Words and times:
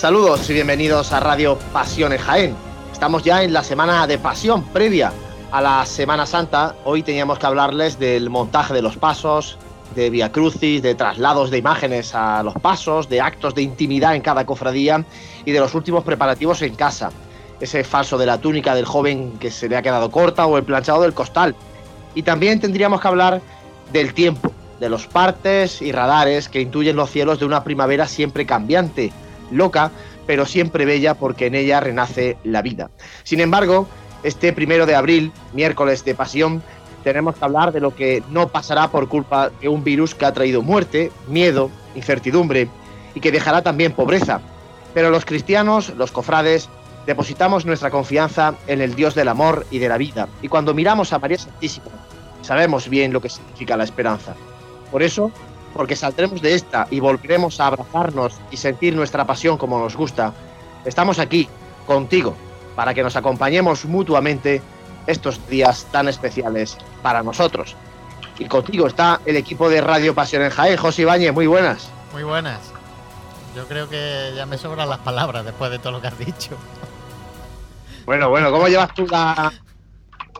Saludos 0.00 0.48
y 0.48 0.54
bienvenidos 0.54 1.12
a 1.12 1.20
Radio 1.20 1.58
Pasión 1.74 2.14
en 2.14 2.18
Jaén. 2.20 2.56
Estamos 2.90 3.22
ya 3.22 3.42
en 3.42 3.52
la 3.52 3.62
semana 3.62 4.06
de 4.06 4.16
pasión 4.16 4.64
previa 4.64 5.12
a 5.52 5.60
la 5.60 5.84
Semana 5.84 6.24
Santa. 6.24 6.74
Hoy 6.86 7.02
teníamos 7.02 7.38
que 7.38 7.44
hablarles 7.44 7.98
del 7.98 8.30
montaje 8.30 8.72
de 8.72 8.80
los 8.80 8.96
pasos, 8.96 9.58
de 9.94 10.08
Via 10.08 10.32
Crucis, 10.32 10.80
de 10.80 10.94
traslados 10.94 11.50
de 11.50 11.58
imágenes 11.58 12.14
a 12.14 12.42
los 12.42 12.54
pasos, 12.54 13.10
de 13.10 13.20
actos 13.20 13.54
de 13.54 13.60
intimidad 13.60 14.14
en 14.14 14.22
cada 14.22 14.46
cofradía 14.46 15.04
y 15.44 15.52
de 15.52 15.60
los 15.60 15.74
últimos 15.74 16.02
preparativos 16.02 16.62
en 16.62 16.76
casa. 16.76 17.10
Ese 17.60 17.84
falso 17.84 18.16
de 18.16 18.24
la 18.24 18.38
túnica 18.38 18.74
del 18.74 18.86
joven 18.86 19.36
que 19.38 19.50
se 19.50 19.68
le 19.68 19.76
ha 19.76 19.82
quedado 19.82 20.10
corta 20.10 20.46
o 20.46 20.56
el 20.56 20.64
planchado 20.64 21.02
del 21.02 21.12
costal. 21.12 21.54
Y 22.14 22.22
también 22.22 22.58
tendríamos 22.58 23.02
que 23.02 23.08
hablar 23.08 23.42
del 23.92 24.14
tiempo, 24.14 24.50
de 24.80 24.88
los 24.88 25.06
partes 25.06 25.82
y 25.82 25.92
radares 25.92 26.48
que 26.48 26.62
intuyen 26.62 26.96
los 26.96 27.10
cielos 27.10 27.38
de 27.38 27.44
una 27.44 27.62
primavera 27.64 28.08
siempre 28.08 28.46
cambiante 28.46 29.12
loca, 29.50 29.90
pero 30.26 30.46
siempre 30.46 30.84
bella 30.84 31.14
porque 31.14 31.46
en 31.46 31.54
ella 31.54 31.80
renace 31.80 32.36
la 32.44 32.62
vida. 32.62 32.90
Sin 33.24 33.40
embargo, 33.40 33.88
este 34.22 34.52
primero 34.52 34.86
de 34.86 34.94
abril, 34.94 35.32
miércoles 35.52 36.04
de 36.04 36.14
pasión, 36.14 36.62
tenemos 37.02 37.36
que 37.36 37.44
hablar 37.44 37.72
de 37.72 37.80
lo 37.80 37.94
que 37.94 38.22
no 38.30 38.48
pasará 38.48 38.88
por 38.88 39.08
culpa 39.08 39.50
de 39.60 39.68
un 39.68 39.82
virus 39.82 40.14
que 40.14 40.26
ha 40.26 40.32
traído 40.32 40.62
muerte, 40.62 41.10
miedo, 41.28 41.70
incertidumbre 41.94 42.68
y 43.14 43.20
que 43.20 43.32
dejará 43.32 43.62
también 43.62 43.92
pobreza. 43.92 44.40
Pero 44.94 45.10
los 45.10 45.24
cristianos, 45.24 45.90
los 45.96 46.12
cofrades, 46.12 46.68
depositamos 47.06 47.64
nuestra 47.64 47.90
confianza 47.90 48.54
en 48.66 48.80
el 48.80 48.94
Dios 48.94 49.14
del 49.14 49.28
amor 49.28 49.66
y 49.70 49.78
de 49.78 49.88
la 49.88 49.98
vida. 49.98 50.28
Y 50.42 50.48
cuando 50.48 50.74
miramos 50.74 51.12
a 51.12 51.18
María 51.18 51.38
Santísima, 51.38 51.86
sabemos 52.42 52.88
bien 52.88 53.12
lo 53.12 53.20
que 53.20 53.28
significa 53.28 53.76
la 53.76 53.84
esperanza. 53.84 54.34
Por 54.90 55.02
eso, 55.02 55.30
porque 55.74 55.96
saldremos 55.96 56.42
de 56.42 56.54
esta 56.54 56.86
y 56.90 57.00
volveremos 57.00 57.60
a 57.60 57.66
abrazarnos 57.66 58.40
y 58.50 58.56
sentir 58.56 58.94
nuestra 58.94 59.26
pasión 59.26 59.56
como 59.56 59.78
nos 59.78 59.96
gusta, 59.96 60.32
estamos 60.84 61.18
aquí, 61.18 61.48
contigo, 61.86 62.36
para 62.76 62.94
que 62.94 63.02
nos 63.02 63.16
acompañemos 63.16 63.84
mutuamente 63.84 64.62
estos 65.06 65.46
días 65.48 65.86
tan 65.90 66.08
especiales 66.08 66.76
para 67.02 67.22
nosotros. 67.22 67.76
Y 68.38 68.46
contigo 68.46 68.86
está 68.86 69.20
el 69.26 69.36
equipo 69.36 69.68
de 69.68 69.80
Radio 69.80 70.14
Pasión 70.14 70.42
en 70.42 70.50
Jaén. 70.50 70.76
José 70.78 71.02
Ibáñez, 71.02 71.32
muy 71.32 71.46
buenas. 71.46 71.90
Muy 72.12 72.22
buenas. 72.22 72.72
Yo 73.54 73.66
creo 73.66 73.88
que 73.88 74.32
ya 74.34 74.46
me 74.46 74.56
sobran 74.56 74.88
las 74.88 75.00
palabras 75.00 75.44
después 75.44 75.70
de 75.70 75.78
todo 75.78 75.92
lo 75.92 76.00
que 76.00 76.06
has 76.08 76.18
dicho. 76.18 76.56
Bueno, 78.06 78.30
bueno, 78.30 78.50
¿cómo 78.50 78.68
llevas 78.68 78.94
tú 78.94 79.06
la, 79.06 79.52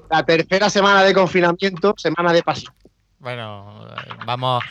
la 0.09 0.23
tercera 0.25 0.71
semana 0.71 1.03
de 1.03 1.13
confinamiento, 1.13 1.95
semana 1.97 2.33
de 2.33 2.43
pasión? 2.43 2.73
Bueno, 3.19 3.87
vamos, 4.25 4.65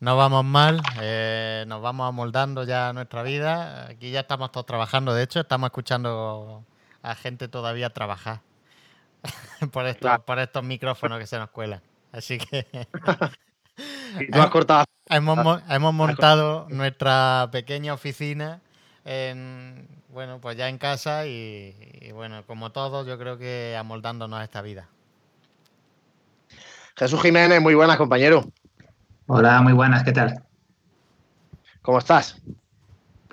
no 0.00 0.16
vamos 0.16 0.44
mal, 0.44 0.82
eh, 1.00 1.64
nos 1.66 1.80
vamos 1.80 2.08
amoldando 2.08 2.64
ya 2.64 2.92
nuestra 2.92 3.22
vida. 3.22 3.86
Aquí 3.88 4.10
ya 4.10 4.20
estamos 4.20 4.52
todos 4.52 4.66
trabajando, 4.66 5.14
de 5.14 5.22
hecho, 5.22 5.40
estamos 5.40 5.68
escuchando 5.68 6.64
a 7.02 7.14
gente 7.14 7.48
todavía 7.48 7.90
trabajar 7.90 8.40
por, 9.72 9.86
estos, 9.86 10.18
por 10.20 10.38
estos 10.38 10.62
micrófonos 10.64 11.18
que 11.18 11.26
se 11.26 11.38
nos 11.38 11.50
cuelan. 11.50 11.80
Así 12.12 12.38
que. 12.38 12.66
has 14.32 14.50
cortado. 14.50 14.84
Hemos, 15.08 15.62
hemos 15.68 15.94
montado 15.94 16.66
nuestra 16.68 17.48
pequeña 17.50 17.94
oficina 17.94 18.60
en, 19.04 19.88
bueno, 20.08 20.40
pues 20.40 20.56
ya 20.56 20.68
en 20.68 20.78
casa 20.78 21.26
y, 21.26 21.74
y, 22.00 22.12
bueno, 22.12 22.44
como 22.46 22.70
todos, 22.70 23.06
yo 23.06 23.18
creo 23.18 23.38
que 23.38 23.76
amoldándonos 23.78 24.40
a 24.40 24.44
esta 24.44 24.60
vida. 24.62 24.88
Jesús 26.96 27.20
Jiménez, 27.22 27.60
muy 27.60 27.74
buenas, 27.74 27.96
compañero. 27.98 28.44
Hola, 29.28 29.60
muy 29.60 29.72
buenas, 29.72 30.04
¿qué 30.04 30.12
tal? 30.12 30.44
¿Cómo 31.82 31.98
estás? 31.98 32.40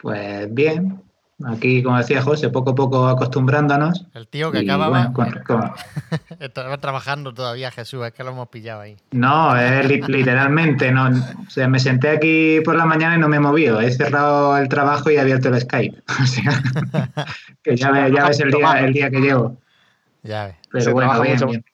Pues 0.02 0.52
bien, 0.52 1.04
aquí, 1.46 1.84
como 1.84 2.00
decía 2.00 2.24
José, 2.24 2.50
poco 2.50 2.72
a 2.72 2.76
poco 2.76 3.08
acostumbrándonos. 3.08 4.08
El 4.16 4.28
tío 4.28 4.52
que 4.52 4.60
acaba 4.60 4.90
bueno, 4.90 5.14
Estaba 6.40 6.80
trabajando 6.80 7.32
todavía 7.36 7.70
Jesús, 7.70 8.08
es 8.08 8.12
que 8.12 8.24
lo 8.24 8.32
hemos 8.32 8.48
pillado 8.48 8.82
ahí. 8.82 8.98
No, 9.12 9.56
es 9.56 9.88
literalmente, 9.88 10.92
no, 10.92 11.10
o 11.10 11.50
sea, 11.52 11.68
me 11.68 11.80
senté 11.80 12.10
aquí 12.10 12.60
por 12.66 12.76
la 12.76 12.86
mañana 12.86 13.16
y 13.16 13.20
no 13.20 13.28
me 13.28 13.38
he 13.38 13.42
movido. 13.42 13.80
He 13.80 13.92
cerrado 13.92 14.58
el 14.58 14.68
trabajo 14.70 15.12
y 15.12 15.16
he 15.18 15.20
abierto 15.20 15.50
el 15.50 15.62
Skype. 15.62 16.02
O 16.24 16.26
sea, 16.26 16.64
que 17.62 17.76
ya, 17.76 17.92
ves 17.92 18.40
el 18.40 18.50
día, 18.50 18.80
el 18.80 18.94
día 18.94 19.12
que 19.12 19.20
llevo. 19.20 19.58
Ya 20.24 20.48
ves. 20.48 20.56
Pero 20.72 20.94
bueno, 20.94 21.22
bien, 21.22 21.38
bien. 21.46 21.66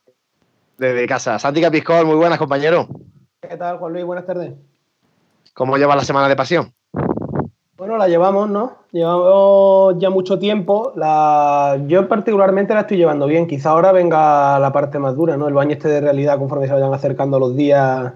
Desde 0.78 1.08
casa. 1.08 1.40
Santi 1.40 1.62
Capiscol, 1.62 2.06
muy 2.06 2.16
buenas, 2.16 2.38
compañero. 2.38 2.90
¿Qué 3.42 3.56
tal, 3.56 3.78
Juan 3.78 3.94
Luis? 3.94 4.06
Buenas 4.06 4.26
tardes. 4.26 4.54
¿Cómo 5.54 5.78
lleva 5.78 5.96
la 5.96 6.04
semana 6.04 6.28
de 6.28 6.36
pasión? 6.36 6.74
Bueno, 7.78 7.98
la 7.98 8.10
llevamos, 8.10 8.50
¿no? 8.50 8.80
Llevamos 8.92 9.96
ya 9.98 10.10
mucho 10.10 10.38
tiempo. 10.38 10.92
La... 10.98 11.80
Yo 11.88 12.10
particularmente 12.10 12.74
la 12.74 12.82
estoy 12.82 12.98
llevando 12.98 13.28
bien. 13.28 13.47
Quizá 13.47 13.70
ahora 13.70 13.94
venga 13.94 14.59
la 14.59 14.74
parte 14.74 15.00
más 15.00 15.16
dura, 15.16 15.38
¿no? 15.38 15.47
El 15.47 15.53
baño 15.53 15.72
este 15.72 15.88
de 15.88 16.02
realidad 16.02 16.38
conforme 16.38 16.68
se 16.68 16.74
vayan 16.74 16.94
acercando 16.94 17.40
los 17.40 17.56
días 17.56 18.14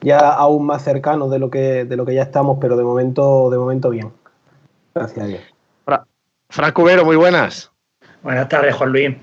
ya 0.00 0.18
aún 0.18 0.64
más 0.64 0.82
cercanos 0.82 1.30
de 1.30 1.38
lo 1.38 1.50
que, 1.50 1.84
de 1.84 1.96
lo 1.96 2.06
que 2.06 2.14
ya 2.14 2.22
estamos, 2.22 2.56
pero 2.58 2.76
de 2.76 2.84
momento, 2.84 3.50
de 3.50 3.58
momento 3.58 3.90
bien. 3.90 4.12
Gracias 4.94 5.24
a 5.24 5.28
Dios. 5.28 5.40
Fra 5.84 6.06
Frank 6.48 6.72
Cubero, 6.72 7.04
muy 7.04 7.16
buenas. 7.16 7.70
Buenas 8.22 8.48
tardes, 8.48 8.74
Juan 8.74 8.92
Luis. 8.92 9.16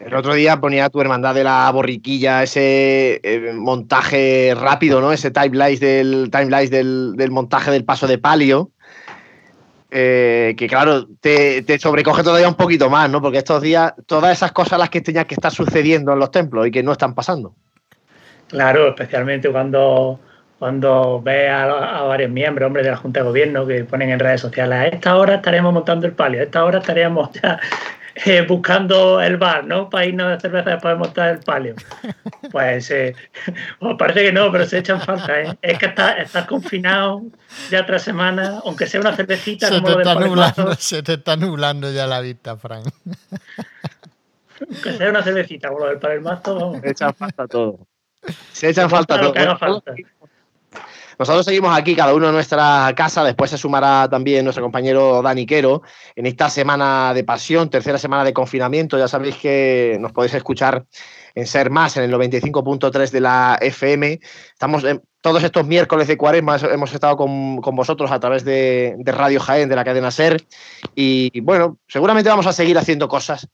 El 0.00 0.14
otro 0.14 0.32
día 0.32 0.58
ponía 0.58 0.88
tu 0.88 1.00
hermandad 1.00 1.34
de 1.34 1.44
la 1.44 1.70
borriquilla, 1.70 2.42
ese 2.42 3.20
eh, 3.22 3.52
montaje 3.54 4.54
rápido, 4.58 5.02
¿no? 5.02 5.12
Ese 5.12 5.30
timeline 5.30 5.78
del, 5.78 6.30
del, 6.70 7.12
del 7.16 7.30
montaje 7.30 7.70
del 7.70 7.84
paso 7.84 8.06
de 8.06 8.16
palio. 8.16 8.70
Eh, 9.90 10.54
que 10.56 10.68
claro, 10.68 11.06
te, 11.20 11.62
te, 11.62 11.78
sobrecoge 11.78 12.22
todavía 12.22 12.48
un 12.48 12.54
poquito 12.54 12.88
más, 12.88 13.10
¿no? 13.10 13.20
Porque 13.20 13.38
estos 13.38 13.60
días, 13.60 13.92
todas 14.06 14.32
esas 14.32 14.52
cosas 14.52 14.78
las 14.78 14.88
que 14.88 15.02
tenían 15.02 15.26
que 15.26 15.34
estar 15.34 15.52
sucediendo 15.52 16.12
en 16.12 16.18
los 16.18 16.30
templos 16.30 16.66
y 16.66 16.70
que 16.70 16.82
no 16.82 16.92
están 16.92 17.14
pasando. 17.14 17.54
Claro, 18.46 18.88
especialmente 18.88 19.50
cuando, 19.50 20.18
cuando 20.60 21.22
ve 21.22 21.48
a, 21.48 22.02
varios 22.02 22.30
miembros, 22.30 22.66
hombres 22.66 22.84
de 22.84 22.90
la 22.90 22.96
Junta 22.98 23.20
de 23.20 23.24
Gobierno 23.24 23.66
que 23.66 23.82
ponen 23.84 24.10
en 24.10 24.18
redes 24.18 24.42
sociales, 24.42 24.78
a 24.78 24.86
esta 24.88 25.16
hora 25.16 25.36
estaremos 25.36 25.72
montando 25.72 26.06
el 26.06 26.12
palio, 26.12 26.40
a 26.40 26.42
esta 26.42 26.62
hora 26.62 26.80
estaríamos 26.80 27.30
ya 27.32 27.58
eh, 28.26 28.42
buscando 28.42 29.22
el 29.22 29.38
bar, 29.38 29.64
¿no? 29.64 29.88
Para 29.88 30.04
irnos 30.04 30.28
de 30.28 30.38
cerveza 30.38 30.68
después 30.68 30.92
de 30.92 30.98
montar 30.98 31.28
el 31.30 31.40
palio. 31.40 31.74
Pues 32.50 32.90
eh, 32.90 33.14
parece 33.98 34.24
que 34.24 34.32
no, 34.32 34.50
pero 34.50 34.66
se 34.66 34.78
echan 34.78 35.00
falta, 35.00 35.40
¿eh? 35.40 35.56
Es 35.62 35.78
que 35.78 35.86
estás, 35.86 36.46
confinado 36.46 37.22
ya 37.70 37.86
tres 37.86 38.02
semanas, 38.02 38.60
aunque 38.64 38.88
sea 38.88 39.00
una 39.00 39.14
cervecita 39.14 39.68
se 39.68 39.80
te 39.80 39.92
está 39.92 40.14
nublando, 40.16 40.74
Se 40.74 41.02
te 41.04 41.12
está 41.12 41.36
nublando 41.36 41.92
ya 41.92 42.08
la 42.08 42.20
vista, 42.20 42.56
Frank. 42.56 42.88
Aunque 44.68 44.92
sea 44.94 45.10
una 45.10 45.22
cervecita, 45.22 45.68
como 45.68 45.80
lo 45.80 45.90
del 45.90 46.00
palmazo, 46.00 46.72
Se 46.82 46.90
echan 46.90 47.14
falta 47.14 47.46
todo. 47.46 47.86
Se 48.52 48.68
echan 48.68 48.90
falta 48.90 49.20
todo. 49.20 49.32
Nosotros 51.20 51.44
seguimos 51.44 51.76
aquí, 51.76 51.94
cada 51.94 52.14
uno 52.14 52.28
en 52.28 52.32
nuestra 52.32 52.90
casa. 52.96 53.22
Después 53.22 53.50
se 53.50 53.58
sumará 53.58 54.08
también 54.08 54.42
nuestro 54.42 54.64
compañero 54.64 55.20
Dani 55.20 55.44
Quero 55.44 55.82
en 56.16 56.24
esta 56.24 56.48
semana 56.48 57.12
de 57.12 57.24
pasión, 57.24 57.68
tercera 57.68 57.98
semana 57.98 58.24
de 58.24 58.32
confinamiento. 58.32 58.96
Ya 58.96 59.06
sabéis 59.06 59.36
que 59.36 59.98
nos 60.00 60.12
podéis 60.12 60.32
escuchar 60.32 60.86
en 61.34 61.46
Ser 61.46 61.68
Más, 61.68 61.98
en 61.98 62.04
el 62.04 62.10
95.3 62.14 63.10
de 63.10 63.20
la 63.20 63.58
FM. 63.60 64.18
Estamos 64.50 64.82
todos 65.20 65.42
estos 65.44 65.66
miércoles 65.66 66.08
de 66.08 66.16
cuaresma, 66.16 66.56
hemos 66.56 66.94
estado 66.94 67.18
con, 67.18 67.60
vosotros 67.60 68.10
a 68.10 68.18
través 68.18 68.42
de, 68.42 68.96
Radio 69.04 69.40
Jaén, 69.40 69.68
de 69.68 69.76
la 69.76 69.84
cadena 69.84 70.10
Ser. 70.10 70.42
Y 70.94 71.38
bueno, 71.40 71.76
seguramente 71.86 72.30
vamos 72.30 72.46
a 72.46 72.54
seguir 72.54 72.78
haciendo 72.78 73.08
cosas 73.08 73.46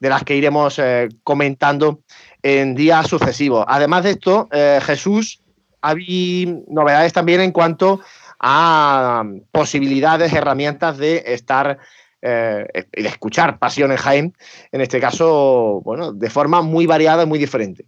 de 0.00 0.08
las 0.08 0.24
que 0.24 0.34
iremos 0.34 0.80
eh, 0.80 1.08
comentando 1.22 2.00
en 2.42 2.74
días 2.74 3.06
sucesivos. 3.06 3.64
Además 3.68 4.02
de 4.02 4.10
esto, 4.10 4.48
eh, 4.50 4.80
Jesús 4.82 5.43
hay 5.84 6.62
novedades 6.66 7.12
también 7.12 7.42
en 7.42 7.52
cuanto 7.52 8.00
a 8.40 9.24
posibilidades, 9.52 10.32
herramientas 10.32 10.96
de 10.96 11.22
estar 11.26 11.78
eh, 12.22 12.66
y 12.94 13.02
de 13.02 13.08
escuchar 13.08 13.58
Pasión 13.58 13.90
en 13.90 13.98
Jaén, 13.98 14.34
en 14.72 14.80
este 14.80 14.98
caso, 14.98 15.82
bueno, 15.84 16.12
de 16.12 16.30
forma 16.30 16.62
muy 16.62 16.86
variada 16.86 17.24
y 17.24 17.26
muy 17.26 17.38
diferente. 17.38 17.84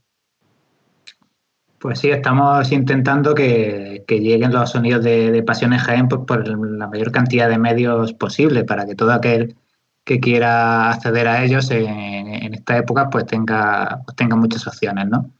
Pues 1.78 2.00
sí, 2.00 2.10
estamos 2.10 2.70
intentando 2.70 3.34
que, 3.34 4.04
lleguen 4.08 4.52
los 4.52 4.70
sonidos 4.70 5.02
de, 5.02 5.42
Pasión 5.42 5.72
en 5.72 5.78
Jaén 5.78 6.08
por, 6.08 6.46
la 6.46 6.86
mayor 6.86 7.12
cantidad 7.12 7.48
de 7.48 7.58
medios 7.58 8.12
posible 8.12 8.64
para 8.64 8.84
que 8.84 8.94
todo 8.94 9.12
aquel 9.12 9.56
que 10.04 10.20
quiera 10.20 10.90
acceder 10.90 11.28
a 11.28 11.42
ellos 11.42 11.70
en, 11.70 12.54
esta 12.54 12.76
época 12.76 13.08
pues 13.08 13.26
tenga, 13.26 14.02
pues 14.04 14.16
tenga 14.16 14.36
muchas 14.36 14.66
opciones, 14.66 15.08
¿no? 15.08 15.30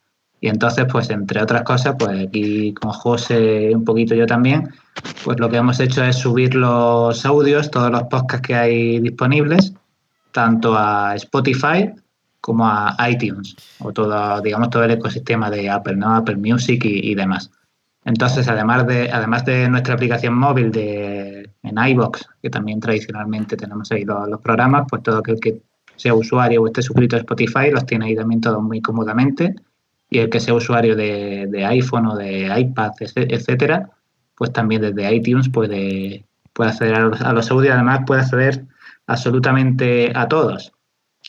Y 0.47 0.49
entonces, 0.49 0.87
pues 0.89 1.11
entre 1.11 1.43
otras 1.43 1.63
cosas, 1.63 1.97
pues 1.99 2.29
aquí 2.29 2.73
con 2.75 2.93
José 2.93 3.75
un 3.75 3.85
poquito 3.85 4.15
yo 4.15 4.27
también, 4.27 4.73
pues 5.25 5.41
lo 5.41 5.49
que 5.51 5.57
hemos 5.57 5.81
hecho 5.81 6.05
es 6.05 6.19
subir 6.19 6.55
los 6.55 7.27
audios, 7.27 7.69
todos 7.69 7.91
los 7.91 8.05
podcasts 8.05 8.47
que 8.47 8.55
hay 8.55 9.01
disponibles, 9.01 9.75
tanto 10.31 10.77
a 10.79 11.17
Spotify 11.17 11.91
como 12.41 12.65
a 12.65 12.97
iTunes, 13.11 13.57
o 13.81 13.93
todo, 13.93 14.41
digamos, 14.41 14.71
todo 14.71 14.85
el 14.85 14.93
ecosistema 14.93 15.51
de 15.51 15.69
Apple, 15.69 15.97
¿no? 15.97 16.15
Apple 16.15 16.37
Music 16.37 16.81
y, 16.85 17.13
demás. 17.17 17.51
Entonces, 18.05 18.47
además 18.47 18.87
de, 18.87 19.11
además 19.11 19.45
de 19.45 19.69
nuestra 19.69 19.95
aplicación 19.95 20.39
móvil 20.39 20.71
de, 20.71 21.51
en 21.65 21.77
iBox, 21.89 22.25
que 22.41 22.51
también 22.51 22.79
tradicionalmente 22.79 23.57
tenemos 23.57 23.91
ahí 23.91 24.05
los, 24.05 24.29
los 24.29 24.41
programas, 24.41 24.85
pues 24.89 25.03
todo 25.03 25.19
aquel 25.19 25.41
que 25.41 25.61
sea 25.97 26.15
usuario 26.15 26.63
o 26.63 26.67
esté 26.69 26.83
suscrito 26.83 27.17
a 27.17 27.19
Spotify 27.19 27.73
los 27.73 27.85
tiene 27.85 28.07
ahí 28.07 28.15
también 28.15 28.41
todo 28.41 28.61
muy 28.61 28.81
cómodamente 28.81 29.57
y 30.09 30.19
el 30.19 30.31
que 30.31 30.41
sea 30.41 30.55
usuario 30.55 30.97
de, 30.97 31.65
iPhone 31.67 32.07
o 32.07 32.17
de 32.17 32.53
iPad, 32.59 32.93
etcétera, 33.01 33.91
pues 34.35 34.53
también 34.53 34.83
desde 34.83 35.15
iTunes 35.15 35.49
puede, 35.49 36.25
puede 36.53 36.71
acceder 36.71 36.95
a 36.95 37.01
los, 37.01 37.21
a 37.21 37.33
los 37.33 37.51
audios, 37.51 37.75
además 37.75 38.01
puede 38.07 38.21
acceder 38.21 38.65
absolutamente 39.07 40.13
a 40.15 40.29
todos, 40.29 40.73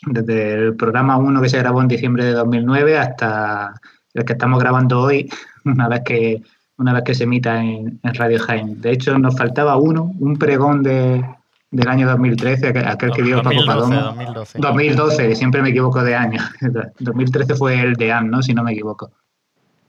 desde 0.05 0.53
el 0.53 0.75
programa 0.75 1.17
1 1.17 1.41
que 1.41 1.49
se 1.49 1.59
grabó 1.59 1.81
en 1.81 1.87
diciembre 1.87 2.25
de 2.25 2.33
2009 2.33 2.97
hasta 2.97 3.73
el 4.13 4.25
que 4.25 4.33
estamos 4.33 4.59
grabando 4.59 5.01
hoy, 5.01 5.29
una 5.65 5.87
vez 5.87 6.01
que 6.05 6.43
una 6.79 6.93
vez 6.93 7.03
que 7.05 7.15
se 7.15 7.23
emita 7.23 7.59
en, 7.59 7.99
en 8.03 8.13
Radio 8.13 8.37
Jaén. 8.37 8.79
De 8.79 8.91
hecho, 8.91 9.17
nos 9.17 9.35
faltaba 9.35 9.77
uno, 9.77 10.13
un 10.19 10.37
pregón 10.37 10.83
de, 10.83 11.25
del 11.71 11.87
año 11.87 12.07
2013, 12.07 12.69
aquel, 12.69 13.11
que 13.11 13.23
dio 13.23 13.41
Paco 13.41 13.65
Palomo. 13.65 13.95
2012. 13.95 14.59
2012, 14.59 15.35
siempre 15.35 15.61
me 15.61 15.69
equivoco 15.69 16.03
de 16.03 16.15
año. 16.15 16.41
2013 16.99 17.55
fue 17.55 17.79
el 17.81 17.95
de 17.95 18.11
AM, 18.11 18.29
¿no? 18.29 18.41
Si 18.41 18.53
no 18.53 18.63
me 18.63 18.71
equivoco. 18.71 19.11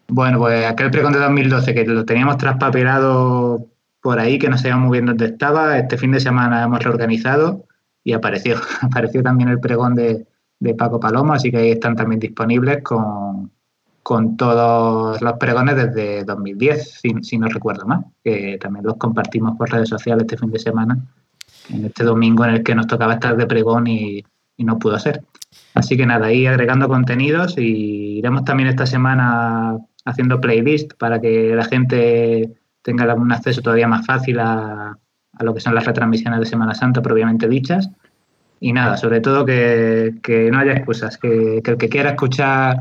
Bueno, 0.08 0.38
pues 0.38 0.66
aquel 0.66 0.90
pregón 0.90 1.12
de 1.12 1.18
2012 1.18 1.74
que 1.74 1.84
lo 1.84 2.04
teníamos 2.04 2.38
traspapelado 2.38 3.66
por 4.00 4.18
ahí, 4.18 4.38
que 4.38 4.48
no 4.48 4.56
sabíamos 4.56 4.88
muy 4.88 4.98
bien 4.98 5.06
dónde 5.06 5.26
estaba, 5.26 5.78
este 5.78 5.98
fin 5.98 6.12
de 6.12 6.20
semana 6.20 6.62
hemos 6.62 6.82
reorganizado 6.82 7.66
y 8.02 8.12
apareció. 8.12 8.56
Apareció 8.80 9.22
también 9.22 9.50
el 9.50 9.60
pregón 9.60 9.94
de, 9.94 10.26
de 10.58 10.74
Paco 10.74 10.98
Palomo, 10.98 11.34
así 11.34 11.50
que 11.50 11.58
ahí 11.58 11.70
están 11.72 11.94
también 11.94 12.20
disponibles 12.20 12.82
con, 12.82 13.50
con 14.02 14.36
todos 14.36 15.20
los 15.20 15.32
pregones 15.34 15.76
desde 15.76 16.24
2010, 16.24 17.00
si, 17.02 17.14
si 17.22 17.38
no 17.38 17.48
recuerdo 17.48 17.84
más, 17.86 18.04
que 18.24 18.56
también 18.58 18.86
los 18.86 18.96
compartimos 18.96 19.58
por 19.58 19.70
redes 19.70 19.90
sociales 19.90 20.22
este 20.22 20.38
fin 20.38 20.50
de 20.50 20.58
semana 20.58 20.98
en 21.70 21.86
este 21.86 22.04
domingo 22.04 22.44
en 22.44 22.54
el 22.54 22.62
que 22.62 22.74
nos 22.74 22.86
tocaba 22.86 23.14
estar 23.14 23.36
de 23.36 23.46
pregón 23.46 23.86
y, 23.86 24.24
no 24.58 24.78
pudo 24.78 24.98
ser. 24.98 25.22
Así 25.74 25.96
que 25.96 26.04
nada, 26.04 26.26
ahí 26.26 26.46
agregando 26.46 26.88
contenidos 26.88 27.56
y 27.56 28.18
iremos 28.18 28.44
también 28.44 28.68
esta 28.68 28.86
semana 28.86 29.78
haciendo 30.04 30.40
playlist 30.40 30.94
para 30.94 31.20
que 31.20 31.54
la 31.54 31.64
gente 31.64 32.54
tenga 32.82 33.14
un 33.14 33.30
acceso 33.30 33.62
todavía 33.62 33.86
más 33.86 34.04
fácil 34.04 34.40
a, 34.40 34.98
lo 35.38 35.54
que 35.54 35.60
son 35.60 35.76
las 35.76 35.86
retransmisiones 35.86 36.40
de 36.40 36.46
Semana 36.46 36.74
Santa 36.74 37.00
propiamente 37.02 37.46
dichas. 37.46 37.88
Y 38.58 38.72
nada, 38.72 38.96
sobre 38.96 39.20
todo 39.20 39.46
que, 39.46 40.48
no 40.50 40.58
haya 40.58 40.72
excusas, 40.72 41.18
que, 41.18 41.60
que, 41.62 41.70
el 41.70 41.76
que 41.78 41.88
quiera 41.88 42.10
escuchar 42.10 42.78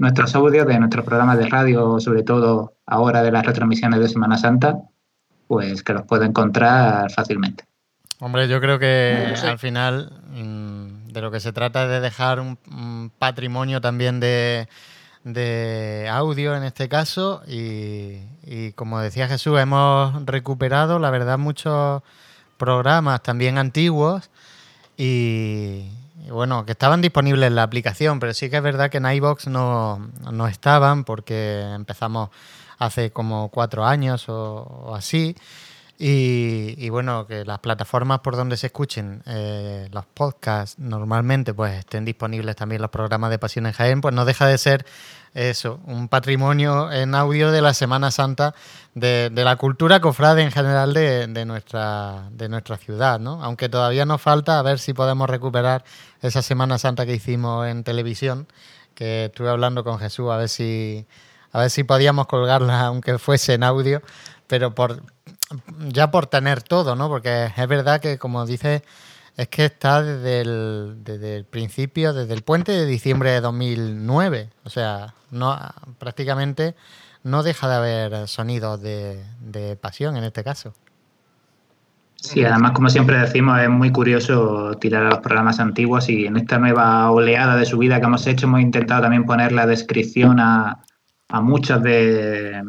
nuestros 0.00 0.34
audios 0.34 0.66
de 0.66 0.78
nuestros 0.80 1.04
programas 1.04 1.38
de 1.38 1.46
radio, 1.46 2.00
sobre 2.00 2.24
todo 2.24 2.72
ahora 2.86 3.22
de 3.22 3.30
las 3.30 3.46
retransmisiones 3.46 4.00
de 4.00 4.08
Semana 4.08 4.36
Santa, 4.36 4.80
pues 5.46 5.84
que 5.84 5.92
los 5.92 6.02
pueda 6.02 6.26
encontrar 6.26 7.12
fácilmente. 7.12 7.64
Hombre, 8.20 8.46
yo 8.46 8.60
creo 8.60 8.78
que 8.78 9.34
al 9.42 9.58
final 9.58 10.12
mm, 10.30 11.08
de 11.08 11.20
lo 11.20 11.30
que 11.30 11.40
se 11.40 11.52
trata 11.52 11.84
es 11.84 11.90
de 11.90 12.00
dejar 12.00 12.38
un, 12.38 13.10
patrimonio 13.18 13.80
también 13.80 14.20
de, 14.20 14.68
audio 16.10 16.54
en 16.54 16.62
este 16.62 16.88
caso 16.88 17.42
y, 17.46 18.72
como 18.76 19.00
decía 19.00 19.26
Jesús, 19.26 19.58
hemos 19.58 20.24
recuperado, 20.26 20.98
la 20.98 21.10
verdad, 21.10 21.38
muchos 21.38 22.02
programas 22.56 23.22
también 23.22 23.58
antiguos 23.58 24.30
y, 24.96 25.88
bueno, 26.30 26.64
que 26.66 26.72
estaban 26.72 27.00
disponibles 27.00 27.48
en 27.48 27.56
la 27.56 27.64
aplicación, 27.64 28.20
pero 28.20 28.32
sí 28.32 28.48
que 28.48 28.58
es 28.58 28.62
verdad 28.62 28.90
que 28.90 28.98
en 28.98 29.06
iBox 29.06 29.48
no, 29.48 30.10
no 30.30 30.46
estaban 30.46 31.02
porque 31.02 31.62
empezamos 31.74 32.30
hace 32.78 33.10
como 33.10 33.48
cuatro 33.48 33.84
años 33.84 34.28
o 34.28 34.94
así. 34.94 35.34
Y, 35.96 36.88
bueno, 36.88 37.26
que 37.26 37.44
las 37.44 37.60
plataformas 37.60 38.18
por 38.18 38.34
donde 38.34 38.56
se 38.56 38.66
escuchen 38.66 39.22
eh, 39.26 39.88
los 39.92 40.04
podcasts 40.06 40.76
normalmente 40.78 41.54
pues 41.54 41.78
estén 41.78 42.04
disponibles 42.04 42.56
también 42.56 42.82
los 42.82 42.90
programas 42.90 43.30
de 43.30 43.38
Pasión 43.38 43.66
en 43.66 43.72
Jaén, 43.72 44.00
pues 44.00 44.12
no 44.12 44.24
deja 44.24 44.46
de 44.46 44.58
ser 44.58 44.84
eso, 45.34 45.80
un 45.86 46.08
patrimonio 46.08 46.90
en 46.92 47.14
audio 47.14 47.50
de 47.52 47.60
la 47.60 47.74
Semana 47.74 48.10
Santa, 48.10 48.54
de, 48.94 49.30
la 49.34 49.56
cultura 49.56 50.00
cofrade 50.00 50.42
en 50.42 50.52
general 50.52 50.94
de, 50.94 51.26
de, 51.26 51.44
nuestra, 51.44 52.28
de 52.30 52.48
nuestra 52.48 52.76
ciudad, 52.76 53.20
¿no? 53.20 53.42
Aunque 53.42 53.68
todavía 53.68 54.04
nos 54.04 54.20
falta 54.20 54.58
a 54.58 54.62
ver 54.62 54.78
si 54.78 54.94
podemos 54.94 55.28
recuperar 55.28 55.84
esa 56.22 56.42
Semana 56.42 56.78
Santa 56.78 57.04
que 57.04 57.14
hicimos 57.14 57.66
en 57.66 57.84
televisión, 57.84 58.46
que 58.94 59.26
estuve 59.26 59.50
hablando 59.50 59.84
con 59.84 59.98
Jesús 59.98 60.30
a 60.30 60.36
ver 60.36 60.48
si, 60.48 61.06
a 61.52 61.60
ver 61.60 61.70
si 61.70 61.84
podíamos 61.84 62.26
colgarla 62.26 62.80
aunque 62.86 63.18
fuese 63.18 63.54
en 63.54 63.64
audio, 63.64 64.02
pero 64.46 64.74
por, 64.74 65.02
ya 65.88 66.10
por 66.10 66.26
tener 66.26 66.62
todo, 66.62 66.96
¿no? 66.96 67.08
Porque 67.08 67.50
es 67.56 67.68
verdad 67.68 68.00
que, 68.00 68.18
como 68.18 68.46
dices, 68.46 68.82
es 69.36 69.48
que 69.48 69.64
está 69.66 70.02
desde 70.02 70.40
el, 70.40 71.46
principio, 71.50 72.12
desde 72.12 72.34
el 72.34 72.42
puente 72.42 72.72
de 72.72 72.86
diciembre 72.86 73.30
de 73.30 73.40
2009. 73.40 74.50
O 74.64 74.70
sea, 74.70 75.14
no 75.30 75.58
prácticamente 75.98 76.74
no 77.22 77.42
deja 77.42 77.68
de 77.68 77.74
haber 77.74 78.28
sonidos 78.28 78.80
de, 78.80 79.78
pasión 79.80 80.16
en 80.16 80.24
este 80.24 80.44
caso. 80.44 80.74
Sí, 82.16 82.42
además, 82.42 82.72
como 82.72 82.88
siempre 82.88 83.18
decimos, 83.18 83.60
es 83.60 83.68
muy 83.68 83.90
curioso 83.92 84.74
tirar 84.80 85.04
a 85.04 85.10
los 85.10 85.18
programas 85.18 85.60
antiguos 85.60 86.08
y 86.08 86.26
en 86.26 86.38
esta 86.38 86.58
nueva 86.58 87.10
oleada 87.10 87.56
de 87.56 87.66
subida 87.66 88.00
que 88.00 88.06
hemos 88.06 88.26
hecho 88.26 88.46
hemos 88.46 88.62
intentado 88.62 89.02
también 89.02 89.26
poner 89.26 89.52
la 89.52 89.66
descripción 89.66 90.40
a, 90.40 90.80
a 91.28 91.40
muchos 91.42 91.82
de, 91.82 92.62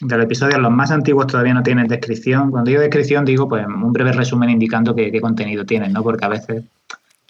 del 0.00 0.20
episodio, 0.22 0.58
los 0.58 0.72
más 0.72 0.90
antiguos 0.90 1.26
todavía 1.26 1.54
no 1.54 1.62
tienen 1.62 1.86
descripción. 1.86 2.50
Cuando 2.50 2.68
digo 2.68 2.82
descripción 2.82 3.24
digo 3.24 3.48
pues 3.48 3.66
un 3.66 3.92
breve 3.92 4.12
resumen 4.12 4.50
indicando 4.50 4.94
qué, 4.94 5.20
contenido 5.20 5.64
tienen, 5.64 5.92
¿no? 5.92 6.02
Porque 6.02 6.24
a 6.24 6.28
veces 6.28 6.64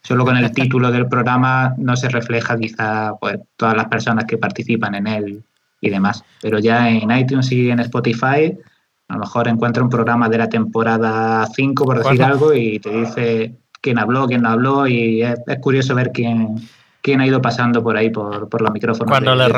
solo 0.03 0.25
con 0.25 0.37
el 0.37 0.51
título 0.53 0.91
del 0.91 1.09
programa 1.09 1.75
no 1.79 1.97
se 1.97 2.09
refleja 2.09 2.59
quizá 2.59 3.15
pues 3.21 3.39
todas 3.57 3.77
las 3.77 3.87
personas 3.87 4.25
que 4.25 4.39
participan 4.39 4.95
en 4.95 5.07
él 5.07 5.43
y 5.81 5.91
demás. 5.91 6.25
Pero 6.41 6.59
ya 6.59 6.89
en 6.89 7.11
iTunes 7.11 7.51
y 7.53 7.71
en 7.71 7.81
Spotify, 7.81 8.57
a 9.09 9.15
lo 9.15 9.21
mejor 9.21 9.49
encuentra 9.49 9.83
un 9.83 9.91
programa 9.91 10.29
de 10.29 10.39
la 10.39 10.49
temporada 10.49 11.47
5, 11.47 11.85
por 11.85 12.03
decir 12.03 12.23
algo, 12.23 12.55
y 12.55 12.79
te 12.79 12.91
dice 12.91 13.55
quién 13.81 13.99
habló, 13.99 14.27
quién 14.27 14.43
no 14.43 14.51
habló, 14.51 14.87
y 14.87 15.23
es, 15.23 15.39
curioso 15.61 15.95
ver 15.95 16.11
quién, 16.13 16.57
quién 17.05 17.21
ha 17.21 17.27
ido 17.27 17.43
pasando 17.43 17.83
por 17.83 17.99
ahí, 17.99 18.09
por, 18.09 18.49
por 18.49 18.63
los 18.63 18.73
micrófonos 18.73 19.11
cuando 19.11 19.35
le 19.37 19.53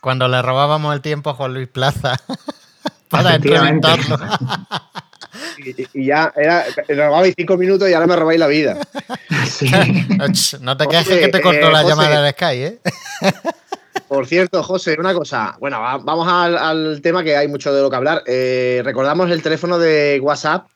Cuando 0.00 0.28
le 0.28 0.42
robábamos 0.42 0.94
el 0.94 1.00
tiempo 1.00 1.30
a 1.30 1.34
Juan 1.34 1.54
Luis 1.54 1.68
Plaza 1.68 2.20
para 3.08 3.34
entrevistarlo. 3.34 4.18
Y, 5.94 6.06
ya 6.06 6.32
era, 6.36 6.64
robabais 6.88 7.34
cinco 7.36 7.56
minutos 7.56 7.88
y 7.88 7.92
ahora 7.92 8.06
me 8.06 8.16
robáis 8.16 8.40
la 8.40 8.48
vida. 8.48 8.76
No 10.60 10.76
te 10.76 10.86
quejes 10.88 11.18
que 11.18 11.28
te 11.28 11.40
cortó 11.40 11.70
la 11.70 11.84
llamada 11.84 12.22
de 12.22 12.32
Sky, 12.32 12.44
¿eh? 12.44 12.80
Por 14.08 14.26
cierto, 14.26 14.62
José, 14.62 14.96
una 14.98 15.14
cosa. 15.14 15.56
Bueno, 15.60 15.80
vamos 15.80 16.26
al, 16.28 17.00
tema 17.00 17.22
que 17.22 17.36
hay 17.36 17.46
mucho 17.46 17.72
de 17.72 17.80
lo 17.80 17.88
que 17.88 17.96
hablar. 17.96 18.22
Eh, 18.26 18.82
recordamos 18.84 19.30
el 19.30 19.42
teléfono 19.42 19.78
de 19.78 20.18
WhatsApp. 20.20 20.66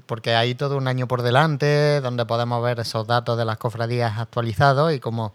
porque 0.06 0.34
hay 0.34 0.56
todo 0.56 0.76
un 0.76 0.88
año 0.88 1.06
por 1.06 1.22
delante 1.22 2.00
donde 2.00 2.26
podemos 2.26 2.60
ver 2.60 2.80
esos 2.80 3.06
datos 3.06 3.38
de 3.38 3.44
las 3.44 3.58
cofradías 3.58 4.18
actualizados 4.18 4.92
y 4.92 4.98
como 4.98 5.34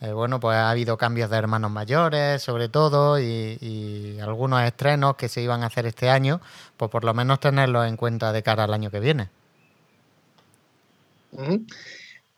eh, 0.00 0.12
bueno, 0.12 0.38
pues 0.38 0.56
ha 0.56 0.70
habido 0.70 0.96
cambios 0.96 1.30
de 1.30 1.36
hermanos 1.36 1.70
mayores, 1.70 2.42
sobre 2.42 2.68
todo, 2.68 3.20
y, 3.20 4.18
algunos 4.20 4.62
estrenos 4.62 5.16
que 5.16 5.28
se 5.28 5.42
iban 5.42 5.62
a 5.64 5.66
hacer 5.66 5.86
este 5.86 6.10
año, 6.10 6.40
pues 6.76 6.90
por 6.90 7.04
lo 7.04 7.12
menos 7.14 7.40
tenerlos 7.40 7.86
en 7.88 7.96
cuenta 7.96 8.32
de 8.32 8.42
cara 8.42 8.64
al 8.64 8.74
año 8.74 8.90
que 8.90 9.00
viene. 9.00 9.30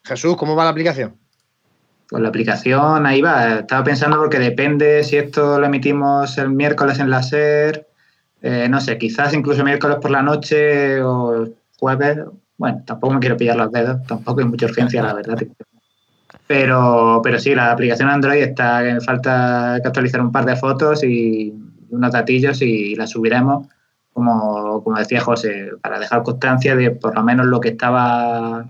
Jesús, 0.02 0.36
¿cómo 0.36 0.56
va 0.56 0.64
la 0.64 0.70
aplicación? 0.70 1.23
Pues 2.08 2.22
la 2.22 2.28
aplicación 2.28 3.06
ahí 3.06 3.20
va. 3.22 3.60
Estaba 3.60 3.84
pensando 3.84 4.18
porque 4.18 4.38
depende 4.38 5.02
si 5.04 5.16
esto 5.16 5.58
lo 5.58 5.66
emitimos 5.66 6.36
el 6.38 6.50
miércoles 6.50 6.98
en 6.98 7.10
la 7.10 7.22
SER, 7.22 7.86
eh, 8.42 8.68
no 8.68 8.80
sé, 8.80 8.98
quizás 8.98 9.32
incluso 9.32 9.64
miércoles 9.64 9.96
por 10.00 10.10
la 10.10 10.22
noche 10.22 11.02
o 11.02 11.48
jueves. 11.78 12.18
Bueno, 12.58 12.82
tampoco 12.84 13.14
me 13.14 13.20
quiero 13.20 13.36
pillar 13.36 13.56
los 13.56 13.72
dedos, 13.72 14.06
tampoco 14.06 14.40
hay 14.40 14.46
mucha 14.46 14.66
urgencia, 14.66 15.02
la 15.02 15.14
verdad. 15.14 15.38
Pero, 16.46 17.20
pero 17.22 17.38
sí, 17.38 17.54
la 17.54 17.72
aplicación 17.72 18.10
Android 18.10 18.42
está, 18.42 18.82
falta 19.00 19.78
que 19.80 19.88
actualizar 19.88 20.20
un 20.20 20.30
par 20.30 20.44
de 20.44 20.56
fotos 20.56 21.02
y 21.02 21.54
unos 21.88 22.12
datillos 22.12 22.60
y 22.60 22.94
la 22.96 23.06
subiremos, 23.06 23.66
como, 24.12 24.84
como 24.84 24.98
decía 24.98 25.20
José, 25.20 25.70
para 25.80 25.98
dejar 25.98 26.22
constancia 26.22 26.76
de 26.76 26.90
por 26.90 27.14
lo 27.14 27.24
menos 27.24 27.46
lo 27.46 27.60
que 27.60 27.70
estaba 27.70 28.66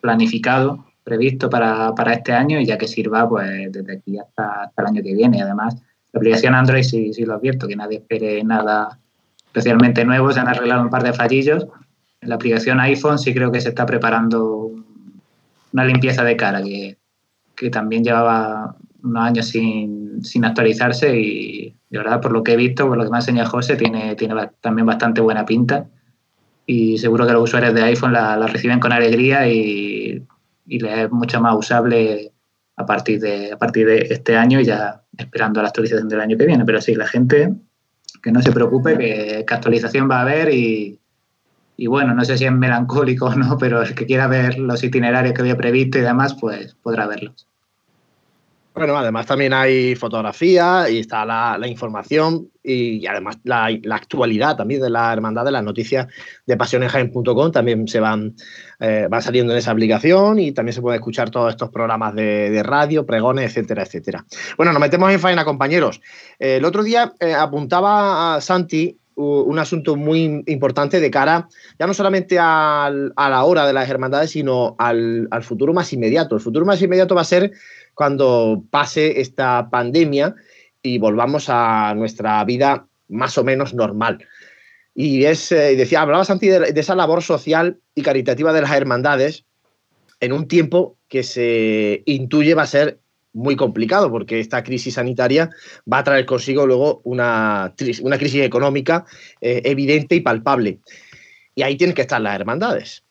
planificado, 0.00 0.85
previsto 1.06 1.48
para, 1.48 1.94
para 1.94 2.12
este 2.12 2.32
año 2.32 2.60
y 2.60 2.66
ya 2.66 2.76
que 2.76 2.88
sirva 2.88 3.28
pues 3.28 3.72
desde 3.72 3.96
aquí 3.96 4.18
hasta, 4.18 4.64
hasta 4.64 4.82
el 4.82 4.88
año 4.88 5.02
que 5.02 5.14
viene. 5.14 5.40
Además, 5.40 5.76
la 6.12 6.18
aplicación 6.18 6.54
Android 6.54 6.82
sí, 6.82 7.14
sí 7.14 7.24
lo 7.24 7.34
advierto, 7.34 7.68
que 7.68 7.76
nadie 7.76 7.98
espere 7.98 8.42
nada 8.42 8.98
especialmente 9.46 10.04
nuevo, 10.04 10.32
se 10.32 10.40
han 10.40 10.48
arreglado 10.48 10.82
un 10.82 10.90
par 10.90 11.02
de 11.02 11.12
fallillos. 11.12 11.66
En 12.20 12.28
la 12.28 12.34
aplicación 12.34 12.80
iPhone 12.80 13.18
sí 13.18 13.32
creo 13.32 13.52
que 13.52 13.60
se 13.60 13.68
está 13.68 13.86
preparando 13.86 14.70
una 15.72 15.84
limpieza 15.84 16.24
de 16.24 16.36
cara 16.36 16.62
que 16.62 16.98
que 17.56 17.70
también 17.70 18.04
llevaba 18.04 18.76
unos 19.02 19.22
años 19.22 19.46
sin, 19.46 20.44
actualizarse 20.44 21.18
y 21.18 21.74
de 21.88 21.98
verdad 21.98 22.20
por 22.20 22.32
lo 22.32 22.42
que 22.42 22.52
he 22.52 22.56
visto, 22.56 22.86
por 22.86 22.98
lo 22.98 23.04
que 23.04 23.10
me 23.10 23.16
ha 23.16 23.20
enseñado 23.20 23.50
José, 23.50 23.76
tiene, 23.76 24.14
tiene 24.14 24.34
también 24.60 24.86
bastante 24.86 25.20
buena 25.20 25.46
pinta 25.46 25.86
y 26.66 26.98
seguro 26.98 27.26
que 27.26 27.32
los 27.32 27.44
usuarios 27.44 27.74
de 27.74 27.82
iPhone 27.82 28.12
la, 28.12 28.36
reciben 28.46 28.80
con 28.80 28.92
alegría 28.92 29.48
y, 29.48 30.05
y 30.66 30.78
le 30.80 31.04
es 31.04 31.10
mucho 31.10 31.40
más 31.40 31.56
usable 31.56 32.32
a 32.76 32.84
partir 32.84 33.20
de 33.20 33.52
a 33.52 33.58
partir 33.58 33.86
de 33.86 34.06
este 34.10 34.36
año 34.36 34.60
y 34.60 34.64
ya 34.64 35.02
esperando 35.16 35.62
la 35.62 35.68
actualización 35.68 36.08
del 36.08 36.20
año 36.20 36.36
que 36.36 36.46
viene. 36.46 36.64
Pero 36.64 36.80
sí, 36.80 36.94
la 36.94 37.06
gente 37.06 37.54
que 38.22 38.32
no 38.32 38.42
se 38.42 38.52
preocupe, 38.52 38.98
que, 38.98 39.44
que 39.46 39.54
actualización 39.54 40.10
va 40.10 40.18
a 40.18 40.22
haber 40.22 40.52
y, 40.52 40.98
y 41.76 41.86
bueno, 41.86 42.14
no 42.14 42.24
sé 42.24 42.38
si 42.38 42.44
es 42.44 42.52
melancólico 42.52 43.26
o 43.26 43.34
no, 43.34 43.58
pero 43.58 43.82
el 43.82 43.94
que 43.94 44.06
quiera 44.06 44.26
ver 44.26 44.58
los 44.58 44.82
itinerarios 44.82 45.34
que 45.34 45.42
había 45.42 45.56
previsto 45.56 45.98
y 45.98 46.02
demás, 46.02 46.34
pues 46.40 46.74
podrá 46.82 47.06
verlos. 47.06 47.46
Bueno, 48.76 48.94
además 48.98 49.24
también 49.24 49.54
hay 49.54 49.94
fotografía 49.94 50.90
y 50.90 50.98
está 50.98 51.24
la, 51.24 51.66
información 51.66 52.50
y, 52.62 53.06
además 53.06 53.38
la, 53.44 53.70
actualidad 53.90 54.54
también 54.54 54.82
de 54.82 54.90
la 54.90 55.14
hermandad 55.14 55.46
de 55.46 55.50
las 55.50 55.64
noticias 55.64 56.08
de 56.44 56.58
pasionesjaen.com 56.58 57.52
también 57.52 57.88
se 57.88 58.00
van, 58.00 58.34
eh, 58.78 59.06
van 59.08 59.22
saliendo 59.22 59.54
en 59.54 59.60
esa 59.60 59.70
aplicación 59.70 60.38
y 60.38 60.52
también 60.52 60.74
se 60.74 60.82
puede 60.82 60.96
escuchar 60.96 61.30
todos 61.30 61.52
estos 61.52 61.70
programas 61.70 62.14
de, 62.14 62.62
radio, 62.62 63.06
pregones, 63.06 63.46
etcétera, 63.46 63.84
etcétera. 63.84 64.26
Bueno, 64.58 64.72
nos 64.72 64.80
metemos 64.80 65.10
en 65.10 65.20
faena, 65.20 65.46
compañeros. 65.46 66.02
el 66.38 66.66
otro 66.66 66.82
día 66.82 67.14
eh, 67.18 67.32
apuntaba 67.32 68.38
Santi 68.42 68.98
un 69.16 69.58
asunto 69.58 69.96
muy 69.96 70.42
importante 70.46 71.00
de 71.00 71.10
cara 71.10 71.48
ya 71.78 71.86
no 71.86 71.94
solamente 71.94 72.38
a 72.38 72.90
la 73.16 73.44
hora 73.44 73.66
de 73.66 73.72
las 73.72 73.88
hermandades, 73.88 74.30
sino 74.30 74.76
al, 74.78 75.28
futuro 75.42 75.72
más 75.72 75.92
inmediato. 75.92 76.34
El 76.34 76.42
futuro 76.42 76.66
más 76.66 76.80
inmediato 76.82 77.14
va 77.14 77.22
a 77.22 77.24
ser 77.24 77.52
cuando 77.94 78.62
pase 78.70 79.20
esta 79.20 79.68
pandemia 79.70 80.34
y 80.82 80.98
volvamos 80.98 81.46
a 81.48 81.94
nuestra 81.96 82.44
vida 82.44 82.86
más 83.08 83.38
o 83.38 83.44
menos 83.44 83.72
normal. 83.72 84.24
Y 84.94 85.24
es, 85.24 85.50
eh, 85.50 85.76
decía, 85.76 86.02
hablabas 86.02 86.30
antes 86.30 86.60
de, 86.60 86.72
de 86.72 86.80
esa 86.80 86.94
labor 86.94 87.22
social 87.22 87.78
y 87.94 88.02
caritativa 88.02 88.52
de 88.52 88.62
las 88.62 88.72
hermandades 88.72 89.44
en 90.20 90.32
un 90.32 90.46
tiempo 90.46 90.96
que 91.08 91.22
se 91.22 92.02
intuye 92.06 92.54
va 92.54 92.62
a 92.62 92.66
ser 92.66 93.00
muy 93.36 93.54
complicado 93.54 94.10
porque 94.10 94.40
esta 94.40 94.64
crisis 94.64 94.94
sanitaria 94.94 95.50
va 95.90 95.98
a 95.98 96.04
traer 96.04 96.24
consigo 96.24 96.66
luego 96.66 97.02
una, 97.04 97.74
una 98.02 98.18
crisis 98.18 98.42
económica 98.42 99.04
eh, 99.40 99.60
evidente 99.64 100.14
y 100.14 100.20
palpable. 100.20 100.78
Y 101.54 101.62
ahí 101.62 101.76
tienen 101.76 101.94
que 101.94 102.02
estar 102.02 102.20
las 102.20 102.34
hermandades. 102.34 103.04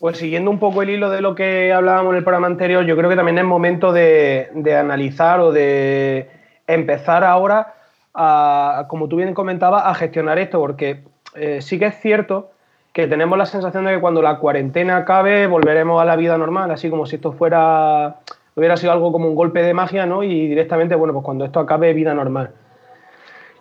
Pues 0.00 0.18
siguiendo 0.18 0.50
un 0.50 0.58
poco 0.58 0.82
el 0.82 0.90
hilo 0.90 1.10
de 1.10 1.20
lo 1.20 1.34
que 1.34 1.72
hablábamos 1.72 2.12
en 2.12 2.18
el 2.18 2.24
programa 2.24 2.46
anterior, 2.46 2.84
yo 2.84 2.96
creo 2.96 3.10
que 3.10 3.16
también 3.16 3.38
es 3.38 3.44
momento 3.44 3.92
de, 3.92 4.48
analizar 4.78 5.40
o 5.40 5.52
de 5.52 6.30
empezar 6.66 7.24
ahora 7.24 7.74
a, 8.14 8.86
como 8.88 9.08
tú 9.08 9.16
bien 9.16 9.34
comentabas, 9.34 9.82
a 9.84 9.94
gestionar 9.94 10.38
esto, 10.38 10.60
porque 10.60 11.02
eh, 11.34 11.60
sí 11.60 11.78
que 11.78 11.86
es 11.86 12.00
cierto 12.00 12.52
que 12.92 13.06
tenemos 13.06 13.36
la 13.36 13.46
sensación 13.46 13.84
de 13.84 13.94
que 13.94 14.00
cuando 14.00 14.22
la 14.22 14.38
cuarentena 14.38 14.98
acabe 14.98 15.46
volveremos 15.46 16.00
a 16.00 16.04
la 16.04 16.16
vida 16.16 16.38
normal, 16.38 16.70
así 16.70 16.88
como 16.90 17.04
si 17.04 17.16
esto 17.16 17.32
fuera 17.32 18.16
hubiera 18.58 18.76
sido 18.76 18.92
algo 18.92 19.12
como 19.12 19.28
un 19.28 19.34
golpe 19.34 19.62
de 19.62 19.72
magia, 19.74 20.04
¿no? 20.06 20.22
Y 20.22 20.48
directamente, 20.48 20.94
bueno, 20.94 21.14
pues 21.14 21.24
cuando 21.24 21.44
esto 21.44 21.60
acabe, 21.60 21.92
vida 21.94 22.12
normal. 22.12 22.50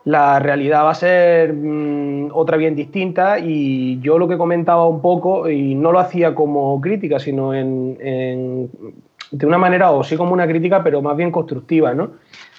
La 0.03 0.39
realidad 0.39 0.85
va 0.85 0.91
a 0.91 0.95
ser 0.95 1.53
mm, 1.53 2.29
otra 2.33 2.57
bien 2.57 2.75
distinta 2.75 3.39
y 3.39 3.99
yo 3.99 4.17
lo 4.17 4.27
que 4.27 4.37
comentaba 4.37 4.87
un 4.87 5.01
poco, 5.01 5.49
y 5.49 5.75
no 5.75 5.91
lo 5.91 5.99
hacía 5.99 6.33
como 6.33 6.79
crítica, 6.81 7.19
sino 7.19 7.53
en, 7.53 8.69
de 9.31 9.45
una 9.45 9.57
manera, 9.57 9.91
o 9.91 10.03
sí 10.03 10.17
como 10.17 10.33
una 10.33 10.47
crítica, 10.47 10.83
pero 10.83 11.01
más 11.01 11.15
bien 11.15 11.31
constructiva, 11.31 11.93
¿no? 11.93 12.11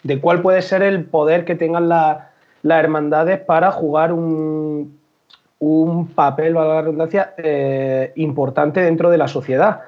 De 0.03 0.21
cuál 0.21 0.43
puede 0.43 0.63
ser 0.63 0.83
el 0.83 1.05
poder 1.05 1.45
que 1.45 1.55
tengan 1.55 1.89
las 1.89 2.19
hermandades 2.63 3.41
para 3.41 3.73
jugar 3.73 4.13
un, 4.13 4.99
un 5.59 6.07
papel, 6.09 6.57
a 6.57 6.65
la 6.65 6.83
redundancia, 6.83 7.35
eh, 7.39 8.13
importante 8.17 8.81
dentro 8.81 9.11
de 9.11 9.19
la 9.19 9.27
sociedad 9.27 9.81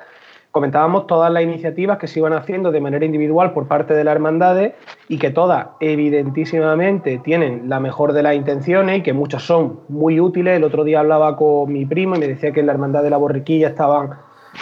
comentábamos 0.50 1.06
todas 1.06 1.32
las 1.32 1.42
iniciativas 1.42 1.98
que 1.98 2.08
se 2.08 2.18
iban 2.18 2.32
haciendo 2.32 2.72
de 2.72 2.80
manera 2.80 3.04
individual 3.04 3.52
por 3.52 3.68
parte 3.68 3.94
de 3.94 4.04
las 4.04 4.12
hermandades 4.12 4.74
y 5.08 5.18
que 5.18 5.30
todas 5.30 5.68
evidentísimamente 5.78 7.18
tienen 7.18 7.68
la 7.68 7.78
mejor 7.78 8.12
de 8.12 8.22
las 8.22 8.34
intenciones 8.34 8.98
y 8.98 9.02
que 9.02 9.12
muchas 9.12 9.42
son 9.42 9.80
muy 9.88 10.20
útiles. 10.20 10.56
El 10.56 10.64
otro 10.64 10.84
día 10.84 11.00
hablaba 11.00 11.36
con 11.36 11.72
mi 11.72 11.86
primo 11.86 12.16
y 12.16 12.18
me 12.18 12.28
decía 12.28 12.52
que 12.52 12.60
en 12.60 12.66
la 12.66 12.72
hermandad 12.72 13.02
de 13.02 13.10
la 13.10 13.16
borriquilla 13.16 13.68
estaban 13.68 14.10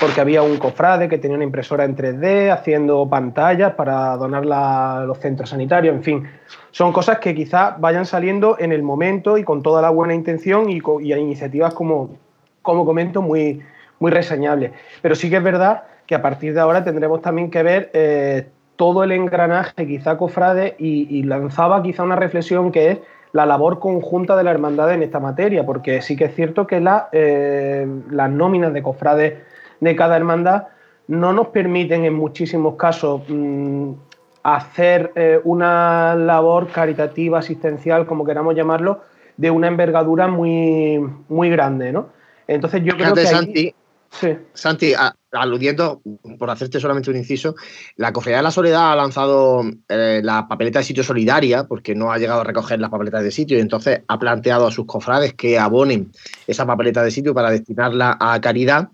porque 0.00 0.20
había 0.20 0.42
un 0.42 0.58
cofrade 0.58 1.08
que 1.08 1.16
tenía 1.16 1.36
una 1.36 1.44
impresora 1.44 1.84
en 1.84 1.96
3D 1.96 2.52
haciendo 2.52 3.08
pantallas 3.08 3.72
para 3.72 4.16
donarla 4.18 4.98
a 4.98 5.04
los 5.04 5.18
centros 5.18 5.48
sanitarios, 5.48 5.94
en 5.94 6.02
fin, 6.02 6.28
son 6.70 6.92
cosas 6.92 7.18
que 7.20 7.34
quizás 7.34 7.80
vayan 7.80 8.04
saliendo 8.04 8.56
en 8.58 8.72
el 8.72 8.82
momento 8.82 9.38
y 9.38 9.44
con 9.44 9.62
toda 9.62 9.80
la 9.80 9.88
buena 9.88 10.14
intención 10.14 10.68
y, 10.68 10.80
y 11.00 11.12
a 11.12 11.18
iniciativas 11.18 11.72
como, 11.72 12.16
como 12.60 12.84
comento 12.84 13.22
muy, 13.22 13.62
muy 13.98 14.10
reseñable. 14.10 14.72
Pero 15.02 15.14
sí 15.14 15.30
que 15.30 15.36
es 15.36 15.42
verdad 15.42 15.84
que 16.06 16.14
a 16.14 16.22
partir 16.22 16.54
de 16.54 16.60
ahora 16.60 16.84
tendremos 16.84 17.20
también 17.20 17.50
que 17.50 17.62
ver 17.62 17.90
eh, 17.92 18.48
todo 18.76 19.04
el 19.04 19.12
engranaje, 19.12 19.86
quizá 19.86 20.16
cofrade, 20.16 20.76
y, 20.78 21.22
lanzaba 21.24 21.82
quizá 21.82 22.04
una 22.04 22.16
reflexión 22.16 22.72
que 22.72 22.90
es 22.92 22.98
la 23.32 23.44
labor 23.44 23.78
conjunta 23.78 24.36
de 24.36 24.44
la 24.44 24.50
hermandad 24.52 24.92
en 24.92 25.02
esta 25.02 25.20
materia, 25.20 25.66
porque 25.66 26.00
sí 26.00 26.16
que 26.16 26.26
es 26.26 26.34
cierto 26.34 26.66
que 26.66 26.82
eh, 27.12 27.86
las 28.10 28.30
nóminas 28.30 28.72
de 28.72 28.82
cofrades 28.82 29.34
de 29.80 29.96
cada 29.96 30.16
hermandad 30.16 30.68
no 31.08 31.32
nos 31.32 31.48
permiten 31.48 32.04
en 32.04 32.14
muchísimos 32.14 32.76
casos 32.76 33.22
mm, 33.28 33.92
hacer 34.42 35.12
eh, 35.14 35.40
una 35.44 36.14
labor 36.14 36.68
caritativa, 36.68 37.40
asistencial, 37.40 38.06
como 38.06 38.24
queramos 38.24 38.54
llamarlo, 38.54 39.02
de 39.36 39.50
una 39.50 39.68
envergadura 39.68 40.28
muy, 40.28 41.00
muy 41.28 41.50
grande, 41.50 41.92
¿no? 41.92 42.08
Entonces 42.46 42.82
yo 42.82 42.96
creo 42.96 43.14
que 43.14 43.26
Santi, 43.26 43.74
aludiendo, 45.32 46.00
por 46.38 46.50
hacerte 46.50 46.80
solamente 46.80 47.10
un 47.10 47.16
inciso, 47.16 47.54
la 47.96 48.12
Cofradía 48.12 48.38
de 48.38 48.42
la 48.44 48.50
Soledad 48.50 48.92
ha 48.92 48.96
lanzado 48.96 49.62
eh, 49.88 50.20
la 50.22 50.48
papeleta 50.48 50.78
de 50.78 50.84
sitio 50.84 51.02
solidaria 51.02 51.64
porque 51.64 51.94
no 51.94 52.12
ha 52.12 52.18
llegado 52.18 52.40
a 52.40 52.44
recoger 52.44 52.80
las 52.80 52.90
papeletas 52.90 53.22
de 53.22 53.30
sitio 53.30 53.58
y 53.58 53.60
entonces 53.60 54.02
ha 54.06 54.18
planteado 54.18 54.66
a 54.66 54.72
sus 54.72 54.86
cofrades 54.86 55.34
que 55.34 55.58
abonen 55.58 56.12
esa 56.46 56.66
papeleta 56.66 57.02
de 57.02 57.10
sitio 57.10 57.34
para 57.34 57.50
destinarla 57.50 58.16
a 58.18 58.40
caridad 58.40 58.88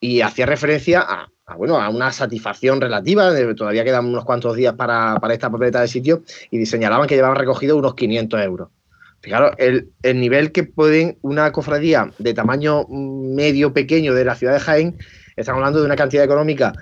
y 0.00 0.20
hacía 0.20 0.46
referencia 0.46 1.00
a, 1.00 1.28
bueno, 1.56 1.80
a 1.80 1.88
una 1.88 2.12
satisfacción 2.12 2.80
relativa, 2.80 3.30
todavía 3.54 3.84
quedan 3.84 4.06
unos 4.06 4.24
cuantos 4.24 4.56
días 4.56 4.74
para, 4.74 5.18
para 5.20 5.34
esta 5.34 5.50
papeleta 5.50 5.80
de 5.80 5.88
sitio 5.88 6.22
y 6.50 6.64
señalaban 6.66 7.06
que 7.06 7.14
llevaban 7.14 7.36
recogido 7.36 7.76
unos 7.76 7.94
500 7.94 8.40
euros. 8.42 8.68
Fijaros, 9.22 9.52
el, 9.58 9.88
nivel 10.02 10.50
que 10.50 10.64
pueden 10.64 11.16
una 11.22 11.52
cofradía 11.52 12.10
de 12.18 12.34
tamaño 12.34 12.86
medio 12.88 13.72
pequeño 13.72 14.14
de 14.14 14.24
la 14.24 14.34
ciudad 14.34 14.54
de 14.54 14.60
Jaén, 14.60 14.98
estamos 15.36 15.58
hablando 15.58 15.78
de 15.78 15.86
una 15.86 15.94
cantidad 15.94 16.24
económica 16.24 16.72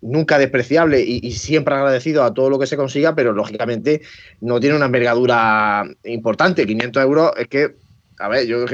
nunca 0.00 0.38
despreciable 0.38 1.00
y, 1.00 1.32
siempre 1.32 1.74
agradecido 1.74 2.22
a 2.22 2.32
todo 2.32 2.48
lo 2.48 2.58
que 2.60 2.68
se 2.68 2.76
consiga, 2.76 3.14
pero 3.14 3.32
lógicamente 3.32 4.02
no 4.40 4.60
tiene 4.60 4.76
una 4.76 4.86
envergadura 4.86 5.84
importante. 6.04 6.64
500 6.64 7.02
euros 7.02 7.32
es 7.36 7.48
que, 7.48 7.74
a 8.18 8.28
ver, 8.28 8.46
yo 8.46 8.64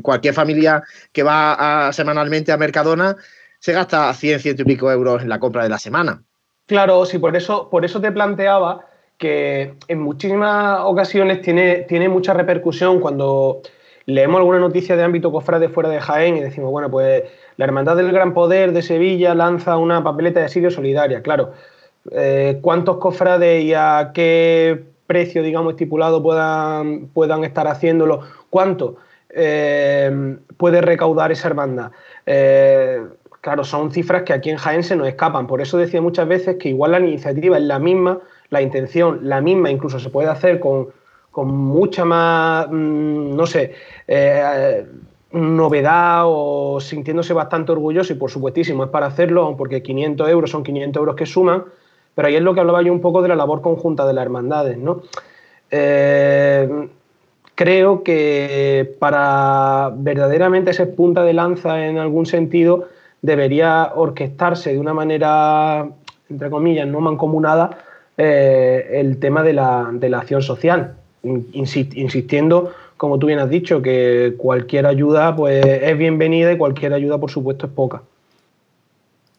cualquier 0.00 0.32
familia 0.32 0.82
que 1.12 1.24
va 1.24 1.90
semanalmente 1.92 2.52
a 2.52 2.56
Mercadona 2.56 3.16
se 3.58 3.72
gasta 3.72 4.14
100, 4.14 4.40
ciento 4.40 4.62
y 4.62 4.66
pico 4.66 4.90
euros 4.90 5.22
en 5.22 5.28
la 5.28 5.40
compra 5.40 5.64
de 5.64 5.68
la 5.70 5.78
semana. 5.78 6.22
Claro, 6.66 7.04
sí, 7.04 7.18
por 7.18 7.36
eso, 7.36 7.68
por 7.68 7.84
eso 7.84 8.00
te 8.00 8.12
planteaba 8.12 8.86
que 9.18 9.74
en 9.88 10.00
muchísimas 10.00 10.80
ocasiones 10.82 11.40
tiene, 11.40 11.82
tiene 11.82 12.08
mucha 12.08 12.34
repercusión 12.34 13.00
cuando 13.00 13.62
leemos 14.06 14.38
alguna 14.38 14.58
noticia 14.58 14.96
de 14.96 15.02
ámbito 15.02 15.32
cofrade 15.32 15.68
fuera 15.68 15.88
de 15.88 16.00
Jaén 16.00 16.36
y 16.36 16.40
decimos, 16.40 16.70
bueno, 16.70 16.90
pues 16.90 17.24
la 17.56 17.64
Hermandad 17.64 17.96
del 17.96 18.12
Gran 18.12 18.34
Poder 18.34 18.72
de 18.72 18.82
Sevilla 18.82 19.34
lanza 19.34 19.76
una 19.76 20.02
papeleta 20.02 20.40
de 20.40 20.46
asidio 20.46 20.70
solidaria. 20.70 21.22
Claro, 21.22 21.52
eh, 22.10 22.58
¿cuántos 22.60 22.98
cofrades 22.98 23.64
y 23.64 23.72
a 23.74 24.10
qué 24.12 24.84
precio, 25.06 25.42
digamos, 25.42 25.72
estipulado 25.72 26.22
puedan, 26.22 27.08
puedan 27.08 27.44
estar 27.44 27.66
haciéndolo? 27.66 28.20
¿Cuánto 28.50 28.96
eh, 29.30 30.36
puede 30.56 30.80
recaudar 30.80 31.32
esa 31.32 31.48
hermandad? 31.48 31.92
Eh, 32.26 33.02
claro, 33.40 33.64
son 33.64 33.90
cifras 33.90 34.22
que 34.24 34.32
aquí 34.32 34.50
en 34.50 34.56
Jaén 34.56 34.82
se 34.82 34.96
nos 34.96 35.08
escapan. 35.08 35.46
Por 35.46 35.60
eso 35.60 35.78
decía 35.78 36.02
muchas 36.02 36.28
veces 36.28 36.56
que 36.56 36.70
igual 36.70 36.92
la 36.92 37.00
iniciativa 37.00 37.56
es 37.56 37.64
la 37.64 37.78
misma, 37.78 38.20
la 38.54 38.62
intención 38.62 39.20
la 39.28 39.42
misma, 39.42 39.70
incluso 39.70 39.98
se 39.98 40.08
puede 40.08 40.28
hacer 40.28 40.58
con, 40.60 40.88
mucha 41.36 42.04
más, 42.04 42.68
mm, 42.70 43.36
no 43.36 43.44
sé, 43.44 43.72
eh, 44.08 44.86
novedad 45.32 46.22
o 46.26 46.80
sintiéndose 46.80 47.34
bastante 47.34 47.72
orgulloso 47.72 48.12
y 48.12 48.16
por 48.16 48.30
supuestísimo 48.30 48.84
es 48.84 48.90
para 48.90 49.06
hacerlo, 49.06 49.54
porque 49.58 49.82
500 49.82 50.28
euros 50.30 50.50
son 50.50 50.62
500 50.62 51.00
euros 51.00 51.16
que 51.16 51.26
suman, 51.26 51.64
pero 52.14 52.28
ahí 52.28 52.36
es 52.36 52.42
lo 52.42 52.54
que 52.54 52.60
hablaba 52.60 52.82
yo 52.82 52.92
un 52.92 53.00
poco 53.00 53.20
de 53.20 53.28
la 53.28 53.36
labor 53.36 53.60
conjunta 53.60 54.06
de 54.06 54.12
las 54.12 54.24
hermandades, 54.24 54.78
¿no? 54.78 55.02
Eh, 55.70 56.88
creo 57.56 58.04
que 58.04 58.94
para 59.00 59.90
verdaderamente 59.96 60.72
ser 60.72 60.94
punta 60.94 61.24
de 61.24 61.32
lanza 61.32 61.84
en 61.86 61.98
algún 61.98 62.26
sentido 62.26 62.88
debería 63.22 63.92
orquestarse 63.96 64.72
de 64.72 64.78
una 64.78 64.94
manera, 64.94 65.88
entre 66.28 66.50
comillas, 66.50 66.86
no 66.86 67.00
mancomunada, 67.00 67.70
eh, 68.16 68.90
el 68.92 69.18
tema 69.18 69.42
de 69.42 69.52
la, 69.52 69.90
de 69.92 70.08
la 70.08 70.18
acción 70.18 70.40
social, 70.40 70.94
insistiendo, 71.24 72.72
como 72.96 73.18
tú 73.18 73.26
bien 73.26 73.40
has 73.40 73.50
dicho, 73.50 73.82
que 73.82 74.34
cualquier 74.36 74.86
ayuda 74.86 75.34
pues, 75.34 75.64
es 75.64 75.98
bienvenida 75.98 76.52
y 76.52 76.56
cualquier 76.56 76.92
ayuda, 76.92 77.18
por 77.18 77.30
supuesto, 77.30 77.66
es 77.66 77.72
poca. 77.72 78.02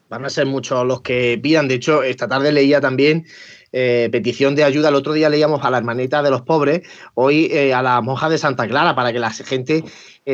Van 0.10 0.26
a 0.26 0.30
ser 0.30 0.46
muchos 0.46 0.86
los 0.86 1.02
que 1.02 1.40
pidan. 1.42 1.68
De 1.68 1.76
hecho, 1.76 2.04
esta 2.04 2.28
tarde 2.28 2.52
leía 2.52 2.82
también 2.82 3.26
eh, 3.72 4.10
petición 4.12 4.56
de 4.56 4.66
ayuda. 4.66 4.90
El 4.90 4.96
otro 4.96 5.14
día 5.14 5.30
leíamos 5.30 5.64
a 5.64 5.72
la 5.72 5.78
hermanita 5.78 6.22
de 6.22 6.30
los 6.30 6.42
pobres, 6.42 6.82
hoy 7.14 7.46
eh, 7.52 7.74
a 7.74 7.82
la 7.82 8.02
monja 8.02 8.30
de 8.30 8.38
Santa 8.38 8.68
Clara, 8.68 8.94
para 8.94 9.14
que 9.14 9.20
la 9.20 9.32
gente 9.32 9.86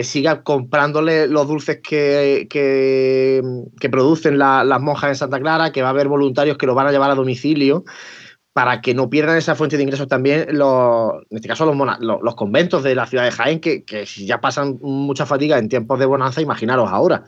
siga 0.03 0.41
comprándole 0.41 1.27
los 1.27 1.47
dulces 1.47 1.79
que, 1.83 2.47
que, 2.49 3.89
producen 3.89 4.37
las 4.37 4.81
monjas 4.81 5.09
en 5.09 5.15
Santa 5.15 5.39
Clara, 5.39 5.71
que 5.71 5.81
va 5.81 5.89
a 5.89 5.91
haber 5.91 6.07
voluntarios 6.07 6.57
que 6.57 6.65
los 6.65 6.75
van 6.75 6.87
a 6.87 6.91
llevar 6.91 7.11
a 7.11 7.15
domicilio 7.15 7.83
para 8.53 8.81
que 8.81 8.93
no 8.93 9.09
pierdan 9.09 9.37
esa 9.37 9.55
fuente 9.55 9.77
de 9.77 9.83
ingresos 9.83 10.07
también, 10.07 10.47
los, 10.57 11.13
en 11.29 11.37
este 11.37 11.47
caso 11.47 11.65
los, 11.65 11.99
los, 11.99 12.35
conventos 12.35 12.83
de 12.83 12.95
la 12.95 13.07
ciudad 13.07 13.23
de 13.23 13.31
Jaén, 13.31 13.59
que, 13.59 13.83
que, 13.83 14.05
ya 14.05 14.41
pasan 14.41 14.77
mucha 14.81 15.25
fatiga 15.25 15.57
en 15.57 15.69
tiempos 15.69 15.99
de 15.99 16.05
bonanza, 16.05 16.41
imaginaros 16.41 16.89
ahora. 16.91 17.23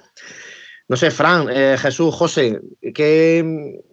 No 0.89 0.97
sé, 0.97 1.11
Fran, 1.11 1.47
eh, 1.49 1.77
Jesús, 1.79 2.13
José, 2.13 2.59
¿qué, 2.93 3.43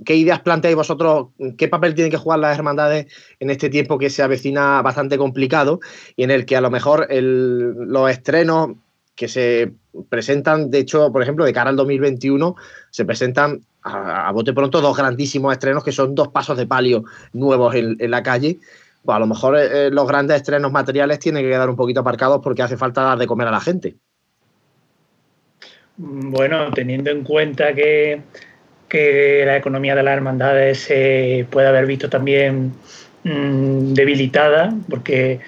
ideas 0.09 0.41
planteáis 0.41 0.77
vosotros? 0.77 1.29
¿Qué 1.57 1.69
papel 1.69 1.95
tienen 1.95 2.11
que 2.11 2.17
jugar 2.17 2.41
las 2.41 2.59
hermandades 2.59 3.07
en 3.39 3.51
este 3.51 3.71
tiempo 3.71 3.97
que 3.97 4.11
se 4.11 4.25
avecina 4.25 4.83
bastante 4.83 5.17
complicado 5.17 5.79
y 6.17 6.25
en 6.25 6.33
el 6.33 6.45
que 6.45 6.57
a 6.57 6.61
lo 6.61 6.71
mejor 6.71 7.07
los 7.11 8.11
estrenos 8.11 8.71
que 9.21 9.29
se 9.29 9.71
presentan, 10.09 10.71
de 10.71 10.79
hecho, 10.79 11.13
por 11.13 11.23
ejemplo, 11.23 11.45
de 11.45 11.53
cara 11.53 11.69
al 11.69 11.77
2021, 11.77 12.57
se 12.89 13.05
presentan 13.05 13.61
a, 13.83 14.33
bote 14.33 14.55
pronto 14.55 14.81
dos 14.81 14.97
grandísimos 14.97 15.53
estrenos 15.53 15.85
que 15.85 15.93
son 15.93 16.15
dos 16.15 16.29
pasos 16.29 16.57
de 16.57 16.67
palio 16.67 17.05
nuevos 17.35 17.75
en, 17.75 17.99
la 18.11 18.23
calle. 18.23 18.57
Pues 19.05 19.15
a 19.15 19.19
lo 19.19 19.27
mejor 19.27 19.59
eh, 19.59 19.89
eh, 19.89 19.91
los 19.91 20.09
grandes 20.09 20.39
estrenos 20.39 20.73
materiales 20.73 21.19
tienen 21.19 21.43
que 21.43 21.51
quedar 21.51 21.69
un 21.69 21.77
poquito 21.77 22.01
aparcados 22.01 22.41
porque 22.43 22.63
hace 22.63 22.79
falta 22.79 23.03
dar 23.03 23.19
de 23.19 23.27
comer 23.27 23.49
a 23.49 23.51
la 23.51 23.61
gente. 23.61 23.97
Bueno, 25.99 26.71
teniendo 26.71 27.11
en 27.11 27.23
cuenta 27.23 27.75
que, 27.75 28.23
que 28.89 29.43
la 29.45 29.59
economía 29.59 29.95
de 29.95 30.03
las 30.03 30.15
hermandades 30.17 30.79
se 30.79 31.47
puede 31.51 31.69
haber 31.69 31.85
visto 31.85 32.09
también 32.09 32.73
mm, 33.25 33.93
debilitada, 33.93 34.73
porque 34.89 35.41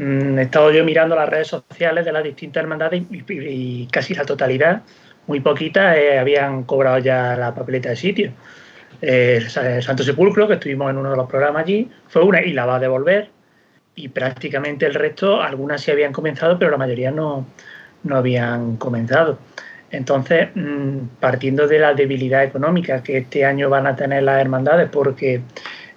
he 0.00 0.42
estado 0.42 0.72
yo 0.72 0.84
mirando 0.84 1.14
las 1.14 1.28
redes 1.28 1.48
sociales 1.48 2.04
de 2.04 2.12
las 2.12 2.24
distintas 2.24 2.62
hermandades 2.62 3.02
y 3.10 3.86
casi 3.86 4.14
la 4.14 4.24
totalidad 4.24 4.82
muy 5.26 5.40
poquitas 5.40 5.96
eh, 5.96 6.18
habían 6.18 6.64
cobrado 6.64 6.98
ya 6.98 7.36
la 7.36 7.54
papeleta 7.54 7.90
de 7.90 7.96
sitio. 7.96 8.32
Eh, 9.00 9.40
Santo 9.48 10.02
Sepulcro, 10.02 10.48
que 10.48 10.54
estuvimos 10.54 10.90
en 10.90 10.98
uno 10.98 11.12
de 11.12 11.16
los 11.16 11.28
programas 11.28 11.62
allí, 11.62 11.88
fue 12.08 12.22
una 12.22 12.42
y 12.42 12.52
la 12.52 12.66
va 12.66 12.76
a 12.76 12.78
devolver. 12.80 13.30
Y 13.94 14.08
prácticamente 14.08 14.86
el 14.86 14.94
resto, 14.94 15.40
algunas 15.40 15.82
sí 15.82 15.90
habían 15.90 16.12
comenzado, 16.12 16.58
pero 16.58 16.70
la 16.70 16.76
mayoría 16.76 17.10
no, 17.10 17.46
no 18.02 18.16
habían 18.16 18.76
comenzado. 18.76 19.38
Entonces, 19.90 20.48
mm, 20.54 21.18
partiendo 21.20 21.66
de 21.66 21.78
la 21.78 21.94
debilidad 21.94 22.44
económica 22.44 23.02
que 23.02 23.18
este 23.18 23.44
año 23.44 23.68
van 23.68 23.86
a 23.86 23.96
tener 23.96 24.22
las 24.22 24.40
hermandades, 24.40 24.88
porque 24.90 25.42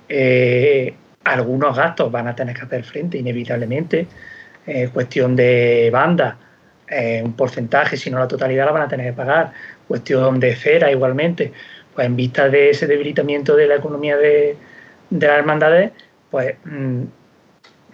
eh, 0.09 0.93
algunos 1.23 1.75
gastos 1.75 2.11
van 2.11 2.27
a 2.27 2.35
tener 2.35 2.55
que 2.55 2.63
hacer 2.63 2.83
frente 2.83 3.17
inevitablemente, 3.17 4.07
cuestión 4.93 5.35
de 5.35 5.89
banda, 5.91 6.37
eh, 6.87 7.21
un 7.23 7.33
porcentaje, 7.33 7.97
si 7.97 8.11
no 8.11 8.19
la 8.19 8.27
totalidad 8.27 8.65
la 8.65 8.71
van 8.71 8.81
a 8.83 8.87
tener 8.87 9.07
que 9.07 9.13
pagar. 9.13 9.51
Cuestión 9.87 10.39
de 10.39 10.55
cera 10.55 10.91
igualmente. 10.91 11.51
Pues 11.93 12.07
en 12.07 12.15
vista 12.15 12.49
de 12.49 12.69
ese 12.71 12.87
debilitamiento 12.87 13.55
de 13.55 13.67
la 13.67 13.75
economía 13.75 14.17
de, 14.17 14.57
las 15.09 15.39
hermandades, 15.39 15.91
pues 16.31 16.55
mm, 16.65 17.03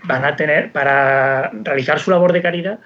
van 0.04 0.26
a 0.26 0.36
tener, 0.36 0.72
para 0.72 1.52
realizar 1.64 2.00
su 2.00 2.12
labor 2.12 2.34
de 2.34 2.42
caridad, 2.42 2.80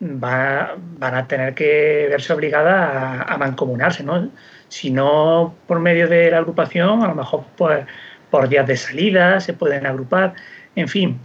van 0.00 1.14
a 1.14 1.28
tener 1.28 1.54
que 1.54 2.06
verse 2.10 2.32
obligadas 2.32 3.24
a, 3.26 3.36
mancomunarse, 3.38 4.02
¿no? 4.02 4.30
Si 4.68 4.90
no 4.90 5.54
por 5.66 5.80
medio 5.80 6.08
de 6.08 6.30
la 6.30 6.38
agrupación, 6.38 7.02
a 7.02 7.08
lo 7.08 7.14
mejor 7.14 7.44
pues, 7.56 7.86
por 8.34 8.48
días 8.48 8.66
de 8.66 8.76
salida 8.76 9.38
se 9.38 9.52
pueden 9.52 9.86
agrupar, 9.86 10.34
en 10.74 10.88
fin, 10.88 11.18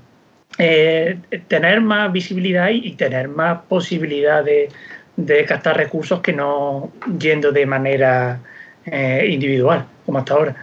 eh, 0.60 1.18
tener 1.48 1.82
más 1.82 2.14
visibilidad 2.14 2.70
y, 2.70 2.92
tener 2.92 3.30
más 3.30 3.62
posibilidad 3.68 4.44
de, 4.44 4.70
captar 5.48 5.76
recursos 5.76 6.20
que 6.20 6.34
no 6.34 6.92
yendo 7.18 7.52
de 7.52 7.66
manera 7.66 8.40
eh, 8.86 9.28
individual, 9.28 9.88
como 10.06 10.20
hasta 10.20 10.34
ahora. 10.36 10.56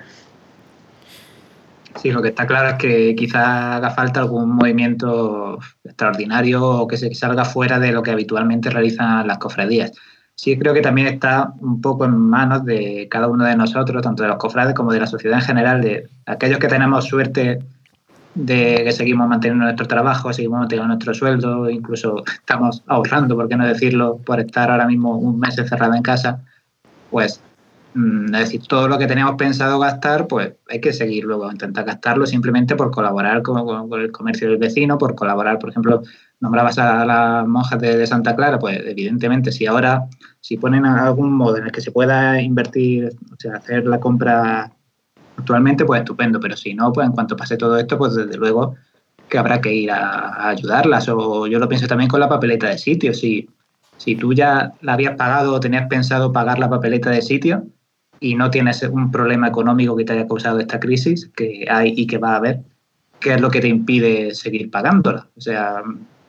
Sí, 2.01 2.13
lo 2.13 2.23
que 2.23 2.29
está 2.29 2.47
claro 2.47 2.69
es 2.69 2.75
que 2.75 3.17
quizá 3.17 3.75
haga 3.79 3.91
falta 3.91 4.21
algún 4.21 4.51
movimiento 4.51 5.59
extraordinario 5.83 6.63
o 6.63 6.87
que 6.87 6.97
se 6.97 7.13
salga 7.13 7.45
fuera 7.45 7.81
de 7.81 7.91
lo 7.91 8.05
que 8.05 8.13
habitualmente 8.13 8.71
realizan 8.71 9.27
las 9.27 9.39
cofradías. 9.39 9.91
Sí, 10.37 10.59
creo 10.59 10.75
que 10.75 10.83
también 10.83 11.07
está 11.07 11.55
un 11.61 11.81
poco 11.81 12.05
en 12.05 12.16
manos 12.16 12.64
de 12.64 13.09
cada 13.11 13.27
uno 13.27 13.44
de 13.44 13.57
nosotros, 13.57 14.03
tanto 14.03 14.22
de 14.22 14.29
los 14.29 14.37
cofrades 14.37 14.75
como 14.75 14.92
de 14.92 15.01
la 15.01 15.07
sociedad 15.07 15.38
en 15.38 15.44
general, 15.44 15.81
de 15.81 16.09
aquellos 16.27 16.59
que 16.59 16.68
tenemos 16.68 17.07
suerte 17.07 17.61
de 18.35 18.83
que 18.85 18.92
seguimos 18.92 19.27
manteniendo 19.29 19.64
nuestro 19.64 19.87
trabajo, 19.87 20.31
seguimos 20.35 20.61
manteniendo 20.61 20.88
nuestro 20.88 21.14
sueldo, 21.14 21.70
incluso 21.70 22.22
estamos 22.27 22.83
ahorrando, 22.87 23.35
por 23.35 23.49
qué 23.49 23.57
no 23.57 23.66
decirlo, 23.66 24.18
por 24.18 24.38
estar 24.38 24.70
ahora 24.70 24.87
mismo 24.87 25.16
un 25.16 25.40
mes 25.40 25.57
encerrado 25.57 25.94
en 25.94 26.03
casa, 26.03 26.44
pues 27.11 27.40
es 27.97 28.31
decir, 28.31 28.63
todo 28.67 28.89
lo 28.89 28.99
que 28.99 29.07
teníamos 29.07 29.37
pensado 29.37 29.79
gastar, 29.79 30.27
pues 30.27 30.53
hay 30.69 30.81
que 30.81 30.93
seguir 30.93 31.25
luego, 31.25 31.51
intentar 31.51 31.85
gastarlo 31.85 32.27
simplemente 32.27 32.77
por 32.77 32.91
colaborar 32.91 33.43
con, 33.43 33.91
el 34.01 34.13
comercio 34.13 34.51
del 34.51 34.59
vecino, 34.59 34.99
por 34.99 35.15
colaborar, 35.15 35.59
por 35.59 35.71
ejemplo, 35.71 36.03
nombrabas 36.41 36.79
a 36.79 37.07
las 37.07 37.47
monjas 37.49 37.81
de, 37.81 38.07
Santa 38.07 38.37
Clara, 38.37 38.59
pues 38.59 38.81
evidentemente 38.85 39.51
si 39.51 39.67
ahora, 39.67 40.07
si 40.41 40.59
ponen 40.59 40.85
algún 40.85 41.33
modo 41.33 41.57
en 41.57 41.65
el 41.65 41.73
que 41.73 41.81
se 41.81 41.91
pueda 41.91 42.41
invertir, 42.43 43.11
o 43.33 43.37
sea, 43.39 43.55
hacer 43.57 43.87
la 43.87 43.99
compra 43.99 44.71
actualmente, 45.39 45.87
pues 45.87 46.01
estupendo, 46.01 46.39
pero 46.39 46.57
si 46.57 46.75
no, 46.75 46.93
pues 46.93 47.07
en 47.07 47.13
cuanto 47.13 47.37
pase 47.37 47.57
todo 47.57 47.79
esto, 47.79 47.97
pues 47.97 48.15
desde 48.15 48.37
luego 48.37 48.75
que 49.29 49.39
habrá 49.39 49.61
que 49.61 49.73
ir 49.73 49.91
a, 49.91 50.49
ayudarlas. 50.51 51.09
O 51.09 51.47
yo 51.47 51.59
lo 51.59 51.69
pienso 51.69 51.87
también 51.87 52.09
con 52.09 52.21
la 52.21 52.29
papeleta 52.29 52.69
de 52.69 52.79
sitio. 52.79 53.13
Si, 53.15 53.49
si 53.97 54.17
tú 54.17 54.33
ya 54.35 54.73
la 54.83 54.93
habías 54.93 55.17
pagado 55.17 55.55
o 55.55 55.61
tenías 55.61 55.89
pensado 55.89 56.33
pagar 56.33 56.59
la 56.59 56.71
papeleta 56.71 57.11
de 57.11 57.23
sitio, 57.23 57.67
y 58.21 58.35
no 58.35 58.51
tienes 58.51 58.83
un 58.83 59.11
problema 59.11 59.49
económico 59.49 59.97
que 59.97 60.05
te 60.05 60.13
haya 60.13 60.27
causado 60.27 60.59
esta 60.59 60.81
crisis 60.81 61.31
que 61.37 61.67
hay 61.71 61.95
y 61.97 62.07
que 62.07 62.19
va 62.19 62.35
a 62.35 62.37
haber, 62.37 62.61
¿qué 63.21 63.35
es 63.35 63.41
lo 63.41 63.51
que 63.51 63.61
te 63.61 63.69
impide 63.69 64.35
seguir 64.35 64.71
pagándola? 64.71 65.27
O 65.37 65.41
sea, 65.41 65.83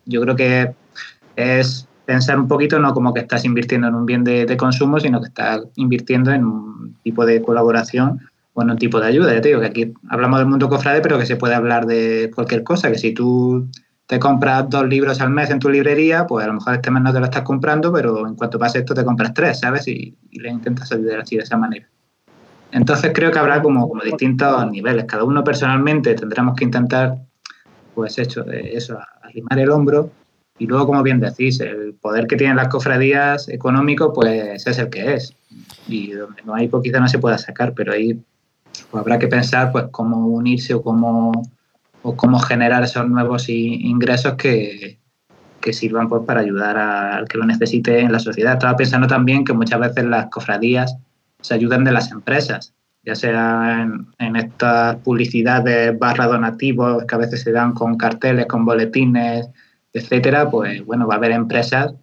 yo 0.06 0.22
creo 0.22 0.36
que 0.36 0.74
es 1.36 1.88
pensar 2.06 2.40
un 2.40 2.48
poquito 2.48 2.80
no 2.80 2.94
como 2.94 3.14
que 3.14 3.20
estás 3.20 3.46
invirtiendo 3.46 3.88
en 3.88 3.96
un 3.96 4.06
bien 4.06 4.24
de, 4.24 4.58
consumo, 4.58 5.00
sino 5.00 5.20
que 5.22 5.28
estás 5.28 5.62
invirtiendo 5.76 6.32
en 6.32 6.46
un 6.46 6.96
tipo 7.04 7.26
de 7.26 7.42
colaboración 7.42 8.22
o 8.54 8.62
en 8.62 8.72
un 8.72 8.78
tipo 8.78 9.00
de 9.00 9.08
ayuda. 9.08 9.34
Ya 9.34 9.42
te 9.42 9.50
digo 9.50 9.60
que 9.60 9.68
aquí 9.68 9.94
hablamos 10.10 10.40
del 10.40 10.48
mundo 10.48 10.70
cofrade, 10.70 11.02
pero 11.02 11.20
que 11.20 11.26
se 11.26 11.36
puede 11.36 11.54
hablar 11.54 11.86
de 11.86 12.32
cualquier 12.34 12.64
cosa, 12.64 12.90
que 12.90 12.98
si 12.98 13.14
tú 13.14 13.68
te 14.08 14.20
compras 14.20 14.70
dos 14.70 14.88
libros 14.88 15.20
al 15.20 15.30
mes 15.30 15.50
en 15.50 15.60
tu 15.60 15.70
librería, 15.70 16.26
pues 16.26 16.46
a 16.46 16.48
lo 16.48 16.54
mejor 16.54 16.76
este 16.76 16.90
mes 16.90 17.04
no 17.04 17.12
te 17.12 17.20
lo 17.20 17.26
estás 17.26 17.42
comprando, 17.42 17.92
pero 17.92 18.26
en 18.26 18.36
cuanto 18.36 18.58
pase 18.58 18.80
esto 18.80 18.94
te 18.94 19.04
compras 19.04 19.34
tres, 19.34 19.60
¿sabes? 19.60 19.88
Y, 19.90 20.16
le 20.32 20.50
intentas 20.50 20.92
ayudar 20.92 21.20
así 21.20 21.36
de 21.36 21.44
esa 21.44 21.58
manera. 21.58 21.88
Entonces 22.72 23.12
creo 23.14 23.32
que 23.32 23.40
habrá 23.40 23.62
como, 23.62 23.88
como 23.90 24.04
distintos 24.04 24.72
niveles. 24.72 25.06
Cada 25.06 25.24
uno 25.24 25.44
personalmente 25.44 26.14
tendremos 26.14 26.56
que 26.56 26.64
intentar, 26.64 27.18
pues 27.96 28.18
hecho, 28.18 28.46
eso, 28.50 28.98
arrimar 29.24 29.60
el 29.60 29.72
hombro. 29.72 30.12
Y 30.60 30.68
luego, 30.68 30.88
como 30.88 31.04
bien 31.04 31.20
decís, 31.20 31.60
el 31.60 31.96
poder 31.96 32.28
que 32.28 32.36
tienen 32.36 32.56
las 32.56 32.68
cofradías 32.70 33.50
económico, 33.50 34.14
pues 34.14 34.66
es 34.66 34.78
el 34.78 34.90
que 34.90 35.16
es. 35.16 35.34
Y 35.88 36.12
donde 36.12 36.44
no 36.44 36.54
hay, 36.54 36.68
poquito 36.68 37.00
no 37.00 37.08
se 37.08 37.20
pueda 37.20 37.38
sacar, 37.38 37.74
pero 37.74 37.94
ahí 37.94 38.22
pues, 38.92 39.02
habrá 39.02 39.20
que 39.20 39.28
pensar 39.28 39.72
pues 39.72 39.86
cómo 39.92 40.28
unirse 40.28 40.74
o 40.76 40.82
cómo 40.82 41.32
o 42.08 42.16
cómo 42.16 42.40
generar 42.40 42.84
esos 42.84 43.06
nuevos 43.10 43.50
ingresos 43.50 44.36
que, 44.36 44.98
sirvan 45.72 46.08
pues, 46.08 46.24
para 46.26 46.40
ayudar 46.40 46.78
al 46.78 47.28
que 47.28 47.38
lo 47.38 47.46
necesite 47.46 48.00
en 48.00 48.14
la 48.14 48.20
sociedad. 48.20 48.54
Estaba 48.54 48.78
pensando 48.78 49.06
también 49.06 49.44
que 49.44 49.52
muchas 49.52 49.82
veces 49.82 50.06
las 50.06 50.28
cofradías 50.28 50.96
se 51.42 51.54
ayudan 51.54 51.84
de 51.84 51.92
las 51.92 52.10
empresas, 52.10 52.74
ya 53.04 53.14
sea 53.14 53.86
en, 54.20 54.36
estas 54.38 54.96
publicidades 55.04 56.00
barra 56.00 56.28
donativos 56.28 57.04
que 57.04 57.16
a 57.16 57.18
veces 57.18 57.42
se 57.42 57.52
dan 57.52 57.74
con 57.74 57.98
carteles, 57.98 58.46
con 58.46 58.64
boletines, 58.64 59.50
etcétera, 59.92 60.50
pues 60.50 60.86
bueno, 60.86 61.06
va 61.06 61.16
a 61.16 61.18
haber 61.18 61.32
empresas 61.32 61.94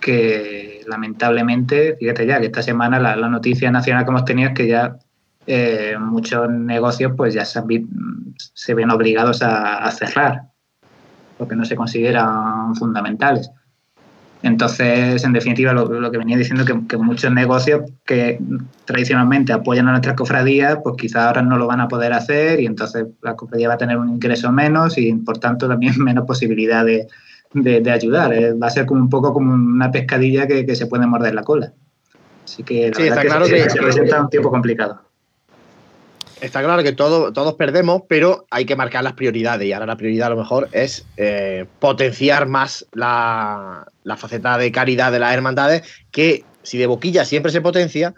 que 0.00 0.80
lamentablemente, 0.88 1.94
fíjate 2.00 2.26
ya 2.26 2.40
que 2.40 2.46
esta 2.46 2.62
semana 2.62 2.98
la 2.98 3.28
noticia 3.28 3.70
nacional 3.70 4.04
que 4.04 4.10
hemos 4.10 4.24
tenido 4.24 4.48
es 4.48 4.54
que 4.56 4.66
ya 4.66 4.98
eh, 5.46 5.96
muchos 5.98 6.50
negocios 6.50 7.12
pues 7.16 7.34
ya 7.34 7.44
se, 7.44 7.60
se 8.36 8.74
ven 8.74 8.90
obligados 8.90 9.42
a, 9.42 9.90
cerrar 9.90 10.42
porque 11.38 11.56
no 11.56 11.64
se 11.64 11.76
consideran 11.76 12.74
fundamentales. 12.76 13.50
Entonces, 14.42 15.22
en 15.22 15.32
definitiva, 15.34 15.72
lo, 15.72 16.10
que 16.10 16.18
venía 16.18 16.36
diciendo 16.36 16.64
que, 16.64 16.86
que 16.86 16.96
muchos 16.96 17.30
negocios 17.30 17.82
que 18.06 18.38
tradicionalmente 18.86 19.52
apoyan 19.52 19.88
a 19.88 19.90
nuestras 19.90 20.16
cofradías, 20.16 20.78
pues 20.82 20.96
quizás 20.96 21.26
ahora 21.26 21.42
no 21.42 21.58
lo 21.58 21.66
van 21.66 21.80
a 21.80 21.88
poder 21.88 22.14
hacer 22.14 22.60
y 22.60 22.66
entonces 22.66 23.06
la 23.22 23.36
cofradía 23.36 23.68
va 23.68 23.74
a 23.74 23.78
tener 23.78 23.98
un 23.98 24.08
ingreso 24.08 24.50
menos 24.50 24.96
y 24.96 25.12
por 25.14 25.38
tanto 25.38 25.68
también 25.68 25.94
menos 25.98 26.26
posibilidad 26.26 26.84
de, 26.84 27.06
ayudar. 27.90 28.32
Eh, 28.32 28.54
va 28.54 28.68
a 28.68 28.70
ser 28.70 28.86
como 28.86 29.02
un 29.02 29.10
poco 29.10 29.34
como 29.34 29.52
una 29.52 29.90
pescadilla 29.90 30.46
que, 30.46 30.74
se 30.74 30.86
puede 30.86 31.06
morder 31.06 31.34
la 31.34 31.42
cola. 31.42 31.72
Así 32.44 32.62
que 32.62 32.90
la 32.90 32.98
verdad 32.98 33.22
claro 33.22 33.46
que, 33.46 33.68
se 33.68 33.78
presenta 33.78 34.22
un 34.22 34.30
tiempo 34.30 34.50
complicado. 34.50 35.09
Está 36.40 36.62
claro 36.62 36.82
que 36.82 36.92
todos 36.92 37.54
perdemos, 37.54 38.02
pero 38.08 38.46
hay 38.50 38.64
que 38.64 38.74
marcar 38.74 39.04
las 39.04 39.12
prioridades. 39.12 39.66
Y 39.66 39.72
ahora 39.72 39.86
la 39.86 39.96
prioridad 39.96 40.28
a 40.28 40.30
lo 40.30 40.36
mejor 40.36 40.68
es 40.72 41.04
eh, 41.18 41.66
potenciar 41.78 42.48
más 42.48 42.86
la, 42.92 43.86
faceta 44.16 44.56
de 44.56 44.72
caridad 44.72 45.12
de 45.12 45.18
las 45.18 45.34
hermandades, 45.34 45.82
que 46.10 46.44
si 46.62 46.78
de 46.78 46.86
boquilla 46.86 47.26
siempre 47.26 47.52
se 47.52 47.60
potencia, 47.60 48.14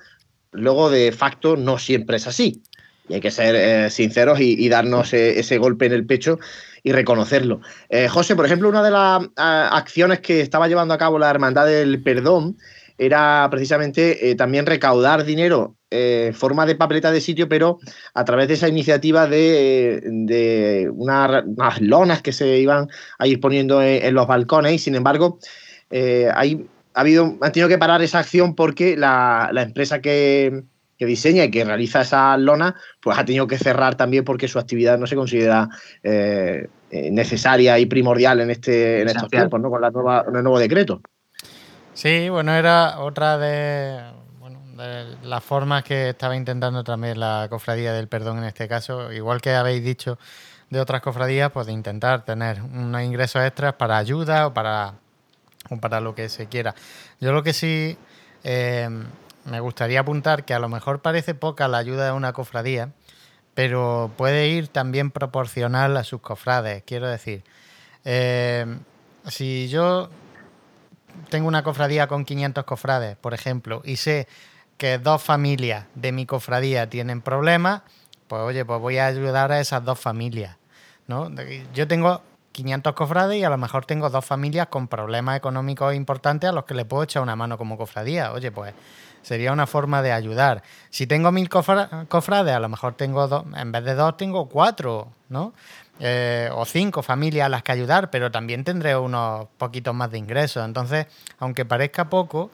luego 0.53 0.89
de 0.89 1.11
facto 1.11 1.57
no 1.57 1.79
siempre 1.79 2.17
es 2.17 2.29
así. 2.29 2.63
Y 3.09 3.15
hay 3.15 3.21
que 3.21 3.33
ser 3.33 3.57
eh, 3.57 3.91
sinceros 3.91 4.39
y, 4.41 4.69
darnos 4.69 5.13
e, 5.13 5.41
ese, 5.41 5.59
golpe 5.59 5.87
en 5.87 5.93
el 5.93 6.07
pecho 6.07 6.39
y 6.85 6.93
reconocerlo. 6.93 7.61
Eh, 7.89 8.07
José, 8.07 8.37
por 8.37 8.47
ejemplo, 8.47 8.69
una 8.69 8.85
de 8.85 8.91
las 8.93 9.29
acciones 9.37 10.21
que 10.21 10.41
estaba 10.41 10.69
llevando 10.69 10.95
a 10.95 10.99
cabo 10.99 11.19
la 11.19 11.31
Hermandad 11.31 11.67
del 11.67 12.01
Perdón 12.03 12.57
era 12.99 13.49
precisamente 13.51 14.37
también 14.37 14.67
recaudar 14.67 15.25
dinero 15.25 15.77
eh, 15.95 16.33
forma 16.33 16.65
de 16.65 16.75
papeleta 16.75 17.13
de 17.13 17.21
sitio, 17.21 17.51
pero 17.51 17.79
a 18.15 18.25
través 18.25 18.49
de 18.49 18.55
esa 18.55 18.67
iniciativa 18.67 19.27
de, 19.27 20.91
unas 20.95 21.81
lonas 21.83 22.23
que 22.23 22.33
se 22.33 22.57
iban 22.59 22.89
a 23.19 23.27
ir 23.27 23.41
poniendo 23.41 23.83
en, 23.83 24.15
los 24.15 24.27
balcones 24.27 24.73
y 24.73 24.79
sin 24.79 24.95
embargo 24.95 25.39
eh, 25.91 26.31
ha 26.33 27.01
habido, 27.01 27.37
han 27.43 27.53
tenido 27.53 27.69
que 27.69 27.77
parar 27.77 28.01
esa 28.01 28.21
acción 28.21 28.55
porque 28.55 28.97
la, 28.97 29.51
empresa 29.55 30.01
que, 30.01 30.65
diseña 30.99 31.45
y 31.45 31.51
que 31.51 31.65
realiza 31.65 32.03
esa 32.03 32.37
lona, 32.39 32.75
pues 33.01 33.19
ha 33.19 33.25
tenido 33.27 33.47
que 33.47 33.59
cerrar 33.59 33.97
también 33.97 34.25
porque 34.25 34.49
su 34.49 34.59
actividad 34.59 34.99
no 34.99 35.07
se 35.07 35.17
considera 35.17 35.69
eh, 36.03 36.69
necesaria 36.91 37.79
y 37.79 37.87
primordial 37.87 38.41
en, 38.41 38.51
este, 38.51 39.03
en 39.03 39.09
estos 39.09 39.29
tiempos, 39.29 39.61
¿no? 39.61 39.69
con, 39.69 39.83
la 39.83 39.91
nueva, 39.91 40.25
con 40.25 40.37
el 40.37 40.43
nuevo 40.43 40.59
decreto. 40.59 41.03
Sí, 41.93 42.31
bueno, 42.31 42.55
era 42.55 43.01
otra 43.01 43.37
de 43.37 44.22
la 45.23 45.41
forma 45.41 45.83
que 45.83 46.11
estaba 46.11 46.37
intentando 46.37 46.85
también 46.85 47.21
la 47.21 47.47
cofradía 47.51 47.93
del 47.93 48.09
perdón 48.09 48.39
en 48.39 48.45
este 48.45 48.69
caso, 48.69 49.13
igual 49.13 49.41
que 49.41 49.55
habéis 49.55 49.85
dicho 49.85 50.19
de 50.71 50.81
otras 50.81 51.03
cofradías, 51.03 51.51
pues 51.51 51.67
de 51.67 51.73
intentar 51.73 52.25
tener 52.25 52.63
unos 52.63 53.03
ingresos 53.03 53.43
extras 53.45 53.75
para 53.75 53.99
ayuda 53.99 54.47
o 54.47 54.55
para, 54.55 54.95
para 55.81 56.01
lo 56.01 56.15
que 56.15 56.29
se 56.29 56.47
quiera. 56.47 56.75
Yo 57.21 57.33
lo 57.33 57.43
que 57.43 57.53
sí 57.53 57.99
eh, 58.45 58.89
me 59.45 59.61
gustaría 59.61 60.01
apuntar 60.01 60.45
que 60.45 60.55
a 60.55 60.59
lo 60.59 60.69
mejor 60.69 61.03
parece 61.03 61.35
poca 61.35 61.69
la 61.69 61.79
ayuda 61.79 62.07
de 62.07 62.13
una 62.13 62.33
cofradía, 62.33 62.91
pero 63.55 64.11
puede 64.17 64.49
ir 64.49 64.69
también 64.69 65.11
proporcional 65.11 65.97
a 65.97 66.05
sus 66.05 66.21
cofrades. 66.21 66.83
Quiero 66.87 67.07
decir, 67.07 67.45
eh, 68.05 68.65
si 69.29 69.69
yo 69.69 70.09
tengo 71.29 71.49
una 71.49 71.63
cofradía 71.63 72.07
con 72.07 72.25
500 72.25 72.65
cofrades, 72.65 73.17
por 73.17 73.35
ejemplo, 73.35 73.83
y 73.85 73.97
sé 73.97 74.27
que 74.83 74.99
dos 74.99 75.23
familias 75.23 75.87
de 75.95 76.11
mi 76.11 76.27
cofradía 76.27 76.91
tienen 76.91 77.21
problemas, 77.21 77.83
pues 78.27 78.43
oye, 78.43 78.65
pues 78.65 78.81
voy 78.81 78.99
a 78.99 79.07
ayudar 79.07 79.53
a 79.53 79.61
esas 79.61 79.85
dos 79.85 80.01
familias. 80.01 80.57
¿no? 81.07 81.31
Yo 81.73 81.87
tengo 81.87 82.21
500 82.51 82.93
cofrades 82.95 83.39
y 83.39 83.45
a 83.45 83.49
lo 83.49 83.59
mejor 83.59 83.85
tengo 83.87 84.11
dos 84.11 84.25
familias 84.25 84.67
con 84.67 84.89
problemas 84.89 85.37
económicos 85.37 85.95
importantes 85.95 86.51
a 86.51 86.53
los 86.53 86.65
que 86.65 86.75
le 86.75 86.85
puedo 86.85 87.05
echar 87.05 87.23
una 87.23 87.37
mano 87.37 87.59
como 87.59 87.79
cofradía. 87.79 88.33
Oye, 88.33 88.51
pues 88.51 88.75
sería 89.23 89.53
una 89.53 89.69
forma 89.69 90.03
de 90.03 90.11
ayudar. 90.11 90.65
Si 90.91 91.07
tengo 91.07 91.31
mil 91.31 91.49
cofrades, 91.49 92.53
a 92.53 92.59
lo 92.59 92.69
mejor 92.69 92.95
tengo 92.95 93.29
dos, 93.29 93.45
en 93.57 93.71
vez 93.71 93.85
de 93.85 93.95
dos 93.95 94.17
tengo 94.17 94.49
cuatro, 94.49 95.13
¿no? 95.29 95.53
eh, 96.01 96.51
o 96.53 96.65
cinco 96.65 97.03
familias 97.03 97.47
a 97.47 97.49
las 97.49 97.63
que 97.63 97.71
ayudar, 97.71 98.11
pero 98.11 98.33
también 98.33 98.65
tendré 98.65 98.97
unos 98.97 99.47
poquitos 99.59 99.95
más 99.95 100.11
de 100.11 100.19
ingresos. 100.19 100.65
Entonces, 100.65 101.07
aunque 101.39 101.65
parezca 101.65 102.09
poco, 102.09 102.51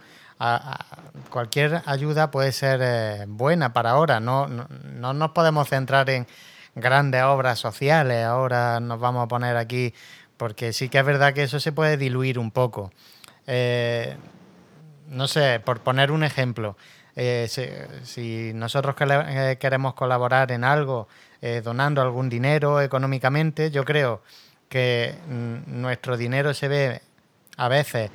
cualquier 1.31 1.83
ayuda 1.87 2.31
puede 2.31 2.53
ser 2.53 2.81
eh, 2.83 3.25
buena 3.27 3.73
para 3.73 3.91
ahora. 3.91 4.21
No, 4.21 4.47
no, 4.47 5.13
nos 5.13 5.31
podemos 5.33 5.69
centrar 5.69 6.09
en 6.11 6.27
grandes 6.75 7.23
obras 7.25 7.59
sociales. 7.59 8.25
Ahora 8.25 8.81
nos 8.81 9.01
vamos 9.01 9.25
a 9.25 9.29
poner 9.29 9.57
aquí, 9.57 9.95
porque 10.37 10.73
sí 10.73 10.89
que 10.89 10.99
es 10.99 11.05
verdad 11.05 11.35
que 11.35 11.43
eso 11.43 11.61
se 11.61 11.73
puede 11.73 11.97
diluir 11.97 12.39
un 12.39 12.51
poco. 12.51 12.93
Eh, 13.47 14.17
no 15.09 15.27
sé, 15.27 15.61
por 15.61 15.81
poner 15.81 16.13
un 16.13 16.23
ejemplo, 16.23 16.77
eh, 17.17 17.49
si, 18.05 18.53
nosotros 18.55 18.95
queremos 19.59 19.95
colaborar 19.95 20.53
en 20.53 20.65
algo, 20.65 21.09
donando 21.63 22.03
algún 22.03 22.29
dinero 22.29 22.81
económicamente, 22.81 23.71
yo 23.71 23.85
creo 23.85 24.23
que 24.69 25.15
mm, 25.29 25.81
nuestro 25.81 26.17
dinero 26.17 26.53
se 26.53 26.69
ve 26.69 27.03
a 27.57 27.69
veces 27.69 28.11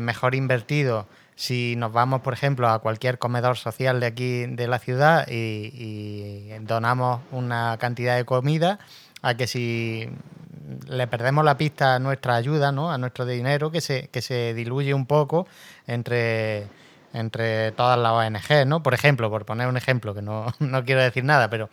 mejor 0.00 0.34
invertido 0.34 1.06
si 1.36 1.74
nos 1.76 1.92
vamos, 1.92 2.20
por 2.22 2.32
ejemplo, 2.32 2.68
a 2.68 2.78
cualquier 2.78 3.18
comedor 3.18 3.56
social 3.56 4.00
de 4.00 4.06
aquí 4.06 4.46
de 4.46 4.68
la 4.68 4.78
ciudad 4.78 5.26
y, 5.28 6.50
donamos 6.60 7.20
una 7.32 7.76
cantidad 7.78 8.16
de 8.16 8.24
comida, 8.24 8.78
a 9.22 9.34
que 9.34 9.46
si 9.46 10.08
le 10.88 11.06
perdemos 11.06 11.44
la 11.44 11.56
pista 11.56 11.96
a 11.96 11.98
nuestra 11.98 12.36
ayuda, 12.36 12.72
¿no? 12.72 12.90
a 12.90 12.98
nuestro 12.98 13.26
dinero, 13.26 13.70
que 13.70 13.80
se, 13.80 14.08
que 14.08 14.22
se 14.22 14.54
diluye 14.54 14.94
un 14.94 15.06
poco 15.06 15.46
entre, 15.86 16.68
entre 17.12 17.72
todas 17.72 17.98
las 17.98 18.12
ONG, 18.12 18.66
¿no? 18.66 18.82
Por 18.82 18.94
ejemplo, 18.94 19.28
por 19.30 19.44
poner 19.44 19.68
un 19.68 19.76
ejemplo, 19.76 20.14
que 20.14 20.22
no, 20.22 20.52
quiero 20.86 21.02
decir 21.02 21.24
nada, 21.24 21.50
pero 21.50 21.68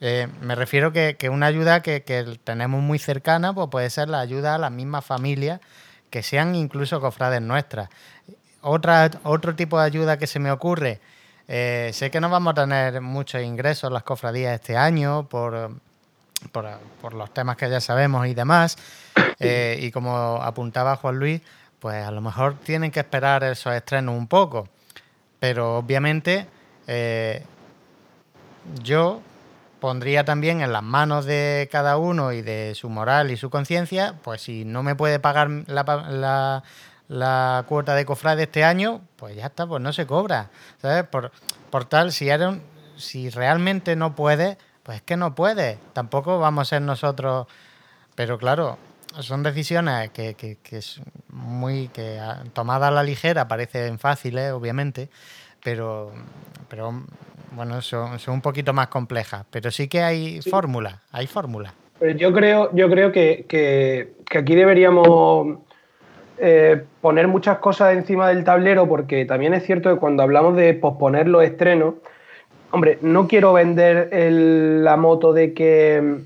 eh, 0.00 0.28
me 0.40 0.54
refiero 0.54 0.92
que, 0.92 1.16
que 1.16 1.28
una 1.28 1.46
ayuda 1.46 1.82
que, 1.82 2.02
que, 2.02 2.38
tenemos 2.44 2.82
muy 2.82 2.98
cercana 2.98 3.52
pues 3.54 3.68
puede 3.70 3.90
ser 3.90 4.08
la 4.08 4.20
ayuda 4.20 4.54
a 4.56 4.58
las 4.58 4.72
mismas 4.72 5.04
familias 5.04 5.60
que 6.10 6.22
sean 6.22 6.54
incluso 6.54 7.00
cofrades 7.00 7.40
nuestras 7.40 7.88
otra, 8.62 9.10
otro 9.24 9.54
tipo 9.54 9.78
de 9.78 9.86
ayuda 9.86 10.18
que 10.18 10.26
se 10.26 10.38
me 10.38 10.50
ocurre, 10.50 11.00
eh, 11.52 11.90
sé 11.92 12.12
que 12.12 12.20
no 12.20 12.30
vamos 12.30 12.52
a 12.52 12.62
tener 12.62 13.00
muchos 13.00 13.42
ingresos 13.42 13.88
en 13.88 13.94
las 13.94 14.04
cofradías 14.04 14.54
este 14.54 14.76
año 14.76 15.28
por, 15.28 15.72
por, 16.52 17.14
los 17.14 17.34
temas 17.34 17.56
que 17.56 17.68
ya 17.68 17.80
sabemos 17.80 18.26
y 18.26 18.34
demás. 18.34 18.76
Eh, 19.42 19.78
y 19.80 19.90
como 19.90 20.36
apuntaba 20.42 20.96
Juan 20.96 21.18
Luis, 21.18 21.40
pues 21.78 22.04
a 22.04 22.10
lo 22.10 22.20
mejor 22.20 22.56
tienen 22.58 22.90
que 22.90 23.00
esperar 23.00 23.42
esos 23.42 23.72
estrenos 23.72 24.14
un 24.14 24.26
poco. 24.26 24.68
Pero 25.38 25.78
obviamente 25.78 26.46
eh, 26.86 27.42
yo 28.82 29.22
pondría 29.80 30.26
también 30.26 30.60
en 30.60 30.74
las 30.74 30.82
manos 30.82 31.24
de 31.24 31.70
cada 31.72 31.96
uno 31.96 32.32
y 32.32 32.42
de 32.42 32.74
su 32.74 32.90
moral 32.90 33.30
y 33.30 33.38
su 33.38 33.48
conciencia, 33.48 34.14
pues 34.22 34.42
si 34.42 34.66
no 34.66 34.82
me 34.82 34.94
puede 34.94 35.18
pagar 35.20 35.48
la, 35.66 35.84
la 36.10 36.62
cuota 37.66 37.94
de 37.94 38.04
cofrade 38.04 38.44
este 38.44 38.64
año, 38.64 39.00
pues 39.16 39.36
ya 39.36 39.46
está, 39.46 39.66
pues 39.66 39.82
no 39.82 39.92
se 39.92 40.06
cobra. 40.06 40.50
¿Sabes? 40.80 41.04
Por, 41.04 41.32
por 41.70 41.84
tal, 41.84 42.12
si, 42.12 42.28
si 42.96 43.30
realmente 43.30 43.96
no 43.96 44.14
puede, 44.14 44.58
pues 44.82 44.98
es 44.98 45.02
que 45.02 45.16
no 45.16 45.34
puede. 45.34 45.78
Tampoco 45.92 46.38
vamos 46.38 46.68
a 46.68 46.76
ser 46.76 46.82
nosotros. 46.82 47.46
Pero 48.14 48.38
claro, 48.38 48.78
son 49.18 49.42
decisiones 49.42 50.10
que, 50.10 50.34
que, 50.34 50.58
que 50.62 50.80
muy 51.28 51.88
que 51.88 52.20
tomadas 52.52 52.88
a 52.88 52.92
la 52.92 53.02
ligera 53.02 53.48
parecen 53.48 53.98
fáciles, 53.98 54.52
obviamente, 54.52 55.08
pero, 55.62 56.12
pero 56.68 57.04
bueno, 57.52 57.82
son, 57.82 58.18
son 58.18 58.34
un 58.34 58.40
poquito 58.40 58.72
más 58.72 58.88
complejas. 58.88 59.44
Pero 59.50 59.70
sí 59.70 59.88
que 59.88 60.02
hay 60.02 60.40
fórmulas, 60.42 60.96
hay 61.12 61.26
fórmulas. 61.26 61.72
Yo 62.16 62.32
creo, 62.32 62.74
yo 62.74 62.88
creo 62.88 63.12
que, 63.12 63.44
que, 63.46 64.14
aquí 64.38 64.54
deberíamos 64.54 65.58
eh, 66.40 66.82
poner 67.00 67.28
muchas 67.28 67.58
cosas 67.58 67.94
encima 67.94 68.28
del 68.28 68.44
tablero 68.44 68.88
porque 68.88 69.24
también 69.26 69.54
es 69.54 69.64
cierto 69.64 69.92
que 69.92 70.00
cuando 70.00 70.22
hablamos 70.22 70.56
de 70.56 70.74
posponer 70.74 71.28
los 71.28 71.44
estrenos, 71.44 71.94
hombre, 72.70 72.98
no 73.02 73.28
quiero 73.28 73.52
vender 73.52 74.08
la 74.12 74.96
moto 74.96 75.32
de 75.32 75.52
que 75.52 76.18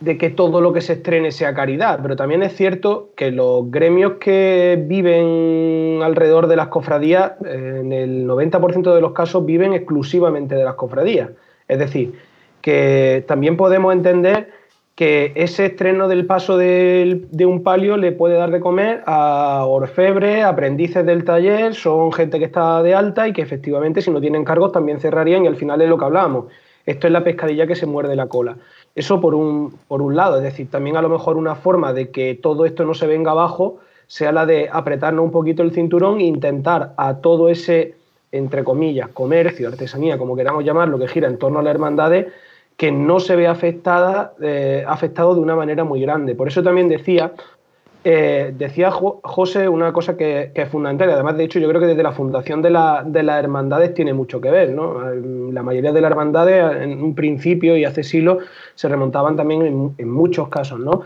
de 0.00 0.18
que 0.18 0.30
todo 0.30 0.60
lo 0.60 0.72
que 0.72 0.80
se 0.80 0.94
estrene 0.94 1.30
sea 1.30 1.54
caridad, 1.54 2.00
pero 2.02 2.16
también 2.16 2.42
es 2.42 2.56
cierto 2.56 3.10
que 3.14 3.30
los 3.30 3.70
gremios 3.70 4.14
que 4.14 4.82
viven 4.84 6.00
alrededor 6.02 6.48
de 6.48 6.56
las 6.56 6.68
cofradías, 6.68 7.32
en 7.44 7.92
el 7.92 8.26
90% 8.26 8.94
de 8.94 9.00
los 9.00 9.12
casos 9.12 9.46
viven 9.46 9.74
exclusivamente 9.74 10.56
de 10.56 10.64
las 10.64 10.74
cofradías. 10.74 11.30
Es 11.68 11.78
decir, 11.78 12.14
que 12.62 13.24
también 13.28 13.56
podemos 13.56 13.92
entender 13.92 14.61
que 14.94 15.32
ese 15.34 15.66
estreno 15.66 16.06
del 16.06 16.26
paso 16.26 16.56
de, 16.56 17.26
un 17.46 17.62
palio 17.62 17.96
le 17.96 18.12
puede 18.12 18.36
dar 18.36 18.50
de 18.50 18.60
comer 18.60 19.02
a 19.06 19.64
orfebres, 19.66 20.44
aprendices 20.44 21.04
del 21.06 21.24
taller, 21.24 21.74
son 21.74 22.12
gente 22.12 22.38
que 22.38 22.44
está 22.44 22.82
de 22.82 22.94
alta 22.94 23.26
y 23.26 23.32
que 23.32 23.42
efectivamente 23.42 24.02
si 24.02 24.10
no 24.10 24.20
tienen 24.20 24.44
cargos 24.44 24.72
también 24.72 25.00
cerrarían 25.00 25.44
y 25.44 25.48
al 25.48 25.56
final 25.56 25.80
es 25.80 25.88
lo 25.88 25.98
que 25.98 26.04
hablábamos. 26.04 26.46
Esto 26.84 27.06
es 27.06 27.12
la 27.12 27.24
pescadilla 27.24 27.66
que 27.66 27.76
se 27.76 27.86
muerde 27.86 28.16
la 28.16 28.26
cola. 28.26 28.56
Eso 28.94 29.20
por 29.20 29.34
un, 29.34 29.78
por 29.88 30.02
un 30.02 30.14
lado, 30.14 30.36
es 30.36 30.42
decir, 30.42 30.70
también 30.70 30.96
a 30.96 31.02
lo 31.02 31.08
mejor 31.08 31.36
una 31.36 31.54
forma 31.54 31.92
de 31.92 32.10
que 32.10 32.34
todo 32.34 32.66
esto 32.66 32.84
no 32.84 32.92
se 32.92 33.06
venga 33.06 33.30
abajo 33.30 33.78
sea 34.12 34.30
la 34.30 34.44
de 34.44 34.68
apretarnos 34.70 35.24
un 35.24 35.30
poquito 35.30 35.62
el 35.62 35.72
cinturón 35.72 36.20
e 36.20 36.24
intentar 36.24 36.92
a 36.98 37.16
todo 37.22 37.48
ese, 37.48 37.94
entre 38.30 38.62
comillas, 38.62 39.08
comercio, 39.08 39.68
artesanía, 39.68 40.18
como 40.18 40.36
queramos 40.36 40.64
llamarlo, 40.64 40.98
que 40.98 41.08
gira 41.08 41.28
en 41.28 41.38
torno 41.38 41.60
a 41.60 41.62
las 41.62 41.70
hermandades, 41.70 42.26
que 42.82 42.90
no 42.90 43.20
se 43.20 43.36
ve 43.36 43.46
afectada, 43.46 44.32
eh, 44.42 44.84
afectado 44.88 45.36
de 45.36 45.40
una 45.40 45.54
manera 45.54 45.84
muy 45.84 46.00
grande. 46.00 46.34
Por 46.34 46.48
eso 46.48 46.64
también 46.64 46.88
decía, 46.88 47.30
eh, 48.02 48.52
decía 48.58 48.90
José 48.90 49.68
una 49.68 49.92
cosa 49.92 50.16
que, 50.16 50.50
es 50.52 50.68
fundamental, 50.68 51.08
además 51.10 51.36
de 51.36 51.44
hecho 51.44 51.60
yo 51.60 51.68
creo 51.68 51.80
que 51.80 51.86
desde 51.86 52.02
la 52.02 52.10
fundación 52.10 52.60
de, 52.60 52.70
las 52.70 53.38
hermandades 53.38 53.94
tiene 53.94 54.14
mucho 54.14 54.40
que 54.40 54.50
ver. 54.50 54.70
¿no? 54.70 55.00
La 55.52 55.62
mayoría 55.62 55.92
de 55.92 56.00
las 56.00 56.10
hermandades 56.10 56.82
en 56.82 57.00
un 57.00 57.14
principio 57.14 57.76
y 57.76 57.84
hace 57.84 58.02
siglos 58.02 58.38
se 58.74 58.88
remontaban 58.88 59.36
también 59.36 59.94
en, 59.96 60.10
muchos 60.10 60.48
casos, 60.48 60.80
¿no? 60.80 61.02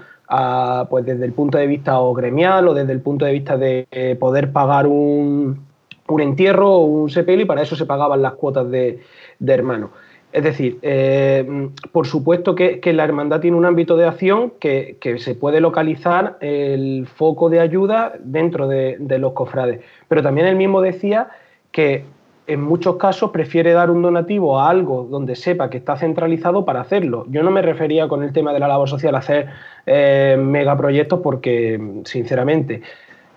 pues 0.88 1.04
desde 1.04 1.26
el 1.26 1.32
punto 1.34 1.58
de 1.58 1.66
vista 1.66 2.00
o 2.00 2.14
gremial 2.14 2.68
o 2.68 2.72
desde 2.72 2.92
el 2.92 3.02
punto 3.02 3.26
de 3.26 3.32
vista 3.32 3.58
de 3.58 3.86
eh, 3.90 4.16
poder 4.18 4.50
pagar 4.50 4.86
un, 4.86 5.66
entierro 6.08 6.70
o 6.70 6.86
un 6.86 7.10
sepelio 7.10 7.44
y 7.44 7.46
para 7.46 7.60
eso 7.60 7.76
se 7.76 7.84
pagaban 7.84 8.22
las 8.22 8.32
cuotas 8.32 8.70
de, 8.70 9.00
de 9.38 9.52
hermano. 9.52 9.90
Es 10.36 10.44
decir, 10.44 10.78
eh, 10.82 11.70
por 11.92 12.06
supuesto 12.06 12.54
que, 12.54 12.78
la 12.92 13.04
hermandad 13.04 13.40
tiene 13.40 13.56
un 13.56 13.64
ámbito 13.64 13.96
de 13.96 14.04
acción 14.04 14.52
que, 14.60 14.98
se 15.18 15.34
puede 15.34 15.62
localizar 15.62 16.36
el 16.42 17.06
foco 17.06 17.48
de 17.48 17.58
ayuda 17.58 18.12
dentro 18.18 18.68
de, 18.68 18.98
los 19.18 19.32
cofrades. 19.32 19.80
Pero 20.08 20.22
también 20.22 20.46
él 20.46 20.56
mismo 20.56 20.82
decía 20.82 21.28
que 21.72 22.04
en 22.46 22.60
muchos 22.60 22.96
casos 22.96 23.30
prefiere 23.30 23.72
dar 23.72 23.90
un 23.90 24.02
donativo 24.02 24.60
a 24.60 24.68
algo 24.68 25.08
donde 25.10 25.36
sepa 25.36 25.70
que 25.70 25.78
está 25.78 25.96
centralizado 25.96 26.66
para 26.66 26.82
hacerlo. 26.82 27.24
Yo 27.30 27.42
no 27.42 27.50
me 27.50 27.62
refería 27.62 28.06
con 28.06 28.22
el 28.22 28.34
tema 28.34 28.52
de 28.52 28.60
la 28.60 28.68
labor 28.68 28.90
social 28.90 29.14
a 29.14 29.20
hacer 29.20 29.48
eh, 29.86 30.36
megaproyectos 30.38 31.20
porque, 31.20 32.02
sinceramente, 32.04 32.82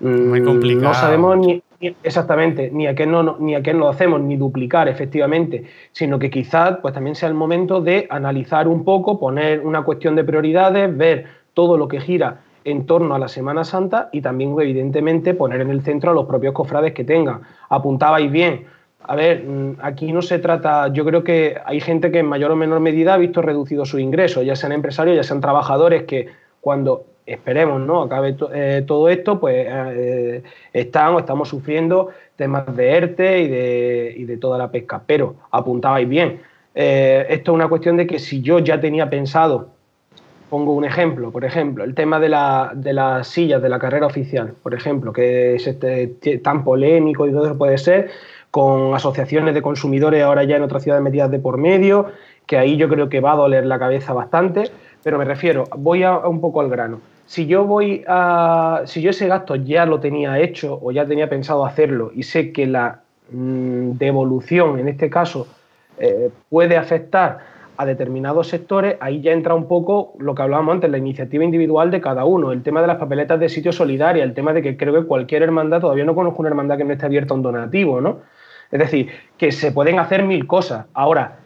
mm, 0.01 0.81
no 0.81 0.93
sabemos 0.93 1.37
ni, 1.37 1.63
Exactamente, 1.81 2.69
ni 2.73 2.87
a 2.87 2.95
qué 2.95 3.05
no, 3.05 3.37
ni 3.39 3.55
a 3.55 3.61
qué 3.61 3.73
lo 3.73 3.87
hacemos, 3.87 4.19
ni 4.19 4.35
duplicar 4.35 4.89
efectivamente, 4.89 5.63
sino 5.93 6.19
que 6.19 6.29
quizás 6.29 6.77
pues, 6.81 6.93
también 6.93 7.15
sea 7.15 7.29
el 7.29 7.35
momento 7.35 7.79
de 7.79 8.05
analizar 8.09 8.67
un 8.67 8.83
poco, 8.83 9.17
poner 9.17 9.61
una 9.61 9.83
cuestión 9.83 10.15
de 10.15 10.25
prioridades, 10.25 10.95
ver 10.97 11.27
todo 11.53 11.77
lo 11.77 11.87
que 11.87 12.01
gira 12.01 12.41
en 12.65 12.85
torno 12.85 13.15
a 13.15 13.19
la 13.19 13.29
Semana 13.29 13.63
Santa 13.63 14.09
y 14.11 14.21
también, 14.21 14.55
evidentemente, 14.59 15.33
poner 15.33 15.61
en 15.61 15.69
el 15.69 15.81
centro 15.81 16.11
a 16.11 16.13
los 16.13 16.25
propios 16.25 16.53
cofrades 16.53 16.93
que 16.93 17.05
tengan. 17.05 17.41
Apuntabais 17.69 18.29
bien. 18.29 18.65
A 19.01 19.15
ver, 19.15 19.45
mm, 19.45 19.77
aquí 19.81 20.11
no 20.11 20.21
se 20.21 20.39
trata, 20.39 20.89
yo 20.89 21.05
creo 21.05 21.23
que 21.23 21.55
hay 21.65 21.79
gente 21.79 22.11
que 22.11 22.19
en 22.19 22.25
mayor 22.25 22.51
o 22.51 22.57
menor 22.57 22.81
medida 22.81 23.13
ha 23.13 23.17
visto 23.17 23.41
reducido 23.41 23.85
su 23.85 23.99
ingreso, 23.99 24.43
ya 24.43 24.57
sean 24.57 24.73
empresarios, 24.73 25.15
ya 25.15 25.23
sean 25.23 25.39
trabajadores, 25.39 26.03
que 26.03 26.27
cuando 26.59 27.05
esperemos, 27.29 27.81
¿no? 27.81 28.03
Acabe 28.03 28.35
eh, 28.53 28.83
todo 28.85 29.09
esto, 29.09 29.39
pues 29.39 29.67
eh, 29.69 30.43
están 30.73 31.13
o 31.15 31.19
estamos 31.19 31.49
sufriendo 31.49 32.09
temas 32.35 32.75
de 32.75 32.91
ERTE 32.91 33.39
y 33.41 33.47
de, 33.47 34.13
y 34.17 34.23
de 34.25 34.37
toda 34.37 34.57
la 34.57 34.71
pesca. 34.71 35.01
Pero 35.05 35.35
apuntabais 35.51 36.07
bien, 36.07 36.41
eh, 36.75 37.25
esto 37.29 37.51
es 37.51 37.55
una 37.55 37.67
cuestión 37.67 37.97
de 37.97 38.07
que 38.07 38.19
si 38.19 38.41
yo 38.41 38.59
ya 38.59 38.79
tenía 38.79 39.09
pensado, 39.09 39.69
pongo 40.49 40.73
un 40.73 40.85
ejemplo, 40.85 41.31
por 41.31 41.45
ejemplo, 41.45 41.83
el 41.83 41.93
tema 41.93 42.19
de, 42.19 42.29
la, 42.29 42.71
de 42.73 42.93
las 42.93 43.27
sillas 43.27 43.61
de 43.61 43.69
la 43.69 43.79
carrera 43.79 44.07
oficial, 44.07 44.53
por 44.63 44.73
ejemplo, 44.73 45.13
que 45.13 45.55
es 45.55 45.67
este, 45.67 46.07
tan 46.43 46.63
polémico 46.63 47.27
y 47.27 47.31
todo 47.31 47.45
eso 47.45 47.57
puede 47.57 47.77
ser, 47.77 48.09
con 48.49 48.95
asociaciones 48.95 49.53
de 49.53 49.61
consumidores 49.61 50.23
ahora 50.23 50.43
ya 50.43 50.55
en 50.55 50.63
otras 50.63 50.83
ciudades 50.83 51.03
metidas 51.03 51.29
de 51.29 51.39
por 51.39 51.57
medio, 51.57 52.07
que 52.47 52.57
ahí 52.57 52.77
yo 52.77 52.89
creo 52.89 53.09
que 53.09 53.19
va 53.19 53.33
a 53.33 53.35
doler 53.35 53.65
la 53.65 53.77
cabeza 53.77 54.13
bastante, 54.13 54.71
pero 55.03 55.19
me 55.19 55.25
refiero, 55.25 55.65
voy 55.77 56.03
a 56.03 56.17
un 56.17 56.41
poco 56.41 56.61
al 56.61 56.69
grano 56.69 56.99
si 57.29 57.45
yo 57.45 57.65
voy 57.65 58.03
a. 58.07 58.81
Si 58.85 59.03
yo 59.03 59.11
ese 59.11 59.27
gasto 59.27 59.55
ya 59.55 59.85
lo 59.85 59.99
tenía 59.99 60.39
hecho 60.39 60.79
o 60.81 60.91
ya 60.91 61.05
tenía 61.05 61.29
pensado 61.29 61.63
hacerlo 61.63 62.11
y 62.11 62.23
sé 62.23 62.51
que 62.51 62.65
la 62.65 63.01
mm, 63.29 63.91
devolución, 63.99 64.79
en 64.79 64.87
este 64.87 65.11
caso, 65.11 65.45
eh, 65.99 66.31
puede 66.49 66.75
afectar 66.75 67.37
a 67.77 67.85
determinados 67.85 68.47
sectores, 68.47 68.97
ahí 68.99 69.21
ya 69.21 69.31
entra 69.31 69.53
un 69.53 69.67
poco 69.67 70.15
lo 70.17 70.33
que 70.33 70.41
hablábamos 70.41 70.73
antes, 70.73 70.89
la 70.89 70.97
iniciativa 70.97 71.43
individual 71.43 71.91
de 71.91 72.01
cada 72.01 72.25
uno, 72.25 72.51
el 72.51 72.63
tema 72.63 72.81
de 72.81 72.87
las 72.87 72.97
papeletas 72.97 73.39
de 73.39 73.47
sitio 73.47 73.71
solidaria, 73.73 74.23
el 74.23 74.33
tema 74.33 74.51
de 74.51 74.63
que 74.63 74.75
creo 74.75 74.95
que 74.95 75.05
cualquier 75.05 75.43
hermandad, 75.43 75.81
todavía 75.81 76.05
no 76.05 76.15
conozco 76.15 76.39
una 76.39 76.49
hermandad 76.49 76.77
que 76.77 76.83
no 76.83 76.93
esté 76.93 77.05
abierta 77.05 77.35
a 77.35 77.37
un 77.37 77.43
donativo, 77.43 78.01
¿no? 78.01 78.21
Es 78.71 78.79
decir, 78.79 79.09
que 79.37 79.51
se 79.51 79.71
pueden 79.71 79.99
hacer 79.99 80.23
mil 80.23 80.47
cosas. 80.47 80.87
Ahora, 80.95 81.38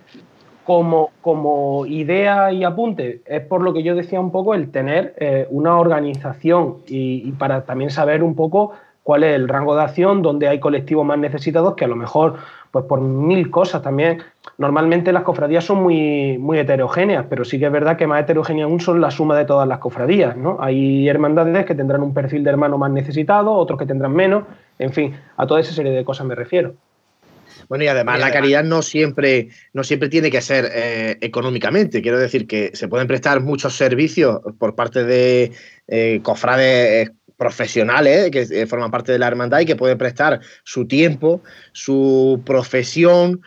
como, 0.64 1.12
como 1.22 1.86
idea 1.86 2.52
y 2.52 2.64
apunte, 2.64 3.22
es 3.26 3.42
por 3.42 3.62
lo 3.62 3.74
que 3.74 3.84
yo 3.84 3.96
decía 3.96 4.20
un 4.20 4.32
poco 4.32 4.54
el 4.54 4.72
tener 4.72 5.14
eh, 5.18 5.48
una 5.50 5.78
organización 5.78 6.78
y, 6.88 7.32
para 7.34 7.66
también 7.66 7.90
saber 7.90 8.24
un 8.24 8.36
poco 8.36 8.72
cuál 9.04 9.24
es 9.24 9.36
el 9.36 9.50
rango 9.50 9.76
de 9.76 9.84
acción, 9.84 10.22
donde 10.22 10.48
hay 10.48 10.60
colectivos 10.60 11.06
más 11.06 11.20
necesitados 11.20 11.76
que 11.76 11.84
a 11.84 11.90
lo 11.90 11.98
mejor, 11.98 12.36
pues 12.72 12.86
por 12.86 13.02
mil 13.02 13.52
cosas 13.52 13.82
también. 13.82 14.22
Normalmente 14.58 15.12
las 15.12 15.24
cofradías 15.24 15.66
son 15.66 15.84
muy, 15.84 16.38
muy 16.38 16.58
heterogéneas, 16.58 17.26
pero 17.30 17.44
sí 17.44 17.60
que 17.60 17.66
es 17.66 17.72
verdad 17.72 17.98
que 17.98 18.08
más 18.08 18.22
heterogéneas 18.22 18.70
aún 18.70 18.80
son 18.80 19.02
la 19.02 19.12
suma 19.12 19.38
de 19.38 19.44
todas 19.44 19.68
las 19.68 19.80
cofradías. 19.80 20.38
¿no? 20.38 20.58
Hay 20.62 21.10
hermandades 21.10 21.66
que 21.66 21.76
tendrán 21.76 22.02
un 22.02 22.14
perfil 22.14 22.46
de 22.46 22.52
hermano 22.52 22.78
más 22.78 22.92
necesitado, 22.92 23.52
otros 23.52 23.78
que 23.78 23.86
tendrán 23.86 24.14
menos, 24.14 24.46
en 24.80 24.94
fin, 24.94 25.14
a 25.36 25.46
toda 25.46 25.60
esa 25.60 25.74
serie 25.74 25.92
de 25.92 26.06
cosas 26.06 26.26
me 26.26 26.36
refiero. 26.36 26.74
Bueno, 27.70 27.84
y 27.84 27.88
además 27.88 28.20
la 28.20 28.32
caridad 28.32 28.64
no 28.64 28.82
siempre, 28.82 29.50
no 29.74 29.84
siempre 29.84 30.10
tiene 30.10 30.32
que 30.32 30.42
ser 30.42 30.70
eh, 30.74 31.18
económicamente. 31.22 32.02
Quiero 32.02 32.20
decir 32.20 32.48
que 32.48 32.72
se 32.74 32.88
pueden 32.88 33.08
prestar 33.08 33.42
muchos 33.42 33.76
servicios 33.76 34.40
por 34.58 34.76
parte 34.76 35.04
de 35.04 35.52
eh, 35.88 36.20
cofrades 36.24 37.12
profesionales 37.38 38.30
que 38.32 38.42
eh, 38.42 38.68
forman 38.68 38.92
parte 38.92 39.12
de 39.12 39.20
la 39.20 39.28
hermandad 39.28 39.60
y 39.60 39.66
que 39.66 39.76
pueden 39.76 39.98
prestar 39.98 40.40
su 40.64 40.88
tiempo, 40.88 41.42
su 41.72 42.42
profesión 42.46 43.42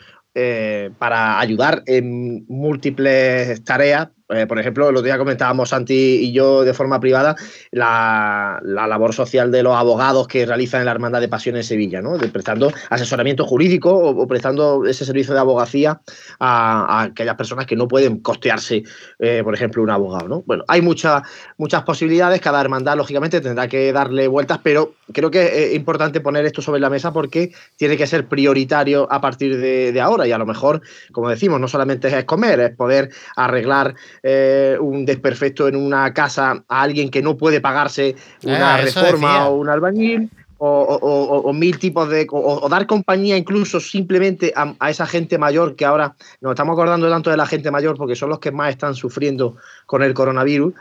para 0.98 1.40
ayudar 1.40 1.82
en 1.86 2.44
múltiples 2.46 3.64
tareas 3.64 4.08
eh, 4.28 4.46
por 4.46 4.58
ejemplo, 4.58 4.88
el 4.88 4.96
otro 4.96 5.04
día 5.04 5.18
comentábamos 5.18 5.68
Santi 5.68 5.94
y 5.94 6.32
yo 6.32 6.64
de 6.64 6.74
forma 6.74 6.98
privada 6.98 7.36
la, 7.70 8.60
labor 8.64 9.14
social 9.14 9.52
de 9.52 9.62
los 9.62 9.76
abogados 9.76 10.26
que 10.26 10.44
realizan 10.44 10.80
en 10.80 10.86
la 10.86 10.92
Hermandad 10.92 11.20
de 11.20 11.28
Pasión 11.28 11.56
en 11.56 11.62
Sevilla, 11.62 12.02
¿no? 12.02 12.18
prestando 12.32 12.72
asesoramiento 12.90 13.44
jurídico 13.44 13.94
o, 13.94 14.26
prestando 14.26 14.84
ese 14.84 15.04
servicio 15.04 15.32
de 15.32 15.40
abogacía 15.40 16.00
a, 16.40 17.02
aquellas 17.02 17.36
personas 17.36 17.66
que 17.66 17.76
no 17.76 17.86
pueden 17.86 18.18
costearse, 18.18 18.82
eh, 19.20 19.42
por 19.44 19.54
ejemplo, 19.54 19.82
un 19.82 19.90
abogado. 19.90 20.28
¿no? 20.28 20.42
Bueno, 20.44 20.64
hay 20.66 20.82
muchas 20.82 21.22
muchas 21.56 21.84
posibilidades, 21.84 22.40
cada 22.40 22.60
hermandad 22.60 22.96
lógicamente 22.96 23.40
tendrá 23.40 23.68
que 23.68 23.92
darle 23.92 24.26
vueltas, 24.26 24.58
pero 24.62 24.94
creo 25.12 25.30
que 25.30 25.68
es 25.68 25.74
importante 25.74 26.20
poner 26.20 26.44
esto 26.46 26.62
sobre 26.62 26.80
la 26.80 26.90
mesa 26.90 27.12
porque 27.12 27.52
tiene 27.76 27.96
que 27.96 28.08
ser 28.08 28.26
prioritario 28.26 29.06
a 29.10 29.20
partir 29.20 29.56
de, 29.56 29.92
de 29.92 30.00
ahora 30.00 30.26
y 30.26 30.32
a 30.32 30.38
lo 30.38 30.46
mejor, 30.46 30.80
como 31.12 31.28
decimos, 31.28 31.60
no 31.60 31.68
solamente 31.68 32.08
es 32.08 32.24
comer, 32.24 32.58
es 32.58 32.76
poder 32.76 33.10
arreglar 33.36 33.94
eh, 34.28 34.76
un 34.80 35.06
desperfecto 35.06 35.68
en 35.68 35.76
una 35.76 36.12
casa 36.12 36.64
a 36.66 36.82
alguien 36.82 37.12
que 37.12 37.22
no 37.22 37.36
puede 37.36 37.60
pagarse 37.60 38.16
una 38.42 38.76
reforma 38.76 39.48
o 39.48 39.54
un 39.54 39.68
albañil. 39.68 40.28
O, 40.58 41.52
mil 41.54 41.78
tipos 41.78 42.08
de. 42.08 42.26
O, 42.32 42.68
dar 42.68 42.88
compañía 42.88 43.36
incluso 43.36 43.78
simplemente 43.78 44.52
a, 44.56 44.90
esa 44.90 45.06
gente 45.06 45.38
mayor 45.38 45.76
que 45.76 45.84
ahora 45.84 46.16
nos 46.40 46.54
estamos 46.54 46.72
acordando 46.72 47.08
tanto 47.08 47.30
de 47.30 47.36
la 47.36 47.46
gente 47.46 47.70
mayor 47.70 47.96
porque 47.96 48.16
son 48.16 48.30
los 48.30 48.40
que 48.40 48.50
más 48.50 48.70
están 48.70 48.96
sufriendo 48.96 49.58
con 49.86 50.02
el 50.02 50.12
coronavirus. 50.12 50.74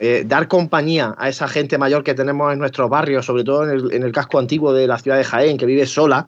Eh, 0.00 0.24
dar 0.26 0.48
compañía 0.48 1.14
a 1.16 1.28
esa 1.28 1.46
gente 1.46 1.78
mayor 1.78 2.02
que 2.02 2.14
tenemos 2.14 2.52
en 2.52 2.58
nuestros 2.58 2.90
barrios, 2.90 3.24
sobre 3.24 3.44
todo 3.44 3.70
en 3.70 4.02
el, 4.02 4.10
casco 4.10 4.40
antiguo 4.40 4.72
de 4.72 4.88
la 4.88 4.98
ciudad 4.98 5.16
de 5.16 5.24
Jaén, 5.24 5.58
que 5.58 5.66
vive 5.66 5.86
sola 5.86 6.26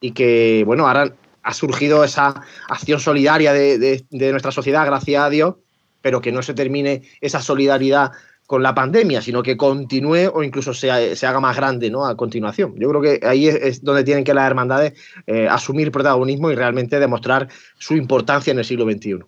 y 0.00 0.12
que, 0.12 0.62
bueno, 0.64 0.86
ahora 0.86 1.12
ha 1.42 1.52
surgido 1.52 2.02
esa 2.02 2.40
acción 2.70 2.98
solidaria 2.98 3.52
de 3.52 4.06
nuestra 4.30 4.52
sociedad, 4.52 4.86
gracias 4.86 5.22
a 5.22 5.28
Dios, 5.28 5.56
pero 6.00 6.20
que 6.20 6.32
no 6.32 6.42
se 6.42 6.54
termine 6.54 7.02
esa 7.20 7.40
solidaridad 7.40 8.12
con 8.46 8.62
la 8.62 8.74
pandemia, 8.74 9.20
sino 9.20 9.42
que 9.42 9.58
continúe 9.58 10.30
o 10.32 10.42
incluso 10.42 10.72
se, 10.72 10.90
haga 10.90 11.38
más 11.38 11.54
grande 11.54 11.90
¿no? 11.90 12.06
a 12.06 12.16
continuación. 12.16 12.74
Yo 12.78 12.88
creo 12.88 13.02
que 13.02 13.26
ahí 13.26 13.46
es, 13.46 13.84
donde 13.84 14.04
tienen 14.04 14.24
que 14.24 14.32
las 14.32 14.46
hermandades 14.46 14.94
eh, 15.26 15.46
asumir 15.46 15.92
protagonismo 15.92 16.50
y 16.50 16.54
realmente 16.54 16.98
demostrar 16.98 17.48
su 17.76 17.94
importancia 17.94 18.50
en 18.50 18.58
el 18.58 18.64
siglo 18.64 18.90
XXI. 18.90 19.18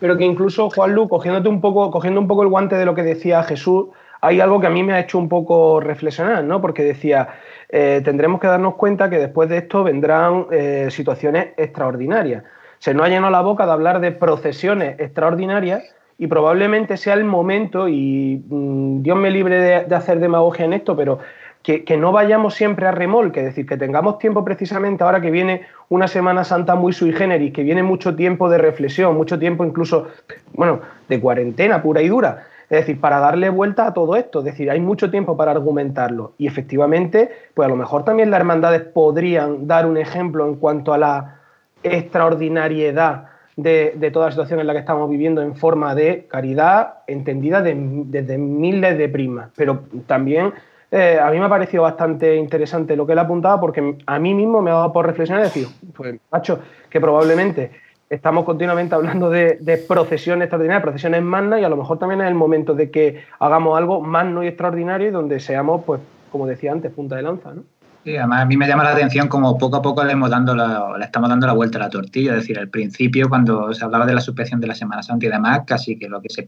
Pero 0.00 0.16
que 0.16 0.24
incluso, 0.24 0.70
Juanlu, 0.70 1.06
cogiéndote 1.06 1.50
un 1.50 1.60
poco, 1.60 1.90
cogiendo 1.90 2.18
un 2.18 2.26
poco 2.26 2.42
el 2.42 2.48
guante 2.48 2.76
de 2.76 2.86
lo 2.86 2.94
que 2.94 3.02
decía 3.02 3.42
Jesús, 3.42 3.88
hay 4.22 4.40
algo 4.40 4.58
que 4.58 4.68
a 4.68 4.70
mí 4.70 4.82
me 4.82 4.94
ha 4.94 5.00
hecho 5.00 5.18
un 5.18 5.28
poco 5.28 5.78
reflexionar, 5.78 6.42
¿no? 6.42 6.60
Porque 6.62 6.82
decía, 6.82 7.28
eh, 7.68 8.00
tendremos 8.04 8.40
que 8.40 8.46
darnos 8.46 8.76
cuenta 8.76 9.10
que 9.10 9.18
después 9.18 9.48
de 9.48 9.58
esto 9.58 9.84
vendrán 9.84 10.46
eh, 10.50 10.88
situaciones 10.90 11.48
extraordinarias. 11.56 12.42
Se 12.78 12.94
nos 12.94 13.04
ha 13.04 13.08
llenado 13.10 13.30
la 13.30 13.42
boca 13.42 13.66
de 13.66 13.72
hablar 13.72 14.00
de 14.00 14.12
procesiones 14.12 14.98
extraordinarias, 14.98 15.84
y 16.22 16.28
probablemente 16.28 16.96
sea 16.98 17.14
el 17.14 17.24
momento, 17.24 17.88
y 17.88 18.44
mm, 18.48 19.02
Dios 19.02 19.18
me 19.18 19.28
libre 19.28 19.58
de, 19.58 19.92
hacer 19.92 20.20
demagogia 20.20 20.64
en 20.64 20.72
esto, 20.72 20.94
pero 20.96 21.18
que, 21.64 21.96
no 21.96 22.12
vayamos 22.12 22.54
siempre 22.54 22.86
a 22.86 22.92
remolque, 22.92 23.40
es 23.40 23.46
decir, 23.46 23.66
que 23.66 23.76
tengamos 23.76 24.20
tiempo 24.20 24.44
precisamente 24.44 25.02
ahora 25.02 25.20
que 25.20 25.32
viene 25.32 25.62
una 25.88 26.06
Semana 26.06 26.44
Santa 26.44 26.76
muy 26.76 26.92
sui 26.92 27.12
generis, 27.12 27.52
que 27.52 27.64
viene 27.64 27.82
mucho 27.82 28.14
tiempo 28.14 28.48
de 28.48 28.58
reflexión, 28.58 29.16
mucho 29.16 29.36
tiempo 29.36 29.64
incluso, 29.64 30.06
bueno, 30.52 30.78
de 31.08 31.18
cuarentena 31.18 31.82
pura 31.82 32.00
y 32.02 32.08
dura. 32.08 32.44
Es 32.70 32.86
decir, 32.86 33.00
para 33.00 33.18
darle 33.18 33.48
vuelta 33.48 33.88
a 33.88 33.92
todo 33.92 34.14
esto, 34.14 34.38
es 34.38 34.44
decir, 34.44 34.70
hay 34.70 34.78
mucho 34.78 35.10
tiempo 35.10 35.36
para 35.36 35.50
argumentarlo. 35.50 36.34
Y 36.38 36.46
efectivamente, 36.46 37.30
pues 37.52 37.66
a 37.66 37.68
lo 37.68 37.74
mejor 37.74 38.04
también 38.04 38.30
las 38.30 38.38
hermandades 38.38 38.82
podrían 38.82 39.66
dar 39.66 39.86
un 39.86 39.96
ejemplo 39.96 40.46
en 40.46 40.54
cuanto 40.54 40.94
a 40.94 40.98
la 40.98 41.40
extraordinariedad 41.82 43.31
de, 43.56 44.10
toda 44.12 44.26
la 44.26 44.32
situación 44.32 44.60
en 44.60 44.66
la 44.66 44.72
que 44.72 44.80
estamos 44.80 45.08
viviendo 45.10 45.42
en 45.42 45.54
forma 45.56 45.94
de 45.94 46.26
caridad 46.28 46.94
entendida 47.06 47.62
desde 47.62 48.38
miles 48.38 48.98
de 48.98 49.08
primas. 49.08 49.50
Pero 49.56 49.84
también 50.06 50.52
eh, 50.90 51.18
a 51.22 51.30
mí 51.30 51.38
me 51.38 51.46
ha 51.46 51.48
parecido 51.48 51.82
bastante 51.82 52.36
interesante 52.36 52.96
lo 52.96 53.06
que 53.06 53.12
él 53.12 53.18
apuntaba 53.18 53.60
porque 53.60 53.96
a 54.06 54.18
mí 54.18 54.34
mismo 54.34 54.60
me 54.62 54.70
ha 54.70 54.74
dado 54.74 54.92
por 54.92 55.06
reflexionar 55.06 55.42
y 55.42 55.48
decir, 55.48 55.66
pues 55.94 56.18
macho, 56.30 56.60
que 56.90 57.00
probablemente 57.00 57.70
estamos 58.10 58.44
continuamente 58.44 58.94
hablando 58.94 59.30
de, 59.30 59.84
procesiones 59.88 60.44
extraordinarias, 60.44 60.82
procesiones 60.82 61.22
magnas 61.22 61.60
y 61.60 61.64
a 61.64 61.68
lo 61.70 61.78
mejor 61.78 61.98
también 61.98 62.20
es 62.20 62.28
el 62.28 62.34
momento 62.34 62.74
de 62.74 62.90
que 62.90 63.24
hagamos 63.38 63.78
algo 63.78 64.02
magno 64.02 64.44
y 64.44 64.48
extraordinario 64.48 65.08
y 65.08 65.10
donde 65.10 65.40
seamos, 65.40 65.82
pues, 65.84 66.00
como 66.30 66.46
decía 66.46 66.72
antes, 66.72 66.92
punta 66.92 67.16
de 67.16 67.22
lanza, 67.22 67.54
¿no? 67.54 67.62
Sí, 68.04 68.16
además 68.16 68.42
a 68.42 68.46
mí 68.46 68.56
me 68.56 68.66
llama 68.66 68.82
la 68.82 68.90
atención 68.90 69.28
como 69.28 69.56
poco 69.56 69.76
a 69.76 69.82
poco 69.82 70.02
le, 70.02 70.12
hemos 70.12 70.28
dando 70.28 70.56
le 70.56 71.04
estamos 71.04 71.30
dando 71.30 71.46
la 71.46 71.52
vuelta 71.52 71.78
a 71.78 71.82
la 71.82 71.88
tortilla. 71.88 72.32
Es 72.32 72.40
decir, 72.40 72.58
al 72.58 72.68
principio, 72.68 73.28
cuando 73.28 73.72
se 73.72 73.84
hablaba 73.84 74.06
de 74.06 74.14
la 74.14 74.20
suspensión 74.20 74.60
de 74.60 74.66
la 74.66 74.74
Semana 74.74 75.02
Santa 75.02 75.26
y 75.26 75.28
demás, 75.28 75.60
casi 75.66 75.96
que 75.96 76.08
lo 76.08 76.20
que 76.20 76.28
se 76.28 76.44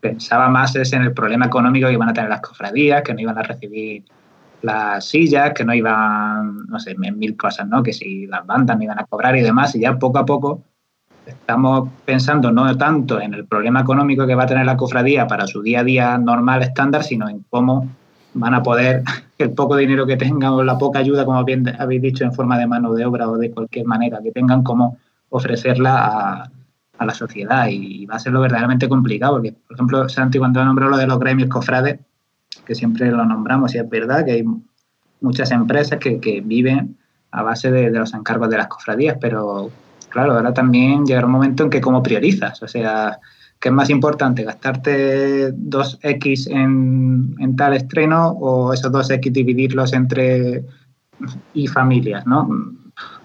pensaba 0.00 0.48
más 0.48 0.76
es 0.76 0.92
en 0.92 1.02
el 1.02 1.12
problema 1.12 1.46
económico 1.46 1.86
que 1.86 1.94
iban 1.94 2.10
a 2.10 2.12
tener 2.12 2.28
las 2.28 2.42
cofradías, 2.42 3.02
que 3.02 3.14
no 3.14 3.20
iban 3.20 3.38
a 3.38 3.42
recibir 3.42 4.04
las 4.60 5.06
sillas, 5.08 5.52
que 5.54 5.64
no 5.64 5.72
iban, 5.72 6.66
no 6.66 6.78
sé, 6.78 6.94
mil 6.94 7.36
cosas, 7.36 7.66
¿no? 7.66 7.82
Que 7.82 7.94
si 7.94 8.26
las 8.26 8.44
bandas 8.44 8.76
no 8.76 8.84
iban 8.84 8.98
a 8.98 9.04
cobrar 9.04 9.34
y 9.36 9.42
demás. 9.42 9.74
Y 9.76 9.80
ya 9.80 9.98
poco 9.98 10.18
a 10.18 10.26
poco 10.26 10.62
estamos 11.24 11.88
pensando 12.04 12.52
no 12.52 12.76
tanto 12.76 13.18
en 13.20 13.32
el 13.32 13.46
problema 13.46 13.80
económico 13.80 14.26
que 14.26 14.34
va 14.34 14.44
a 14.44 14.46
tener 14.46 14.66
la 14.66 14.76
cofradía 14.76 15.26
para 15.26 15.46
su 15.46 15.62
día 15.62 15.80
a 15.80 15.84
día 15.84 16.18
normal, 16.18 16.62
estándar, 16.62 17.02
sino 17.02 17.28
en 17.28 17.44
cómo 17.48 17.88
van 18.36 18.54
a 18.54 18.62
poder, 18.62 19.02
el 19.38 19.50
poco 19.52 19.76
dinero 19.76 20.06
que 20.06 20.16
tengan 20.16 20.52
o 20.52 20.64
la 20.64 20.78
poca 20.78 21.00
ayuda, 21.00 21.24
como 21.24 21.42
bien 21.44 21.64
habéis 21.78 22.02
dicho, 22.02 22.24
en 22.24 22.32
forma 22.32 22.58
de 22.58 22.66
mano 22.66 22.92
de 22.94 23.04
obra 23.04 23.28
o 23.28 23.36
de 23.36 23.50
cualquier 23.50 23.86
manera 23.86 24.20
que 24.22 24.32
tengan, 24.32 24.62
como 24.62 24.98
ofrecerla 25.30 26.48
a, 26.98 27.04
la 27.04 27.12
sociedad. 27.12 27.68
Y 27.68 28.06
va 28.06 28.16
a 28.16 28.18
ser 28.18 28.32
lo 28.32 28.40
verdaderamente 28.40 28.88
complicado, 28.88 29.34
porque, 29.34 29.52
por 29.52 29.74
ejemplo, 29.74 30.08
Santi, 30.08 30.38
cuando 30.38 30.64
nombró 30.64 30.88
lo 30.88 30.96
de 30.96 31.06
los 31.06 31.18
gremios 31.18 31.50
cofrades, 31.50 31.98
que 32.64 32.74
siempre 32.74 33.10
lo 33.10 33.24
nombramos, 33.24 33.74
y 33.74 33.78
es 33.78 33.88
verdad 33.88 34.24
que 34.24 34.32
hay 34.32 34.44
muchas 35.20 35.50
empresas 35.50 35.98
que, 35.98 36.42
viven 36.44 36.96
a 37.32 37.42
base 37.42 37.70
de, 37.70 37.90
de, 37.90 37.98
los 37.98 38.14
encargos 38.14 38.48
de 38.48 38.56
las 38.56 38.68
cofradías, 38.68 39.18
pero 39.20 39.70
claro, 40.08 40.32
ahora 40.32 40.54
también 40.54 41.04
llegará 41.04 41.26
un 41.26 41.32
momento 41.32 41.64
en 41.64 41.70
que 41.70 41.80
como 41.82 42.02
priorizas, 42.02 42.62
o 42.62 42.68
sea, 42.68 43.18
¿Qué 43.58 43.68
es 43.68 43.74
más 43.74 43.88
importante, 43.90 44.44
gastarte 44.44 45.52
2X 45.54 46.50
en, 46.50 47.56
tal 47.56 47.74
estreno 47.74 48.30
o 48.32 48.72
esos 48.72 48.92
2X 48.92 49.32
dividirlos 49.32 49.92
entre 49.94 50.64
y 51.54 51.66
familias, 51.66 52.26
¿no? 52.26 52.48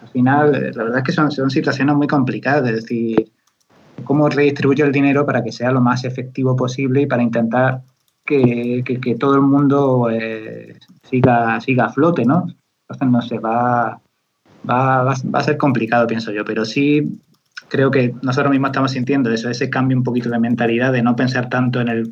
Al 0.02 0.08
final, 0.08 0.52
la 0.74 0.84
verdad 0.84 1.00
es 1.00 1.04
que 1.04 1.12
son, 1.12 1.32
son 1.32 1.50
situaciones 1.50 1.96
muy 1.96 2.08
complicadas, 2.08 2.70
es 2.70 2.76
decir, 2.78 3.32
cómo 4.04 4.30
redistribuyo 4.30 4.86
el 4.86 4.92
dinero 4.92 5.26
para 5.26 5.44
que 5.44 5.52
sea 5.52 5.72
lo 5.72 5.82
más 5.82 6.06
efectivo 6.06 6.56
posible 6.56 7.02
y 7.02 7.06
para 7.06 7.24
intentar 7.24 7.82
que, 8.26 9.16
todo 9.20 9.36
el 9.36 9.42
mundo 9.42 10.10
eh, 10.10 10.78
siga, 11.10 11.60
siga 11.60 11.86
a 11.86 11.90
flote, 11.90 12.26
¿no? 12.26 12.48
Entonces, 12.88 13.10
no 13.10 13.22
sé, 13.22 13.40
va, 13.40 14.00
va, 14.70 15.04
va, 15.04 15.40
a 15.40 15.44
ser 15.44 15.58
complicado, 15.58 16.08
pienso 16.08 16.32
yo, 16.32 16.46
pero 16.46 16.66
sí 16.66 17.20
creo 17.72 17.90
que 17.90 18.14
nosotros 18.22 18.52
mismos 18.52 18.70
estamos 18.70 18.92
sintiendo 18.92 19.32
eso, 19.32 19.50
ese 19.50 19.70
cambio 19.70 19.98
un 19.98 20.04
poquito 20.04 20.30
de 20.30 20.38
mentalidad, 20.38 20.92
de 20.92 21.02
no 21.02 21.16
pensar 21.16 21.48
tanto 21.48 21.80
en 21.80 21.88
el, 21.88 22.12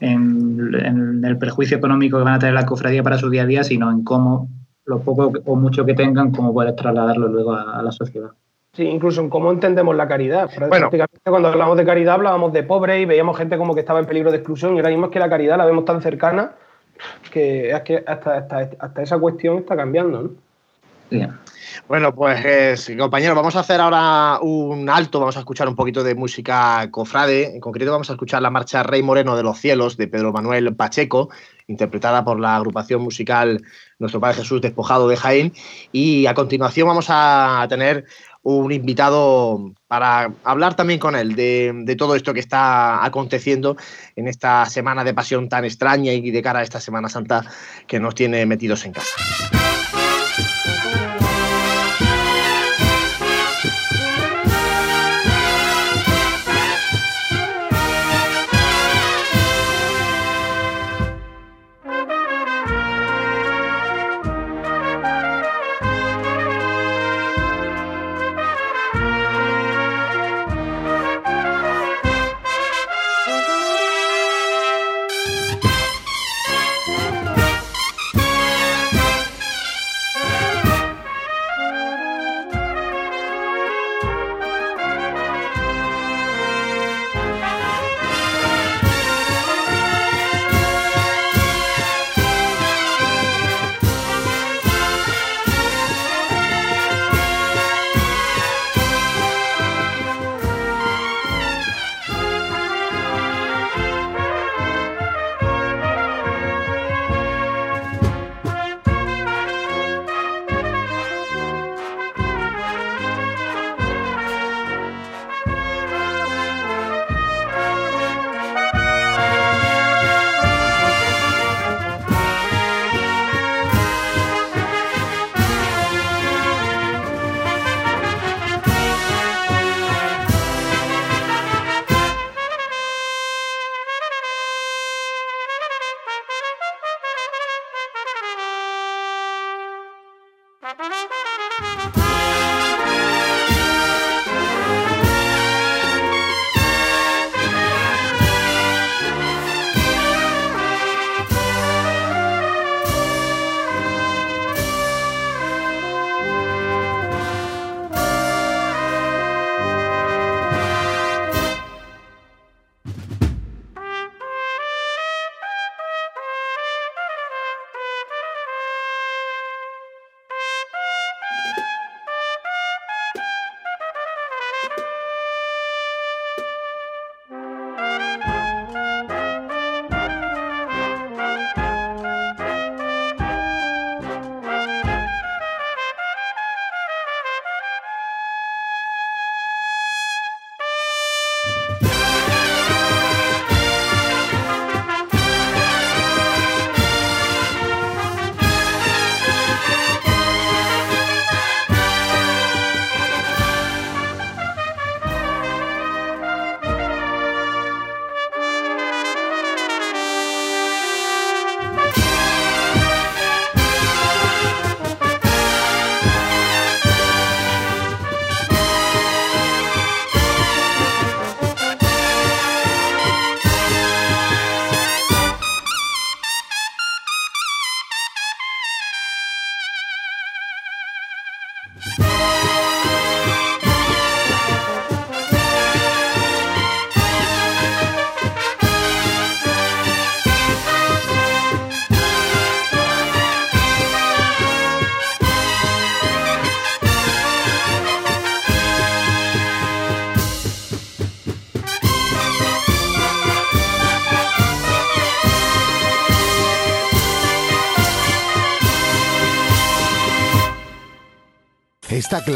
en, 0.00 1.24
el 1.24 1.38
perjuicio 1.38 1.78
económico 1.78 2.18
que 2.18 2.24
van 2.24 2.34
a 2.34 2.38
tener 2.38 2.54
la 2.54 2.66
cofradía 2.66 3.02
para 3.02 3.16
su 3.16 3.30
día 3.30 3.42
a 3.42 3.46
día, 3.46 3.64
sino 3.64 3.90
en 3.90 4.04
cómo 4.04 4.48
lo 4.84 5.00
poco 5.00 5.32
o 5.46 5.56
mucho 5.56 5.86
que 5.86 5.94
tengan, 5.94 6.32
cómo 6.32 6.52
poder 6.52 6.76
trasladarlo 6.76 7.28
luego 7.28 7.54
a, 7.54 7.82
la 7.82 7.90
sociedad. 7.92 8.28
Sí, 8.74 8.82
incluso 8.82 9.22
en 9.22 9.30
cómo 9.30 9.50
entendemos 9.50 9.96
la 9.96 10.06
caridad. 10.06 10.50
Prácticamente 10.54 11.30
cuando 11.30 11.48
hablamos 11.48 11.78
de 11.78 11.84
caridad 11.86 12.14
hablábamos 12.14 12.52
de 12.52 12.62
pobre 12.62 13.00
y 13.00 13.06
veíamos 13.06 13.38
gente 13.38 13.56
como 13.56 13.72
que 13.74 13.80
estaba 13.80 14.00
en 14.00 14.06
peligro 14.06 14.30
de 14.30 14.36
exclusión 14.36 14.74
y 14.74 14.76
ahora 14.76 14.90
mismo 14.90 15.06
es 15.06 15.12
que 15.12 15.18
la 15.18 15.30
caridad 15.30 15.56
la 15.56 15.64
vemos 15.64 15.86
tan 15.86 16.02
cercana 16.02 16.52
que 17.32 17.70
es 17.70 17.80
que 17.80 18.04
hasta, 18.06 18.36
hasta, 18.36 19.02
esa 19.02 19.18
cuestión 19.18 19.58
está 19.58 19.76
cambiando, 19.76 20.22
¿no? 20.22 20.30
Bueno, 21.88 22.14
pues 22.14 22.90
compañeros, 22.96 23.36
vamos 23.36 23.56
a 23.56 23.60
hacer 23.60 23.80
ahora 23.80 24.38
un 24.40 24.88
alto, 24.88 25.18
vamos 25.18 25.36
a 25.36 25.40
escuchar 25.40 25.68
un 25.68 25.74
poquito 25.74 26.04
de 26.04 26.14
música 26.14 26.88
cofrade, 26.90 27.54
en 27.54 27.60
concreto 27.60 27.90
vamos 27.90 28.10
a 28.10 28.12
escuchar 28.12 28.42
la 28.42 28.50
marcha 28.50 28.82
Rey 28.82 29.02
Moreno 29.02 29.36
de 29.36 29.42
los 29.42 29.58
Cielos 29.58 29.96
de 29.96 30.06
Pedro 30.06 30.32
Manuel 30.32 30.74
Pacheco, 30.76 31.30
interpretada 31.66 32.24
por 32.24 32.38
la 32.38 32.56
agrupación 32.56 33.02
musical 33.02 33.62
Nuestro 33.98 34.20
Padre 34.20 34.36
Jesús 34.36 34.60
Despojado 34.60 35.08
de 35.08 35.16
Jaén, 35.16 35.52
y 35.90 36.26
a 36.26 36.34
continuación 36.34 36.86
vamos 36.86 37.06
a 37.08 37.66
tener 37.68 38.04
un 38.42 38.72
invitado 38.72 39.72
para 39.86 40.32
hablar 40.44 40.74
también 40.74 40.98
con 40.98 41.14
él 41.14 41.34
de, 41.34 41.72
de, 41.84 41.96
todo 41.96 42.14
esto 42.14 42.32
que 42.32 42.40
está 42.40 43.04
aconteciendo 43.04 43.76
en 44.16 44.28
esta 44.28 44.64
semana 44.66 45.04
de 45.04 45.12
pasión 45.12 45.48
tan 45.48 45.64
extraña 45.64 46.12
y 46.12 46.30
de 46.30 46.42
cara 46.42 46.60
a 46.60 46.62
esta 46.62 46.80
Semana 46.80 47.08
Santa 47.08 47.44
que 47.86 48.00
nos 48.00 48.14
tiene 48.14 48.46
metidos 48.46 48.86
en 48.86 48.92
casa. 48.92 49.59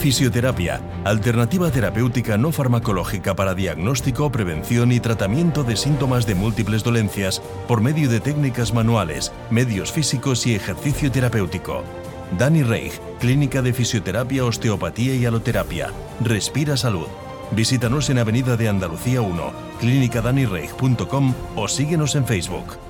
Fisioterapia, 0.00 0.80
alternativa 1.04 1.70
terapéutica 1.70 2.38
no 2.38 2.52
farmacológica 2.52 3.36
para 3.36 3.54
diagnóstico, 3.54 4.32
prevención 4.32 4.92
y 4.92 4.98
tratamiento 4.98 5.62
de 5.62 5.76
síntomas 5.76 6.24
de 6.24 6.34
múltiples 6.34 6.82
dolencias 6.82 7.42
por 7.68 7.82
medio 7.82 8.08
de 8.08 8.18
técnicas 8.18 8.72
manuales, 8.72 9.30
medios 9.50 9.92
físicos 9.92 10.46
y 10.46 10.54
ejercicio 10.54 11.12
terapéutico. 11.12 11.84
Dani 12.38 12.62
Reich, 12.62 12.98
Clínica 13.18 13.60
de 13.60 13.74
Fisioterapia, 13.74 14.46
Osteopatía 14.46 15.14
y 15.14 15.26
Aloterapia. 15.26 15.90
Respira 16.22 16.78
Salud. 16.78 17.08
Visítanos 17.50 18.08
en 18.08 18.20
Avenida 18.20 18.56
de 18.56 18.70
Andalucía 18.70 19.20
1, 19.20 19.52
clínicadanireich.com 19.80 21.34
o 21.56 21.68
síguenos 21.68 22.14
en 22.14 22.24
Facebook. 22.24 22.89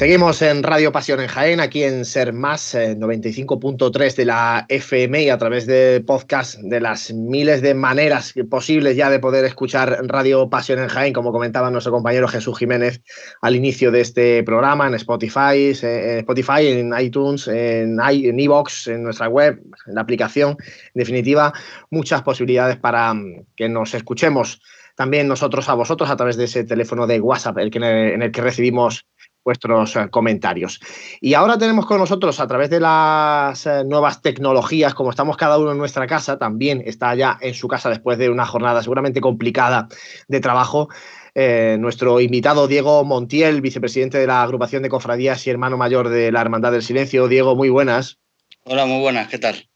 Seguimos 0.00 0.40
en 0.40 0.62
Radio 0.62 0.92
Pasión 0.92 1.20
en 1.20 1.26
Jaén, 1.26 1.60
aquí 1.60 1.84
en 1.84 2.06
Ser 2.06 2.32
Más, 2.32 2.74
95.3 2.74 4.16
de 4.16 4.24
la 4.24 4.64
FM 4.66 5.24
y 5.24 5.28
a 5.28 5.36
través 5.36 5.66
de 5.66 6.02
podcast 6.06 6.58
de 6.58 6.80
las 6.80 7.12
miles 7.12 7.60
de 7.60 7.74
maneras 7.74 8.32
posibles 8.48 8.96
ya 8.96 9.10
de 9.10 9.18
poder 9.18 9.44
escuchar 9.44 9.98
Radio 10.04 10.48
Pasión 10.48 10.78
en 10.78 10.88
Jaén, 10.88 11.12
como 11.12 11.32
comentaba 11.32 11.70
nuestro 11.70 11.92
compañero 11.92 12.28
Jesús 12.28 12.56
Jiménez 12.56 13.02
al 13.42 13.54
inicio 13.56 13.90
de 13.90 14.00
este 14.00 14.42
programa, 14.42 14.86
en 14.86 14.94
Spotify, 14.94 15.74
en, 15.82 16.20
Spotify, 16.20 16.66
en 16.66 16.98
iTunes, 16.98 17.46
en 17.48 18.00
en, 18.00 18.40
en 18.40 19.02
nuestra 19.02 19.28
web, 19.28 19.60
en 19.86 19.94
la 19.94 20.00
aplicación. 20.00 20.56
En 20.94 20.98
definitiva, 20.98 21.52
muchas 21.90 22.22
posibilidades 22.22 22.78
para 22.78 23.12
mm, 23.12 23.48
que 23.54 23.68
nos 23.68 23.92
escuchemos 23.92 24.62
también 24.96 25.28
nosotros 25.28 25.68
a 25.68 25.74
vosotros 25.74 26.10
a 26.10 26.16
través 26.16 26.36
de 26.36 26.44
ese 26.44 26.64
teléfono 26.64 27.06
de 27.06 27.20
WhatsApp 27.20 27.58
el 27.58 27.70
que, 27.70 27.78
en 27.78 28.22
el 28.22 28.32
que 28.32 28.40
recibimos 28.40 29.06
vuestros 29.44 29.96
eh, 29.96 30.08
comentarios. 30.10 30.80
Y 31.20 31.34
ahora 31.34 31.58
tenemos 31.58 31.86
con 31.86 31.98
nosotros, 31.98 32.40
a 32.40 32.46
través 32.46 32.70
de 32.70 32.80
las 32.80 33.66
eh, 33.66 33.84
nuevas 33.84 34.22
tecnologías, 34.22 34.94
como 34.94 35.10
estamos 35.10 35.36
cada 35.36 35.58
uno 35.58 35.72
en 35.72 35.78
nuestra 35.78 36.06
casa, 36.06 36.38
también 36.38 36.82
está 36.84 37.14
ya 37.14 37.38
en 37.40 37.54
su 37.54 37.68
casa 37.68 37.88
después 37.88 38.18
de 38.18 38.30
una 38.30 38.46
jornada 38.46 38.82
seguramente 38.82 39.20
complicada 39.20 39.88
de 40.28 40.40
trabajo. 40.40 40.88
Eh, 41.34 41.76
nuestro 41.78 42.20
invitado 42.20 42.66
Diego 42.66 43.04
Montiel, 43.04 43.60
vicepresidente 43.60 44.18
de 44.18 44.26
la 44.26 44.42
agrupación 44.42 44.82
de 44.82 44.88
cofradías 44.88 45.46
y 45.46 45.50
hermano 45.50 45.76
mayor 45.76 46.08
de 46.08 46.32
la 46.32 46.40
Hermandad 46.40 46.72
del 46.72 46.82
Silencio. 46.82 47.28
Diego, 47.28 47.54
muy 47.54 47.68
buenas. 47.68 48.18
Hola, 48.64 48.84
muy 48.84 49.00
buenas, 49.00 49.28
¿qué 49.28 49.38
tal? 49.38 49.68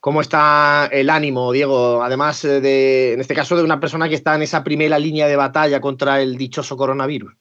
¿Cómo 0.00 0.22
está 0.22 0.88
el 0.90 1.10
ánimo, 1.10 1.52
Diego? 1.52 2.02
Además, 2.02 2.42
de, 2.42 3.12
en 3.12 3.20
este 3.20 3.34
caso, 3.34 3.54
de 3.56 3.62
una 3.62 3.80
persona 3.80 4.08
que 4.08 4.14
está 4.14 4.34
en 4.34 4.42
esa 4.42 4.64
primera 4.64 4.98
línea 4.98 5.28
de 5.28 5.36
batalla 5.36 5.80
contra 5.80 6.22
el 6.22 6.36
dichoso 6.36 6.76
coronavirus. 6.76 7.34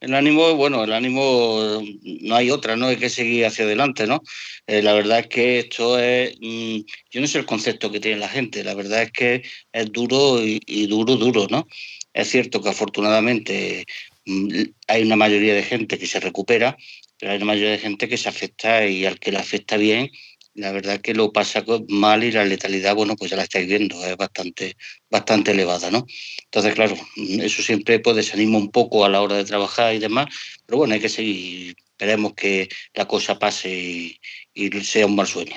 El 0.00 0.14
ánimo, 0.14 0.54
bueno, 0.54 0.84
el 0.84 0.92
ánimo 0.92 1.82
no 2.04 2.36
hay 2.36 2.50
otra, 2.50 2.76
¿no? 2.76 2.86
Hay 2.86 2.96
que 2.96 3.10
seguir 3.10 3.46
hacia 3.46 3.64
adelante, 3.64 4.06
¿no? 4.06 4.22
Eh, 4.66 4.80
la 4.80 4.92
verdad 4.92 5.20
es 5.20 5.26
que 5.26 5.58
esto 5.58 5.98
es, 5.98 6.36
mm, 6.40 6.78
yo 7.10 7.20
no 7.20 7.26
sé 7.26 7.38
el 7.38 7.46
concepto 7.46 7.90
que 7.90 7.98
tiene 7.98 8.18
la 8.18 8.28
gente, 8.28 8.62
la 8.62 8.74
verdad 8.74 9.02
es 9.02 9.10
que 9.12 9.42
es 9.72 9.92
duro 9.92 10.40
y, 10.44 10.86
duro, 10.86 11.16
duro, 11.16 11.48
¿no? 11.50 11.66
Es 12.12 12.30
cierto 12.30 12.62
que 12.62 12.68
afortunadamente 12.68 13.86
mm, 14.26 14.62
hay 14.86 15.02
una 15.02 15.16
mayoría 15.16 15.54
de 15.54 15.64
gente 15.64 15.98
que 15.98 16.06
se 16.06 16.20
recupera, 16.20 16.76
pero 17.18 17.32
hay 17.32 17.38
una 17.38 17.46
mayoría 17.46 17.72
de 17.72 17.78
gente 17.78 18.08
que 18.08 18.18
se 18.18 18.28
afecta 18.28 18.86
y 18.86 19.04
al 19.04 19.18
que 19.18 19.32
le 19.32 19.38
afecta 19.38 19.76
bien, 19.76 20.10
la 20.58 20.72
verdad 20.72 21.00
que 21.00 21.14
lo 21.14 21.32
pasa 21.32 21.64
mal 21.88 22.24
y 22.24 22.32
la 22.32 22.44
letalidad, 22.44 22.94
bueno, 22.94 23.14
pues 23.16 23.30
ya 23.30 23.36
la 23.36 23.44
estáis 23.44 23.68
viendo, 23.68 24.04
es 24.04 24.16
bastante, 24.16 24.76
bastante 25.08 25.52
elevada, 25.52 25.90
¿no? 25.90 26.04
Entonces, 26.44 26.74
claro, 26.74 26.96
eso 27.16 27.62
siempre 27.62 28.00
pues 28.00 28.16
desanima 28.16 28.58
un 28.58 28.70
poco 28.70 29.04
a 29.04 29.08
la 29.08 29.22
hora 29.22 29.36
de 29.36 29.44
trabajar 29.44 29.94
y 29.94 29.98
demás, 29.98 30.26
pero 30.66 30.78
bueno, 30.78 30.94
hay 30.94 31.00
que 31.00 31.08
seguir, 31.08 31.76
esperemos 31.78 32.34
que 32.34 32.68
la 32.94 33.06
cosa 33.06 33.38
pase 33.38 34.18
y, 34.52 34.70
sea 34.82 35.06
un 35.06 35.14
mal 35.14 35.26
sueño. 35.26 35.56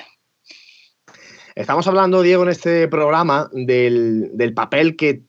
Estamos 1.56 1.88
hablando, 1.88 2.22
Diego, 2.22 2.44
en 2.44 2.50
este 2.50 2.88
programa 2.88 3.50
del, 3.52 4.30
del 4.34 4.54
papel 4.54 4.96
que 4.96 5.24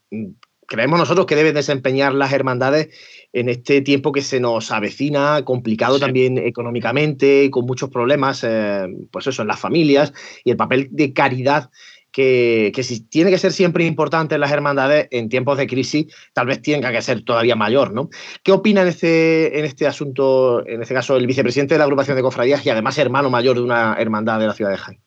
creemos 0.66 0.98
nosotros 0.98 1.26
que 1.26 1.36
deben 1.36 1.54
desempeñar 1.54 2.14
las 2.14 2.32
hermandades 2.32 2.88
en 3.32 3.48
este 3.48 3.80
tiempo 3.80 4.12
que 4.12 4.22
se 4.22 4.40
nos 4.40 4.70
avecina, 4.70 5.42
complicado 5.44 5.98
también 5.98 6.38
económicamente, 6.38 7.50
con 7.50 7.64
muchos 7.64 7.90
problemas, 7.90 8.44
eh, 8.44 8.86
pues 9.10 9.26
eso, 9.26 9.42
en 9.42 9.48
las 9.48 9.60
familias, 9.60 10.12
y 10.44 10.50
el 10.50 10.56
papel 10.56 10.88
de 10.90 11.12
caridad 11.12 11.70
que, 12.10 12.72
que, 12.74 12.82
si 12.82 13.00
tiene 13.00 13.30
que 13.30 13.38
ser 13.38 13.52
siempre 13.52 13.86
importante 13.86 14.34
en 14.34 14.42
las 14.42 14.52
hermandades, 14.52 15.08
en 15.10 15.30
tiempos 15.30 15.56
de 15.56 15.66
crisis, 15.66 16.06
tal 16.34 16.46
vez 16.46 16.60
tenga 16.60 16.92
que 16.92 17.00
ser 17.00 17.22
todavía 17.22 17.56
mayor, 17.56 17.94
¿no? 17.94 18.10
¿Qué 18.42 18.52
opina 18.52 18.82
en 18.82 18.88
este, 18.88 19.58
en 19.58 19.64
este 19.64 19.86
asunto, 19.86 20.66
en 20.66 20.82
este 20.82 20.92
caso, 20.92 21.16
el 21.16 21.26
vicepresidente 21.26 21.74
de 21.74 21.78
la 21.78 21.84
agrupación 21.84 22.16
de 22.16 22.22
cofradías 22.22 22.64
y 22.66 22.70
además 22.70 22.98
hermano 22.98 23.30
mayor 23.30 23.56
de 23.56 23.62
una 23.62 23.96
hermandad 23.98 24.38
de 24.38 24.46
la 24.46 24.52
ciudad 24.52 24.70
de 24.70 24.76
Jaén? 24.76 25.00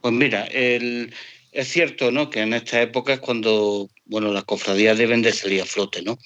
Pues 0.00 0.14
mira, 0.14 0.44
el, 0.44 1.12
es 1.50 1.68
cierto, 1.68 2.12
¿no? 2.12 2.30
Que 2.30 2.42
en 2.42 2.54
esta 2.54 2.80
época 2.80 3.14
es 3.14 3.18
cuando, 3.18 3.88
bueno, 4.08 4.32
las 4.32 4.44
cofradías 4.44 4.98
deben 4.98 5.22
de 5.22 5.32
salir 5.32 5.62
a 5.62 5.66
flote, 5.66 6.02
¿no? 6.02 6.18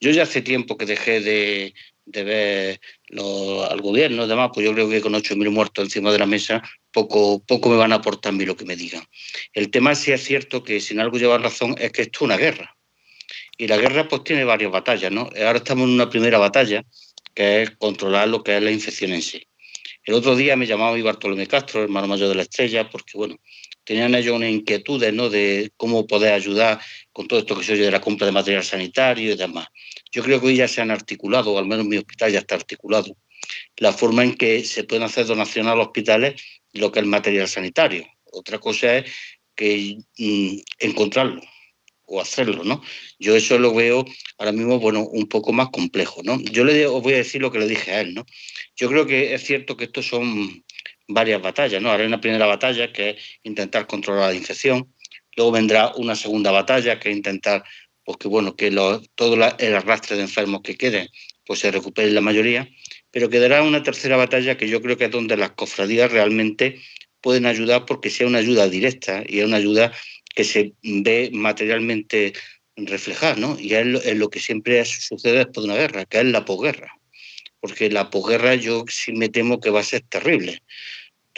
Yo 0.00 0.10
ya 0.10 0.24
hace 0.24 0.42
tiempo 0.42 0.76
que 0.76 0.86
dejé 0.86 1.20
de, 1.20 1.74
ver 2.06 2.80
al 3.70 3.80
gobierno 3.82 4.24
y 4.24 4.28
demás, 4.28 4.50
pues 4.52 4.64
yo 4.66 4.72
creo 4.72 4.88
que 4.88 5.00
con 5.00 5.12
8.000 5.12 5.50
muertos 5.50 5.84
encima 5.84 6.10
de 6.10 6.18
la 6.18 6.26
mesa, 6.26 6.62
poco, 6.90 7.44
poco 7.46 7.68
me 7.68 7.76
van 7.76 7.92
a 7.92 7.96
aportar 7.96 8.32
a 8.32 8.36
mí 8.36 8.44
lo 8.46 8.56
que 8.56 8.64
me 8.64 8.76
digan. 8.76 9.04
El 9.52 9.70
tema 9.70 9.94
sí 9.94 10.10
es 10.10 10.24
cierto 10.24 10.64
que 10.64 10.80
sin 10.80 11.00
algo 11.00 11.18
llevar 11.18 11.42
razón 11.42 11.76
es 11.78 11.92
que 11.92 12.02
esto 12.02 12.18
es 12.18 12.22
una 12.22 12.38
guerra. 12.38 12.74
Y 13.58 13.66
la 13.66 13.76
guerra 13.76 14.08
pues 14.08 14.24
tiene 14.24 14.44
varias 14.44 14.72
batallas, 14.72 15.12
¿no? 15.12 15.28
Ahora 15.36 15.58
estamos 15.58 15.84
en 15.84 15.94
una 15.94 16.08
primera 16.08 16.38
batalla, 16.38 16.82
que 17.34 17.62
es 17.62 17.70
controlar 17.72 18.28
lo 18.28 18.42
que 18.42 18.56
es 18.56 18.62
la 18.62 18.70
infección 18.70 19.12
en 19.12 19.22
sí. 19.22 19.46
El 20.04 20.14
otro 20.14 20.34
día 20.36 20.56
me 20.56 20.66
llamaba 20.66 20.96
mi 20.96 21.02
Bartolomé 21.02 21.46
Castro, 21.46 21.82
hermano 21.82 22.08
mayor 22.08 22.30
de 22.30 22.36
la 22.36 22.42
estrella, 22.42 22.88
porque 22.88 23.18
bueno, 23.18 23.36
tenían 23.88 24.14
ellos 24.14 24.36
una 24.36 24.50
inquietudes 24.50 25.14
¿no? 25.14 25.30
de 25.30 25.72
cómo 25.78 26.06
poder 26.06 26.34
ayudar 26.34 26.78
con 27.10 27.26
todo 27.26 27.40
esto 27.40 27.56
que 27.56 27.64
se 27.64 27.72
oye 27.72 27.86
de 27.86 27.90
la 27.90 28.02
compra 28.02 28.26
de 28.26 28.32
material 28.32 28.62
sanitario 28.62 29.32
y 29.32 29.34
demás. 29.34 29.66
Yo 30.12 30.22
creo 30.22 30.38
que 30.38 30.48
hoy 30.48 30.56
ya 30.56 30.68
se 30.68 30.82
han 30.82 30.90
articulado, 30.90 31.52
o 31.52 31.58
al 31.58 31.64
menos 31.64 31.86
mi 31.86 31.96
hospital 31.96 32.30
ya 32.30 32.40
está 32.40 32.56
articulado, 32.56 33.16
la 33.78 33.94
forma 33.94 34.24
en 34.24 34.34
que 34.34 34.62
se 34.62 34.84
pueden 34.84 35.04
hacer 35.04 35.24
donaciones 35.24 35.72
a 35.72 35.74
los 35.74 35.86
hospitales 35.86 36.38
lo 36.74 36.92
que 36.92 36.98
es 36.98 37.04
el 37.04 37.08
material 37.08 37.48
sanitario. 37.48 38.06
Otra 38.24 38.58
cosa 38.58 38.98
es 38.98 39.10
que 39.56 39.96
mm, 40.18 40.58
encontrarlo 40.80 41.40
o 42.04 42.20
hacerlo, 42.20 42.64
¿no? 42.64 42.82
Yo 43.18 43.36
eso 43.36 43.58
lo 43.58 43.72
veo 43.72 44.04
ahora 44.36 44.52
mismo, 44.52 44.78
bueno, 44.78 45.00
un 45.00 45.28
poco 45.28 45.54
más 45.54 45.70
complejo, 45.70 46.20
¿no? 46.22 46.38
Yo 46.42 46.62
le 46.64 46.86
os 46.86 47.02
voy 47.02 47.14
a 47.14 47.18
decir 47.18 47.40
lo 47.40 47.50
que 47.50 47.58
le 47.58 47.66
dije 47.66 47.92
a 47.92 48.02
él, 48.02 48.12
¿no? 48.12 48.26
Yo 48.76 48.88
creo 48.90 49.06
que 49.06 49.32
es 49.32 49.44
cierto 49.44 49.78
que 49.78 49.84
estos 49.84 50.06
son 50.06 50.62
varias 51.08 51.42
batallas, 51.42 51.82
¿no? 51.82 51.90
Haré 51.90 52.06
una 52.06 52.20
primera 52.20 52.46
batalla 52.46 52.92
que 52.92 53.10
es 53.10 53.16
intentar 53.42 53.86
controlar 53.86 54.30
la 54.30 54.36
infección, 54.36 54.92
luego 55.36 55.52
vendrá 55.52 55.92
una 55.96 56.14
segunda 56.14 56.50
batalla 56.50 57.00
que 57.00 57.10
es 57.10 57.16
intentar 57.16 57.64
pues 58.04 58.18
que 58.18 58.28
bueno, 58.28 58.56
que 58.56 58.70
todo 59.14 59.34
el 59.34 59.74
arrastre 59.74 60.16
de 60.16 60.22
enfermos 60.22 60.62
que 60.62 60.76
queden 60.76 61.08
pues 61.44 61.60
se 61.60 61.70
recupere 61.70 62.10
la 62.10 62.20
mayoría, 62.20 62.68
pero 63.10 63.28
quedará 63.28 63.62
una 63.62 63.82
tercera 63.82 64.16
batalla 64.16 64.56
que 64.56 64.68
yo 64.68 64.80
creo 64.80 64.96
que 64.96 65.06
es 65.06 65.10
donde 65.10 65.36
las 65.36 65.50
cofradías 65.52 66.10
realmente 66.10 66.80
pueden 67.20 67.46
ayudar 67.46 67.84
porque 67.84 68.10
sea 68.10 68.26
una 68.26 68.38
ayuda 68.38 68.68
directa 68.68 69.24
y 69.26 69.40
es 69.40 69.44
una 69.44 69.56
ayuda 69.56 69.92
que 70.34 70.44
se 70.44 70.72
ve 70.82 71.30
materialmente 71.32 72.32
reflejada, 72.76 73.36
¿no? 73.36 73.58
Y 73.58 73.70
lo, 73.84 74.00
es 74.00 74.16
lo 74.16 74.30
que 74.30 74.40
siempre 74.40 74.84
sucede 74.84 75.38
después 75.38 75.66
de 75.66 75.72
una 75.72 75.80
guerra, 75.80 76.04
que 76.04 76.20
es 76.20 76.26
la 76.26 76.44
posguerra. 76.44 76.94
Porque 77.60 77.90
la 77.90 78.08
posguerra 78.08 78.54
yo 78.54 78.84
sí 78.88 79.12
me 79.12 79.28
temo 79.28 79.60
que 79.60 79.70
va 79.70 79.80
a 79.80 79.84
ser 79.84 80.02
terrible 80.02 80.62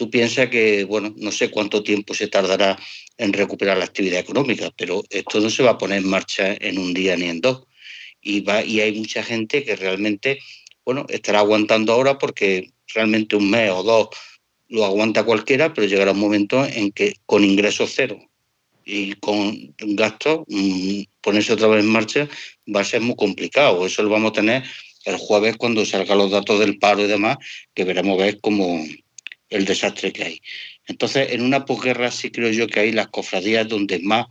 tú 0.01 0.09
piensas 0.09 0.49
que, 0.49 0.85
bueno, 0.85 1.13
no 1.19 1.31
sé 1.31 1.51
cuánto 1.51 1.83
tiempo 1.83 2.15
se 2.15 2.27
tardará 2.27 2.79
en 3.19 3.35
recuperar 3.35 3.77
la 3.77 3.85
actividad 3.85 4.21
económica, 4.21 4.71
pero 4.75 5.03
esto 5.11 5.41
no 5.41 5.51
se 5.51 5.63
va 5.63 5.73
a 5.73 5.77
poner 5.77 5.99
en 5.99 6.09
marcha 6.09 6.57
en 6.59 6.79
un 6.79 6.95
día 6.95 7.19
ni 7.19 7.27
en 7.27 7.43
dos. 7.43 7.65
Y, 8.23 8.41
va, 8.41 8.65
y 8.65 8.81
hay 8.81 8.93
mucha 8.93 9.23
gente 9.23 9.63
que 9.63 9.77
realmente, 9.77 10.39
bueno, 10.87 11.05
estará 11.11 11.41
aguantando 11.41 11.93
ahora 11.93 12.17
porque 12.17 12.71
realmente 12.95 13.37
un 13.37 13.51
mes 13.51 13.71
o 13.73 13.83
dos 13.83 14.09
lo 14.69 14.87
aguanta 14.87 15.25
cualquiera, 15.25 15.75
pero 15.75 15.87
llegará 15.87 16.13
un 16.13 16.19
momento 16.21 16.65
en 16.65 16.93
que 16.93 17.17
con 17.27 17.45
ingresos 17.45 17.93
cero 17.95 18.19
y 18.87 19.13
con 19.17 19.75
gastos, 19.81 20.45
mm, 20.49 21.03
ponerse 21.21 21.53
otra 21.53 21.69
vez 21.69 21.85
en 21.85 21.91
marcha 21.91 22.27
va 22.75 22.81
a 22.81 22.85
ser 22.85 23.03
muy 23.03 23.17
complicado. 23.17 23.85
Eso 23.85 24.03
lo 24.03 24.09
vamos 24.09 24.31
a 24.31 24.41
tener 24.41 24.63
el 25.05 25.19
jueves 25.19 25.59
cuando 25.59 25.85
salgan 25.85 26.17
los 26.17 26.31
datos 26.31 26.59
del 26.59 26.79
paro 26.79 27.03
y 27.03 27.07
demás, 27.07 27.37
que 27.75 27.85
veremos 27.85 28.17
ver 28.17 28.41
cómo, 28.41 28.83
el 29.51 29.65
desastre 29.65 30.13
que 30.13 30.25
hay. 30.25 30.43
Entonces, 30.87 31.33
en 31.33 31.43
una 31.43 31.65
posguerra 31.65 32.11
sí 32.11 32.31
creo 32.31 32.51
yo 32.51 32.67
que 32.67 32.81
hay 32.81 32.93
las 32.93 33.09
cofradías 33.09 33.69
donde 33.69 33.99
más 33.99 34.27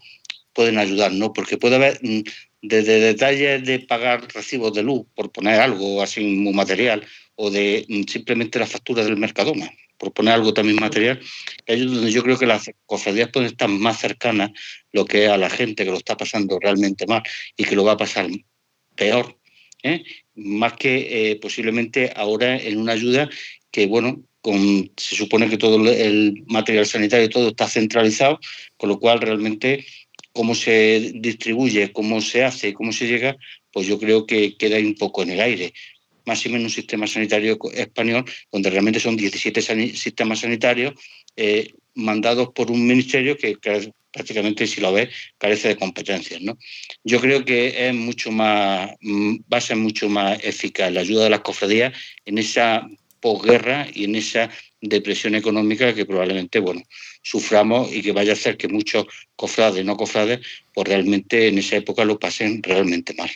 pueden 0.54 0.78
ayudar, 0.78 1.12
¿no? 1.14 1.32
Porque 1.32 1.58
puede 1.58 1.76
haber 1.76 2.00
mm, 2.02 2.22
desde 2.62 3.00
detalles 3.00 3.64
de 3.64 3.80
pagar 3.80 4.28
recibos 4.34 4.74
de 4.74 4.84
luz, 4.84 5.06
por 5.16 5.32
poner 5.32 5.60
algo 5.62 6.02
así 6.02 6.22
muy 6.22 6.54
material, 6.54 7.06
o 7.36 7.50
de 7.52 7.86
mm, 7.88 8.04
simplemente 8.04 8.60
la 8.60 8.68
factura 8.68 9.04
del 9.04 9.18
Mercadona, 9.18 9.72
por 9.98 10.14
poner 10.14 10.34
algo 10.34 10.54
también 10.54 10.78
material, 10.78 11.20
es 11.66 11.86
donde 11.86 12.12
yo 12.12 12.24
creo 12.24 12.38
que 12.38 12.46
las 12.46 12.70
cofradías 12.86 13.30
pueden 13.30 13.50
estar 13.50 13.70
más 13.70 14.00
cercanas 14.00 14.52
lo 14.92 15.06
que 15.06 15.26
es 15.26 15.32
a 15.32 15.38
la 15.38 15.50
gente 15.50 15.86
que 15.86 15.92
lo 15.92 15.98
está 15.98 16.18
pasando 16.18 16.58
realmente 16.60 17.06
mal 17.06 17.24
y 17.56 17.64
que 17.64 17.76
lo 17.76 17.84
va 17.84 17.94
a 17.94 17.98
pasar 17.98 18.28
peor, 18.96 19.38
¿eh? 19.84 20.04
más 20.36 20.74
que 20.74 21.32
eh, 21.32 21.36
posiblemente 21.38 22.12
ahora 22.16 22.58
en 22.58 22.78
una 22.78 22.94
ayuda 22.94 23.30
que, 23.72 23.88
bueno, 23.88 24.24
se 24.44 25.16
supone 25.16 25.50
que 25.50 25.58
todo 25.58 25.76
el 25.90 26.44
material 26.48 26.86
sanitario 26.86 27.26
y 27.26 27.30
todo 27.30 27.50
está 27.50 27.68
centralizado, 27.68 28.40
con 28.78 28.90
lo 28.90 29.00
cual 29.00 29.22
realmente 29.22 29.86
cómo 30.34 30.56
se 30.56 31.12
distribuye, 31.16 31.92
cómo 31.92 32.22
se 32.22 32.44
hace, 32.44 32.74
cómo 32.74 32.92
se 32.94 33.08
llega, 33.08 33.38
pues 33.72 33.88
yo 33.88 34.00
creo 34.00 34.26
que 34.26 34.56
queda 34.56 34.78
un 34.78 34.96
poco 34.96 35.24
en 35.24 35.32
el 35.32 35.42
aire. 35.42 35.74
Más 36.26 36.46
y 36.46 36.50
menos 36.50 36.66
un 36.66 36.70
sistema 36.70 37.08
sanitario 37.08 37.58
español, 37.74 38.26
donde 38.52 38.70
realmente 38.70 39.00
son 39.00 39.18
17 39.18 39.62
sistemas 39.96 40.40
sanitarios 40.40 40.94
eh, 41.36 41.74
mandados 41.96 42.50
por 42.54 42.72
un 42.72 42.86
ministerio 42.88 43.36
que, 43.36 43.58
prácticamente, 44.12 44.68
si 44.68 44.80
lo 44.80 44.94
ves, 44.94 45.10
carece 45.38 45.70
de 45.70 45.78
competencias. 45.78 46.42
¿no? 46.42 46.58
Yo 47.04 47.20
creo 47.20 47.44
que 47.44 47.90
es 47.90 47.94
mucho 47.94 48.32
más, 48.32 48.92
mm, 49.02 49.38
va 49.52 49.58
a 49.58 49.62
ser 49.62 49.78
mucho 49.78 50.08
más 50.08 50.40
eficaz 50.44 50.92
la 50.92 51.02
ayuda 51.02 51.26
de 51.26 51.30
las 51.32 51.42
cofradías 51.42 51.94
en 52.26 52.38
esa 52.38 52.88
posguerra 53.20 53.88
y 53.94 54.06
en 54.06 54.16
esa 54.16 54.50
depresión 54.82 55.36
económica 55.36 55.94
que 55.94 56.06
probablemente, 56.06 56.60
bueno, 56.60 56.82
suframos 57.22 57.92
y 57.92 58.02
que 58.02 58.12
vaya 58.12 58.32
a 58.32 58.36
hacer 58.36 58.58
que 58.58 58.68
muchos 58.68 59.06
cofrades, 59.36 59.84
no 59.86 59.98
cofrades, 59.98 60.40
pues 60.74 60.88
realmente 60.88 61.48
en 61.48 61.58
esa 61.58 61.76
época 61.76 62.06
lo 62.06 62.18
pasen 62.18 62.64
realmente 62.64 63.14
mal. 63.14 63.30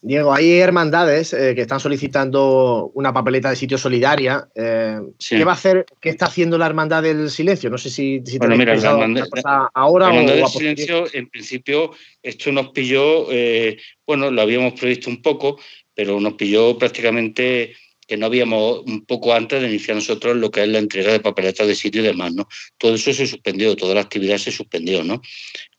Diego, 0.00 0.32
hay 0.32 0.58
hermandades 0.58 1.32
eh, 1.32 1.54
que 1.56 1.62
están 1.62 1.80
solicitando 1.80 2.92
una 2.94 3.12
papeleta 3.12 3.50
de 3.50 3.56
sitio 3.56 3.76
solidaria. 3.76 4.48
Eh, 4.54 5.00
¿Qué 5.28 5.44
va 5.44 5.52
a 5.52 5.54
hacer? 5.54 5.86
¿Qué 6.00 6.10
está 6.10 6.26
haciendo 6.26 6.56
la 6.56 6.66
hermandad 6.66 7.02
del 7.02 7.30
silencio? 7.30 7.68
No 7.68 7.78
sé 7.78 7.90
si, 7.90 8.22
si 8.24 8.38
bueno, 8.38 8.56
mira, 8.56 8.76
la 8.76 8.90
hermandad, 8.92 9.26
ahora 9.74 10.06
la 10.06 10.14
hermandad 10.14 10.34
del 10.36 10.46
silencio, 10.46 11.06
en 11.12 11.28
principio, 11.28 11.90
esto 12.22 12.52
nos 12.52 12.68
pilló, 12.68 13.30
eh, 13.32 13.76
bueno, 14.06 14.30
lo 14.30 14.40
habíamos 14.40 14.78
previsto 14.78 15.10
un 15.10 15.20
poco, 15.20 15.58
pero 15.94 16.20
nos 16.20 16.34
pilló 16.34 16.78
prácticamente 16.78 17.74
que 18.08 18.16
no 18.16 18.26
habíamos 18.26 18.80
un 18.86 19.04
poco 19.04 19.34
antes 19.34 19.60
de 19.60 19.68
iniciar 19.68 19.94
nosotros 19.94 20.34
lo 20.34 20.50
que 20.50 20.62
es 20.62 20.68
la 20.68 20.78
entrega 20.78 21.12
de 21.12 21.20
papeletas 21.20 21.68
de 21.68 21.74
sitio 21.74 22.00
y 22.00 22.06
demás, 22.06 22.32
¿no? 22.32 22.48
Todo 22.78 22.94
eso 22.94 23.12
se 23.12 23.26
suspendió, 23.26 23.76
toda 23.76 23.94
la 23.94 24.00
actividad 24.00 24.38
se 24.38 24.50
suspendió, 24.50 25.04
¿no? 25.04 25.20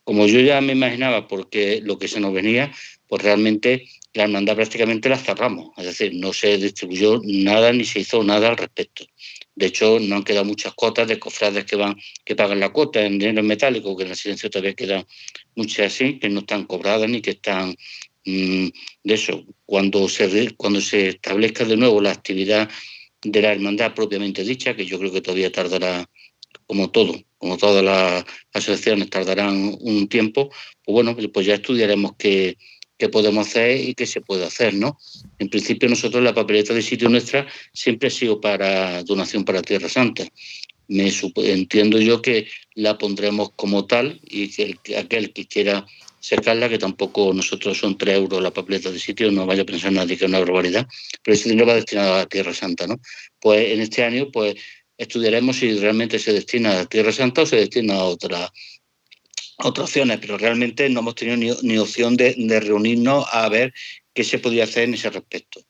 Como 0.04 0.26
yo 0.28 0.40
ya 0.40 0.60
me 0.60 0.72
imaginaba, 0.72 1.26
porque 1.26 1.80
lo 1.82 1.98
que 1.98 2.06
se 2.06 2.20
nos 2.20 2.32
venía, 2.32 2.72
pues 3.08 3.22
realmente 3.22 3.88
la 4.14 4.24
hermandad 4.24 4.54
prácticamente 4.54 5.08
la 5.08 5.18
cerramos, 5.18 5.70
es 5.76 5.84
decir, 5.84 6.12
no 6.14 6.32
se 6.32 6.56
distribuyó 6.56 7.20
nada 7.24 7.72
ni 7.72 7.84
se 7.84 8.00
hizo 8.00 8.22
nada 8.22 8.48
al 8.48 8.56
respecto. 8.56 9.04
De 9.56 9.66
hecho, 9.66 9.98
no 10.00 10.16
han 10.16 10.22
quedado 10.22 10.44
muchas 10.44 10.72
cuotas 10.74 11.08
de 11.08 11.18
cofrades 11.18 11.64
que 11.64 11.76
van, 11.76 11.96
que 12.24 12.36
pagan 12.36 12.60
la 12.60 12.70
cuota 12.70 13.04
en 13.04 13.18
dinero 13.18 13.42
metálico, 13.42 13.96
que 13.96 14.04
en 14.04 14.10
el 14.10 14.16
silencio 14.16 14.48
todavía 14.48 14.74
quedan 14.74 15.04
muchas 15.56 15.92
así, 15.92 16.18
que 16.20 16.28
no 16.28 16.40
están 16.40 16.64
cobradas 16.64 17.10
ni 17.10 17.20
que 17.20 17.32
están 17.32 17.76
de 18.24 18.72
eso, 19.04 19.44
cuando 19.64 20.08
se, 20.08 20.54
cuando 20.56 20.80
se 20.80 21.08
establezca 21.08 21.64
de 21.64 21.76
nuevo 21.76 22.00
la 22.00 22.12
actividad 22.12 22.68
de 23.22 23.42
la 23.42 23.52
hermandad 23.52 23.94
propiamente 23.94 24.44
dicha, 24.44 24.74
que 24.74 24.86
yo 24.86 24.98
creo 24.98 25.12
que 25.12 25.20
todavía 25.20 25.52
tardará, 25.52 26.08
como 26.66 26.90
todo, 26.90 27.20
como 27.38 27.56
todas 27.56 27.84
las 27.84 28.24
asociaciones 28.52 29.10
tardarán 29.10 29.76
un 29.80 30.08
tiempo, 30.08 30.50
pues 30.84 30.92
bueno, 30.92 31.16
pues 31.32 31.46
ya 31.46 31.54
estudiaremos 31.54 32.12
qué, 32.18 32.56
qué 33.00 33.08
podemos 33.08 33.48
hacer 33.48 33.80
y 33.80 33.94
qué 33.94 34.06
se 34.06 34.20
puede 34.20 34.44
hacer, 34.44 34.74
¿no? 34.74 34.98
En 35.38 35.48
principio 35.48 35.88
nosotros 35.88 36.22
la 36.22 36.34
papeleta 36.34 36.74
de 36.74 36.82
sitio 36.82 37.08
nuestra 37.08 37.48
siempre 37.72 38.08
ha 38.08 38.10
sido 38.10 38.40
para 38.40 39.02
donación 39.02 39.44
para 39.44 39.62
Tierra 39.62 39.88
Santa. 39.88 40.28
Me 40.86 41.10
entiendo 41.36 41.98
yo 42.00 42.20
que 42.20 42.48
la 42.74 42.98
pondremos 42.98 43.50
como 43.56 43.86
tal 43.86 44.20
y 44.22 44.48
que 44.48 44.96
aquel 44.96 45.32
que 45.32 45.46
quiera 45.46 45.86
sacarla, 46.20 46.68
que 46.68 46.78
tampoco 46.78 47.32
nosotros 47.32 47.78
son 47.78 47.96
3 47.96 48.16
euros 48.16 48.42
la 48.42 48.52
papeleta 48.52 48.90
de 48.90 48.98
sitio, 48.98 49.30
no 49.30 49.46
vaya 49.46 49.62
a 49.62 49.66
pensar 49.66 49.90
nadie 49.92 50.16
que 50.16 50.24
es 50.26 50.28
una 50.28 50.40
barbaridad, 50.40 50.86
pero 51.22 51.34
ese 51.34 51.48
dinero 51.48 51.66
va 51.66 51.74
destinado 51.74 52.14
a 52.14 52.26
Tierra 52.26 52.54
Santa, 52.54 52.86
¿no? 52.86 53.00
Pues 53.40 53.72
en 53.72 53.80
este 53.80 54.04
año, 54.04 54.30
pues 54.30 54.54
estudiaremos 54.98 55.56
si 55.56 55.78
realmente 55.78 56.18
se 56.18 56.32
destina 56.32 56.80
a 56.80 56.86
Tierra 56.86 57.10
Santa 57.10 57.42
o 57.42 57.46
se 57.46 57.56
destina 57.56 57.94
a 57.94 58.04
otra 58.04 58.52
otras 59.62 59.88
opciones, 59.88 60.18
pero 60.20 60.38
realmente 60.38 60.88
no 60.88 61.00
hemos 61.00 61.14
tenido 61.14 61.58
ni, 61.62 61.78
opción 61.78 62.16
de, 62.16 62.34
reunirnos 62.60 63.26
a 63.32 63.48
ver 63.48 63.72
qué 64.14 64.24
se 64.24 64.38
podía 64.38 64.64
hacer 64.64 64.84
en 64.84 64.94
ese 64.94 65.10
respecto. 65.10 65.60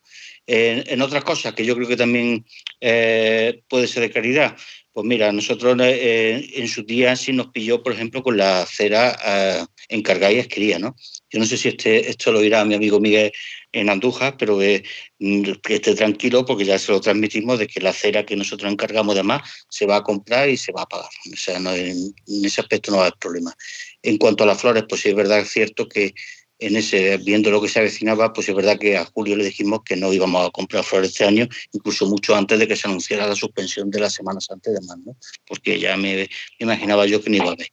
En, 0.46 1.00
otras 1.02 1.24
cosas 1.24 1.54
que 1.54 1.64
yo 1.64 1.76
creo 1.76 1.88
que 1.88 1.96
también 1.96 2.44
eh, 2.80 3.62
puede 3.68 3.86
ser 3.86 4.02
de 4.02 4.10
caridad, 4.10 4.56
pues 4.92 5.06
mira, 5.06 5.30
nosotros 5.32 5.76
eh, 5.80 6.50
en 6.54 6.68
su 6.68 6.82
día 6.82 7.14
sí 7.14 7.32
nos 7.32 7.48
pilló, 7.48 7.82
por 7.82 7.92
ejemplo, 7.92 8.22
con 8.22 8.36
la 8.36 8.66
cera 8.66 9.16
eh, 9.24 9.64
encargada 9.90 10.32
y 10.32 10.78
¿no? 10.78 10.96
Yo 11.30 11.38
no 11.38 11.44
sé 11.44 11.56
si 11.56 11.68
este, 11.68 12.08
esto 12.08 12.32
lo 12.32 12.40
dirá 12.40 12.64
mi 12.64 12.74
amigo 12.74 13.00
Miguel 13.00 13.32
en 13.72 13.90
Andújar, 13.90 14.36
pero 14.36 14.56
mm, 14.56 15.52
que, 15.62 15.74
esté 15.74 15.94
tranquilo 15.94 16.44
porque 16.44 16.64
ya 16.64 16.78
se 16.78 16.92
lo 16.92 17.00
transmitimos 17.00 17.58
de 17.58 17.66
que 17.66 17.80
la 17.80 17.92
cera 17.92 18.24
que 18.24 18.36
nosotros 18.36 18.70
encargamos 18.70 19.14
de 19.14 19.22
más 19.22 19.42
se 19.68 19.86
va 19.86 19.96
a 19.96 20.02
comprar 20.02 20.48
y 20.48 20.56
se 20.56 20.72
va 20.72 20.82
a 20.82 20.86
pagar. 20.86 21.10
O 21.32 21.36
sea, 21.36 21.56
en, 21.56 22.14
ese 22.26 22.60
aspecto 22.60 22.90
no 22.90 22.98
va 22.98 23.04
a 23.04 23.06
haber 23.06 23.18
problema. 23.18 23.54
En 24.02 24.16
cuanto 24.16 24.44
a 24.44 24.46
las 24.46 24.60
flores, 24.60 24.84
pues 24.88 25.02
sí 25.02 25.10
es 25.10 25.14
verdad, 25.14 25.40
es 25.40 25.50
cierto 25.50 25.88
que 25.88 26.14
en 26.60 26.76
ese, 26.76 27.16
viendo 27.18 27.50
lo 27.50 27.60
que 27.60 27.68
se 27.68 27.78
avecinaba, 27.78 28.32
pues 28.32 28.48
es 28.48 28.54
verdad 28.54 28.78
que 28.78 28.96
a 28.96 29.04
Julio 29.06 29.36
le 29.36 29.44
dijimos 29.44 29.80
que 29.84 29.96
no 29.96 30.12
íbamos 30.12 30.46
a 30.46 30.50
comprar 30.50 30.84
flores 30.84 31.10
este 31.10 31.24
año, 31.24 31.48
incluso 31.72 32.06
mucho 32.06 32.36
antes 32.36 32.58
de 32.58 32.68
que 32.68 32.76
se 32.76 32.86
anunciara 32.86 33.26
la 33.26 33.34
suspensión 33.34 33.90
de 33.90 34.00
las 34.00 34.12
semanas 34.12 34.46
antes 34.50 34.74
de 34.74 34.80
más, 34.86 34.98
¿no? 34.98 35.16
Porque 35.46 35.80
ya 35.80 35.96
me, 35.96 36.28
imaginaba 36.58 37.06
yo 37.06 37.22
que 37.22 37.30
no 37.30 37.36
iba 37.36 37.46
a 37.46 37.52
haber. 37.52 37.68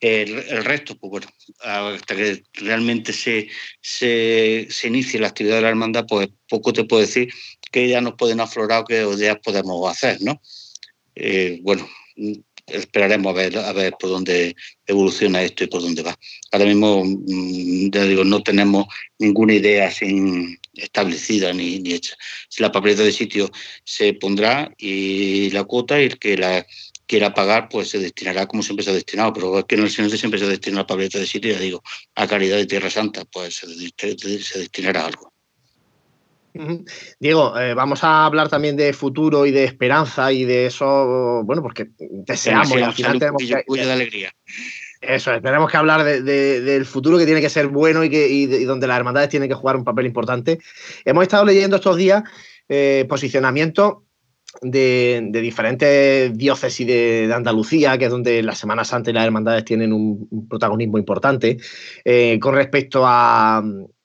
El, 0.00 0.64
resto, 0.64 0.96
pues 0.96 1.10
bueno, 1.10 1.26
hasta 1.60 2.16
que 2.16 2.42
realmente 2.54 3.12
se, 3.12 3.48
se, 3.80 4.66
se, 4.68 4.88
inicie 4.88 5.20
la 5.20 5.28
actividad 5.28 5.56
de 5.56 5.62
la 5.62 5.68
hermandad, 5.68 6.04
pues 6.08 6.28
poco 6.48 6.72
te 6.72 6.84
puedo 6.84 7.02
decir 7.02 7.32
qué 7.70 7.88
ya 7.88 8.00
nos 8.00 8.14
pueden 8.14 8.40
aflorar 8.40 8.82
o 8.82 8.84
qué 8.84 9.02
ideas 9.02 9.38
podemos 9.42 9.88
hacer, 9.88 10.20
¿no? 10.22 10.40
Eh, 11.14 11.60
bueno, 11.62 11.88
esperaremos 12.66 13.30
a 13.32 13.36
ver, 13.36 13.58
a 13.58 13.72
ver 13.72 13.94
por 13.98 14.10
dónde 14.10 14.56
evoluciona 14.86 15.42
esto 15.42 15.64
y 15.64 15.66
por 15.66 15.82
dónde 15.82 16.02
va. 16.02 16.18
Ahora 16.52 16.66
mismo, 16.66 17.04
mm, 17.04 17.90
ya 17.90 18.04
digo, 18.04 18.24
no 18.24 18.42
tenemos 18.42 18.86
ninguna 19.18 19.54
idea 19.54 19.90
sin 19.90 20.58
establecida 20.74 21.52
ni, 21.52 21.78
ni 21.80 21.92
hecha. 21.94 22.16
La 22.58 22.72
papeleta 22.72 23.02
de 23.02 23.12
sitio 23.12 23.50
se 23.84 24.14
pondrá 24.14 24.72
y 24.78 25.50
la 25.50 25.64
cuota 25.64 26.00
y 26.00 26.04
el 26.04 26.18
que 26.18 26.36
la 26.36 26.66
quiera 27.06 27.34
pagar, 27.34 27.68
pues 27.68 27.90
se 27.90 27.98
destinará 27.98 28.46
como 28.46 28.62
siempre 28.62 28.84
se 28.84 28.90
ha 28.90 28.94
destinado, 28.94 29.32
pero 29.32 29.58
es 29.58 29.64
que 29.66 29.74
en 29.74 29.82
el 29.82 29.90
silencio 29.90 30.18
siempre 30.18 30.40
se 30.40 30.46
destina 30.46 30.78
la 30.78 30.86
papeleta 30.86 31.18
de 31.18 31.26
sitio, 31.26 31.52
ya 31.52 31.60
digo, 31.60 31.82
a 32.14 32.26
caridad 32.26 32.56
de 32.56 32.66
Tierra 32.66 32.90
Santa, 32.90 33.24
pues 33.26 33.56
se 33.56 34.58
destinará 34.58 35.06
algo. 35.06 35.33
Diego, 37.18 37.58
eh, 37.58 37.74
vamos 37.74 38.04
a 38.04 38.26
hablar 38.26 38.48
también 38.48 38.76
de 38.76 38.92
futuro 38.92 39.44
y 39.44 39.50
de 39.50 39.64
esperanza 39.64 40.30
y 40.30 40.44
de 40.44 40.66
eso, 40.66 41.42
bueno, 41.44 41.62
porque 41.62 41.88
deseamos 41.98 42.76
y 42.76 42.82
al 42.82 42.92
final 42.92 43.18
tenemos 43.18 43.42
que, 43.42 43.64
de 43.66 43.92
alegría. 43.92 44.32
Eso 45.00 45.32
tenemos 45.42 45.70
que 45.70 45.76
hablar 45.76 46.04
del 46.04 46.86
futuro 46.86 47.18
que 47.18 47.26
tiene 47.26 47.40
que 47.40 47.50
ser 47.50 47.66
bueno 47.66 48.04
y, 48.04 48.10
que, 48.10 48.64
donde 48.66 48.86
las 48.86 48.96
hermandades 48.96 49.30
tienen 49.30 49.48
que 49.48 49.54
jugar 49.54 49.76
un 49.76 49.84
papel 49.84 50.06
importante. 50.06 50.60
Hemos 51.04 51.22
estado 51.22 51.44
leyendo 51.44 51.76
estos 51.76 51.96
días 51.96 52.22
eh, 52.68 53.04
posicionamientos 53.08 53.96
de, 54.62 55.28
diferentes 55.32 56.32
diócesis 56.38 56.86
de, 56.86 57.32
Andalucía, 57.34 57.98
que 57.98 58.04
es 58.04 58.10
donde 58.10 58.42
la 58.42 58.54
Semana 58.54 58.84
Santa 58.84 59.10
y 59.10 59.12
las 59.12 59.26
hermandades 59.26 59.64
tienen 59.64 59.92
un, 59.92 60.48
protagonismo 60.48 60.98
importante, 60.98 61.58
eh, 62.04 62.38
con 62.40 62.54
respecto 62.54 63.02
a, 63.04 63.62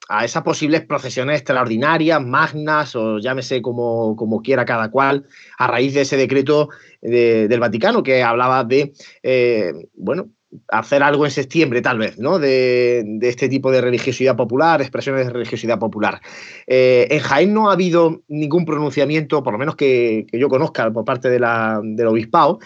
a 0.10 0.26
esas 0.26 0.42
posibles 0.42 0.86
procesiones 0.86 1.38
extraordinarias, 1.38 2.20
magnas 2.22 2.96
o 2.96 3.20
llámese 3.20 3.62
como, 3.62 4.16
como 4.16 4.42
quiera 4.42 4.66
cada 4.66 4.90
cual, 4.90 5.28
a 5.58 5.68
raíz 5.68 5.94
de 5.94 6.02
ese 6.02 6.18
decreto 6.18 6.70
del 7.00 7.60
Vaticano 7.60 8.02
que 8.02 8.24
hablaba 8.24 8.64
de, 8.64 8.92
eh, 9.22 9.72
bueno, 9.94 10.32
hacer 10.70 11.04
algo 11.04 11.26
en 11.26 11.32
septiembre 11.32 11.84
tal 11.84 12.00
vez, 12.00 12.18
¿no? 12.18 12.40
De, 12.40 13.20
este 13.22 13.50
tipo 13.50 13.72
de 13.72 13.82
religiosidad 13.82 14.36
popular, 14.36 14.82
expresiones 14.82 15.28
de 15.28 15.34
religiosidad 15.34 15.78
popular. 15.78 16.20
Eh, 16.66 17.08
en 17.12 17.20
Jaén 17.20 17.54
no 17.54 17.70
ha 17.70 17.74
habido 17.74 18.24
ningún 18.28 18.66
pronunciamiento, 18.66 19.44
por 19.44 19.54
lo 19.54 19.60
menos 19.60 19.76
que, 19.76 20.26
yo 20.34 20.50
conozca, 20.50 20.92
por 20.92 21.06
parte 21.06 21.30
de 21.30 21.40
la, 21.40 21.80
del 21.84 22.08
obispado, 22.08 22.58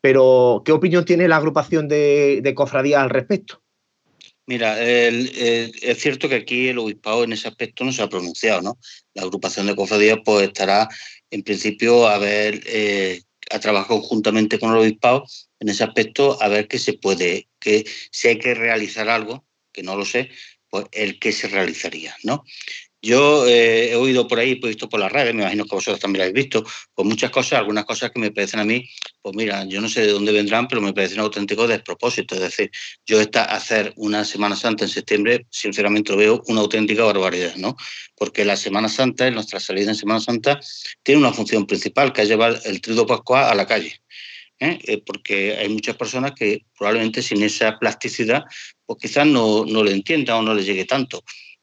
pero 0.00 0.62
¿qué 0.64 0.72
opinión 0.72 1.04
tiene 1.04 1.28
la 1.28 1.36
agrupación 1.36 1.86
de, 1.86 2.40
de 2.42 2.54
cofradías 2.54 3.02
al 3.02 3.10
respecto? 3.10 3.62
Mira, 4.48 4.82
es 4.82 5.98
cierto 5.98 6.26
que 6.26 6.36
aquí 6.36 6.68
el 6.68 6.78
obispado 6.78 7.22
en 7.22 7.34
ese 7.34 7.48
aspecto 7.48 7.84
no 7.84 7.92
se 7.92 8.00
ha 8.00 8.08
pronunciado, 8.08 8.62
¿no? 8.62 8.78
La 9.12 9.20
agrupación 9.20 9.66
de 9.66 9.76
cofradías 9.76 10.20
pues 10.24 10.46
estará 10.46 10.88
en 11.30 11.42
principio 11.42 12.08
a 12.08 12.16
ver, 12.16 12.62
eh, 12.64 13.20
a 13.50 13.58
trabajar 13.58 13.88
conjuntamente 13.88 14.58
con 14.58 14.70
el 14.70 14.78
obispado 14.78 15.26
en 15.60 15.68
ese 15.68 15.84
aspecto 15.84 16.42
a 16.42 16.48
ver 16.48 16.66
qué 16.66 16.78
se 16.78 16.94
puede, 16.94 17.46
que 17.60 17.84
si 18.10 18.28
hay 18.28 18.38
que 18.38 18.54
realizar 18.54 19.10
algo, 19.10 19.44
que 19.70 19.82
no 19.82 19.96
lo 19.96 20.06
sé, 20.06 20.30
pues 20.70 20.86
el 20.92 21.18
que 21.18 21.32
se 21.32 21.48
realizaría, 21.48 22.16
¿no? 22.24 22.42
Yo 23.00 23.46
eh, 23.46 23.92
he 23.92 23.94
oído 23.94 24.26
por 24.26 24.40
ahí, 24.40 24.58
he 24.60 24.66
visto 24.66 24.88
por 24.88 24.98
las 24.98 25.12
redes, 25.12 25.32
me 25.32 25.42
imagino 25.42 25.64
que 25.64 25.76
vosotros 25.76 26.00
también 26.00 26.18
lo 26.18 26.24
habéis 26.24 26.46
visto, 26.46 26.64
pues 26.94 27.06
muchas 27.06 27.30
cosas, 27.30 27.60
algunas 27.60 27.84
cosas 27.84 28.10
que 28.10 28.18
me 28.18 28.32
parecen 28.32 28.58
a 28.58 28.64
mí, 28.64 28.88
pues 29.22 29.36
mira, 29.36 29.64
yo 29.66 29.80
no 29.80 29.88
sé 29.88 30.00
de 30.00 30.12
dónde 30.12 30.32
vendrán, 30.32 30.66
pero 30.66 30.80
me 30.80 30.92
parecen 30.92 31.20
auténticos 31.20 31.68
despropósitos. 31.68 32.38
Es 32.38 32.44
decir, 32.44 32.70
yo 33.06 33.20
esta, 33.20 33.44
hacer 33.44 33.92
una 33.96 34.24
Semana 34.24 34.56
Santa 34.56 34.84
en 34.84 34.90
septiembre, 34.90 35.46
sinceramente 35.50 36.10
lo 36.10 36.18
veo 36.18 36.42
una 36.48 36.60
auténtica 36.60 37.04
barbaridad, 37.04 37.54
¿no? 37.54 37.76
Porque 38.16 38.44
la 38.44 38.56
Semana 38.56 38.88
Santa, 38.88 39.30
nuestra 39.30 39.60
salida 39.60 39.90
en 39.90 39.94
Semana 39.94 40.18
Santa, 40.18 40.58
tiene 41.04 41.20
una 41.20 41.32
función 41.32 41.66
principal, 41.66 42.12
que 42.12 42.22
es 42.22 42.28
llevar 42.28 42.60
el 42.64 42.80
trido 42.80 43.06
pascual 43.06 43.44
a 43.44 43.54
la 43.54 43.66
calle. 43.66 44.00
¿eh? 44.58 44.76
Eh, 44.82 45.02
porque 45.06 45.56
hay 45.56 45.68
muchas 45.68 45.94
personas 45.94 46.32
que 46.32 46.64
probablemente 46.76 47.22
sin 47.22 47.44
esa 47.44 47.78
plasticidad, 47.78 48.42
pues 48.86 48.98
quizás 49.00 49.24
no, 49.24 49.64
no 49.64 49.84
le 49.84 49.92
entiendan 49.92 50.38
o 50.38 50.42
no 50.42 50.54
le 50.54 50.64
llegue 50.64 50.84
tanto 50.84 51.22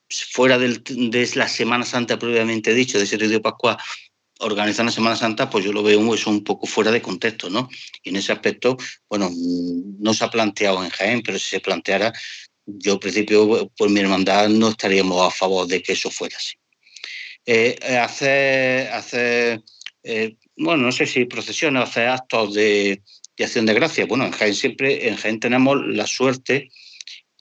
fuera 0.09 0.57
de 0.57 1.29
la 1.35 1.47
Semana 1.47 1.85
Santa 1.85 2.19
previamente 2.19 2.73
dicho, 2.73 2.97
de 2.97 3.05
ese 3.05 3.17
de 3.17 3.39
Pascua, 3.39 3.77
organizar 4.39 4.85
la 4.85 4.91
Semana 4.91 5.15
Santa, 5.15 5.49
pues 5.49 5.65
yo 5.65 5.71
lo 5.71 5.83
veo 5.83 6.13
eso 6.13 6.29
un 6.29 6.43
poco 6.43 6.67
fuera 6.67 6.91
de 6.91 7.01
contexto, 7.01 7.49
¿no? 7.49 7.69
Y 8.03 8.09
en 8.09 8.17
ese 8.17 8.31
aspecto, 8.31 8.77
bueno, 9.09 9.31
no 9.33 10.13
se 10.13 10.25
ha 10.25 10.29
planteado 10.29 10.83
en 10.83 10.89
Jaén, 10.89 11.21
pero 11.23 11.39
si 11.39 11.49
se 11.49 11.59
planteara, 11.59 12.13
yo 12.65 12.93
al 12.93 12.99
principio, 12.99 13.71
por 13.77 13.89
mi 13.89 14.01
hermandad, 14.01 14.49
no 14.49 14.69
estaríamos 14.69 15.25
a 15.25 15.31
favor 15.31 15.67
de 15.67 15.81
que 15.81 15.93
eso 15.93 16.09
fuera 16.09 16.35
así. 16.37 16.55
Eh, 17.45 17.77
hacer, 17.97 18.91
hacer 18.91 19.61
eh, 20.03 20.35
bueno, 20.57 20.83
no 20.83 20.91
sé 20.91 21.05
si 21.05 21.25
procesiones, 21.25 21.83
hacer 21.83 22.07
actos 22.07 22.53
de, 22.53 23.01
de 23.35 23.43
acción 23.43 23.65
de 23.65 23.73
gracia. 23.73 24.05
Bueno, 24.05 24.25
en 24.25 24.31
Jaén 24.31 24.55
siempre, 24.55 25.07
en 25.07 25.15
Jaén 25.15 25.39
tenemos 25.39 25.77
la 25.85 26.07
suerte 26.07 26.69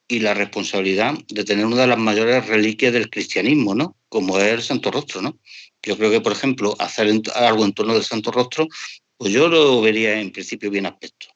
y 0.07 0.21
la 0.21 0.35
responsabilidad 0.35 1.15
de 1.29 1.45
tener 1.45 1.65
una 1.65 1.83
de 1.83 1.87
las 1.87 1.99
mayores 1.99 2.47
reliquias 2.47 2.93
del 2.93 3.11
cristianismo, 3.11 3.75
¿no? 3.75 3.97
Como 4.09 4.39
es 4.39 4.53
el 4.53 4.63
Santo 4.63 4.91
Rostro, 4.91 5.23
¿no? 5.23 5.39
Yo 5.83 5.97
creo 5.97 6.11
que, 6.11 6.21
por 6.21 6.33
ejemplo, 6.33 6.75
hacer 6.79 7.11
algo 7.35 7.65
en 7.65 7.73
torno 7.73 7.95
del 7.95 8.05
Santo 8.05 8.31
Rostro, 8.31 8.67
pues 9.17 9.33
yo 9.33 9.49
lo 9.49 9.81
vería 9.81 10.21
en 10.21 10.33
principio 10.33 10.71
bien 10.71 10.87
aspecto. 10.87 11.29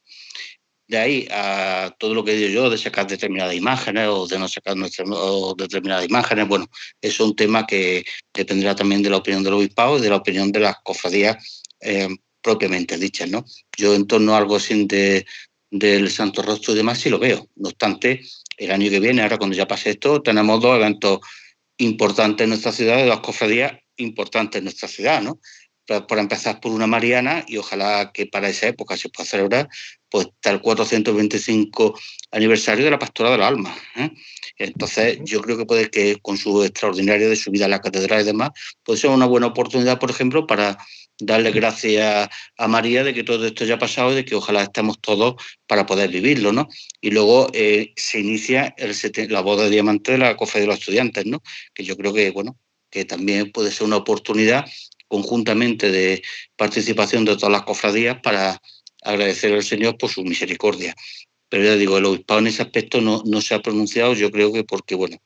De 0.86 0.96
ahí 0.96 1.28
a 1.30 1.94
todo 1.98 2.14
lo 2.14 2.24
que 2.24 2.34
digo 2.34 2.48
yo 2.48 2.70
de 2.70 2.78
sacar 2.78 3.06
determinadas 3.06 3.54
imágenes 3.54 4.08
o 4.08 4.26
de 4.26 4.38
no 4.38 4.48
sacar 4.48 4.74
determinadas 4.74 6.06
imágenes, 6.06 6.48
bueno, 6.48 6.66
es 7.00 7.20
un 7.20 7.36
tema 7.36 7.66
que 7.66 8.04
dependerá 8.32 8.74
también 8.74 9.02
de 9.02 9.10
la 9.10 9.18
opinión 9.18 9.42
del 9.42 9.52
obispado 9.52 9.98
y 9.98 10.00
de 10.00 10.08
la 10.08 10.16
opinión 10.16 10.50
de 10.50 10.60
las 10.60 10.76
cofradías 10.82 11.62
eh, 11.80 12.08
propiamente 12.40 12.96
dichas, 12.96 13.28
¿no? 13.28 13.44
Yo 13.76 13.94
en 13.94 14.06
torno 14.06 14.34
a 14.34 14.38
algo 14.38 14.56
así 14.56 14.86
de, 14.86 15.26
del 15.70 16.10
Santo 16.10 16.40
Rostro 16.40 16.72
y 16.72 16.78
demás 16.78 16.98
sí 16.98 17.10
lo 17.10 17.18
veo. 17.18 17.48
No 17.56 17.68
obstante, 17.68 18.22
el 18.58 18.70
año 18.72 18.90
que 18.90 19.00
viene, 19.00 19.22
ahora 19.22 19.38
cuando 19.38 19.56
ya 19.56 19.66
pase 19.66 19.90
esto, 19.90 20.20
tenemos 20.22 20.60
dos 20.60 20.76
eventos 20.76 21.20
importantes 21.78 22.44
en 22.44 22.50
nuestra 22.50 22.72
ciudad, 22.72 23.06
dos 23.06 23.20
cofradías 23.20 23.72
importantes 23.96 24.58
en 24.58 24.64
nuestra 24.64 24.88
ciudad, 24.88 25.22
¿no? 25.22 25.40
Por 25.86 26.18
empezar 26.18 26.60
por 26.60 26.72
una 26.72 26.86
Mariana 26.86 27.44
y 27.48 27.56
ojalá 27.56 28.10
que 28.12 28.26
para 28.26 28.50
esa 28.50 28.66
época 28.66 28.98
se 28.98 29.08
pueda 29.08 29.26
celebrar 29.26 29.68
pues 30.10 30.28
el 30.42 30.60
425 30.60 31.98
aniversario 32.30 32.84
de 32.84 32.90
la 32.90 32.98
Pastora 32.98 33.30
de 33.30 33.38
la 33.38 33.48
Alma. 33.48 33.74
¿eh? 33.96 34.10
Entonces, 34.58 35.18
yo 35.24 35.40
creo 35.40 35.56
que 35.56 35.64
puede 35.64 35.90
que 35.90 36.18
con 36.20 36.36
su 36.36 36.62
extraordinaria 36.62 37.28
de 37.28 37.36
subida 37.36 37.64
a 37.64 37.68
la 37.68 37.80
catedral 37.80 38.20
y 38.20 38.24
demás, 38.24 38.50
puede 38.82 38.98
ser 38.98 39.10
una 39.10 39.24
buena 39.24 39.46
oportunidad, 39.46 39.98
por 39.98 40.10
ejemplo, 40.10 40.46
para 40.46 40.76
darle 41.20 41.50
gracias 41.50 42.28
a 42.56 42.68
María 42.68 43.02
de 43.02 43.12
que 43.12 43.24
todo 43.24 43.46
esto 43.46 43.64
ya 43.64 43.74
ha 43.74 43.78
pasado 43.78 44.12
y 44.12 44.16
de 44.16 44.24
que 44.24 44.34
ojalá 44.34 44.62
estemos 44.62 45.00
todos 45.00 45.34
para 45.66 45.86
poder 45.86 46.10
vivirlo, 46.10 46.52
¿no? 46.52 46.68
Y 47.00 47.10
luego 47.10 47.48
eh, 47.52 47.92
se 47.96 48.20
inicia 48.20 48.74
la 49.28 49.40
boda 49.40 49.64
de 49.64 49.70
diamante 49.70 50.12
de 50.12 50.18
la 50.18 50.36
cofre 50.36 50.60
de 50.60 50.66
los 50.66 50.78
estudiantes, 50.78 51.26
¿no? 51.26 51.42
Que 51.74 51.84
yo 51.84 51.96
creo 51.96 52.12
que, 52.12 52.30
bueno, 52.30 52.56
que 52.90 53.04
también 53.04 53.50
puede 53.52 53.72
ser 53.72 53.86
una 53.86 53.96
oportunidad 53.96 54.64
conjuntamente 55.08 55.90
de 55.90 56.22
participación 56.56 57.24
de 57.24 57.34
todas 57.34 57.52
las 57.52 57.62
cofradías 57.62 58.18
para 58.22 58.60
agradecer 59.02 59.52
al 59.52 59.64
Señor 59.64 59.96
por 59.96 60.10
su 60.10 60.22
misericordia. 60.22 60.94
Pero 61.48 61.64
ya 61.64 61.76
digo, 61.76 61.96
el 61.96 62.04
obispado 62.04 62.40
en 62.40 62.48
ese 62.48 62.62
aspecto 62.62 63.00
no, 63.00 63.22
no 63.24 63.40
se 63.40 63.54
ha 63.54 63.62
pronunciado, 63.62 64.12
yo 64.12 64.30
creo 64.30 64.52
que 64.52 64.64
porque, 64.64 64.94
bueno, 64.94 65.16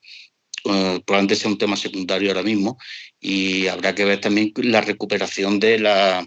eh, 0.65 1.01
probablemente 1.05 1.37
sea 1.37 1.51
un 1.51 1.59
tema 1.59 1.77
secundario 1.77 2.31
ahora 2.31 2.43
mismo 2.43 2.79
y 3.21 3.67
habrá 3.67 3.95
que 3.95 4.05
ver 4.05 4.21
también 4.21 4.53
la 4.57 4.81
recuperación 4.81 5.61
de 5.61 5.79
la, 5.79 6.27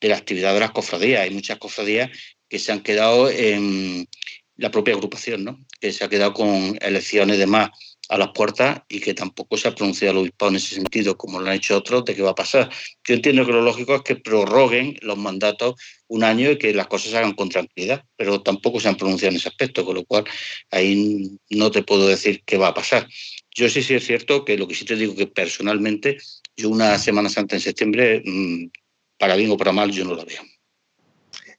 de 0.00 0.08
la 0.08 0.16
actividad 0.16 0.54
de 0.54 0.60
las 0.60 0.72
cofradías. 0.72 1.22
Hay 1.22 1.30
muchas 1.30 1.58
cofradías 1.58 2.10
que 2.48 2.58
se 2.58 2.72
han 2.72 2.80
quedado 2.80 3.30
en 3.30 4.08
la 4.56 4.70
propia 4.70 4.94
agrupación, 4.94 5.44
¿no? 5.44 5.58
que 5.80 5.92
se 5.92 6.04
ha 6.04 6.08
quedado 6.08 6.34
con 6.34 6.76
elecciones 6.80 7.36
y 7.36 7.40
demás 7.40 7.70
a 8.10 8.18
las 8.18 8.30
puertas 8.32 8.82
y 8.88 9.00
que 9.00 9.14
tampoco 9.14 9.56
se 9.56 9.68
ha 9.68 9.74
pronunciado 9.74 10.12
el 10.12 10.18
obispado 10.18 10.50
en 10.50 10.56
ese 10.56 10.74
sentido, 10.74 11.16
como 11.16 11.38
lo 11.38 11.48
han 11.48 11.56
hecho 11.56 11.76
otros, 11.76 12.04
de 12.04 12.16
qué 12.16 12.22
va 12.22 12.30
a 12.30 12.34
pasar. 12.34 12.68
Yo 13.04 13.14
entiendo 13.14 13.46
que 13.46 13.52
lo 13.52 13.62
lógico 13.62 13.94
es 13.94 14.02
que 14.02 14.16
prorroguen 14.16 14.96
los 15.00 15.16
mandatos 15.16 15.74
un 16.08 16.24
año 16.24 16.50
y 16.50 16.58
que 16.58 16.74
las 16.74 16.88
cosas 16.88 17.12
se 17.12 17.18
hagan 17.18 17.34
con 17.34 17.48
tranquilidad, 17.48 18.02
pero 18.16 18.42
tampoco 18.42 18.80
se 18.80 18.88
han 18.88 18.96
pronunciado 18.96 19.30
en 19.30 19.36
ese 19.36 19.48
aspecto, 19.48 19.84
con 19.84 19.94
lo 19.94 20.04
cual 20.04 20.24
ahí 20.72 21.38
no 21.50 21.70
te 21.70 21.84
puedo 21.84 22.08
decir 22.08 22.42
qué 22.44 22.58
va 22.58 22.68
a 22.68 22.74
pasar. 22.74 23.06
Yo 23.54 23.68
sí, 23.68 23.82
sí 23.82 23.94
es 23.94 24.06
cierto 24.06 24.44
que 24.44 24.56
lo 24.56 24.68
que 24.68 24.74
sí 24.74 24.84
te 24.84 24.96
digo 24.96 25.14
que 25.14 25.26
personalmente, 25.26 26.18
yo 26.56 26.68
una 26.70 26.98
Semana 26.98 27.28
Santa 27.28 27.56
en 27.56 27.60
septiembre, 27.60 28.22
mm, 28.24 28.70
para 29.18 29.36
bien 29.36 29.50
o 29.50 29.56
para 29.56 29.72
mal, 29.72 29.90
yo 29.90 30.04
no 30.04 30.14
la 30.14 30.24
veo. 30.24 30.42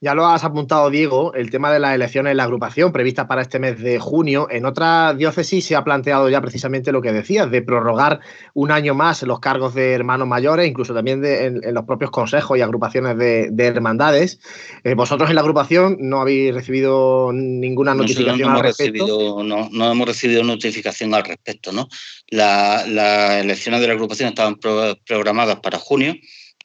Ya 0.03 0.15
lo 0.15 0.25
has 0.25 0.43
apuntado, 0.43 0.89
Diego, 0.89 1.35
el 1.35 1.51
tema 1.51 1.71
de 1.71 1.77
las 1.77 1.93
elecciones 1.93 2.31
en 2.31 2.37
la 2.37 2.45
agrupación 2.45 2.91
previstas 2.91 3.27
para 3.27 3.43
este 3.43 3.59
mes 3.59 3.79
de 3.79 3.99
junio. 3.99 4.47
En 4.49 4.65
otras 4.65 5.15
diócesis 5.15 5.63
se 5.63 5.75
ha 5.75 5.83
planteado 5.83 6.27
ya 6.27 6.41
precisamente 6.41 6.91
lo 6.91 7.03
que 7.03 7.11
decías, 7.11 7.51
de 7.51 7.61
prorrogar 7.61 8.19
un 8.55 8.71
año 8.71 8.95
más 8.95 9.21
los 9.21 9.39
cargos 9.39 9.75
de 9.75 9.93
hermanos 9.93 10.27
mayores, 10.27 10.67
incluso 10.67 10.95
también 10.95 11.23
en, 11.23 11.71
los 11.71 11.85
propios 11.85 12.09
consejos 12.09 12.57
y 12.57 12.61
agrupaciones 12.61 13.15
de, 13.15 13.51
hermandades. 13.63 14.39
Eh, 14.83 14.95
vosotros 14.95 15.29
en 15.29 15.35
la 15.35 15.41
agrupación 15.41 15.97
no 15.99 16.21
habéis 16.21 16.51
recibido 16.51 17.31
ninguna 17.31 17.93
notificación 17.93 18.49
al 18.49 18.63
respecto. 18.63 19.43
no, 19.43 19.69
no, 19.71 19.91
hemos 19.91 20.07
recibido 20.07 20.43
notificación 20.43 21.13
al 21.13 21.25
respecto. 21.25 21.71
¿no? 21.71 21.87
las 22.31 22.87
elecciones 22.87 23.79
de 23.79 23.87
la 23.87 23.93
agrupación 23.93 24.29
estaban 24.29 24.55
programadas 24.55 25.59
para 25.59 25.77
junio 25.77 26.15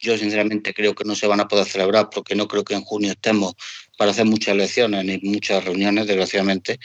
yo 0.01 0.17
sinceramente 0.19 0.75
creo 0.75 0.95
que 0.95 1.05
no 1.05 1.15
se 1.15 1.27
van 1.27 1.41
a 1.41 1.49
poder 1.49 1.67
celebrar 1.67 2.09
porque 2.11 2.35
no 2.35 2.49
creo 2.49 2.65
que 2.65 2.75
en 2.75 2.83
junio 2.83 3.13
estemos 3.13 3.55
para 3.97 4.11
hacer 4.11 4.27
muchas 4.27 4.55
elecciones 4.55 5.05
ni 5.05 5.19
muchas 5.19 5.65
reuniones, 5.65 6.07
desgraciadamente. 6.07 6.79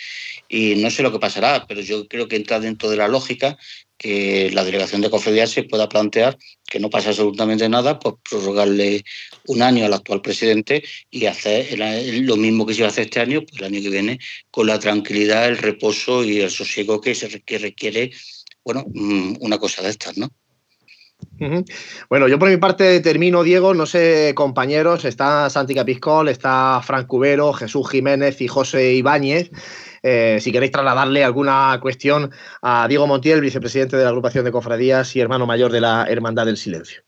Y 0.48 0.76
no 0.76 0.90
sé 0.90 1.04
lo 1.04 1.12
que 1.12 1.20
pasará, 1.20 1.66
pero 1.68 1.82
yo 1.82 2.08
creo 2.08 2.28
que 2.28 2.38
entra 2.38 2.60
dentro 2.60 2.90
de 2.90 2.98
la 2.98 3.08
lógica 3.08 3.58
que 3.98 4.50
la 4.52 4.64
delegación 4.64 5.02
de 5.02 5.12
cofradías 5.12 5.52
se 5.52 5.64
pueda 5.64 5.88
plantear 5.88 6.36
que 6.72 6.80
no 6.80 6.90
pasa 6.90 7.10
absolutamente 7.10 7.70
nada, 7.70 8.00
pues 8.00 8.16
prorrogarle 8.28 9.04
un 9.46 9.62
año 9.62 9.86
al 9.86 9.94
actual 9.94 10.22
presidente 10.22 10.84
y 11.12 11.26
hacer 11.26 11.78
lo 12.24 12.38
mismo 12.38 12.66
que 12.66 12.74
se 12.74 12.82
va 12.82 12.88
a 12.88 12.92
hacer 12.92 13.06
este 13.06 13.20
año, 13.20 13.42
pues 13.42 13.60
el 13.60 13.66
año 13.66 13.82
que 13.82 13.90
viene, 13.90 14.20
con 14.50 14.68
la 14.68 14.80
tranquilidad, 14.80 15.48
el 15.48 15.58
reposo 15.58 16.24
y 16.24 16.40
el 16.40 16.50
sosiego 16.50 17.02
que, 17.02 17.14
se, 17.14 17.42
que 17.42 17.60
requiere, 17.60 18.12
bueno, 18.64 18.86
mm, 18.92 19.36
una 19.42 19.60
cosa 19.60 19.84
de 19.84 19.90
estas, 19.90 20.18
¿no? 20.18 20.30
Bueno, 22.10 22.28
yo 22.28 22.38
por 22.38 22.50
mi 22.50 22.58
parte 22.58 23.00
termino, 23.00 23.44
Diego. 23.44 23.74
No 23.74 23.86
sé, 23.86 24.34
compañeros, 24.36 25.06
está 25.06 25.50
Santi 25.50 25.74
Capiscol, 25.74 26.30
está 26.30 26.82
Frank 26.84 27.08
Cubero, 27.08 27.54
Jesús 27.54 27.90
Jiménez 27.90 28.40
y 28.42 28.48
José 28.48 28.94
Ibáñez. 28.94 29.52
Eh, 30.04 30.38
si 30.40 30.52
queréis 30.52 30.72
trasladarle 30.72 31.24
alguna 31.24 31.78
cuestión 31.82 32.32
a 32.62 32.88
Diego 32.88 33.08
Montiel, 33.08 33.42
vicepresidente 33.42 33.98
de 33.98 34.04
la 34.04 34.10
agrupación 34.10 34.46
de 34.46 34.52
cofradías 34.52 35.16
y 35.16 35.20
hermano 35.20 35.46
mayor 35.46 35.72
de 35.72 35.82
la 35.82 36.06
Hermandad 36.08 36.46
del 36.46 36.58
Silencio. 36.58 37.02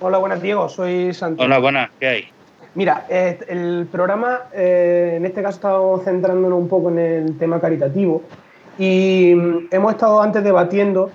Hola, 0.00 0.18
buenas, 0.18 0.42
Diego. 0.42 0.68
Soy 0.68 1.14
Santi. 1.14 1.42
Hola, 1.42 1.58
buenas. 1.58 1.90
¿Qué 2.00 2.06
hay? 2.06 2.28
Mira, 2.74 3.06
eh, 3.10 3.38
el 3.48 3.86
programa, 3.90 4.44
eh, 4.52 5.14
en 5.16 5.26
este 5.26 5.42
caso 5.42 5.56
estamos 5.56 6.04
centrándonos 6.04 6.58
un 6.58 6.68
poco 6.68 6.88
en 6.90 6.98
el 6.98 7.38
tema 7.38 7.60
caritativo 7.60 8.22
y 8.78 9.32
hemos 9.70 9.92
estado 9.92 10.22
antes 10.22 10.42
debatiendo 10.42 11.10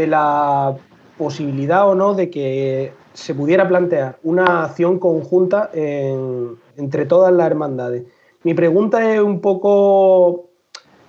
de 0.00 0.06
la 0.06 0.76
posibilidad 1.18 1.86
o 1.86 1.94
no 1.94 2.14
de 2.14 2.30
que 2.30 2.92
se 3.12 3.34
pudiera 3.34 3.68
plantear 3.68 4.16
una 4.22 4.64
acción 4.64 4.98
conjunta 4.98 5.70
entre 5.74 7.04
todas 7.04 7.32
las 7.32 7.46
hermandades. 7.46 8.04
Mi 8.42 8.54
pregunta 8.54 9.14
es 9.14 9.20
un 9.20 9.40
poco, 9.40 10.46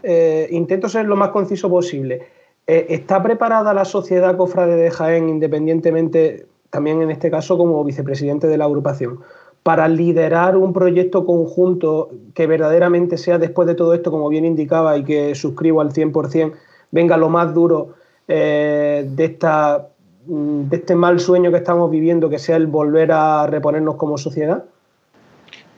eh, 0.04 0.50
intento 0.52 0.90
ser 0.90 1.06
lo 1.06 1.16
más 1.16 1.30
conciso 1.30 1.70
posible. 1.70 2.28
Eh, 2.68 2.88
¿Está 2.90 3.24
preparada 3.24 3.74
la 3.74 3.86
sociedad 3.86 4.36
cofrade 4.36 4.76
de 4.76 4.92
Jaén, 4.92 5.30
independientemente, 5.30 6.46
también 6.70 7.02
en 7.02 7.10
este 7.10 7.32
caso 7.32 7.58
como 7.58 7.82
vicepresidente 7.86 8.48
de 8.48 8.58
la 8.58 8.66
agrupación, 8.66 9.22
para 9.64 9.88
liderar 9.88 10.58
un 10.58 10.74
proyecto 10.74 11.26
conjunto 11.26 12.10
que 12.34 12.48
verdaderamente 12.48 13.18
sea, 13.18 13.38
después 13.38 13.66
de 13.68 13.76
todo 13.76 13.94
esto, 13.94 14.12
como 14.12 14.28
bien 14.28 14.44
indicaba 14.44 14.98
y 14.98 15.06
que 15.06 15.34
suscribo 15.36 15.80
al 15.80 15.94
100%, 15.94 16.52
venga 16.92 17.16
lo 17.16 17.30
más 17.30 17.54
duro 17.54 18.01
eh, 18.34 19.04
de 19.06 19.26
esta 19.26 19.90
mm, 20.26 20.70
de 20.70 20.78
este 20.78 20.96
mal 20.96 21.20
sueño 21.20 21.52
que 21.52 21.58
estamos 21.58 21.92
viviendo, 21.92 22.30
que 22.30 22.40
sea 22.40 22.56
el 22.56 22.68
volver 22.68 23.12
a 23.12 23.46
reponernos 23.48 23.96
como 23.96 24.18
sociedad? 24.18 24.64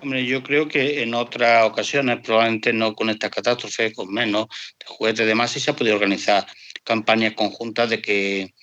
Hombre, 0.03 0.25
yo 0.25 0.43
creo 0.43 0.67
que 0.67 1.01
en 1.01 1.13
otras 1.15 1.65
ocasiones, 1.65 2.19
probablemente 2.23 2.73
no 2.73 2.93
con 2.93 3.09
esta 3.09 3.29
catástrofe, 3.29 3.93
con 3.93 4.13
menos 4.13 4.47
de 4.79 4.85
juguetes 4.85 5.25
de 5.25 5.33
más, 5.33 5.51
sí 5.51 5.59
se 5.59 5.71
ha 5.71 5.75
podido 5.75 5.95
organizar 5.95 6.45
campañas 6.83 7.33
conjuntas 7.33 7.89
de 7.89 8.01
que 8.01 8.53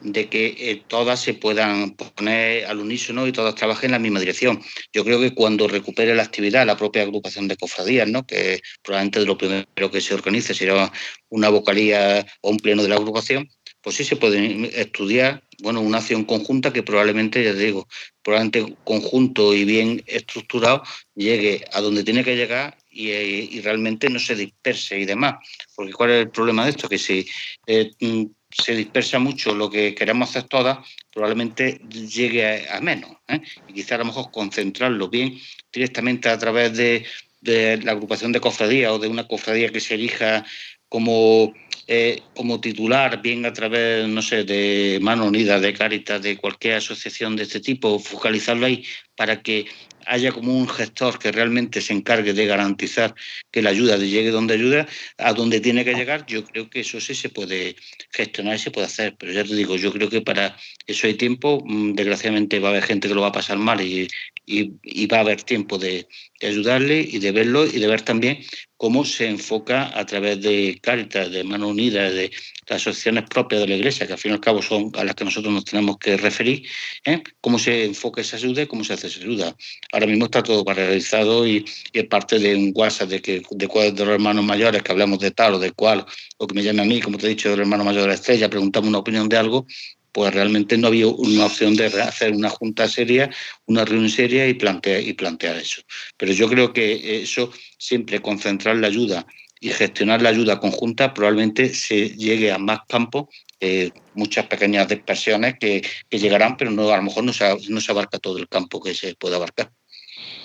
de 0.00 0.28
que 0.28 0.56
eh, 0.58 0.82
todas 0.86 1.20
se 1.20 1.34
puedan 1.34 1.92
poner 1.92 2.66
al 2.66 2.80
unísono 2.80 3.26
y 3.26 3.32
todas 3.32 3.54
trabajen 3.54 3.88
en 3.88 3.92
la 3.92 3.98
misma 3.98 4.20
dirección. 4.20 4.62
Yo 4.92 5.04
creo 5.04 5.20
que 5.20 5.34
cuando 5.34 5.68
recupere 5.68 6.14
la 6.14 6.22
actividad 6.22 6.66
la 6.66 6.76
propia 6.76 7.02
agrupación 7.02 7.48
de 7.48 7.56
cofradías, 7.56 8.08
¿no? 8.08 8.26
que 8.26 8.60
probablemente 8.82 9.20
de 9.20 9.26
lo 9.26 9.38
primero 9.38 9.90
que 9.90 10.00
se 10.00 10.14
organice 10.14 10.54
será 10.54 10.92
una 11.28 11.48
vocalía 11.48 12.26
o 12.40 12.50
un 12.50 12.56
pleno 12.58 12.82
de 12.82 12.88
la 12.88 12.96
agrupación, 12.96 13.48
pues 13.82 13.96
sí 13.96 14.04
se 14.04 14.16
puede 14.16 14.80
estudiar 14.80 15.42
bueno, 15.62 15.80
una 15.80 15.98
acción 15.98 16.24
conjunta 16.24 16.72
que 16.72 16.82
probablemente, 16.82 17.42
ya 17.42 17.52
digo, 17.52 17.86
probablemente 18.22 18.76
conjunto 18.84 19.54
y 19.54 19.64
bien 19.64 20.02
estructurado 20.06 20.82
llegue 21.14 21.64
a 21.72 21.80
donde 21.80 22.04
tiene 22.04 22.24
que 22.24 22.36
llegar 22.36 22.76
y, 22.90 23.10
y 23.10 23.60
realmente 23.60 24.08
no 24.08 24.18
se 24.18 24.34
disperse 24.34 24.98
y 24.98 25.04
demás. 25.04 25.36
Porque 25.74 25.92
¿cuál 25.92 26.10
es 26.10 26.20
el 26.20 26.30
problema 26.30 26.64
de 26.64 26.70
esto? 26.70 26.88
Que 26.88 26.98
si 26.98 27.26
eh, 27.66 27.90
mm, 28.00 28.24
se 28.50 28.74
dispersa 28.74 29.18
mucho 29.18 29.54
lo 29.54 29.70
que 29.70 29.94
queremos 29.94 30.30
hacer 30.30 30.44
todas, 30.44 30.78
probablemente 31.12 31.80
llegue 31.88 32.68
a, 32.68 32.80
menos. 32.80 33.12
¿eh? 33.28 33.40
Y 33.68 33.74
quizá 33.74 33.94
a 33.94 33.98
lo 33.98 34.06
mejor 34.06 34.30
concentrarlo 34.30 35.08
bien 35.08 35.38
directamente 35.72 36.28
a 36.28 36.38
través 36.38 36.76
de, 36.76 37.04
la 37.42 37.92
agrupación 37.92 38.32
de 38.32 38.40
cofradías 38.40 38.92
o 38.92 38.98
de 38.98 39.08
una 39.08 39.26
cofradía 39.26 39.70
que 39.70 39.80
se 39.80 39.94
elija 39.94 40.44
como, 40.88 41.54
eh, 41.86 42.20
como 42.34 42.60
titular, 42.60 43.22
bien 43.22 43.46
a 43.46 43.52
través, 43.52 44.06
no 44.08 44.20
sé, 44.20 44.44
de 44.44 44.98
Mano 45.00 45.26
Unida, 45.26 45.60
de 45.60 45.72
Cáritas, 45.72 46.20
de 46.20 46.36
cualquier 46.36 46.74
asociación 46.74 47.36
de 47.36 47.44
este 47.44 47.60
tipo, 47.60 47.98
focalizarlo 47.98 48.66
ahí 48.66 48.84
para 49.16 49.40
que 49.40 49.66
haya 50.10 50.32
como 50.32 50.52
un 50.52 50.68
gestor 50.68 51.18
que 51.20 51.30
realmente 51.30 51.80
se 51.80 51.92
encargue 51.92 52.32
de 52.32 52.44
garantizar 52.44 53.14
que 53.52 53.62
la 53.62 53.70
ayuda 53.70 53.96
llegue 53.96 54.30
donde 54.30 54.54
ayuda, 54.54 54.88
a 55.18 55.32
donde 55.32 55.60
tiene 55.60 55.84
que 55.84 55.94
llegar, 55.94 56.26
yo 56.26 56.44
creo 56.44 56.68
que 56.68 56.80
eso 56.80 57.00
sí 57.00 57.14
se 57.14 57.28
puede 57.28 57.76
gestionar 58.10 58.56
y 58.56 58.58
se 58.58 58.72
puede 58.72 58.88
hacer. 58.88 59.14
Pero 59.16 59.32
ya 59.32 59.44
te 59.44 59.54
digo, 59.54 59.76
yo 59.76 59.92
creo 59.92 60.10
que 60.10 60.20
para 60.20 60.56
eso 60.86 61.06
hay 61.06 61.14
tiempo. 61.14 61.62
Mm, 61.64 61.94
desgraciadamente 61.94 62.58
va 62.58 62.68
a 62.68 62.70
haber 62.72 62.82
gente 62.82 63.06
que 63.06 63.14
lo 63.14 63.20
va 63.20 63.28
a 63.28 63.32
pasar 63.32 63.58
mal 63.58 63.80
y, 63.80 64.08
y, 64.46 65.06
va 65.06 65.18
a 65.18 65.20
haber 65.20 65.42
tiempo 65.42 65.78
de, 65.78 66.08
ayudarle 66.42 67.00
y 67.00 67.18
de 67.18 67.32
verlo 67.32 67.66
y 67.66 67.78
de 67.78 67.86
ver 67.86 68.02
también 68.02 68.38
cómo 68.76 69.04
se 69.04 69.28
enfoca 69.28 69.96
a 69.98 70.06
través 70.06 70.40
de 70.40 70.78
Cáritas, 70.80 71.30
de 71.30 71.44
Mano 71.44 71.68
Unida, 71.68 72.10
de 72.10 72.30
las 72.66 72.80
asociaciones 72.80 73.24
propias 73.28 73.60
de 73.60 73.68
la 73.68 73.76
Iglesia, 73.76 74.06
que 74.06 74.14
al 74.14 74.18
fin 74.18 74.30
y 74.30 74.34
al 74.34 74.40
cabo 74.40 74.62
son 74.62 74.90
a 74.94 75.04
las 75.04 75.14
que 75.14 75.24
nosotros 75.24 75.52
nos 75.52 75.66
tenemos 75.66 75.98
que 75.98 76.16
referir, 76.16 76.66
¿eh? 77.04 77.22
cómo 77.42 77.58
se 77.58 77.84
enfoca 77.84 78.22
esa 78.22 78.36
ayuda 78.36 78.62
y 78.62 78.66
cómo 78.66 78.82
se 78.82 78.94
hace 78.94 79.08
esa 79.08 79.20
ayuda. 79.20 79.54
Ahora 79.92 80.06
mismo 80.06 80.24
está 80.24 80.42
todo 80.42 80.64
paralizado 80.64 81.46
y, 81.46 81.64
y 81.92 81.98
es 81.98 82.06
parte 82.06 82.38
de 82.38 82.56
un 82.56 82.72
WhatsApp 82.74 83.10
de, 83.10 83.20
que, 83.20 83.42
de, 83.50 83.66
de 83.66 84.04
los 84.04 84.14
hermanos 84.14 84.44
mayores 84.44 84.82
que 84.82 84.92
hablamos 84.92 85.18
de 85.18 85.30
tal 85.30 85.54
o 85.54 85.58
de 85.58 85.72
cual, 85.72 86.06
o 86.38 86.46
que 86.46 86.54
me 86.54 86.62
llame 86.62 86.82
a 86.82 86.86
mí, 86.86 87.00
como 87.00 87.18
te 87.18 87.26
he 87.26 87.30
dicho, 87.30 87.50
del 87.50 87.60
hermano 87.60 87.84
mayor 87.84 88.02
de 88.02 88.08
la 88.08 88.14
estrella, 88.14 88.48
preguntamos 88.48 88.88
una 88.88 88.98
opinión 88.98 89.28
de 89.28 89.36
algo 89.36 89.66
pues 90.12 90.34
realmente 90.34 90.76
no 90.76 90.88
había 90.88 91.06
una 91.06 91.46
opción 91.46 91.74
de 91.76 91.86
hacer 91.86 92.32
una 92.32 92.50
junta 92.50 92.88
seria, 92.88 93.30
una 93.66 93.84
reunión 93.84 94.10
seria 94.10 94.46
y 94.46 94.54
plantear, 94.54 95.02
y 95.02 95.12
plantear 95.12 95.56
eso. 95.56 95.82
Pero 96.16 96.32
yo 96.32 96.48
creo 96.48 96.72
que 96.72 97.22
eso, 97.22 97.50
siempre 97.78 98.20
concentrar 98.20 98.76
la 98.76 98.88
ayuda 98.88 99.26
y 99.60 99.70
gestionar 99.70 100.22
la 100.22 100.30
ayuda 100.30 100.58
conjunta, 100.58 101.12
probablemente 101.12 101.68
se 101.74 102.10
llegue 102.10 102.50
a 102.50 102.58
más 102.58 102.80
campos, 102.88 103.26
eh, 103.60 103.90
muchas 104.14 104.46
pequeñas 104.46 104.88
dispersiones 104.88 105.58
que, 105.58 105.82
llegarán, 106.10 106.56
pero 106.56 106.70
no, 106.70 106.90
a 106.90 106.96
lo 106.96 107.02
mejor 107.02 107.24
no 107.24 107.32
se, 107.32 107.44
no 107.68 107.80
se 107.80 107.92
abarca 107.92 108.18
todo 108.18 108.38
el 108.38 108.48
campo 108.48 108.82
que 108.82 108.94
se 108.94 109.14
puede 109.14 109.36
abarcar. 109.36 109.70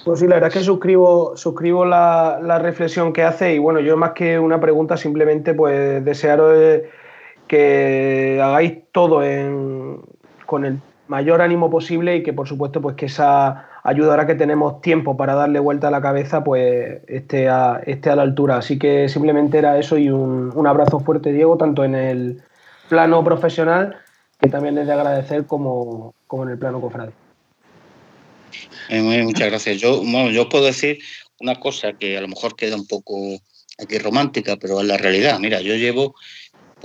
Pues 0.04 0.20
sí, 0.20 0.28
la 0.28 0.36
verdad 0.36 0.50
es 0.50 0.54
que 0.54 0.64
suscribo, 0.64 1.36
suscribo 1.36 1.84
la, 1.86 2.60
reflexión 2.62 3.12
que 3.12 3.24
hace 3.24 3.56
y 3.56 3.58
bueno, 3.58 3.80
yo 3.80 3.98
más 3.98 4.12
que 4.12 4.38
una 4.38 4.60
pregunta, 4.60 4.98
simplemente 4.98 5.54
pues 5.54 6.06
desearos 6.06 6.82
que 7.48 8.40
hagáis 8.42 8.80
todo 8.92 9.22
con 10.46 10.66
el 10.66 10.80
mayor 11.08 11.42
ánimo 11.42 11.70
posible 11.70 12.18
y 12.18 12.24
que 12.24 12.34
por 12.34 12.48
supuesto 12.48 12.82
pues 12.82 12.96
que 12.96 13.06
esa 13.06 13.70
ayuda 13.84 14.12
ahora 14.12 14.26
que 14.26 14.36
tenemos 14.36 14.82
tiempo 14.82 15.16
para 15.16 15.36
darle 15.36 15.60
vuelta 15.60 15.90
a 15.90 15.92
la 15.92 16.02
cabeza 16.02 16.44
pues 16.44 17.02
esté 17.08 17.48
a, 17.50 17.82
esté 17.86 18.10
a 18.10 18.16
la 18.16 18.24
altura. 18.24 18.58
Así 18.58 18.80
que 18.80 19.08
simplemente 19.10 19.58
era 19.58 19.78
eso 19.78 19.98
y 19.98 20.10
un, 20.10 20.66
abrazo 20.68 21.00
fuerte 21.00 21.32
Diego, 21.32 21.58
tanto 21.58 21.84
en 21.84 21.96
el 21.96 22.44
plano 22.90 23.24
profesional 23.24 23.98
que 24.40 24.50
también 24.50 24.78
es 24.78 24.88
de 24.88 24.94
agradecer 24.94 25.46
como, 25.46 26.14
en 26.32 26.50
el 26.50 26.58
plano 26.58 26.82
cofrade. 26.82 27.12
Eh, 28.90 29.24
muchas 29.24 29.48
gracias. 29.50 29.78
Yo, 29.78 30.00
bueno, 30.00 30.32
yo 30.32 30.50
puedo 30.50 30.66
decir 30.66 31.00
una 31.40 31.60
cosa 31.60 31.94
que 31.94 32.18
a 32.18 32.22
lo 32.22 32.28
mejor 32.28 32.56
queda 32.56 32.76
un 32.76 32.88
poco 32.88 33.40
aquí 33.78 33.98
romántica, 33.98 34.58
pero 34.58 34.82
es 34.82 34.88
la 34.88 34.98
realidad. 34.98 35.40
Mira, 35.40 35.62
yo 35.62 35.76
llevo 35.76 36.16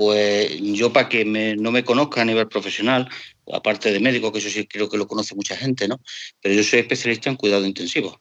pues 0.01 0.59
yo 0.63 0.95
para 0.95 1.11
que 1.11 1.27
no 1.27 1.71
me 1.71 1.85
conozca 1.85 2.23
a 2.23 2.25
nivel 2.25 2.49
profesional, 2.49 3.07
aparte 3.53 3.93
de 3.93 4.01
médico, 4.01 4.33
que 4.33 4.39
eso 4.39 4.49
sí 4.49 4.67
creo 4.67 4.89
que 4.89 4.97
lo 4.97 5.07
conoce 5.07 5.35
mucha 5.35 5.55
gente, 5.55 5.87
¿no? 5.89 6.01
Pero 6.41 6.55
yo 6.55 6.65
soy 6.65 6.79
especialista 6.79 7.29
en 7.29 7.37
cuidado 7.37 7.67
intensivo. 7.67 8.19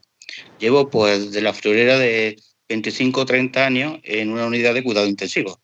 Llevo 0.60 0.90
pues 0.90 1.32
de 1.32 1.42
la 1.42 1.54
florera 1.54 1.98
de 1.98 2.36
25 2.68 3.22
o 3.22 3.26
30 3.26 3.66
años 3.66 3.98
en 4.04 4.30
una 4.30 4.46
unidad 4.46 4.74
de 4.74 4.84
cuidado 4.84 5.08
intensivo. 5.08 5.62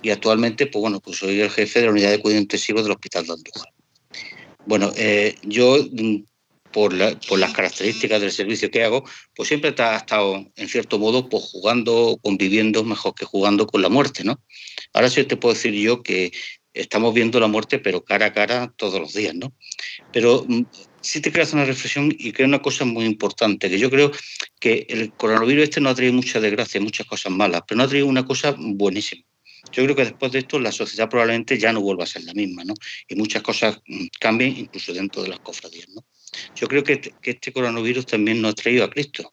Y 0.00 0.08
actualmente, 0.08 0.68
pues 0.68 0.80
bueno, 0.80 1.00
pues 1.00 1.18
soy 1.18 1.38
el 1.38 1.50
jefe 1.50 1.80
de 1.80 1.84
la 1.84 1.92
unidad 1.92 2.12
de 2.12 2.20
cuidado 2.22 2.40
intensivo 2.40 2.82
del 2.82 2.92
Hospital 2.92 3.26
de 3.26 3.32
Andújar. 3.34 3.68
Bueno, 4.64 4.90
eh, 4.96 5.34
yo 5.42 5.76
por, 6.78 6.94
por, 7.26 7.40
las 7.40 7.52
características 7.52 8.20
del 8.20 8.30
servicio 8.30 8.70
que 8.70 8.84
hago, 8.84 9.04
pues 9.34 9.48
siempre 9.48 9.70
he 9.70 9.96
estado, 9.96 10.46
en 10.54 10.68
cierto 10.68 11.00
modo, 11.00 11.28
pues 11.28 11.42
jugando, 11.50 12.20
conviviendo 12.22 12.84
mejor 12.84 13.16
que 13.16 13.24
jugando 13.24 13.66
con 13.66 13.82
la 13.82 13.88
muerte, 13.88 14.22
¿no? 14.22 14.40
Ahora 14.92 15.10
sí 15.10 15.24
te 15.24 15.36
puedo 15.36 15.54
decir 15.54 15.74
yo 15.74 16.04
que 16.04 16.30
estamos 16.72 17.12
viendo 17.14 17.40
la 17.40 17.48
muerte, 17.48 17.80
pero 17.80 18.04
cara 18.04 18.26
a 18.26 18.32
cara 18.32 18.72
todos 18.76 19.00
los 19.00 19.12
días, 19.12 19.34
¿no? 19.34 19.52
Pero 20.12 20.44
mm, 20.46 20.66
sí 21.00 21.20
te 21.20 21.32
creas 21.32 21.52
una 21.52 21.64
reflexión 21.64 22.14
y 22.16 22.30
creo 22.30 22.46
una 22.46 22.62
cosa 22.62 22.84
muy 22.84 23.06
importante, 23.06 23.68
que 23.68 23.80
yo 23.80 23.90
creo 23.90 24.12
que 24.60 24.86
el 24.88 25.12
coronavirus 25.14 25.64
este 25.64 25.80
no 25.80 25.88
ha 25.88 25.96
traído 25.96 26.14
mucha 26.14 26.38
desgracia, 26.38 26.80
muchas 26.80 27.08
cosas 27.08 27.32
malas, 27.32 27.62
pero 27.66 27.78
no 27.78 27.84
ha 27.84 27.88
traído 27.88 28.06
una 28.06 28.24
cosa 28.24 28.54
buenísima. 28.56 29.24
Yo 29.72 29.82
creo 29.82 29.96
que 29.96 30.04
después 30.04 30.30
de 30.30 30.38
esto 30.38 30.60
la 30.60 30.70
sociedad 30.70 31.10
probablemente 31.10 31.58
ya 31.58 31.72
no 31.72 31.80
vuelva 31.80 32.04
a 32.04 32.06
ser 32.06 32.22
la 32.22 32.34
misma, 32.34 32.62
¿no? 32.62 32.74
Y 33.08 33.16
muchas 33.16 33.42
cosas 33.42 33.80
mm, 33.84 34.06
cambien 34.20 34.56
incluso 34.56 34.92
dentro 34.92 35.24
de 35.24 35.30
las 35.30 35.40
cofradías, 35.40 35.88
¿no? 35.88 36.04
Yo 36.54 36.66
creo 36.68 36.84
que, 36.84 37.00
que 37.00 37.30
este 37.30 37.52
coronavirus 37.52 38.06
también 38.06 38.40
nos 38.40 38.52
ha 38.52 38.54
traído 38.54 38.84
a 38.84 38.90
Cristo, 38.90 39.32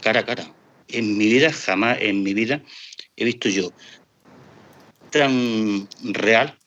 cara 0.00 0.20
a 0.20 0.24
cara. 0.24 0.54
En 0.88 1.16
mi 1.16 1.26
vida, 1.26 1.52
jamás 1.52 1.98
en 2.00 2.22
mi 2.22 2.34
vida, 2.34 2.62
he 3.16 3.24
visto 3.24 3.48
yo 3.48 3.72
tan 5.14 5.88
real 6.02 6.58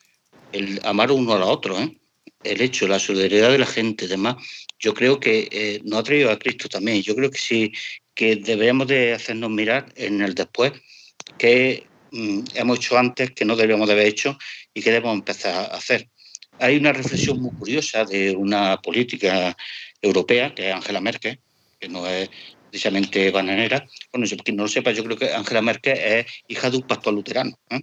el 0.53 0.79
amar 0.85 1.11
uno 1.11 1.33
a 1.33 1.39
la 1.39 1.45
otro, 1.47 1.77
¿eh? 1.77 1.97
el 2.43 2.61
hecho, 2.61 2.87
la 2.87 2.97
solidaridad 2.97 3.51
de 3.51 3.57
la 3.57 3.65
gente, 3.65 4.07
demás, 4.07 4.35
yo 4.79 4.93
creo 4.93 5.19
que 5.19 5.49
eh, 5.51 5.81
nos 5.83 5.99
ha 5.99 6.03
traído 6.03 6.31
a 6.31 6.39
Cristo 6.39 6.69
también. 6.69 7.01
Yo 7.01 7.13
creo 7.13 7.29
que 7.29 7.39
sí, 7.39 7.73
que 8.13 8.37
deberíamos 8.37 8.87
de 8.87 9.13
hacernos 9.13 9.49
mirar 9.49 9.91
en 9.95 10.21
el 10.21 10.33
después 10.33 10.71
que 11.37 11.87
mm, 12.11 12.39
hemos 12.55 12.77
hecho 12.77 12.97
antes, 12.97 13.31
que 13.31 13.43
no 13.43 13.57
debíamos 13.57 13.87
de 13.87 13.93
haber 13.93 14.07
hecho 14.07 14.37
y 14.73 14.81
que 14.81 14.91
debemos 14.91 15.15
empezar 15.15 15.53
a 15.53 15.75
hacer. 15.75 16.09
Hay 16.59 16.77
una 16.77 16.93
reflexión 16.93 17.41
muy 17.41 17.51
curiosa 17.51 18.05
de 18.05 18.35
una 18.35 18.77
política 18.81 19.55
europea, 20.01 20.53
que 20.53 20.69
es 20.69 20.75
Angela 20.75 21.01
Merkel, 21.01 21.39
que 21.79 21.89
no 21.89 22.07
es 22.07 22.29
precisamente 22.69 23.31
bananera. 23.31 23.87
Bueno, 24.11 24.27
quien 24.43 24.57
no 24.57 24.63
lo 24.63 24.69
sepa, 24.69 24.91
yo 24.91 25.03
creo 25.03 25.17
que 25.17 25.33
Angela 25.33 25.61
Merkel 25.61 25.97
es 25.97 26.25
hija 26.47 26.69
de 26.69 26.77
un 26.77 26.83
pastor 26.83 27.13
luterano. 27.13 27.57
¿eh? 27.69 27.81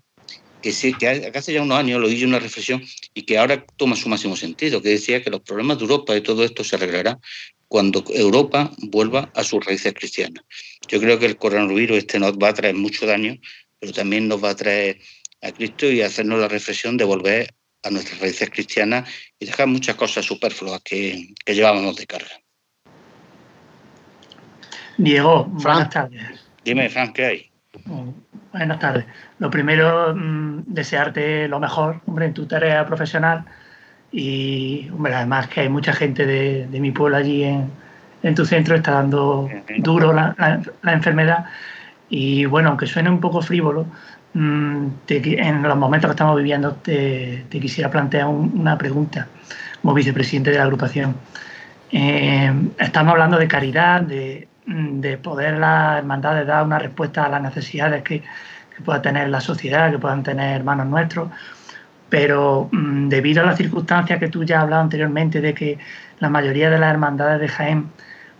que, 0.65 0.73
sí, 0.73 0.95
que 0.95 1.31
hace 1.35 1.53
ya 1.53 1.61
unos 1.61 1.79
años 1.79 2.01
lo 2.01 2.09
hice 2.09 2.25
una 2.25 2.39
reflexión 2.39 2.83
y 3.13 3.25
que 3.25 3.37
ahora 3.37 3.67
toma 3.77 3.97
su 3.97 4.09
máximo 4.09 4.35
sentido, 4.35 4.81
que 4.81 4.89
decía 4.89 5.23
que 5.23 5.29
los 5.29 5.43
problemas 5.43 5.77
de 5.77 5.85
Europa 5.85 6.17
y 6.17 6.23
todo 6.23 6.43
esto 6.43 6.65
se 6.65 6.77
arreglará 6.77 7.19
cuando 7.69 8.03
Europa 8.09 8.73
vuelva 8.79 9.31
a 9.35 9.45
sus 9.45 9.63
raíces 9.63 9.93
cristianas. 9.93 10.43
Yo 10.89 11.01
creo 11.01 11.19
que 11.19 11.27
el 11.27 11.37
coronavirus 11.37 11.99
este 11.99 12.19
nos 12.19 12.39
va 12.39 12.49
a 12.49 12.55
traer 12.55 12.77
mucho 12.77 13.05
daño, 13.05 13.37
pero 13.79 13.93
también 13.93 14.27
nos 14.27 14.43
va 14.43 14.51
a 14.51 14.57
traer 14.57 15.01
a 15.43 15.53
Cristo 15.53 15.91
y 15.91 16.01
hacernos 16.01 16.41
la 16.41 16.49
reflexión 16.49 16.97
de 16.97 17.05
volver 17.05 17.55
a 17.85 17.91
nuestras 17.91 18.21
raíces 18.21 18.51
cristianas 18.51 19.09
y 19.39 19.47
dejar 19.47 19.67
muchas 19.67 19.95
cosas 19.97 20.25
superfluas 20.25 20.81
que, 20.83 21.35
que 21.45 21.55
llevábamos 21.55 21.97
de 21.97 22.07
carga. 22.07 22.31
Diego, 24.97 25.45
buenas 25.45 25.91
tardes. 25.91 26.23
Dime, 26.65 26.89
Frank, 26.89 27.15
¿qué 27.15 27.25
hay? 27.27 27.51
Buenas 28.53 28.79
tardes. 28.79 29.05
Lo 29.39 29.51
primero, 29.51 30.15
mm, 30.15 30.63
desearte 30.67 31.49
lo 31.49 31.59
mejor, 31.59 32.01
hombre, 32.07 32.27
en 32.27 32.35
tu 32.35 32.47
tarea 32.47 32.87
profesional. 32.87 33.45
Y, 34.13 34.89
hombre, 34.91 35.15
además 35.15 35.49
que 35.49 35.63
hay 35.63 35.69
mucha 35.69 35.93
gente 35.93 36.25
de, 36.25 36.81
mi 36.81 36.93
pueblo 36.93 37.17
allí 37.17 37.43
en, 37.43 38.35
tu 38.35 38.45
centro, 38.47 38.77
está 38.77 38.93
dando 38.93 39.51
duro 39.79 40.13
la, 40.13 40.63
enfermedad. 40.85 41.47
Y 42.09 42.45
bueno, 42.45 42.71
aunque 42.71 42.87
suene 42.87 43.11
un 43.11 43.21
poco 43.21 43.43
frívolo, 43.43 43.87
mm, 44.35 44.87
en 45.09 45.63
los 45.63 45.77
momentos 45.77 46.09
que 46.09 46.13
estamos 46.13 46.37
viviendo 46.37 46.75
te, 46.75 47.47
quisiera 47.51 47.91
plantear 47.91 48.27
una 48.27 48.77
pregunta 48.77 49.29
como 49.81 49.95
vicepresidente 49.95 50.51
de 50.51 50.59
la 50.59 50.65
agrupación. 50.65 51.17
Eh, 51.91 52.53
estamos 52.79 53.13
hablando 53.13 53.39
de 53.39 53.49
caridad, 53.49 54.03
de, 54.03 54.49
de 54.67 55.19
poder 55.19 55.59
las 55.59 55.99
hermandades 55.99 56.47
dar 56.47 56.65
una 56.65 56.79
respuesta 56.79 57.25
a 57.25 57.29
las 57.29 57.43
necesidades 57.43 58.03
que, 58.03 58.23
que 58.77 58.83
pueda 58.83 59.01
tener 59.03 59.29
la 59.29 59.41
sociedad, 59.41 59.91
que 59.91 59.99
puedan 59.99 60.23
tener 60.23 60.57
hermanos 60.57 60.87
nuestros, 60.87 61.31
pero 62.09 62.69
mm, 62.73 63.09
debido 63.09 63.43
a 63.43 63.47
las 63.47 63.57
circunstancias 63.57 64.19
que 64.19 64.29
tú 64.29 64.45
ya 64.45 64.59
has 64.59 64.63
hablado 64.65 64.83
anteriormente 64.83 65.41
de 65.41 65.55
que 65.55 65.79
la 66.19 66.29
mayoría 66.29 66.71
de 66.71 66.79
las 66.79 66.91
hermandades 66.91 67.41
de 67.41 67.49
Jaén, 67.49 67.91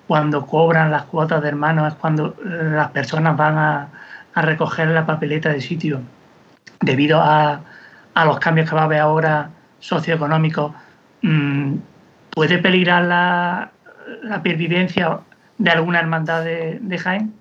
cuando 0.07 0.47
cobran 0.47 0.91
las 0.91 1.05
cuotas 1.05 1.43
de 1.43 1.49
hermanos, 1.49 1.93
es 1.93 1.95
cuando 1.99 2.37
eh, 2.45 2.71
las 2.73 2.91
personas 2.91 3.37
van 3.37 3.59
a, 3.59 3.89
recoger 4.43 4.89
la 4.89 5.07
papeleta 5.07 5.53
de 5.53 5.61
sitio, 5.61 6.03
debido 6.81 7.21
a, 7.21 7.63
los 8.25 8.39
cambios 8.39 8.69
que 8.69 8.75
va 8.75 8.83
a 8.83 8.85
haber 8.85 9.01
ahora 9.01 9.51
socioeconómicos, 9.81 10.73
mm, 11.23 11.75
¿puede 12.31 12.59
peligrar 12.59 13.05
la, 13.05 13.71
pervivencia 14.43 15.21
de 15.59 15.71
alguna 15.71 16.01
hermandad 16.01 16.45
de 16.45 16.99
Jaén? 16.99 17.35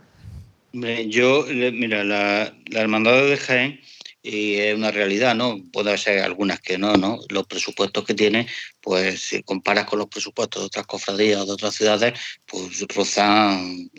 Yo, 0.74 1.46
mira, 1.48 2.04
la, 2.04 2.52
la 2.66 2.82
hermandad 2.82 3.14
de 3.14 3.38
Jaén 3.38 3.80
y 4.24 4.56
es 4.56 4.74
una 4.74 4.90
realidad, 4.90 5.36
¿no? 5.36 5.60
Puede 5.72 5.96
ser 6.00 6.22
algunas 6.22 6.60
que 6.62 6.80
no, 6.80 6.96
¿no? 6.96 7.20
Los 7.30 7.46
presupuestos 7.46 8.04
que 8.06 8.16
tiene, 8.16 8.48
pues 8.82 9.22
si 9.22 9.44
comparas 9.44 9.86
con 9.86 10.00
los 10.00 10.08
presupuestos 10.08 10.64
de 10.64 10.66
otras 10.66 10.88
cofradías 10.88 11.42
o 11.42 11.46
de 11.46 11.52
otras 11.52 11.76
ciudades, 11.76 12.20
pues 12.48 12.84
rozan, 12.96 13.92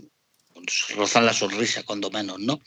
rozan 0.96 1.26
la 1.26 1.32
sonrisa, 1.32 1.82
cuando 1.82 2.10
menos, 2.10 2.38
¿no? 2.38 2.60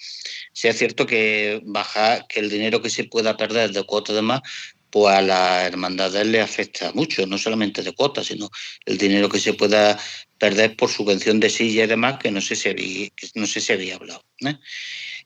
Sí 0.54 0.68
es 0.68 0.78
cierto 0.78 1.06
que 1.06 1.62
baja, 1.64 2.26
que 2.28 2.39
el 2.39 2.50
dinero 2.50 2.82
que 2.82 2.89
se 2.89 3.04
pueda 3.04 3.38
perder 3.38 3.72
de 3.72 3.84
cuotas 3.84 4.16
de 4.16 4.22
más, 4.22 4.41
pues 4.89 5.14
a 5.14 5.22
las 5.22 5.66
hermandades 5.66 6.26
le 6.26 6.41
afecta 6.41 6.91
mucho, 6.93 7.26
no 7.28 7.38
solamente 7.38 7.84
de 7.84 7.93
cuotas, 7.93 8.28
sino 8.28 8.50
el 8.86 8.98
dinero 8.98 9.30
que 9.30 9.39
se 9.39 9.54
pueda 9.54 10.00
perder 10.38 10.76
por 10.76 10.89
subvención 10.89 11.39
de 11.39 11.50
silla 11.50 11.84
y 11.84 11.88
demás, 11.88 12.20
que 12.20 12.32
no 12.32 12.41
sé 12.41 12.56
si 12.56 12.70
había, 12.70 13.10
no 13.36 13.48
sé 13.48 13.60
si 13.60 13.74
había 13.74 13.95
hablado. 13.95 14.24
¿eh? 14.45 14.56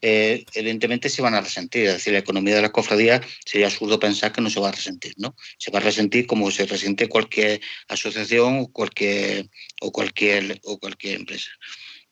Eh, 0.01 0.45
evidentemente 0.55 1.09
se 1.09 1.21
van 1.21 1.35
a 1.35 1.41
resentir, 1.41 1.85
es 1.85 1.93
decir, 1.93 2.13
la 2.13 2.19
economía 2.19 2.55
de 2.55 2.63
las 2.63 2.71
cofradías 2.71 3.21
sería 3.45 3.67
absurdo 3.67 3.99
pensar 3.99 4.31
que 4.31 4.41
no 4.41 4.49
se 4.49 4.59
va 4.59 4.69
a 4.69 4.71
resentir, 4.71 5.13
¿no? 5.17 5.35
Se 5.59 5.69
va 5.69 5.77
a 5.77 5.83
resentir 5.83 6.25
como 6.25 6.49
se 6.49 6.65
resiente 6.65 7.07
cualquier 7.07 7.61
asociación 7.87 8.59
o 8.61 8.71
cualquier, 8.71 9.47
o 9.79 9.91
cualquier, 9.91 10.59
o 10.63 10.79
cualquier 10.79 11.19
empresa. 11.19 11.51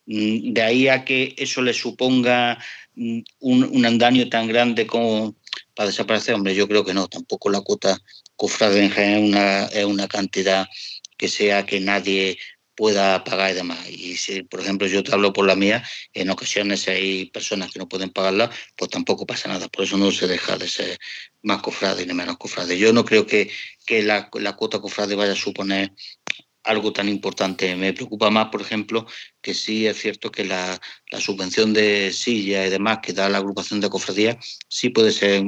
Mm, 0.10 0.54
de 0.54 0.62
ahí 0.64 0.88
a 0.88 1.06
que 1.06 1.36
eso 1.38 1.62
le 1.62 1.72
suponga 1.72 2.58
mm, 2.96 3.20
un, 3.42 3.64
un 3.64 3.86
andaño 3.86 4.28
tan 4.28 4.48
grande 4.48 4.88
como 4.88 5.36
para 5.76 5.90
desaparecer, 5.90 6.34
hombre, 6.34 6.56
yo 6.56 6.68
creo 6.68 6.84
que 6.84 6.96
no, 6.96 7.08
tampoco 7.08 7.50
la 7.50 7.62
cuota 7.62 7.96
cofrade 8.36 8.84
en 8.84 8.92
general 8.92 9.24
es 9.24 9.30
una, 9.30 9.66
es 9.66 9.86
una 9.86 10.08
cantidad 10.08 10.68
que 11.16 11.28
sea 11.28 11.66
que 11.66 11.80
nadie 11.80 12.40
pueda 12.80 13.24
pagar 13.26 13.52
y 13.52 13.56
demás. 13.56 13.90
Y 13.90 14.16
si, 14.16 14.42
por 14.44 14.62
ejemplo, 14.62 14.88
yo 14.88 15.04
te 15.04 15.14
hablo 15.14 15.34
por 15.34 15.46
la 15.46 15.56
mía, 15.56 15.84
en 16.14 16.30
ocasiones 16.30 16.88
hay 16.88 17.26
personas 17.26 17.72
que 17.72 17.78
no 17.78 17.90
pueden 17.90 18.10
pagarla, 18.10 18.50
pues 18.78 18.90
tampoco 18.90 19.28
pasa 19.28 19.50
nada. 19.50 19.68
Por 19.68 19.84
eso 19.84 19.98
no 19.98 20.12
se 20.12 20.28
deja 20.28 20.58
de 20.58 20.68
ser 20.70 20.98
más 21.44 21.62
cofrade 21.62 22.06
ni 22.06 22.14
menos 22.14 22.38
cofrade. 22.38 22.78
Yo 22.78 22.94
no 22.94 23.04
creo 23.04 23.28
que, 23.28 23.52
que 23.86 24.02
la, 24.02 24.30
la 24.34 24.56
cuota 24.56 24.80
cofrade 24.80 25.16
vaya 25.16 25.34
a 25.34 25.36
suponer 25.36 25.92
algo 26.70 26.94
tan 26.94 27.10
importante. 27.10 27.76
Me 27.76 27.94
preocupa 27.94 28.30
más, 28.30 28.50
por 28.50 28.62
ejemplo, 28.62 29.06
que 29.42 29.54
sí 29.54 29.88
es 29.88 29.98
cierto 29.98 30.32
que 30.32 30.46
la, 30.46 30.80
la, 31.12 31.20
subvención 31.20 31.74
de 31.74 32.12
silla 32.14 32.66
y 32.66 32.70
demás 32.70 33.00
que 33.02 33.14
da 33.14 33.28
la 33.30 33.40
agrupación 33.40 33.82
de 33.82 33.90
cofradías 33.90 34.38
sí 34.68 34.90
puede 34.90 35.12
ser 35.12 35.44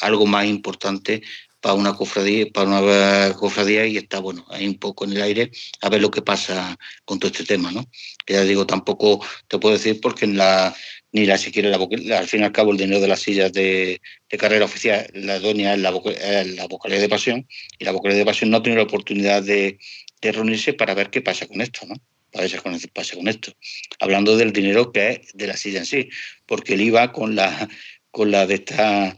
algo 0.00 0.26
más 0.26 0.46
importante 0.46 1.22
para 1.60 1.74
una 1.74 1.94
cofradía, 1.94 2.46
para 2.52 2.68
una 2.68 3.34
cofradía 3.34 3.86
y 3.86 3.96
está 3.96 4.20
bueno, 4.20 4.46
ahí 4.50 4.66
un 4.66 4.78
poco 4.78 5.04
en 5.04 5.12
el 5.12 5.22
aire 5.22 5.50
a 5.80 5.88
ver 5.88 6.00
lo 6.00 6.10
que 6.10 6.22
pasa 6.22 6.78
con 7.04 7.18
todo 7.18 7.30
este 7.32 7.44
tema, 7.44 7.72
¿no? 7.72 7.84
Que 8.24 8.34
ya 8.34 8.42
digo, 8.44 8.66
tampoco 8.66 9.24
te 9.48 9.58
puedo 9.58 9.74
decir 9.74 10.00
porque 10.00 10.24
en 10.26 10.36
la 10.36 10.74
ni 11.10 11.24
la 11.24 11.38
siquiera 11.38 11.70
la, 11.70 12.18
al 12.18 12.28
fin 12.28 12.42
y 12.42 12.44
al 12.44 12.52
cabo 12.52 12.70
el 12.70 12.76
dinero 12.76 13.00
de 13.00 13.08
las 13.08 13.20
sillas 13.20 13.50
de, 13.52 14.00
carrera 14.38 14.66
oficial 14.66 15.08
la 15.14 15.40
doña 15.40 15.74
la, 15.76 15.90
la 15.90 16.66
vocalía 16.66 17.00
de 17.00 17.08
pasión 17.08 17.48
y 17.78 17.84
la 17.86 17.92
vocalía 17.92 18.18
de 18.18 18.26
pasión 18.26 18.50
no 18.50 18.58
ha 18.58 18.62
tenido 18.62 18.82
la 18.82 18.88
oportunidad 18.88 19.42
de, 19.42 19.78
de 20.20 20.32
reunirse 20.32 20.72
para 20.74 20.94
ver 20.94 21.10
qué 21.10 21.20
pasa 21.20 21.46
con 21.46 21.60
esto, 21.60 21.86
¿no? 21.86 21.94
Para 22.30 22.46
ver 22.46 22.60
qué 22.60 22.88
pasa 22.88 23.16
con 23.16 23.28
esto. 23.28 23.52
Hablando 24.00 24.36
del 24.36 24.52
dinero 24.52 24.92
que 24.92 25.10
es 25.10 25.32
de 25.34 25.46
la 25.46 25.56
silla 25.56 25.80
en 25.80 25.86
sí, 25.86 26.08
porque 26.46 26.74
el 26.74 26.82
IVA 26.82 27.12
con 27.12 27.34
la 27.34 27.68
con 28.10 28.30
la 28.30 28.46
de 28.46 28.54
esta 28.54 29.16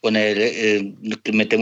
con 0.00 0.16
el, 0.16 0.96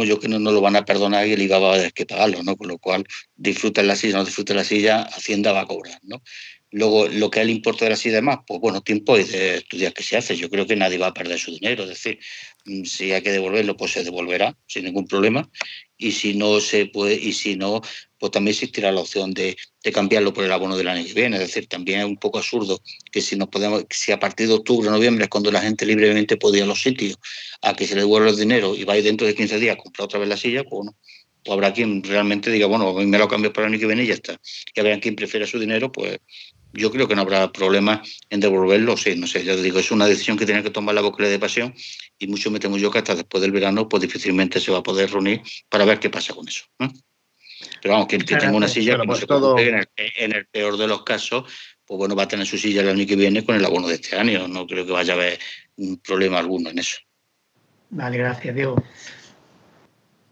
yo 0.07 0.21
que 0.21 0.29
no, 0.29 0.39
no, 0.39 0.53
lo 0.53 0.61
van 0.61 0.77
a 0.77 0.85
perdonar 0.85 1.27
y 1.27 1.33
el 1.33 1.43
IVA 1.43 1.59
va 1.59 1.75
a 1.75 1.77
tener 1.77 1.93
que 1.93 2.07
pagarlo, 2.07 2.43
¿no? 2.45 2.57
Con 2.57 2.69
lo 2.69 2.79
cual, 2.79 3.05
disfruta 3.35 3.83
la 3.83 3.97
silla, 3.97 4.17
no 4.17 4.25
disfruta 4.25 4.55
la 4.55 4.63
silla, 4.63 5.03
Hacienda 5.03 5.51
va 5.51 5.63
a 5.63 5.67
cobrar, 5.67 5.99
¿no? 6.05 6.23
Luego, 6.71 7.09
lo 7.09 7.31
que 7.31 7.41
es 7.41 7.45
el 7.45 7.51
importe 7.51 7.87
de 7.87 7.91
la 7.91 7.97
silla 7.97 8.13
y 8.13 8.17
demás, 8.17 8.41
pues 8.47 8.61
bueno, 8.61 8.83
tiempo 8.83 9.19
y 9.19 9.25
de 9.25 9.57
estudiar 9.57 9.95
qué 9.95 10.03
se 10.03 10.19
hace. 10.19 10.37
Yo 10.37 10.51
creo 10.51 10.67
que 10.67 10.77
nadie 10.77 10.99
va 10.99 11.09
a 11.09 11.15
perder 11.15 11.39
su 11.39 11.51
dinero. 11.51 11.85
Es 11.85 11.89
decir, 11.89 12.19
mm, 12.67 12.85
si 12.85 13.11
hay 13.13 13.23
que 13.23 13.33
devolverlo, 13.33 13.77
pues 13.77 13.93
se 13.93 14.05
devolverá 14.05 14.57
sin 14.67 14.85
ningún 14.85 15.07
problema. 15.07 15.51
Y 15.97 16.13
si 16.13 16.35
no 16.35 16.61
se 16.61 16.87
puede, 16.87 17.15
y 17.15 17.33
si 17.33 17.57
no, 17.57 17.81
pues 18.19 18.33
también 18.33 18.53
existirá 18.53 18.93
la 18.93 19.01
opción 19.01 19.33
de, 19.33 19.57
cambiarlo 19.93 20.35
por 20.35 20.45
el 20.45 20.53
abono 20.53 20.77
del 20.77 20.89
año 20.89 21.05
que 21.05 21.15
viene. 21.15 21.37
Es 21.37 21.43
decir, 21.43 21.67
también 21.67 22.01
es 22.01 22.07
un 22.07 22.19
poco 22.19 22.39
absurdo 22.39 22.81
que 23.11 23.23
si 23.23 23.37
nos 23.37 23.49
podemos, 23.49 23.85
si 23.91 24.13
a 24.13 24.21
partir 24.21 24.49
de 24.49 24.55
octubre 24.55 24.91
noviembre 24.91 25.25
es 25.25 25.31
cuando 25.31 25.51
la 25.51 25.63
gente 25.63 25.87
libremente 25.87 26.37
podía 26.37 26.59
ir 26.59 26.65
a 26.65 26.67
los 26.67 26.83
sitios 26.83 27.19
a 27.63 27.75
que 27.75 27.87
se 27.87 27.95
le 27.95 28.03
devuelva 28.03 28.29
el 28.29 28.37
dinero 28.37 28.75
y 28.75 28.85
vaya 28.85 29.03
dentro 29.03 29.27
de 29.27 29.35
15 29.35 29.59
días 29.59 29.77
a 29.77 29.79
comprar 29.79 30.05
otra 30.05 30.19
vez 30.19 30.29
la 30.29 30.37
silla, 30.37 30.63
pues 30.63 30.71
bueno, 30.71 30.97
pues 31.45 31.55
habrá 31.55 31.73
quien 31.73 32.03
realmente 32.03 32.51
diga, 32.51 32.67
bueno, 32.67 32.93
me 32.93 33.19
lo 33.19 33.29
cambio 33.29 33.53
para 33.53 33.67
el 33.67 33.73
año 33.73 33.81
que 33.81 33.87
viene 33.87 34.05
y 34.05 34.09
ya 34.09 34.15
está. 34.15 34.39
Y 34.75 34.81
habrá 34.81 35.01
quien 35.01 35.17
prefiera 35.17 35.47
su 35.47 35.59
dinero, 35.59 35.91
pues 35.91 36.19
yo 36.73 36.91
creo 36.91 37.09
que 37.09 37.15
no 37.15 37.23
habrá 37.23 37.51
problema 37.53 38.03
en 38.31 38.41
devolverlo. 38.41 38.97
Sí, 38.97 39.15
no 39.17 39.27
sé, 39.27 39.45
ya 39.45 39.55
te 39.55 39.63
digo, 39.63 39.79
es 39.79 39.91
una 39.91 40.07
decisión 40.07 40.37
que 40.37 40.47
tiene 40.47 40.63
que 40.63 40.71
tomar 40.71 40.95
la 40.95 41.01
boca 41.01 41.27
de 41.27 41.39
pasión 41.39 41.75
y 42.19 42.27
mucho 42.27 42.51
me 42.51 42.61
temo 42.61 42.77
yo 42.77 42.91
que 42.91 42.99
hasta 42.99 43.15
después 43.15 43.41
del 43.41 43.53
verano, 43.53 43.89
pues 43.89 44.03
difícilmente 44.03 44.61
se 44.61 44.71
va 44.71 44.79
a 44.79 44.83
poder 44.83 45.11
reunir 45.11 45.41
para 45.69 45.85
ver 45.85 45.99
qué 45.99 46.11
pasa 46.11 46.35
con 46.35 46.47
eso. 46.49 46.65
Pero 47.83 47.95
vamos, 47.95 48.09
que, 48.09 48.19
que 48.19 48.37
tenga 48.37 48.57
una 48.57 48.69
silla 48.69 48.93
que 48.93 48.99
no 48.99 49.05
pues 49.05 49.21
se 49.21 49.27
todo... 49.27 49.59
en, 49.59 49.77
el, 49.77 49.89
en 49.97 50.33
el 50.35 50.47
peor 50.47 50.77
de 50.77 50.87
los 50.87 51.03
casos, 51.03 51.45
pues 51.85 51.99
bueno, 51.99 52.15
va 52.15 52.25
a 52.25 52.29
tener 52.29 52.47
su 52.47 52.59
silla 52.59 52.83
el 52.83 52.89
año 52.91 53.07
que 53.07 53.17
viene 53.17 53.45
con 53.45 53.57
el 53.57 53.65
abono 53.65 53.89
de 53.89 53.95
este 53.95 54.17
año. 54.17 54.47
No 54.47 54.67
creo 54.67 54.85
que 54.85 54.93
vaya 54.93 55.15
a 55.15 55.17
haber 55.17 55.39
un 55.77 55.99
problema 55.99 56.39
alguno 56.39 56.71
en 56.71 56.79
eso. 56.79 56.99
Vale, 57.91 58.19
gracias, 58.19 58.55
Diego. 58.55 58.83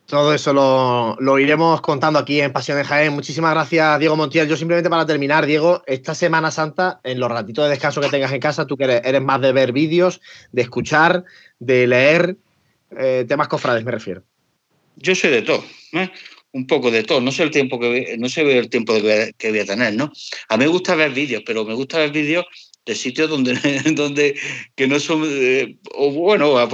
Todo 0.06 0.32
eso 0.32 0.52
lo, 0.52 1.38
iremos 1.40 1.80
contando 1.80 2.20
aquí 2.20 2.40
en 2.40 2.52
Pasión 2.52 2.78
de 2.78 2.84
Jaén. 2.84 3.12
Muchísimas 3.12 3.52
gracias, 3.52 3.98
Diego 3.98 4.14
Montiel. 4.14 4.46
Yo 4.46 4.56
simplemente 4.56 4.88
para 4.88 5.04
terminar, 5.04 5.46
Diego, 5.46 5.82
esta 5.84 6.14
Semana 6.14 6.52
Santa, 6.52 7.00
en 7.02 7.18
los 7.18 7.28
ratitos 7.28 7.64
de 7.64 7.70
descanso 7.70 8.00
que 8.00 8.08
tengas 8.08 8.30
en 8.30 8.38
casa, 8.38 8.66
tú 8.66 8.76
que 8.76 8.84
eres, 8.84 9.22
más 9.22 9.40
de 9.40 9.50
ver 9.50 9.72
vídeos, 9.72 10.20
de 10.52 10.62
escuchar, 10.62 11.24
de 11.58 11.88
leer 11.88 12.36
eh, 12.96 13.24
temas 13.26 13.48
cofrades, 13.48 13.84
me 13.84 13.90
refiero. 13.90 14.22
Yo 14.94 15.14
soy 15.16 15.30
de 15.30 15.42
todo, 15.42 15.64
¿eh? 15.92 16.08
Un 16.56 16.66
poco 16.66 16.90
de 16.90 17.02
todo. 17.04 17.20
No 17.20 17.30
sé 17.30 17.42
el 17.42 17.50
tiempo 17.50 17.78
que 17.78 18.16
no 18.18 18.28
sé 18.28 18.40
el 18.58 18.70
tiempo 18.70 18.94
que 19.36 19.50
voy 19.50 19.58
a 19.58 19.66
tener, 19.66 19.94
¿no? 19.94 20.10
A 20.48 20.56
mí 20.56 20.64
me 20.64 20.70
gusta 20.70 20.94
ver 20.94 21.12
vídeos, 21.12 21.42
pero 21.44 21.64
me 21.64 21.74
gusta 21.74 21.98
ver 21.98 22.10
vídeos 22.12 22.46
de 22.86 22.94
sitios 22.94 23.28
donde, 23.28 23.52
donde 23.94 24.34
que 24.74 24.86
no 24.86 24.98
son, 24.98 25.24
eh, 25.26 25.76
o 25.94 26.10
bueno, 26.10 26.66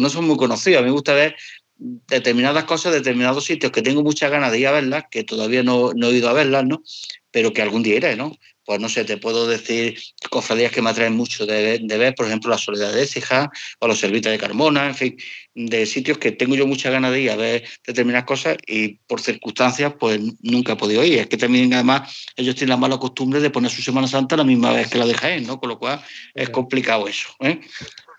no 0.00 0.10
son 0.10 0.26
muy 0.26 0.36
conocidos. 0.36 0.78
A 0.78 0.82
mí 0.82 0.86
me 0.86 0.92
gusta 0.92 1.12
ver 1.14 1.36
determinadas 1.76 2.64
cosas, 2.64 2.94
determinados 2.94 3.44
sitios 3.44 3.70
que 3.72 3.82
tengo 3.82 4.02
muchas 4.02 4.30
ganas 4.30 4.50
de 4.52 4.60
ir 4.60 4.68
a 4.68 4.72
verlas, 4.72 5.04
que 5.10 5.24
todavía 5.24 5.62
no, 5.62 5.92
no 5.94 6.08
he 6.08 6.16
ido 6.16 6.30
a 6.30 6.32
verlas, 6.32 6.64
¿no? 6.64 6.82
Pero 7.30 7.52
que 7.52 7.60
algún 7.60 7.82
día 7.82 7.96
iré, 7.96 8.16
¿no? 8.16 8.32
Pues 8.66 8.80
no 8.80 8.88
sé, 8.88 9.04
te 9.04 9.16
puedo 9.16 9.46
decir 9.46 9.98
cofradías 10.28 10.72
que 10.72 10.82
me 10.82 10.90
atraen 10.90 11.14
mucho 11.14 11.46
de, 11.46 11.78
ver, 11.86 12.14
por 12.14 12.26
ejemplo, 12.26 12.50
la 12.50 12.58
Soledad 12.58 12.92
de 12.92 13.02
Écija 13.02 13.50
o 13.78 13.86
los 13.86 13.98
Servitas 13.98 14.32
de 14.32 14.38
Carmona, 14.38 14.88
en 14.88 14.94
fin, 14.94 15.16
de 15.54 15.86
sitios 15.86 16.18
que 16.18 16.32
tengo 16.32 16.56
yo 16.56 16.66
muchas 16.66 16.92
ganas 16.92 17.12
de 17.12 17.20
ir 17.20 17.30
a 17.30 17.36
ver 17.36 17.64
determinadas 17.86 18.26
cosas 18.26 18.56
y 18.66 18.98
por 19.06 19.20
circunstancias, 19.20 19.94
pues 19.98 20.20
nunca 20.42 20.72
he 20.72 20.76
podido 20.76 21.04
ir. 21.04 21.20
Es 21.20 21.26
que 21.28 21.36
también, 21.36 21.72
además, 21.72 22.26
ellos 22.36 22.56
tienen 22.56 22.70
la 22.70 22.76
mala 22.76 22.98
costumbre 22.98 23.40
de 23.40 23.50
poner 23.50 23.70
su 23.70 23.82
Semana 23.82 24.08
Santa 24.08 24.36
la 24.36 24.44
misma 24.44 24.72
vez 24.72 24.88
que 24.88 24.98
la 24.98 25.06
de 25.06 25.14
Jaén, 25.14 25.46
¿no? 25.46 25.58
Con 25.60 25.68
lo 25.68 25.78
cual 25.78 26.02
es 26.34 26.50
complicado 26.50 27.08
eso, 27.08 27.28
¿eh? 27.40 27.60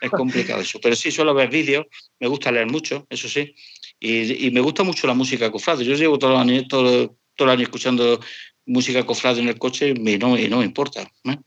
es 0.02 0.12
complicado 0.12 0.62
eso. 0.62 0.80
Pero 0.82 0.96
sí 0.96 1.12
suelo 1.12 1.34
ver 1.34 1.50
vídeos, 1.50 1.86
me 2.20 2.28
gusta 2.28 2.52
leer 2.52 2.68
mucho, 2.68 3.06
eso 3.10 3.28
sí, 3.28 3.54
y, 4.00 4.52
me 4.52 4.62
gusta 4.62 4.84
mucho 4.84 5.08
la 5.08 5.14
música 5.14 5.52
cofrade. 5.52 5.84
Yo 5.84 5.96
llevo 5.96 6.20
todo 6.20 6.34
el 6.34 6.38
año, 6.38 6.68
todo, 6.68 7.18
todo 7.36 7.48
el 7.48 7.54
año 7.54 7.64
escuchando 7.64 8.20
música 8.68 9.06
cofrade 9.06 9.40
en 9.40 9.48
el 9.48 9.58
coche 9.58 9.90
y 9.90 10.18
no, 10.18 10.38
no 10.38 10.58
me 10.58 10.66
importa. 10.66 11.02
¿eh? 11.02 11.38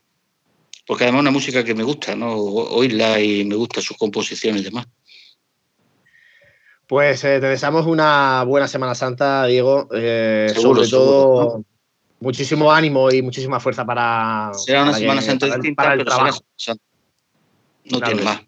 Porque 0.85 1.05
además 1.05 1.19
es 1.19 1.21
una 1.21 1.31
música 1.31 1.63
que 1.63 1.75
me 1.75 1.83
gusta, 1.83 2.15
¿no? 2.15 2.35
oírla 2.35 3.19
y 3.21 3.45
me 3.45 3.55
gusta 3.55 3.81
sus 3.81 3.97
composiciones 3.97 4.61
y 4.61 4.65
demás. 4.65 4.87
Pues 6.87 7.23
eh, 7.23 7.39
te 7.39 7.47
deseamos 7.47 7.85
una 7.85 8.43
buena 8.43 8.67
Semana 8.67 8.95
Santa, 8.95 9.45
Diego. 9.45 9.87
Eh, 9.93 10.53
sobre 10.53 10.87
todo, 10.89 11.63
muchísimo 12.19 12.71
ánimo 12.71 13.09
y 13.09 13.21
muchísima 13.21 13.61
fuerza 13.61 13.85
para. 13.85 14.51
Será 14.53 14.83
una 14.83 14.93
Semana 14.93 15.21
Santa 15.21 15.45
distinta, 15.45 15.95
pero 15.95 16.33
será 16.57 16.77
no 17.85 18.01
tiene 18.01 18.23
más. 18.23 18.41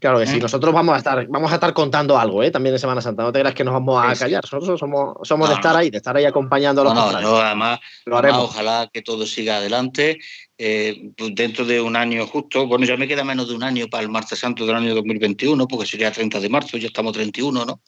Claro 0.00 0.18
que 0.18 0.26
sí, 0.26 0.40
nosotros 0.40 0.72
vamos 0.72 0.94
a 0.94 0.98
estar, 0.98 1.26
vamos 1.28 1.52
a 1.52 1.56
estar 1.56 1.74
contando 1.74 2.18
algo, 2.18 2.42
¿eh? 2.42 2.50
También 2.50 2.74
en 2.74 2.78
Semana 2.78 3.02
Santa. 3.02 3.22
No 3.22 3.32
te 3.32 3.40
creas 3.40 3.54
que 3.54 3.64
nos 3.64 3.74
vamos 3.74 4.02
a 4.02 4.14
callar. 4.14 4.42
Nosotros 4.42 4.80
somos, 4.80 5.16
somos 5.28 5.48
de 5.50 5.56
estar 5.56 5.76
ahí, 5.76 5.90
de 5.90 5.98
estar 5.98 6.16
ahí 6.16 6.24
acompañando 6.24 6.80
a 6.80 6.84
los 6.84 6.94
No, 6.94 7.20
no, 7.20 7.36
además, 7.36 7.80
ojalá 8.06 8.88
que 8.90 9.02
todo 9.02 9.26
siga 9.26 9.56
adelante. 9.56 10.18
Eh, 10.56 11.10
pues 11.16 11.34
dentro 11.34 11.66
de 11.66 11.82
un 11.82 11.96
año 11.96 12.26
justo, 12.26 12.66
bueno, 12.66 12.86
ya 12.86 12.96
me 12.96 13.06
queda 13.06 13.24
menos 13.24 13.48
de 13.48 13.54
un 13.54 13.62
año 13.62 13.88
para 13.88 14.02
el 14.02 14.08
martes 14.08 14.38
santo 14.38 14.64
del 14.64 14.76
año 14.76 14.94
2021, 14.94 15.68
porque 15.68 15.86
sería 15.86 16.10
30 16.10 16.40
de 16.40 16.48
marzo, 16.48 16.78
ya 16.78 16.86
estamos 16.86 17.12
31, 17.12 17.66
¿no? 17.66 17.82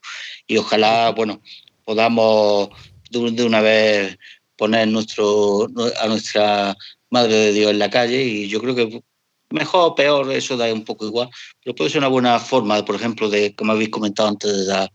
Y 0.46 0.58
ojalá, 0.58 1.10
bueno, 1.12 1.40
podamos 1.84 2.68
de 3.10 3.44
una 3.44 3.60
vez 3.62 4.18
poner 4.56 4.88
nuestro, 4.88 5.66
a 6.00 6.08
nuestra 6.08 6.76
Madre 7.10 7.34
de 7.34 7.52
Dios 7.52 7.70
en 7.70 7.78
la 7.78 7.90
calle 7.90 8.22
y 8.22 8.48
yo 8.48 8.58
creo 8.60 8.74
que 8.74 9.02
mejor 9.52 9.92
o 9.92 9.94
peor, 9.94 10.30
eso 10.32 10.56
da 10.56 10.72
un 10.72 10.84
poco 10.84 11.06
igual, 11.06 11.28
pero 11.62 11.74
puede 11.74 11.90
ser 11.90 11.98
una 11.98 12.08
buena 12.08 12.38
forma, 12.38 12.84
por 12.84 12.96
ejemplo, 12.96 13.28
de, 13.28 13.54
como 13.54 13.72
habéis 13.72 13.90
comentado 13.90 14.28
antes, 14.28 14.50
de 14.50 14.64
la, 14.64 14.88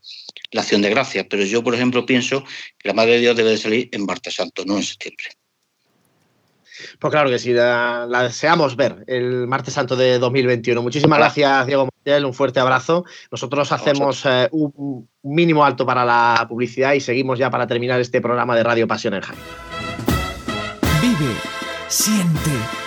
la 0.51 0.61
acción 0.61 0.81
de 0.81 0.89
gracias. 0.89 1.25
Pero 1.29 1.43
yo, 1.43 1.63
por 1.63 1.75
ejemplo, 1.75 2.05
pienso 2.05 2.43
que 2.77 2.87
la 2.87 2.93
Madre 2.93 3.13
de 3.13 3.19
Dios 3.19 3.35
debe 3.35 3.51
de 3.51 3.57
salir 3.57 3.89
en 3.91 4.05
Martes 4.05 4.35
Santo, 4.35 4.63
no 4.65 4.77
en 4.77 4.83
septiembre. 4.83 5.29
Pues 6.99 7.11
claro 7.11 7.29
que 7.29 7.39
sí, 7.39 7.53
la, 7.53 8.07
deseamos 8.23 8.75
ver 8.75 9.03
el 9.07 9.47
martes 9.47 9.73
santo 9.73 9.95
de 9.95 10.19
2021. 10.19 10.81
Muchísimas 10.81 11.19
gracias, 11.19 11.65
Diego 11.65 11.85
Montiel, 11.85 12.25
un 12.25 12.33
fuerte 12.33 12.59
abrazo. 12.59 13.05
Nosotros 13.31 13.71
hacemos 13.71 14.25
eh, 14.25 14.47
un, 14.51 15.09
mínimo 15.23 15.65
alto 15.65 15.85
para 15.85 16.05
la 16.05 16.45
publicidad 16.47 16.93
y 16.93 16.99
seguimos 16.99 17.39
ya 17.39 17.49
para 17.49 17.67
terminar 17.67 17.99
este 17.99 18.21
programa 18.21 18.55
de 18.55 18.63
Radio 18.63 18.87
Pasión 18.87 19.13
en 19.13 19.21
Jaén. 19.21 19.39
Vive, 21.01 21.33
siente 21.87 22.86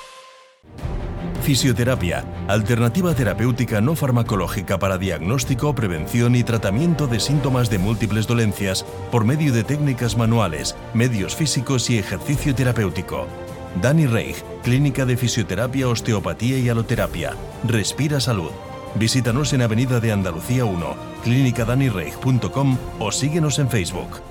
Fisioterapia, 1.41 2.23
alternativa 2.47 3.15
terapéutica 3.15 3.81
no 3.81 3.95
farmacológica 3.95 4.77
para 4.77 4.97
diagnóstico, 4.97 5.73
prevención 5.73 6.35
y 6.35 6.43
tratamiento 6.43 7.07
de 7.07 7.19
síntomas 7.19 7.69
de 7.69 7.79
múltiples 7.79 8.27
dolencias 8.27 8.85
por 9.11 9.25
medio 9.25 9.51
de 9.51 9.63
técnicas 9.63 10.15
manuales, 10.15 10.75
medios 10.93 11.35
físicos 11.35 11.89
y 11.89 11.97
ejercicio 11.97 12.53
terapéutico. 12.53 13.27
Dani 13.81 14.05
Reich, 14.05 14.43
Clínica 14.63 15.05
de 15.05 15.17
Fisioterapia, 15.17 15.87
Osteopatía 15.87 16.57
y 16.59 16.69
Aloterapia. 16.69 17.33
Respira 17.67 18.19
Salud. 18.19 18.51
Visítanos 18.95 19.53
en 19.53 19.61
Avenida 19.61 19.99
de 19.99 20.11
Andalucía 20.11 20.65
1, 20.65 20.95
clínicadanireich.com 21.23 22.77
o 22.99 23.11
síguenos 23.11 23.59
en 23.59 23.69
Facebook. 23.69 24.30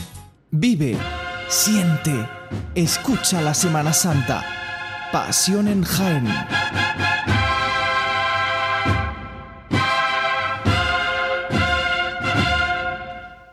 Vive, 0.53 0.97
siente, 1.47 2.27
escucha 2.75 3.41
la 3.41 3.53
Semana 3.53 3.93
Santa. 3.93 4.43
Pasión 5.09 5.69
en 5.69 5.81
Jaén. 5.81 6.27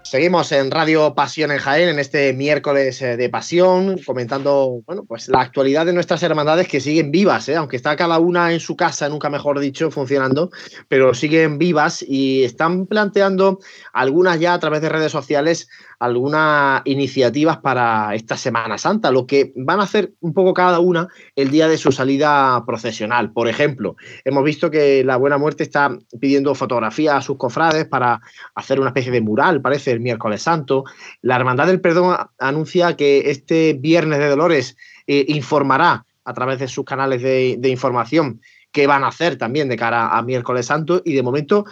Seguimos 0.02 0.50
en 0.52 0.70
Radio 0.70 1.14
Pasión 1.14 1.52
en 1.52 1.58
Jaén 1.58 1.90
en 1.90 1.98
este 1.98 2.32
miércoles 2.32 3.02
eh, 3.02 3.18
de 3.18 3.28
pasión, 3.28 3.98
comentando 4.06 4.80
bueno, 4.86 5.04
pues 5.06 5.28
la 5.28 5.42
actualidad 5.42 5.84
de 5.84 5.92
nuestras 5.92 6.22
hermandades 6.22 6.66
que 6.66 6.80
siguen 6.80 7.10
vivas, 7.10 7.46
¿eh? 7.50 7.56
aunque 7.56 7.76
está 7.76 7.94
cada 7.94 8.18
una 8.18 8.50
en 8.54 8.58
su 8.58 8.74
casa, 8.74 9.10
nunca 9.10 9.28
mejor 9.28 9.60
dicho, 9.60 9.90
funcionando, 9.90 10.50
pero 10.88 11.12
siguen 11.12 11.58
vivas 11.58 12.02
y 12.08 12.42
están 12.42 12.86
planteando 12.86 13.58
algunas 13.92 14.40
ya 14.40 14.54
a 14.54 14.58
través 14.58 14.80
de 14.80 14.88
redes 14.88 15.12
sociales 15.12 15.68
algunas 15.98 16.82
iniciativas 16.84 17.58
para 17.58 18.14
esta 18.14 18.36
Semana 18.36 18.78
Santa, 18.78 19.10
lo 19.10 19.26
que 19.26 19.52
van 19.56 19.80
a 19.80 19.84
hacer 19.84 20.12
un 20.20 20.32
poco 20.32 20.54
cada 20.54 20.80
una 20.80 21.08
el 21.34 21.50
día 21.50 21.68
de 21.68 21.76
su 21.76 21.90
salida 21.90 22.64
procesional. 22.64 23.32
Por 23.32 23.48
ejemplo, 23.48 23.96
hemos 24.24 24.44
visto 24.44 24.70
que 24.70 25.02
la 25.04 25.16
Buena 25.16 25.38
Muerte 25.38 25.64
está 25.64 25.98
pidiendo 26.20 26.54
fotografías 26.54 27.16
a 27.16 27.22
sus 27.22 27.36
cofrades 27.36 27.86
para 27.86 28.20
hacer 28.54 28.78
una 28.80 28.90
especie 28.90 29.12
de 29.12 29.20
mural, 29.20 29.60
parece 29.60 29.90
el 29.90 30.00
miércoles 30.00 30.42
santo. 30.42 30.84
La 31.22 31.36
Hermandad 31.36 31.66
del 31.66 31.80
Perdón 31.80 32.16
anuncia 32.38 32.96
que 32.96 33.30
este 33.30 33.74
viernes 33.74 34.18
de 34.20 34.28
Dolores 34.28 34.76
eh, 35.06 35.24
informará 35.28 36.04
a 36.24 36.34
través 36.34 36.58
de 36.58 36.68
sus 36.68 36.84
canales 36.84 37.22
de, 37.22 37.56
de 37.58 37.68
información 37.70 38.40
qué 38.70 38.86
van 38.86 39.04
a 39.04 39.08
hacer 39.08 39.36
también 39.36 39.68
de 39.68 39.76
cara 39.76 40.16
a 40.16 40.22
miércoles 40.22 40.66
santo 40.66 41.02
y 41.04 41.14
de 41.14 41.22
momento 41.22 41.64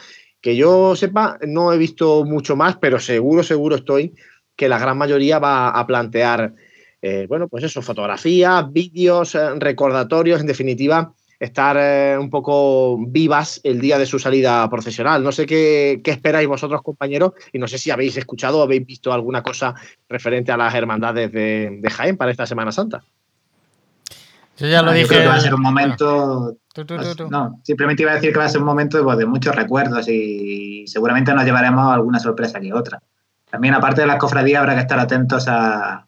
que 0.47 0.55
yo 0.55 0.94
sepa, 0.94 1.40
no 1.44 1.72
he 1.72 1.76
visto 1.76 2.24
mucho 2.24 2.55
más, 2.55 2.76
pero 2.76 3.01
seguro, 3.01 3.42
seguro 3.42 3.74
estoy 3.74 4.14
que 4.55 4.68
la 4.68 4.78
gran 4.78 4.97
mayoría 4.97 5.40
va 5.40 5.70
a 5.70 5.84
plantear, 5.88 6.55
eh, 7.03 7.26
bueno, 7.28 7.49
pues 7.49 7.64
eso, 7.64 7.82
fotografías, 7.82 8.72
vídeos, 8.72 9.34
eh, 9.34 9.59
recordatorios, 9.59 10.40
en 10.40 10.47
definitiva, 10.47 11.12
estar 11.40 11.76
eh, 11.80 12.16
un 12.16 12.30
poco 12.30 12.97
vivas 13.09 13.61
el 13.64 13.80
día 13.80 13.99
de 13.99 14.07
su 14.07 14.20
salida 14.20 14.70
profesional. 14.70 15.20
No 15.24 15.32
sé 15.32 15.47
qué, 15.47 16.01
esperáis 16.05 16.47
vosotros, 16.47 16.80
compañeros, 16.80 17.32
y 17.53 17.59
no 17.59 17.66
sé 17.66 17.76
si 17.76 17.90
habéis 17.90 18.16
escuchado 18.16 18.61
o 18.61 18.62
habéis 18.62 18.86
visto 18.86 19.12
alguna 19.12 19.42
cosa 19.42 19.74
referente 20.09 20.53
a 20.53 20.57
las 20.57 20.72
hermandades 20.72 21.32
de, 21.32 21.90
Jaén 21.90 22.16
para 22.16 22.30
esta 22.30 22.47
Semana 22.47 22.70
Santa. 22.70 23.03
Yo 24.59 24.68
ya 24.68 24.80
lo 24.80 24.92
dije. 24.92 25.09
creo 25.09 25.22
que 25.22 25.26
va 25.26 25.34
a 25.34 25.40
ser 25.40 25.55
un 25.57 25.62
momento 25.62 26.57
no, 27.31 27.61
simplemente 27.62 28.03
iba 28.03 28.12
a 28.12 28.16
decir 28.16 28.33
que 28.33 28.39
va 28.39 28.45
a 28.45 28.49
ser 28.49 28.61
un 28.61 28.66
momento 28.66 29.03
pues, 29.03 29.19
de, 29.19 29.27
muchos 29.27 29.55
recuerdos 29.55 30.09
y 30.09 30.85
seguramente 30.86 31.32
nos 31.35 31.44
llevaremos 31.44 31.93
alguna 31.93 32.19
sorpresa 32.19 32.61
que 32.61 32.73
otra. 32.73 33.03
También, 33.51 33.74
aparte 33.74 34.03
de 34.03 34.07
las 34.07 34.16
cofradías, 34.16 34.61
habrá 34.61 34.74
que 34.74 34.81
estar 34.81 34.98
atentos 34.98 35.47
a, 35.48 36.07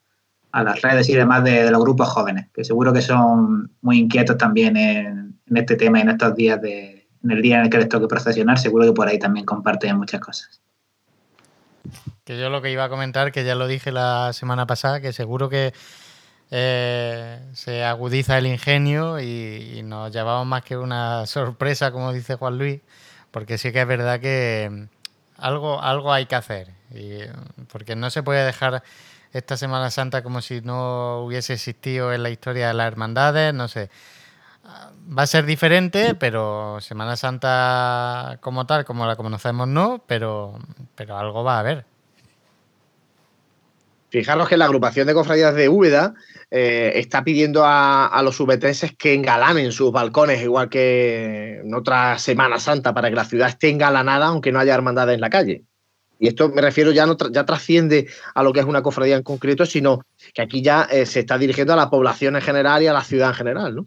las 0.52 0.82
redes 0.82 1.08
y 1.08 1.14
demás 1.14 1.44
de, 1.44 1.70
los 1.70 1.80
grupos 1.80 2.08
jóvenes, 2.08 2.48
que 2.52 2.64
seguro 2.64 2.92
que 2.92 3.00
son 3.00 3.70
muy 3.80 3.98
inquietos 3.98 4.36
también 4.36 4.76
en, 4.76 5.38
este 5.54 5.76
tema 5.76 5.98
y 5.98 6.02
en 6.02 6.08
estos 6.10 6.34
días, 6.34 6.60
de, 6.60 7.08
en 7.22 7.30
el 7.30 7.40
día 7.40 7.58
en 7.58 7.64
el 7.64 7.70
que 7.70 7.78
les 7.78 7.88
toque 7.88 8.08
procesionar, 8.08 8.58
seguro 8.58 8.84
que 8.84 8.92
por 8.92 9.08
ahí 9.08 9.18
también 9.18 9.46
comparten 9.46 9.96
muchas 9.96 10.20
cosas. 10.20 10.60
Que 12.24 12.38
yo 12.38 12.50
lo 12.50 12.60
que 12.60 12.70
iba 12.72 12.84
a 12.84 12.88
comentar, 12.88 13.32
que 13.32 13.44
ya 13.44 13.54
lo 13.54 13.66
dije 13.66 13.92
la 13.92 14.32
semana 14.32 14.66
pasada, 14.66 15.00
que 15.00 15.12
seguro 15.12 15.48
que 15.48 15.72
eh, 16.50 17.40
se 17.52 17.84
agudiza 17.84 18.38
el 18.38 18.46
ingenio 18.46 19.20
y, 19.20 19.82
nos 19.84 20.12
llevamos 20.12 20.46
más 20.46 20.62
que 20.62 20.76
una 20.76 21.26
sorpresa, 21.26 21.92
como 21.92 22.12
dice 22.12 22.36
Juan 22.36 22.58
Luis, 22.58 22.80
porque 23.30 23.58
sí 23.58 23.72
que 23.72 23.82
es 23.82 23.86
verdad 23.86 24.20
que 24.20 24.68
mm, 24.70 24.84
algo, 25.42 25.82
algo 25.82 26.12
hay 26.12 26.26
que 26.26 26.36
hacer, 26.36 26.68
y, 26.90 27.20
porque 27.70 27.96
no 27.96 28.10
se 28.10 28.22
puede 28.22 28.44
dejar 28.44 28.82
esta 29.32 29.56
Semana 29.56 29.90
Santa 29.90 30.22
como 30.22 30.40
si 30.40 30.60
no 30.62 31.20
hubiese 31.24 31.54
existido 31.54 32.12
en 32.12 32.22
la 32.22 32.30
historia 32.30 32.68
de 32.68 32.74
las 32.74 32.86
hermandades, 32.86 33.52
no 33.54 33.68
sé. 33.68 33.90
Va 35.18 35.22
a 35.22 35.26
ser 35.26 35.46
diferente, 35.46 36.14
pero 36.14 36.78
Semana 36.80 37.16
Santa 37.16 38.38
como 38.40 38.66
tal, 38.66 38.84
como 38.84 39.06
la 39.06 39.16
conocemos, 39.16 39.66
no, 39.68 40.02
pero, 40.06 40.58
pero 40.94 41.16
algo 41.18 41.44
va 41.44 41.56
a 41.56 41.60
haber. 41.60 41.86
Fijaros 44.10 44.48
que 44.48 44.56
la 44.56 44.64
agrupación 44.64 45.06
de 45.06 45.14
cofradías 45.14 45.54
de 45.54 45.68
Úbeda 45.68 46.14
eh, 46.50 46.92
está 46.94 47.24
pidiendo 47.24 47.62
a, 47.64 48.20
los 48.22 48.40
ubetenses 48.40 48.96
que 48.96 49.12
engalanen 49.12 49.70
sus 49.70 49.92
balcones, 49.92 50.42
igual 50.42 50.70
que 50.70 51.60
en 51.62 51.74
otra 51.74 52.18
Semana 52.18 52.58
Santa, 52.58 52.94
para 52.94 53.10
que 53.10 53.16
la 53.16 53.26
ciudad 53.26 53.48
esté 53.48 53.68
engalanada, 53.68 54.26
aunque 54.26 54.50
no 54.50 54.60
haya 54.60 54.74
hermandades 54.74 55.14
en 55.14 55.20
la 55.20 55.28
calle. 55.28 55.64
Y 56.18 56.28
esto 56.28 56.48
me 56.48 56.62
refiero 56.62 56.90
ya 56.90 57.06
no 57.06 57.16
ya 57.30 57.44
trasciende 57.44 58.08
a 58.34 58.42
lo 58.42 58.52
que 58.52 58.60
es 58.60 58.66
una 58.66 58.82
cofradía 58.82 59.16
en 59.16 59.22
concreto, 59.22 59.66
sino 59.66 60.02
que 60.32 60.42
aquí 60.42 60.62
ya 60.62 60.88
eh, 60.90 61.06
se 61.06 61.20
está 61.20 61.38
dirigiendo 61.38 61.74
a 61.74 61.76
la 61.76 61.90
población 61.90 62.34
en 62.34 62.42
general 62.42 62.82
y 62.82 62.86
a 62.86 62.92
la 62.92 63.04
ciudad 63.04 63.28
en 63.28 63.34
general, 63.34 63.76
¿no? 63.76 63.84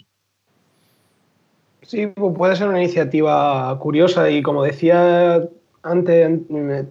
Sí, 1.81 2.07
pues 2.07 2.37
puede 2.37 2.55
ser 2.55 2.69
una 2.69 2.81
iniciativa 2.81 3.77
curiosa 3.79 4.29
y 4.29 4.41
como 4.43 4.63
decía 4.63 5.43
antes 5.83 6.39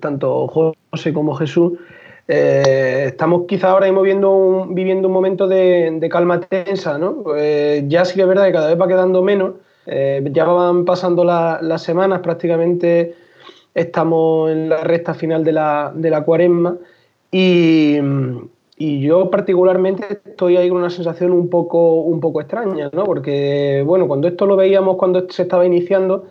tanto 0.01 0.49
José 0.49 1.13
como 1.15 1.35
Jesús, 1.37 1.79
eh, 2.33 3.07
estamos 3.09 3.43
quizá 3.49 3.71
ahora 3.71 3.87
mismo 3.87 4.03
viviendo 4.03 4.31
un, 4.31 4.73
viviendo 4.73 5.09
un 5.09 5.15
momento 5.15 5.49
de, 5.49 6.09
calma 6.09 6.39
tensa, 6.39 6.97
¿no? 6.97 7.25
Eh, 7.37 7.85
ya 7.89 8.05
sí 8.05 8.15
que 8.15 8.23
es 8.23 8.29
verdad 8.29 8.47
que 8.47 8.53
cada 8.53 8.69
vez 8.69 8.81
va 8.81 8.87
quedando 8.87 9.21
menos, 9.21 9.55
eh, 9.87 10.23
ya 10.31 10.45
van 10.45 10.85
pasando 10.85 11.25
las 11.25 11.83
semanas, 11.83 12.21
prácticamente 12.21 13.17
estamos 13.75 14.49
en 14.53 14.69
la 14.69 14.85
recta 14.85 15.13
final 15.13 15.43
de 15.43 15.53
la, 15.53 15.93
de 15.93 16.09
la 16.09 16.23
cuaresma 16.23 16.77
y, 17.33 17.99
y, 18.77 19.01
yo 19.01 19.29
particularmente 19.29 20.21
estoy 20.25 20.57
ahí 20.57 20.69
con 20.69 20.79
una 20.79 20.91
sensación 20.91 21.33
un 21.33 21.51
poco, 21.51 22.03
un 22.03 22.21
poco 22.21 22.41
extraña, 22.43 22.91
¿no? 22.93 23.03
Porque, 23.03 23.83
bueno, 23.85 24.07
cuando 24.07 24.29
esto 24.29 24.47
lo 24.47 24.55
veíamos 24.55 24.99
cuando 24.99 25.29
se 25.29 25.43
estaba 25.43 25.67
iniciando 25.67 26.27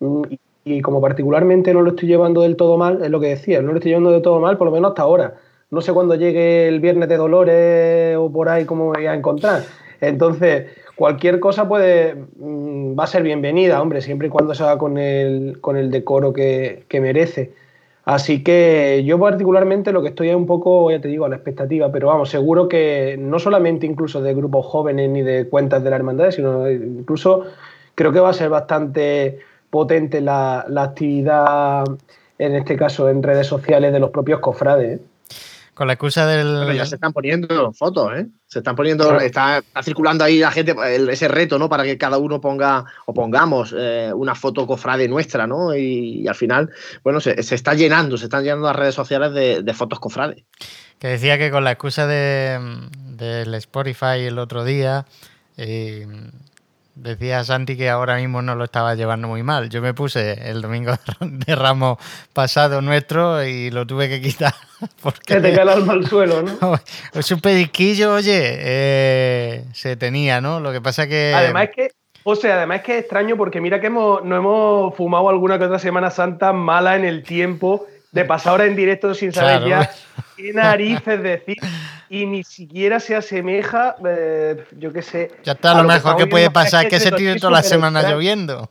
mm, 0.00 0.24
y 0.76 0.80
como 0.82 1.00
particularmente 1.00 1.72
no 1.72 1.82
lo 1.82 1.90
estoy 1.90 2.08
llevando 2.08 2.42
del 2.42 2.56
todo 2.56 2.76
mal, 2.76 3.02
es 3.02 3.10
lo 3.10 3.20
que 3.20 3.28
decía, 3.28 3.62
no 3.62 3.72
lo 3.72 3.78
estoy 3.78 3.90
llevando 3.90 4.10
del 4.10 4.22
todo 4.22 4.40
mal, 4.40 4.56
por 4.56 4.66
lo 4.66 4.72
menos 4.72 4.90
hasta 4.90 5.02
ahora. 5.02 5.34
No 5.70 5.80
sé 5.80 5.92
cuándo 5.92 6.14
llegue 6.14 6.66
el 6.66 6.80
viernes 6.80 7.08
de 7.08 7.16
Dolores 7.16 8.16
o 8.16 8.32
por 8.32 8.48
ahí 8.48 8.64
cómo 8.64 8.90
me 8.90 8.98
voy 8.98 9.06
a 9.06 9.14
encontrar. 9.14 9.62
Entonces, 10.00 10.66
cualquier 10.96 11.40
cosa 11.40 11.68
puede 11.68 12.14
mm, 12.14 12.98
va 12.98 13.04
a 13.04 13.06
ser 13.06 13.22
bienvenida, 13.22 13.80
hombre, 13.80 14.00
siempre 14.00 14.28
y 14.28 14.30
cuando 14.30 14.54
se 14.54 14.62
haga 14.62 14.78
con 14.78 14.98
el, 14.98 15.60
con 15.60 15.76
el 15.76 15.90
decoro 15.90 16.32
que, 16.32 16.84
merece. 17.00 17.52
Así 18.04 18.42
que 18.42 19.04
yo 19.04 19.18
particularmente 19.18 19.92
lo 19.92 20.00
que 20.00 20.08
estoy 20.08 20.30
es 20.30 20.36
un 20.36 20.46
poco, 20.46 20.90
ya 20.90 21.00
te 21.00 21.08
digo, 21.08 21.26
a 21.26 21.28
la 21.28 21.36
expectativa, 21.36 21.92
pero 21.92 22.06
vamos, 22.06 22.30
seguro 22.30 22.68
que 22.68 23.16
no 23.18 23.38
solamente 23.38 23.86
incluso 23.86 24.22
de 24.22 24.34
grupos 24.34 24.64
jóvenes 24.64 25.10
ni 25.10 25.20
de 25.20 25.46
cuentas 25.48 25.84
de 25.84 25.90
la 25.90 25.96
hermandad, 25.96 26.30
sino 26.30 26.70
incluso 26.70 27.44
creo 27.94 28.10
que 28.12 28.20
va 28.20 28.30
a 28.30 28.32
ser 28.32 28.48
bastante 28.48 29.40
potente 29.70 30.20
la, 30.20 30.66
actividad, 30.76 31.84
en 32.38 32.54
este 32.54 32.76
caso 32.76 33.08
en 33.08 33.22
redes 33.22 33.46
sociales, 33.46 33.92
de 33.92 34.00
los 34.00 34.10
propios 34.10 34.40
cofrades. 34.40 35.00
¿eh? 35.00 35.02
Con 35.78 35.86
la 35.86 35.92
excusa 35.92 36.26
del. 36.26 36.58
Pero 36.60 36.72
ya 36.72 36.86
se 36.86 36.96
están 36.96 37.12
poniendo 37.12 37.72
fotos, 37.72 38.10
¿eh? 38.16 38.26
Se 38.48 38.58
están 38.58 38.74
poniendo. 38.74 39.20
Está, 39.20 39.62
circulando 39.84 40.24
ahí 40.24 40.40
la 40.40 40.50
gente, 40.50 40.74
ese 41.08 41.28
reto, 41.28 41.56
¿no? 41.56 41.68
Para 41.68 41.84
que 41.84 41.96
cada 41.96 42.18
uno 42.18 42.40
ponga 42.40 42.84
o 43.06 43.14
pongamos 43.14 43.72
eh, 43.78 44.10
una 44.12 44.34
foto 44.34 44.66
cofrade 44.66 45.06
nuestra, 45.06 45.46
¿no? 45.46 45.76
Y, 45.76 46.26
al 46.26 46.34
final, 46.34 46.68
bueno, 47.04 47.20
se, 47.20 47.38
está 47.38 47.74
llenando, 47.74 48.16
se 48.16 48.24
están 48.24 48.42
llenando 48.42 48.66
las 48.66 48.74
redes 48.74 48.96
sociales 48.96 49.32
de, 49.32 49.72
fotos 49.72 50.00
cofrades. 50.00 50.42
Que 50.98 51.06
decía 51.06 51.38
que 51.38 51.52
con 51.52 51.62
la 51.62 51.70
excusa 51.70 52.08
de, 52.08 52.58
del 53.10 53.54
Spotify 53.54 54.24
el 54.26 54.40
otro 54.40 54.64
día. 54.64 55.06
Eh, 55.56 56.08
Decía 57.00 57.44
Santi 57.44 57.76
que 57.76 57.88
ahora 57.88 58.16
mismo 58.16 58.42
no 58.42 58.56
lo 58.56 58.64
estaba 58.64 58.96
llevando 58.96 59.28
muy 59.28 59.44
mal. 59.44 59.68
Yo 59.68 59.80
me 59.80 59.94
puse 59.94 60.50
el 60.50 60.60
domingo 60.60 60.92
de 61.20 61.54
Ramos 61.54 61.98
pasado 62.32 62.82
nuestro 62.82 63.44
y 63.44 63.70
lo 63.70 63.86
tuve 63.86 64.08
que 64.08 64.20
quitar. 64.20 64.52
Porque 65.02 65.34
que 65.34 65.40
te 65.40 65.54
cae 65.54 65.62
el 65.62 65.68
alma 65.68 65.92
al 65.92 66.06
suelo, 66.08 66.42
¿no? 66.60 66.80
Es 67.14 67.30
un 67.30 67.40
pediquillo, 67.40 68.14
oye, 68.14 68.40
eh, 68.42 69.64
se 69.72 69.96
tenía, 69.96 70.40
¿no? 70.40 70.58
Lo 70.58 70.72
que 70.72 70.80
pasa 70.80 71.06
que... 71.06 71.32
Además 71.36 71.68
es 71.68 71.70
que, 71.70 71.90
o 72.24 72.34
sea, 72.34 72.56
además 72.56 72.78
es 72.78 72.84
que 72.84 72.92
es 72.96 73.00
extraño 73.02 73.36
porque 73.36 73.60
mira 73.60 73.80
que 73.80 73.86
hemos, 73.86 74.24
no 74.24 74.36
hemos 74.36 74.96
fumado 74.96 75.28
alguna 75.28 75.56
que 75.56 75.66
otra 75.66 75.78
Semana 75.78 76.10
Santa 76.10 76.52
mala 76.52 76.96
en 76.96 77.04
el 77.04 77.22
tiempo 77.22 77.86
de 78.12 78.24
pasar 78.24 78.52
ahora 78.52 78.66
en 78.66 78.76
directo 78.76 79.14
sin 79.14 79.32
saber 79.32 79.68
ya 79.68 79.90
qué 80.36 80.52
narices 80.52 81.22
decir 81.22 81.58
y 82.10 82.26
ni 82.26 82.42
siquiera 82.42 83.00
se 83.00 83.14
asemeja, 83.14 83.96
eh, 84.06 84.64
yo 84.78 84.92
qué 84.92 85.02
sé. 85.02 85.30
Ya 85.44 85.52
está, 85.52 85.74
lo, 85.74 85.86
mejor 85.86 86.16
que, 86.16 86.26
puede 86.26 86.50
pasar 86.50 86.86
es 86.86 86.90
que 86.90 87.00
se 87.00 87.12
tire 87.12 87.36
toda 87.36 87.52
la 87.52 87.62
semana 87.62 88.02
lloviendo. 88.02 88.70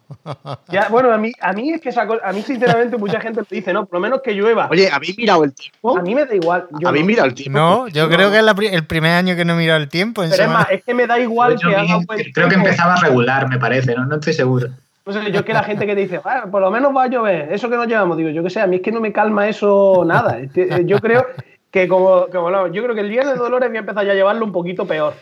Ya, 0.70 0.90
bueno, 0.90 1.12
a 1.12 1.18
mí, 1.18 1.32
a 1.40 1.54
mí 1.54 1.72
es 1.72 1.82
que 1.82 1.90
a 1.90 2.34
mí 2.34 2.42
sinceramente 2.42 2.98
mucha 2.98 3.20
gente 3.22 3.42
me 3.42 3.48
dice, 3.50 3.72
no, 3.74 3.86
por 3.86 3.96
lo 3.96 4.00
menos 4.02 4.22
que 4.22 4.34
llueva. 4.34 4.68
Oye, 4.70 4.90
¿habéis 4.92 5.18
mirado 5.18 5.44
el 5.44 5.54
tiempo? 5.54 5.98
A 5.98 6.02
mí 6.02 6.16
me 6.16 6.26
da 6.26 6.36
igual. 6.36 6.68
Yo 6.80 6.90
¿Habéis 6.90 7.06
mirado 7.06 7.28
el 7.28 7.34
tiempo? 7.34 7.58
No, 7.58 7.88
yo 7.88 8.10
creo 8.10 8.32
que 8.32 8.40
es 8.40 8.74
el 8.74 8.86
primer 8.86 9.12
año 9.12 9.36
que 9.36 9.46
no 9.46 9.54
he 9.54 9.58
mirado 9.58 9.80
el 9.80 9.88
tiempo. 9.88 10.24
Pero 10.30 10.44
es 10.44 10.50
más, 10.50 10.68
es 10.72 10.84
que 10.84 10.94
me 10.94 11.08
da 11.08 11.20
igual 11.20 11.56
pues 11.56 11.66
que 11.66 11.76
haga 11.76 12.00
Creo 12.34 12.50
que 12.50 12.56
empezaba 12.56 12.96
a 12.96 13.02
regular, 13.02 13.48
me 13.48 13.60
parece, 13.60 13.96
no, 13.96 14.06
no 14.06 14.16
estoy 14.16 14.34
seguro. 14.34 14.70
No 15.08 15.14
sé, 15.14 15.32
yo 15.32 15.46
que 15.46 15.54
la 15.54 15.64
gente 15.64 15.86
que 15.86 15.96
dice, 15.96 16.20
ah, 16.26 16.48
por 16.52 16.62
lo 16.62 16.70
menos 16.70 16.94
va 16.94 17.04
a 17.04 17.08
llover, 17.08 17.54
eso 17.54 17.70
que 17.70 17.78
nos 17.78 17.88
llevamos, 17.88 18.18
digo, 18.18 18.30
yo 18.30 18.44
que 18.44 18.50
sé, 18.50 18.60
a 18.60 18.68
mí 18.68 18.76
es 18.76 18.82
que 18.82 18.92
no 18.92 19.00
me 19.00 19.14
calma 19.14 19.48
eso 19.48 20.04
nada. 20.06 20.38
Yo 20.84 21.00
creo 21.00 21.26
que 21.72 21.88
como, 21.88 22.28
como 22.30 22.68
yo 22.68 22.84
creo 22.84 22.94
que 22.94 23.02
el 23.02 23.10
día 23.10 23.24
de 23.24 23.36
Dolores 23.36 23.70
voy 23.70 23.78
a 23.78 23.80
empezar 23.80 24.06
ya 24.06 24.12
a 24.12 24.16
llevarlo 24.16 24.44
un 24.44 24.52
poquito 24.52 24.86
peor. 24.86 25.14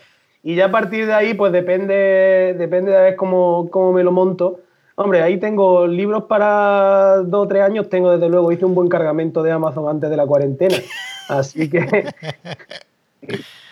Y 0.41 0.55
ya 0.55 0.65
a 0.65 0.71
partir 0.71 1.05
de 1.05 1.13
ahí, 1.13 1.35
pues 1.35 1.51
depende, 1.51 2.55
depende 2.57 2.93
de 2.93 3.01
ver 3.01 3.15
cómo, 3.15 3.69
cómo 3.69 3.93
me 3.93 4.03
lo 4.03 4.11
monto. 4.11 4.61
Hombre, 4.95 5.21
ahí 5.21 5.39
tengo 5.39 5.85
libros 5.85 6.23
para 6.23 7.17
dos 7.17 7.45
o 7.45 7.47
tres 7.47 7.61
años, 7.61 7.87
tengo 7.87 8.09
desde 8.09 8.27
luego, 8.27 8.51
hice 8.51 8.65
un 8.65 8.73
buen 8.73 8.89
cargamento 8.89 9.43
de 9.43 9.51
Amazon 9.51 9.87
antes 9.87 10.09
de 10.09 10.17
la 10.17 10.25
cuarentena. 10.25 10.77
Así 11.29 11.69
que. 11.69 12.09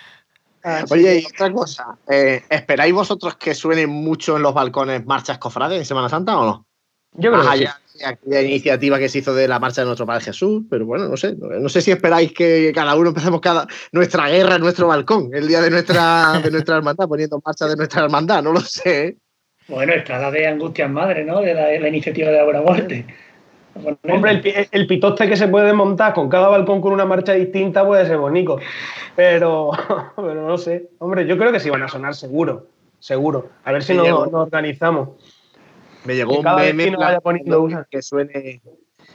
Oye, 0.89 1.19
y 1.19 1.25
otra 1.25 1.51
cosa, 1.51 1.97
eh, 2.09 2.43
¿esperáis 2.49 2.93
vosotros 2.93 3.35
que 3.35 3.53
suenen 3.53 3.89
mucho 3.89 4.37
en 4.37 4.43
los 4.43 4.53
balcones 4.53 5.05
marchas 5.05 5.37
cofrades 5.37 5.79
en 5.79 5.85
Semana 5.85 6.09
Santa 6.09 6.37
o 6.37 6.45
no? 6.45 6.65
Yo 7.13 7.31
creo 7.31 7.51
que 7.51 7.57
sí 7.57 7.67
aquella 8.05 8.41
iniciativa 8.41 8.99
que 8.99 9.09
se 9.09 9.19
hizo 9.19 9.33
de 9.33 9.47
la 9.47 9.59
marcha 9.59 9.81
de 9.81 9.85
nuestro 9.85 10.05
Padre 10.05 10.25
Jesús, 10.25 10.63
pero 10.69 10.85
bueno, 10.85 11.07
no 11.07 11.17
sé, 11.17 11.35
no 11.35 11.69
sé 11.69 11.81
si 11.81 11.91
esperáis 11.91 12.33
que 12.33 12.71
cada 12.73 12.95
uno 12.95 13.09
empecemos 13.09 13.41
cada 13.41 13.67
nuestra 13.91 14.27
guerra 14.29 14.55
en 14.55 14.61
nuestro 14.61 14.87
balcón, 14.87 15.29
el 15.33 15.47
día 15.47 15.61
de 15.61 15.69
nuestra, 15.69 16.39
de 16.43 16.51
nuestra 16.51 16.77
hermandad, 16.77 17.07
poniendo 17.07 17.41
marcha 17.45 17.67
de 17.67 17.75
nuestra 17.75 18.03
hermandad, 18.03 18.43
no 18.43 18.53
lo 18.53 18.61
sé. 18.61 19.17
Bueno, 19.67 19.93
está 19.93 20.19
la 20.19 20.31
de 20.31 20.47
Angustias 20.47 20.89
Madre, 20.89 21.23
¿no? 21.23 21.39
De 21.41 21.53
la, 21.53 21.87
iniciativa 21.87 22.29
de 22.29 22.37
la 22.37 22.43
Buena 22.43 22.61
Muerte. 22.61 23.05
Hombre, 23.75 24.67
el, 24.71 24.87
pitoste 24.87 25.27
que 25.27 25.35
se 25.35 25.47
puede 25.47 25.73
montar 25.73 26.13
con 26.13 26.29
cada 26.29 26.47
balcón 26.47 26.79
con 26.79 26.93
una 26.93 27.05
marcha 27.05 27.33
distinta 27.33 27.85
puede 27.85 28.05
ser 28.05 28.17
bonito. 28.17 28.59
Pero, 29.15 29.71
pero 30.15 30.47
no 30.47 30.57
sé. 30.57 30.89
Hombre, 30.99 31.25
yo 31.25 31.37
creo 31.37 31.51
que 31.51 31.59
sí 31.59 31.69
van 31.69 31.83
a 31.83 31.87
sonar 31.87 32.15
seguro. 32.15 32.67
Seguro. 32.99 33.49
A 33.63 33.71
ver 33.71 33.83
si 33.83 33.93
nos 33.93 34.07
organizamos. 34.31 35.09
Me 36.05 36.15
llegó 36.15 36.39
un 36.39 36.45
meme 36.55 36.95
que 37.89 38.01
suene 38.01 38.61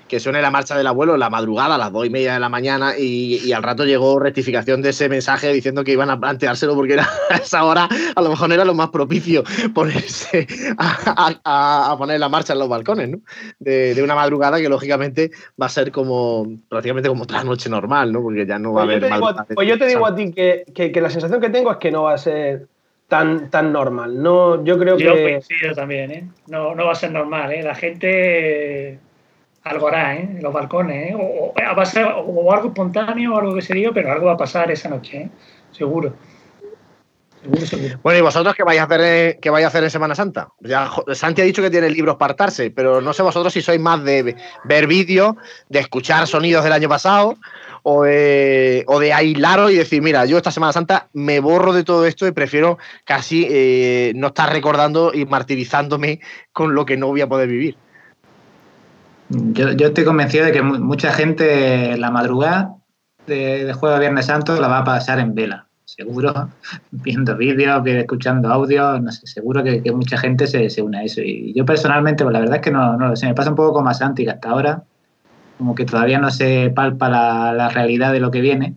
que 0.08 0.20
suene 0.20 0.42
la 0.42 0.50
marcha 0.50 0.76
del 0.76 0.86
abuelo 0.86 1.16
la 1.16 1.30
madrugada 1.30 1.76
a 1.76 1.78
las 1.78 1.92
dos 1.92 2.06
y 2.06 2.10
media 2.10 2.34
de 2.34 2.40
la 2.40 2.48
mañana 2.48 2.94
y, 2.98 3.52
al 3.52 3.62
rato 3.62 3.84
llegó 3.84 4.18
rectificación 4.18 4.82
de 4.82 4.90
ese 4.90 5.08
mensaje 5.08 5.52
diciendo 5.52 5.84
que 5.84 5.92
iban 5.92 6.10
a 6.10 6.18
planteárselo 6.18 6.74
porque 6.74 6.94
era 6.94 7.08
a 7.30 7.36
esa 7.36 7.64
hora 7.64 7.88
a 8.14 8.20
lo 8.20 8.30
mejor 8.30 8.52
era 8.52 8.64
lo 8.64 8.74
más 8.74 8.88
propicio 8.88 9.44
ponerse 9.74 10.46
a, 10.78 11.94
poner 11.98 12.20
la 12.20 12.28
marcha 12.28 12.52
en 12.52 12.58
los 12.58 12.68
balcones 12.68 13.10
¿no? 13.10 13.18
de, 13.58 14.00
una 14.02 14.14
madrugada 14.14 14.58
que 14.58 14.68
lógicamente 14.68 15.30
va 15.60 15.66
a 15.66 15.70
ser 15.70 15.92
como 15.92 16.46
prácticamente 16.68 17.08
como 17.08 17.24
otra 17.24 17.44
noche 17.44 17.68
normal 17.68 18.12
¿no? 18.12 18.22
porque 18.22 18.46
ya 18.46 18.58
no 18.58 18.72
va 18.72 18.82
a 18.82 18.86
pues 18.86 19.02
haber 19.02 19.54
pues 19.54 19.68
yo 19.68 19.78
te 19.78 19.86
digo 19.86 20.06
a 20.06 20.14
ti 20.14 20.32
que, 20.32 20.64
que 20.74 21.00
la 21.00 21.10
sensación 21.10 21.40
que 21.40 21.50
tengo 21.50 21.70
es 21.70 21.78
que 21.78 21.90
no 21.90 22.04
va 22.04 22.14
a 22.14 22.18
ser 22.18 22.66
tan, 23.08 23.50
tan 23.50 23.72
normal. 23.72 24.22
No, 24.22 24.62
yo 24.64 24.78
creo 24.78 24.96
yo 24.98 25.14
que. 25.14 25.22
coincido 25.22 25.74
también, 25.74 26.10
¿eh? 26.12 26.28
No, 26.46 26.74
no 26.74 26.86
va 26.86 26.92
a 26.92 26.94
ser 26.94 27.10
normal, 27.10 27.50
¿eh? 27.52 27.62
La 27.62 27.74
gente 27.74 28.98
algo 29.64 29.88
hará, 29.88 30.16
¿eh? 30.16 30.28
En 30.36 30.42
los 30.42 30.52
balcones, 30.52 31.10
¿eh? 31.10 31.16
O, 31.18 31.52
va 31.76 31.82
a 31.82 31.86
ser 31.86 32.06
o 32.06 32.52
algo 32.52 32.68
espontáneo 32.68 33.34
o 33.34 33.38
algo 33.38 33.54
que 33.54 33.62
se 33.62 33.74
diga, 33.74 33.90
pero 33.92 34.12
algo 34.12 34.26
va 34.26 34.32
a 34.32 34.36
pasar 34.36 34.70
esa 34.70 34.88
noche, 34.88 35.16
¿eh? 35.18 35.30
Seguro. 35.72 36.14
Seguro. 37.64 37.98
Bueno, 38.02 38.18
¿y 38.18 38.22
vosotros 38.22 38.54
qué 38.54 38.64
vais 38.64 38.80
a 38.80 38.84
hacer, 38.84 39.00
eh, 39.00 39.38
qué 39.40 39.50
vais 39.50 39.64
a 39.64 39.68
hacer 39.68 39.84
en 39.84 39.90
Semana 39.90 40.14
Santa? 40.14 40.48
Ya, 40.60 40.90
Santi 41.12 41.40
ha 41.40 41.44
dicho 41.44 41.62
que 41.62 41.70
tiene 41.70 41.88
libros 41.88 42.16
para 42.16 42.34
pero 42.74 43.00
no 43.00 43.12
sé 43.12 43.22
vosotros 43.22 43.52
si 43.52 43.62
sois 43.62 43.80
más 43.80 44.02
de 44.02 44.36
ver 44.64 44.86
vídeos, 44.86 45.36
de 45.68 45.78
escuchar 45.78 46.26
sonidos 46.26 46.64
del 46.64 46.72
año 46.72 46.88
pasado 46.88 47.36
o 47.84 48.02
de, 48.02 48.84
o 48.88 48.98
de 48.98 49.12
aislaros 49.12 49.70
y 49.70 49.76
decir, 49.76 50.02
mira, 50.02 50.24
yo 50.26 50.36
esta 50.36 50.50
Semana 50.50 50.72
Santa 50.72 51.08
me 51.12 51.40
borro 51.40 51.72
de 51.72 51.84
todo 51.84 52.06
esto 52.06 52.26
y 52.26 52.32
prefiero 52.32 52.78
casi 53.04 53.46
eh, 53.48 54.12
no 54.16 54.28
estar 54.28 54.52
recordando 54.52 55.12
y 55.14 55.24
martirizándome 55.24 56.20
con 56.52 56.74
lo 56.74 56.84
que 56.84 56.96
no 56.96 57.06
voy 57.06 57.20
a 57.20 57.28
poder 57.28 57.48
vivir. 57.48 57.76
Yo, 59.30 59.68
estoy 59.68 60.04
convencido 60.04 60.46
de 60.46 60.52
que 60.52 60.62
mucha 60.62 61.12
gente 61.12 61.96
la 61.98 62.10
madrugada 62.10 62.76
de, 63.26 63.64
de 63.64 63.72
Jueves 63.72 64.00
Viernes 64.00 64.26
Santo 64.26 64.58
la 64.60 64.68
va 64.68 64.78
a 64.78 64.84
pasar 64.84 65.18
en 65.18 65.34
vela. 65.34 65.66
Seguro, 65.84 66.50
viendo 66.90 67.36
vídeos, 67.36 67.86
escuchando 67.86 68.50
audio, 68.50 68.98
no 69.00 69.12
sé, 69.12 69.26
seguro 69.26 69.62
que, 69.62 69.82
mucha 69.92 70.16
gente 70.16 70.46
se, 70.46 70.70
se, 70.70 70.82
une 70.82 70.98
a 70.98 71.02
eso. 71.02 71.20
Y 71.20 71.52
yo 71.54 71.64
personalmente, 71.64 72.24
pues 72.24 72.32
la 72.32 72.40
verdad 72.40 72.56
es 72.56 72.62
que 72.62 72.70
no, 72.70 72.96
no 72.96 73.16
sé, 73.16 73.26
me 73.26 73.34
pasa 73.34 73.50
un 73.50 73.56
poco 73.56 73.74
como 73.74 73.90
a 73.90 73.94
Santi, 73.94 74.26
hasta 74.26 74.50
ahora 74.50 74.84
como 75.58 75.74
que 75.74 75.84
todavía 75.84 76.18
no 76.18 76.30
se 76.30 76.70
palpa 76.70 77.08
la, 77.08 77.68
realidad 77.68 78.12
de 78.12 78.20
lo 78.20 78.30
que 78.30 78.40
viene. 78.40 78.76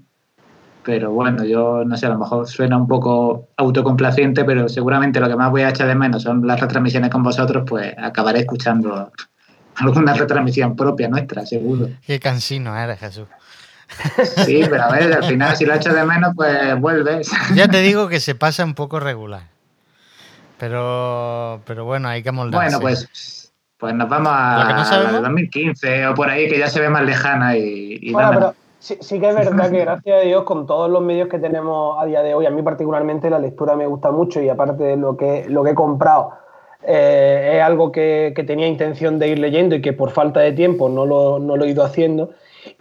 Pero 0.84 1.12
bueno, 1.12 1.46
yo 1.46 1.86
no 1.86 1.96
sé, 1.96 2.08
a 2.08 2.10
lo 2.10 2.18
mejor 2.18 2.48
suena 2.48 2.76
un 2.76 2.88
poco 2.88 3.50
autocomplaciente, 3.56 4.44
pero 4.44 4.68
seguramente 4.68 5.20
lo 5.20 5.30
que 5.30 5.36
más 5.36 5.52
voy 5.52 5.62
a 5.62 5.70
echar 5.70 5.88
de 5.88 5.94
menos 5.94 6.24
son 6.24 6.46
las 6.46 6.60
retransmisiones 6.60 7.12
con 7.12 7.22
vosotros, 7.22 7.64
pues 7.68 7.94
acabaré 8.00 8.40
escuchando 8.40 9.12
alguna 9.82 10.14
retransmisión 10.14 10.76
propia 10.76 11.08
nuestra, 11.08 11.46
seguro. 11.46 11.90
Qué 12.06 12.20
cansino 12.20 12.78
eres, 12.78 13.00
Jesús. 13.00 13.28
Sí, 14.46 14.64
pero 14.70 14.84
a 14.84 14.92
ver, 14.92 15.14
al 15.14 15.24
final 15.24 15.56
si 15.56 15.66
lo 15.66 15.74
echas 15.74 15.94
de 15.94 16.06
menos, 16.06 16.34
pues 16.36 16.80
vuelves. 16.80 17.30
Ya 17.56 17.68
te 17.68 17.82
digo 17.82 18.08
que 18.08 18.20
se 18.20 18.36
pasa 18.36 18.64
un 18.64 18.74
poco 18.74 19.00
regular. 19.00 19.44
Pero, 20.58 21.62
pero 21.66 21.86
bueno, 21.86 22.08
hay 22.08 22.22
que 22.22 22.32
moldarse. 22.32 22.78
Bueno, 22.78 22.80
pues, 22.80 23.52
pues 23.78 23.96
nos 23.96 24.08
vamos 24.08 24.32
a, 24.32 25.20
2015 25.22 26.08
o 26.08 26.14
por 26.14 26.30
ahí, 26.30 26.48
que 26.48 26.60
ya 26.60 26.68
se 26.68 26.80
ve 26.80 26.90
más 26.90 27.04
lejana 27.04 27.58
y, 27.58 28.12
bueno, 28.12 28.30
pero 28.32 28.56
sí, 28.78 28.96
sí, 29.02 29.20
que 29.20 29.30
es 29.30 29.36
verdad 29.36 29.72
que 29.72 29.80
gracias 29.80 30.22
a 30.22 30.22
Dios, 30.22 30.44
con 30.44 30.68
todos 30.68 30.88
los 30.88 31.02
medios 31.02 31.30
que 31.30 31.40
tenemos 31.40 31.98
a 32.00 32.06
día 32.06 32.22
de 32.22 32.36
hoy, 32.36 32.46
a 32.46 32.52
mí 32.52 32.62
particularmente 32.62 33.32
la 33.32 33.40
lectura 33.40 33.76
me 33.76 33.88
gusta 33.88 34.12
mucho 34.12 34.40
y 34.40 34.50
aparte 34.50 34.84
de 34.84 34.98
lo 34.98 35.18
que, 35.18 35.46
lo 35.50 35.64
que 35.64 35.72
he 35.72 35.76
comprado, 35.76 36.32
eh, 36.86 37.54
es 37.56 37.64
algo 37.64 37.92
que, 37.92 38.34
que, 38.36 38.44
tenía 38.44 38.68
intención 38.68 39.20
de 39.20 39.28
ir 39.30 39.40
leyendo 39.40 39.76
y 39.76 39.82
que 39.82 39.94
por 39.94 40.12
falta 40.12 40.40
de 40.40 40.52
tiempo 40.52 40.90
no 40.90 41.06
lo, 41.06 41.40
no 41.40 41.56
lo 41.58 41.66
he 41.66 41.70
ido 41.70 41.84
haciendo. 41.84 42.32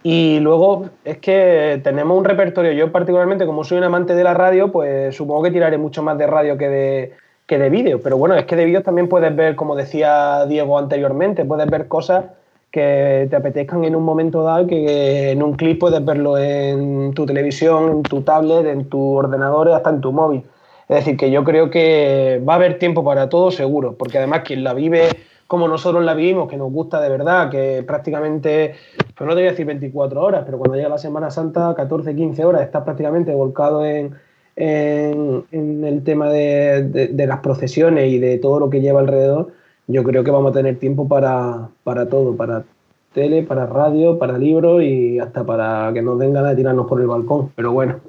Y 0.03 0.39
luego 0.39 0.85
es 1.05 1.17
que 1.17 1.79
tenemos 1.83 2.17
un 2.17 2.25
repertorio, 2.25 2.71
yo 2.71 2.91
particularmente 2.91 3.45
como 3.45 3.63
soy 3.63 3.77
un 3.77 3.83
amante 3.83 4.15
de 4.15 4.23
la 4.23 4.33
radio, 4.33 4.71
pues 4.71 5.15
supongo 5.15 5.43
que 5.43 5.51
tiraré 5.51 5.77
mucho 5.77 6.03
más 6.03 6.17
de 6.17 6.27
radio 6.27 6.57
que 6.57 6.69
de, 6.69 7.13
que 7.45 7.57
de 7.57 7.69
vídeo. 7.69 7.99
Pero 8.01 8.17
bueno, 8.17 8.35
es 8.35 8.45
que 8.45 8.55
de 8.55 8.65
vídeos 8.65 8.83
también 8.83 9.07
puedes 9.07 9.35
ver, 9.35 9.55
como 9.55 9.75
decía 9.75 10.45
Diego 10.45 10.77
anteriormente, 10.77 11.45
puedes 11.45 11.69
ver 11.69 11.87
cosas 11.87 12.25
que 12.71 13.27
te 13.29 13.35
apetezcan 13.35 13.83
en 13.83 13.95
un 13.95 14.03
momento 14.03 14.43
dado, 14.43 14.65
que 14.65 15.31
en 15.31 15.43
un 15.43 15.53
clip 15.53 15.79
puedes 15.79 16.03
verlo 16.03 16.37
en 16.37 17.13
tu 17.13 17.25
televisión, 17.25 17.91
en 17.91 18.03
tu 18.03 18.21
tablet, 18.21 18.65
en 18.65 18.85
tu 18.89 19.15
ordenador, 19.15 19.69
hasta 19.69 19.89
en 19.89 20.01
tu 20.01 20.11
móvil. 20.11 20.43
Es 20.91 20.97
decir, 20.97 21.15
que 21.15 21.31
yo 21.31 21.45
creo 21.45 21.69
que 21.69 22.43
va 22.45 22.51
a 22.51 22.55
haber 22.57 22.77
tiempo 22.77 23.01
para 23.01 23.29
todo 23.29 23.49
seguro, 23.49 23.95
porque 23.97 24.17
además 24.17 24.41
quien 24.43 24.61
la 24.61 24.73
vive 24.73 25.07
como 25.47 25.69
nosotros 25.69 26.03
la 26.03 26.13
vivimos, 26.13 26.49
que 26.49 26.57
nos 26.57 26.69
gusta 26.69 26.99
de 26.99 27.07
verdad, 27.07 27.49
que 27.49 27.81
prácticamente, 27.87 28.75
pues 29.15 29.25
no 29.25 29.29
te 29.29 29.39
voy 29.39 29.47
a 29.47 29.51
decir 29.51 29.65
24 29.65 30.21
horas, 30.21 30.43
pero 30.45 30.57
cuando 30.57 30.75
llega 30.75 30.89
la 30.89 30.97
Semana 30.97 31.31
Santa, 31.31 31.73
14, 31.77 32.13
15 32.13 32.43
horas, 32.43 32.63
estás 32.63 32.83
prácticamente 32.83 33.33
volcado 33.33 33.85
en, 33.85 34.15
en, 34.57 35.45
el 35.85 36.03
tema 36.03 36.27
de, 36.27 37.09
las 37.25 37.39
procesiones 37.39 38.11
y 38.11 38.19
de 38.19 38.37
todo 38.37 38.59
lo 38.59 38.69
que 38.69 38.81
lleva 38.81 38.99
alrededor, 38.99 39.53
yo 39.87 40.03
creo 40.03 40.25
que 40.25 40.31
vamos 40.31 40.51
a 40.51 40.55
tener 40.55 40.77
tiempo 40.77 41.07
para, 41.07 41.69
todo, 42.09 42.35
para 42.35 42.65
tele, 43.13 43.43
para 43.43 43.65
radio, 43.65 44.19
para 44.19 44.37
libros 44.37 44.83
y 44.83 45.19
hasta 45.19 45.45
para 45.45 45.91
que 45.93 46.01
nos 46.01 46.19
den 46.19 46.33
ganas 46.33 46.49
de 46.51 46.57
tirarnos 46.57 46.85
por 46.85 46.99
el 46.99 47.07
balcón. 47.07 47.53
Pero 47.55 47.71
bueno, 47.71 48.01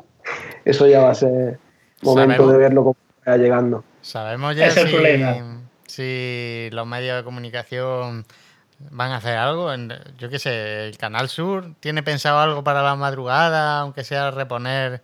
eso 0.64 0.88
ya 0.88 1.02
va 1.02 1.10
a 1.10 1.14
ser 1.14 1.61
momento 2.02 2.48
de 2.48 2.58
verlo 2.58 2.82
como 2.82 2.96
va 3.26 3.36
llegando. 3.36 3.84
Sabemos 4.00 4.56
ya 4.56 4.70
si, 4.70 4.84
si, 5.86 6.68
los 6.72 6.86
medios 6.86 7.16
de 7.16 7.24
comunicación 7.24 8.24
van 8.90 9.12
a 9.12 9.16
hacer 9.16 9.36
algo. 9.36 9.70
Yo 10.18 10.28
qué 10.28 10.38
sé, 10.38 10.88
el 10.88 10.98
Canal 10.98 11.28
Sur 11.28 11.74
tiene 11.80 12.02
pensado 12.02 12.38
algo 12.40 12.64
para 12.64 12.82
la 12.82 12.96
madrugada, 12.96 13.80
aunque 13.80 14.04
sea 14.04 14.30
reponer 14.30 15.02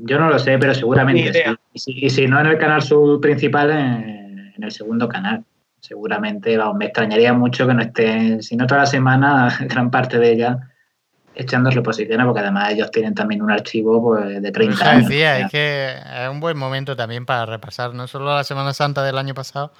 yo 0.00 0.18
no 0.18 0.28
lo 0.28 0.38
sé, 0.38 0.58
pero 0.58 0.74
seguramente 0.74 1.32
sí. 1.74 1.94
Y 2.02 2.10
si, 2.10 2.26
no 2.26 2.40
en 2.40 2.46
el 2.46 2.58
canal 2.58 2.82
sub 2.82 3.20
principal, 3.20 3.70
en, 3.70 4.54
el 4.62 4.70
segundo 4.70 5.08
canal. 5.08 5.44
Seguramente, 5.80 6.56
vamos, 6.56 6.76
me 6.76 6.84
extrañaría 6.86 7.32
mucho 7.32 7.66
que 7.66 7.74
no 7.74 7.82
estén, 7.82 8.42
si 8.42 8.56
no 8.56 8.66
toda 8.66 8.82
la 8.82 8.86
semana, 8.86 9.58
gran 9.68 9.90
parte 9.90 10.18
de 10.18 10.32
ella 10.32 10.71
echando 11.34 11.70
reposiciones, 11.70 12.26
porque 12.26 12.40
además 12.40 12.70
ellos 12.72 12.90
tienen 12.90 13.14
también 13.14 13.42
un 13.42 13.50
archivo 13.50 14.02
pues, 14.02 14.42
de 14.42 14.52
30 14.52 14.90
años. 14.90 15.08
Decía, 15.08 15.40
es 15.40 15.50
que 15.50 15.94
es 15.94 16.28
un 16.28 16.40
buen 16.40 16.56
momento 16.56 16.96
también 16.96 17.26
para 17.26 17.46
repasar, 17.46 17.94
no 17.94 18.06
solo 18.06 18.34
la 18.34 18.44
Semana 18.44 18.72
Santa 18.72 19.02
del 19.02 19.18
año 19.18 19.34
pasado, 19.34 19.72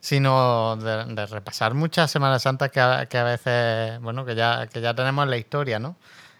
sino 0.00 0.76
de, 0.76 1.26
repasar 1.26 1.74
muchas 1.74 2.10
Semanas 2.10 2.42
Santas 2.42 2.70
que 2.70 2.80
a, 2.80 3.06
que 3.06 3.18
a, 3.18 3.24
veces, 3.24 4.00
bueno, 4.00 4.24
que 4.24 4.34
ya, 4.34 4.66
que 4.66 4.80
ya 4.80 4.94
tenemos 4.94 5.24
en 5.24 5.30
la 5.30 5.38
historia, 5.38 5.78
¿no? 5.78 5.96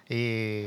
Y, 0.08 0.66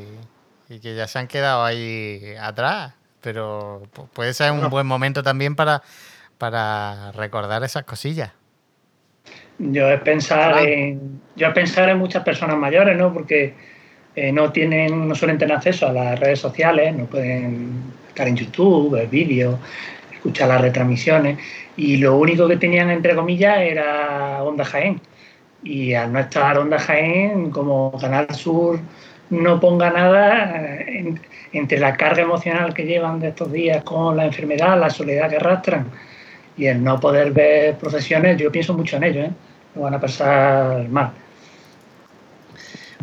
y 0.69 0.79
que 0.79 0.95
ya 0.95 1.07
se 1.07 1.19
han 1.19 1.27
quedado 1.27 1.63
ahí 1.63 2.35
atrás. 2.39 2.93
Pero 3.21 3.83
puede 4.13 4.33
ser 4.33 4.51
un 4.53 4.69
buen 4.69 4.87
momento 4.87 5.23
también 5.23 5.55
para, 5.55 5.81
para 6.37 7.11
recordar 7.11 7.63
esas 7.63 7.83
cosillas. 7.83 8.31
Yo 9.57 9.89
es 9.89 9.99
pensar 10.01 10.57
en, 10.65 11.21
yo 11.35 11.47
es 11.47 11.53
pensar 11.53 11.89
en 11.89 11.97
muchas 11.97 12.23
personas 12.23 12.57
mayores, 12.57 12.97
¿no? 12.97 13.13
Porque 13.13 13.55
eh, 14.15 14.31
no 14.31 14.52
tienen, 14.52 15.07
no 15.07 15.15
suelen 15.15 15.38
tener 15.38 15.56
acceso 15.56 15.88
a 15.88 15.94
las 15.94 16.19
redes 16.19 16.40
sociales, 16.40 16.95
no 16.95 17.06
pueden 17.06 17.84
estar 18.07 18.27
en 18.27 18.36
YouTube, 18.36 18.91
ver 18.91 19.07
vídeos, 19.07 19.60
escuchar 20.11 20.49
las 20.49 20.61
retransmisiones, 20.61 21.38
y 21.77 21.98
lo 21.98 22.18
único 22.18 22.48
que 22.48 22.57
tenían 22.57 22.90
entre 22.90 23.15
comillas 23.15 23.60
era 23.60 24.44
Onda 24.44 24.65
Jaén. 24.65 25.02
Y 25.64 25.94
al 25.94 26.11
no 26.14 26.19
estar 26.19 26.57
Onda 26.57 26.80
Jaén, 26.80 27.52
como 27.52 27.98
Canal 27.99 28.34
Sur 28.34 28.80
no 29.30 29.60
ponga 29.60 29.90
nada 29.91 30.48
eh, 30.81 31.15
entre 31.53 31.80
la 31.80 31.95
carga 31.95 32.23
emocional 32.23 32.73
que 32.73 32.86
llevan 32.86 33.19
de 33.19 33.30
estos 33.30 33.52
días 33.52 33.84
con 33.84 34.18
la 34.18 34.26
enfermedad, 34.26 34.80
la 34.80 34.90
soledad 34.90 35.30
que 35.30 35.36
arrastran 35.38 35.88
y 36.57 36.65
el 36.68 36.84
no 36.84 36.99
poder 36.99 37.31
ver 37.31 37.77
procesiones, 37.77 38.38
yo 38.38 38.52
pienso 38.52 38.73
mucho 38.73 38.98
en 38.98 39.03
ello, 39.03 39.22
¿eh? 39.22 39.31
lo 39.76 39.81
van 39.81 39.94
a 39.94 39.99
pasar 39.99 40.88
mal. 40.90 41.11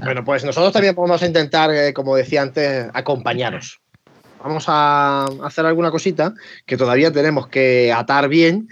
Bueno, 0.02 0.24
pues 0.24 0.44
nosotros 0.44 0.72
también 0.72 0.94
vamos 0.94 1.22
a 1.22 1.26
intentar, 1.26 1.70
eh, 1.74 1.92
como 1.92 2.16
decía 2.16 2.42
antes, 2.42 2.86
acompañaros. 2.92 3.80
Vamos 4.42 4.66
a 4.68 5.26
hacer 5.42 5.66
alguna 5.66 5.90
cosita 5.90 6.34
que 6.66 6.76
todavía 6.76 7.10
tenemos 7.10 7.48
que 7.48 7.92
atar 7.92 8.28
bien, 8.28 8.68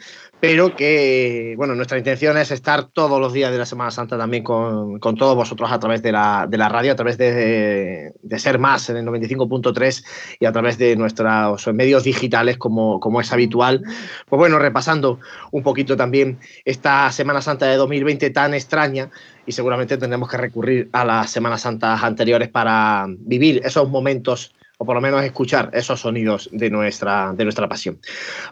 pero 0.46 0.76
que, 0.76 1.54
bueno, 1.56 1.74
nuestra 1.74 1.96
intención 1.96 2.36
es 2.36 2.50
estar 2.50 2.88
todos 2.88 3.18
los 3.18 3.32
días 3.32 3.50
de 3.50 3.56
la 3.56 3.64
Semana 3.64 3.90
Santa 3.90 4.18
también 4.18 4.44
con, 4.44 5.00
todos 5.00 5.34
vosotros 5.34 5.72
a 5.72 5.80
través 5.80 6.02
de 6.02 6.12
la, 6.12 6.46
radio, 6.68 6.92
a 6.92 6.96
través 6.96 7.16
de, 7.16 8.12
Ser 8.36 8.58
Más 8.58 8.90
en 8.90 8.98
el 8.98 9.06
95.3 9.06 10.04
y 10.40 10.44
a 10.44 10.52
través 10.52 10.76
de 10.76 10.96
nuestros 10.96 11.66
medios 11.68 12.04
digitales 12.04 12.58
como, 12.58 13.00
como 13.00 13.22
es 13.22 13.32
habitual. 13.32 13.84
Pues 14.28 14.38
bueno, 14.38 14.58
repasando 14.58 15.18
un 15.50 15.62
poquito 15.62 15.96
también 15.96 16.38
esta 16.66 17.10
Semana 17.10 17.40
Santa 17.40 17.64
de 17.64 17.76
2020 17.76 18.28
tan 18.28 18.52
extraña 18.52 19.08
y 19.46 19.52
seguramente 19.52 19.96
tendremos 19.96 20.28
que 20.28 20.36
recurrir 20.36 20.90
a 20.92 21.06
las 21.06 21.30
Semanas 21.30 21.62
Santas 21.62 22.02
anteriores 22.02 22.50
para 22.50 23.06
vivir 23.08 23.62
esos 23.64 23.88
momentos 23.88 24.54
o 24.76 24.84
por 24.84 24.94
lo 24.94 25.00
menos 25.00 25.24
escuchar 25.24 25.70
esos 25.72 26.00
sonidos 26.00 26.50
de 26.52 26.68
nuestra, 26.68 27.32
de 27.32 27.44
nuestra 27.44 27.66
pasión. 27.66 27.98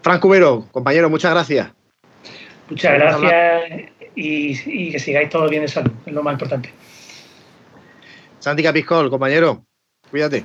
Franco 0.01 0.29
Cubero, 0.29 0.69
compañero, 0.73 1.11
muchas 1.11 1.33
gracias. 1.33 1.82
Muchas 2.73 2.95
gracias 2.95 3.91
y, 4.15 4.93
que 4.93 4.99
sigáis 4.99 5.29
todo 5.29 5.47
bien 5.47 5.61
de 5.61 5.69
salud, 5.69 5.93
es 6.07 6.13
lo 6.15 6.23
más 6.23 6.33
importante. 6.33 6.73
Santi 8.39 8.63
Capiscol, 8.63 9.11
compañero, 9.11 9.63
cuídate. 10.11 10.43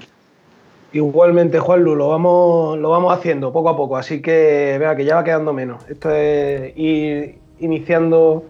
Igualmente, 0.91 1.57
Juanlu, 1.57 1.95
lo 1.95 2.09
vamos, 2.09 2.77
lo 2.79 2.89
vamos 2.89 3.17
haciendo 3.17 3.53
poco 3.53 3.69
a 3.69 3.77
poco, 3.77 3.95
así 3.95 4.21
que 4.21 4.75
vea 4.77 4.97
que 4.97 5.05
ya 5.05 5.15
va 5.15 5.23
quedando 5.23 5.53
menos. 5.53 5.87
Esto 5.87 6.11
es 6.11 6.77
ir 6.77 7.37
iniciando 7.59 8.43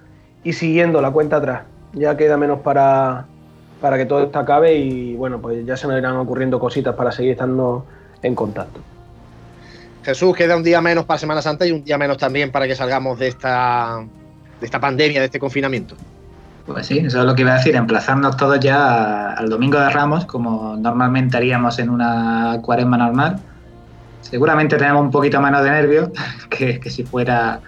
y 0.44 0.54
siguiendo 0.54 1.00
la 1.00 1.12
cuenta 1.12 1.36
atrás. 1.36 1.62
Ya 1.94 2.18
queda 2.18 2.36
menos 2.36 2.62
para, 2.62 3.28
para 3.80 3.98
que 4.00 4.08
todo 4.08 4.24
esto 4.24 4.40
acabe 4.40 4.74
y 4.74 5.16
bueno, 5.16 5.40
pues 5.40 5.64
ya 5.68 5.78
se 5.78 5.86
nos 5.86 6.00
irán 6.00 6.16
ocurriendo 6.18 6.60
cositas 6.60 6.96
para 6.96 7.12
seguir 7.12 7.34
estando 7.34 7.86
en 8.24 8.34
contacto. 8.34 8.80
Jesús, 10.08 10.38
queda 10.38 10.56
un 10.56 10.64
día 10.64 10.80
menos 10.80 11.04
para 11.04 11.18
Semana 11.18 11.42
Santa 11.42 11.68
y 11.68 11.74
un 11.74 11.84
día 11.84 11.98
menos 11.98 12.18
también 12.18 12.50
para 12.50 12.66
que 12.66 12.78
salgamos 12.78 13.20
de 13.20 13.28
esta, 13.28 14.06
de 14.58 14.66
esta 14.66 14.80
pandemia, 14.80 15.20
de 15.20 15.26
este 15.26 15.38
confinamiento. 15.38 15.98
Pues 16.66 16.86
sí, 16.86 17.00
eso 17.00 17.20
es 17.20 17.26
lo 17.26 17.36
que 17.36 17.42
iba 17.42 17.52
a 17.52 17.58
decir, 17.58 17.76
emplazarnos 17.76 18.38
todos 18.38 18.58
ya 18.62 19.34
al 19.34 19.50
domingo 19.50 19.78
de 19.78 19.90
Ramos, 19.90 20.24
como 20.24 20.78
normalmente 20.78 21.36
haríamos 21.36 21.78
en 21.80 21.90
una 21.90 22.58
cuaresma 22.62 22.98
normal. 22.98 23.42
Seguramente 24.22 24.78
tenemos 24.78 25.02
un 25.02 25.12
poquito 25.12 25.42
menos 25.42 25.62
de 25.66 25.72
nervios 25.72 26.10
que, 26.50 26.80
si 26.90 27.04
fuera 27.04 27.60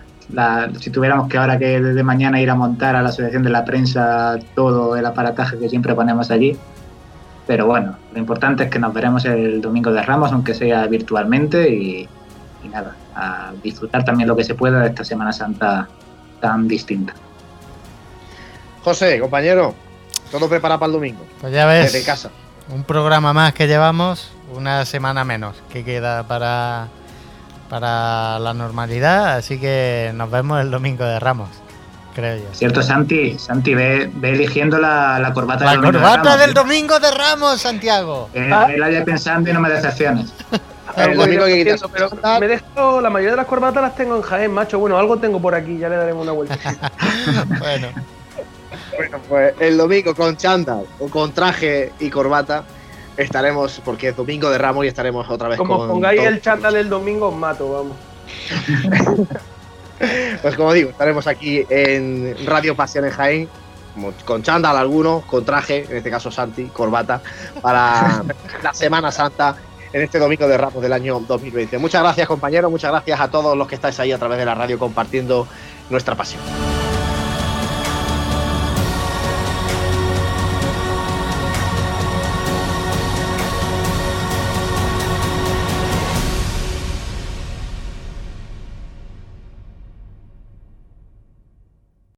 si 0.80 0.92
tuviéramos 0.92 1.28
que 1.28 1.38
ahora 1.38 1.60
que 1.60 1.82
desde 1.82 2.04
mañana 2.04 2.40
ir 2.40 2.50
a 2.50 2.56
montar 2.56 2.96
a 2.96 3.02
la 3.02 3.10
asociación 3.10 3.44
de 3.44 3.50
la 3.50 3.66
prensa 3.66 4.40
todo 4.56 4.96
el 4.96 5.06
aparataje 5.06 5.60
que 5.60 5.68
siempre 5.68 5.94
ponemos 5.94 6.32
allí. 6.32 6.56
Pero 7.48 7.66
bueno, 7.66 7.98
lo 8.14 8.18
importante 8.18 8.64
es 8.64 8.70
que 8.70 8.80
nos 8.80 8.94
veremos 8.94 9.26
el 9.26 9.60
domingo 9.60 9.92
de 9.92 10.04
Ramos, 10.04 10.32
aunque 10.32 10.54
sea 10.54 10.88
virtualmente, 10.88 11.70
y, 11.70 12.08
y 12.70 12.74
nada, 12.74 12.96
a 13.16 13.52
disfrutar 13.64 14.06
también 14.06 14.28
lo 14.28 14.36
que 14.36 14.44
se 14.44 14.56
pueda 14.56 14.80
de 14.80 14.88
esta 14.88 15.04
Semana 15.04 15.34
Santa 15.34 15.88
tan 16.40 16.68
distinta. 16.68 17.14
José, 18.84 19.20
compañero, 19.20 19.76
todo 20.32 20.48
preparado 20.48 20.80
para 20.80 20.88
el 20.88 20.94
domingo. 20.94 21.26
Pues 21.42 21.54
ya 21.54 21.66
ves. 21.66 21.92
Desde 21.92 22.06
casa. 22.06 22.30
Un 22.70 22.84
programa 22.84 23.34
más 23.34 23.54
que 23.54 23.68
llevamos, 23.68 24.32
una 24.56 24.86
semana 24.86 25.24
menos 25.24 25.56
que 25.72 25.84
queda 25.84 26.24
para, 26.24 26.88
para 27.70 28.40
la 28.40 28.54
normalidad, 28.54 29.36
así 29.38 29.60
que 29.60 30.12
nos 30.14 30.30
vemos 30.30 30.62
el 30.62 30.70
domingo 30.70 31.04
de 31.04 31.20
Ramos. 31.20 31.50
Creo 32.14 32.38
yo. 32.38 32.44
Cierto, 32.54 32.82
Santi, 32.82 33.38
Santi, 33.38 33.74
ve, 33.74 34.12
eligiendo 34.22 34.78
la, 34.78 35.32
corbata 35.34 35.66
la 35.66 35.72
del 35.72 35.82
domingo 35.82 36.00
corbata 36.00 36.22
de 36.22 36.28
Ramos, 36.28 36.40
del 36.40 36.54
domingo 36.54 37.00
de 37.00 37.12
Ramos, 37.12 37.62
Santiago. 37.62 38.30
Eh, 38.34 38.50
ah. 38.52 38.68
la 38.78 39.06
pensando 39.06 39.50
y 39.50 39.54
no 39.54 39.62
me 39.62 39.70
decepciones. 39.70 40.34
El 40.96 41.18
domingo 41.18 41.46
que 41.46 41.76
pero 41.94 42.10
me 42.40 42.48
dejo, 42.48 43.02
la 43.02 43.10
mayoría 43.10 43.32
de 43.32 43.38
las 43.38 43.46
corbatas 43.46 43.82
las 43.82 43.96
tengo 43.96 44.16
en 44.16 44.22
Jaén, 44.22 44.52
macho. 44.52 44.80
Bueno, 44.80 44.98
algo 44.98 45.18
tengo 45.18 45.42
por 45.42 45.56
aquí, 45.56 45.78
ya 45.78 45.90
le 45.90 45.96
daremos 45.98 46.24
una 46.24 46.32
vuelta. 46.32 46.58
bueno. 47.60 47.88
Bueno, 48.98 49.18
pues 49.30 49.54
el 49.60 49.78
domingo 49.78 50.14
con 50.16 50.36
chándal 50.36 50.86
o 51.00 51.08
con 51.08 51.32
traje 51.32 51.94
y 52.00 52.10
corbata 52.10 52.64
estaremos, 53.18 53.82
porque 53.86 54.10
es 54.10 54.16
domingo 54.16 54.50
de 54.50 54.58
Ramos 54.58 54.86
y 54.86 54.88
estaremos 54.90 55.30
otra 55.30 55.48
vez 55.50 55.58
Como 55.58 55.78
con. 55.78 55.88
pongáis 55.90 56.20
todo- 56.20 56.30
el 56.30 56.42
chándal 56.42 56.76
el 56.76 56.90
domingo, 56.90 57.30
os 57.30 57.36
mato, 57.36 57.72
vamos. 57.72 57.98
Pues 60.42 60.56
como 60.56 60.72
digo, 60.72 60.92
estaremos 60.92 61.28
aquí 61.28 61.66
en 61.70 62.34
Radio 62.46 62.74
Pasión 62.74 63.04
en 63.04 63.12
Jaén, 63.12 63.50
como 63.94 64.14
con 64.24 64.42
chándal 64.44 64.78
alguno, 64.78 65.24
con 65.28 65.44
traje, 65.44 65.86
en 65.90 65.98
este 65.98 66.10
caso 66.10 66.32
Santi, 66.32 66.66
corbata, 66.68 67.22
para 67.62 68.24
la 68.64 68.74
Semana 68.74 69.12
Santa 69.12 69.56
en 69.94 70.02
este 70.02 70.20
domingo 70.20 70.48
de 70.48 70.58
Ramos 70.58 70.82
del 70.82 70.94
año 70.94 71.20
2020. 71.20 71.78
Muchas 71.78 72.02
gracias 72.02 72.28
compañeros, 72.28 72.72
muchas 72.72 72.92
gracias 72.92 73.20
a 73.20 73.30
todos 73.30 73.58
los 73.58 73.68
que 73.68 73.76
estáis 73.76 74.00
ahí 74.00 74.12
a 74.12 74.18
través 74.18 74.38
de 74.38 74.46
la 74.46 74.56
radio 74.56 74.78
compartiendo 74.78 75.48
nuestra 75.90 76.16
pasión. 76.16 76.42